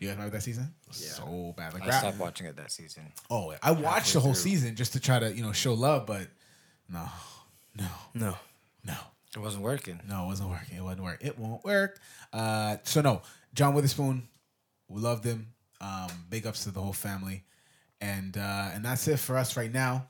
You 0.03 0.09
guys 0.09 0.17
remember 0.17 0.37
that 0.37 0.43
season? 0.43 0.75
Yeah. 0.89 0.93
So 1.11 1.55
bad. 1.57 1.75
Like 1.75 1.87
I 1.87 1.99
stopped 1.99 2.19
watching 2.19 2.47
it 2.49 2.57
that 2.57 2.73
season. 2.73 3.05
Oh, 3.31 3.55
I 3.63 3.71
watched 3.71 4.15
the 4.15 4.21
whole 4.21 4.33
through. 4.33 4.43
season 4.51 4.75
just 4.75 4.95
to 4.95 5.01
try 5.01 5.19
to 5.21 5.33
you 5.33 5.43
know 5.45 5.53
show 5.53 5.75
love, 5.75 6.07
but 6.07 6.27
no, 6.89 7.07
no, 7.77 7.87
No. 8.15 8.37
no. 8.85 8.95
It 9.35 9.39
wasn't 9.39 9.63
working. 9.63 10.01
No, 10.09 10.25
it 10.25 10.27
wasn't 10.27 10.51
working. 10.51 10.77
It 10.77 10.83
wasn't 10.83 11.05
working. 11.05 11.27
It 11.29 11.39
won't 11.39 11.65
work. 11.65 12.01
Uh, 12.33 12.77
so 12.83 13.01
no, 13.01 13.23
John 13.55 13.75
Witherspoon, 13.75 14.29
we 14.89 15.01
loved 15.01 15.25
him. 15.25 15.47
Um, 15.81 16.09
big 16.29 16.47
ups 16.47 16.65
to 16.65 16.71
the 16.73 16.81
whole 16.81 16.93
family, 16.93 17.45
and 18.01 18.37
uh, 18.37 18.71
and 18.75 18.85
that's 18.85 19.07
it 19.09 19.19
for 19.19 19.39
us 19.39 19.57
right 19.57 19.73
now. 19.73 20.09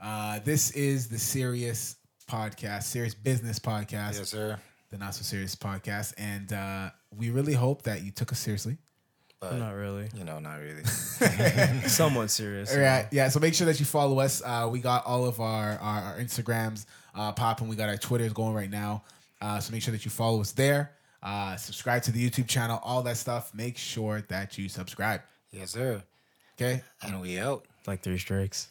Uh, 0.00 0.38
this 0.44 0.70
is 0.72 1.08
the 1.08 1.18
serious 1.18 1.96
podcast, 2.30 2.84
serious 2.84 3.14
business 3.14 3.58
podcast, 3.58 4.16
Yes, 4.18 4.28
sir. 4.30 4.58
the 4.90 4.98
not 4.98 5.14
so 5.14 5.22
serious 5.22 5.54
podcast, 5.56 6.14
and 6.18 6.52
uh, 6.52 6.90
we 7.16 7.30
really 7.30 7.52
hope 7.54 7.82
that 7.82 8.02
you 8.02 8.12
took 8.12 8.30
us 8.32 8.38
seriously. 8.38 8.78
But 9.50 9.58
Not 9.58 9.72
really. 9.74 10.08
you 10.14 10.24
know, 10.24 10.38
not 10.38 10.56
really. 10.60 10.84
Somewhat 11.88 12.30
serious. 12.30 12.72
All 12.74 12.80
right, 12.80 13.06
yeah. 13.10 13.28
So 13.28 13.40
make 13.40 13.54
sure 13.54 13.66
that 13.66 13.78
you 13.80 13.86
follow 13.86 14.18
us. 14.20 14.42
Uh, 14.44 14.68
we 14.70 14.80
got 14.80 15.04
all 15.06 15.26
of 15.26 15.40
our 15.40 15.78
our, 15.78 16.02
our 16.02 16.18
Instagrams 16.18 16.86
uh, 17.14 17.32
popping. 17.32 17.68
We 17.68 17.76
got 17.76 17.88
our 17.88 17.96
Twitters 17.96 18.32
going 18.32 18.54
right 18.54 18.70
now. 18.70 19.02
Uh, 19.40 19.58
so 19.60 19.72
make 19.72 19.82
sure 19.82 19.92
that 19.92 20.04
you 20.04 20.10
follow 20.10 20.40
us 20.40 20.52
there. 20.52 20.92
Uh, 21.22 21.56
subscribe 21.56 22.02
to 22.02 22.12
the 22.12 22.28
YouTube 22.30 22.46
channel, 22.48 22.80
all 22.82 23.02
that 23.02 23.16
stuff. 23.16 23.52
Make 23.54 23.76
sure 23.78 24.22
that 24.28 24.58
you 24.58 24.68
subscribe. 24.68 25.22
yes, 25.50 25.70
sir. 25.70 26.02
Okay. 26.58 26.82
And 27.02 27.20
we 27.20 27.38
out. 27.38 27.64
Like 27.86 28.02
three 28.02 28.18
strikes. 28.18 28.68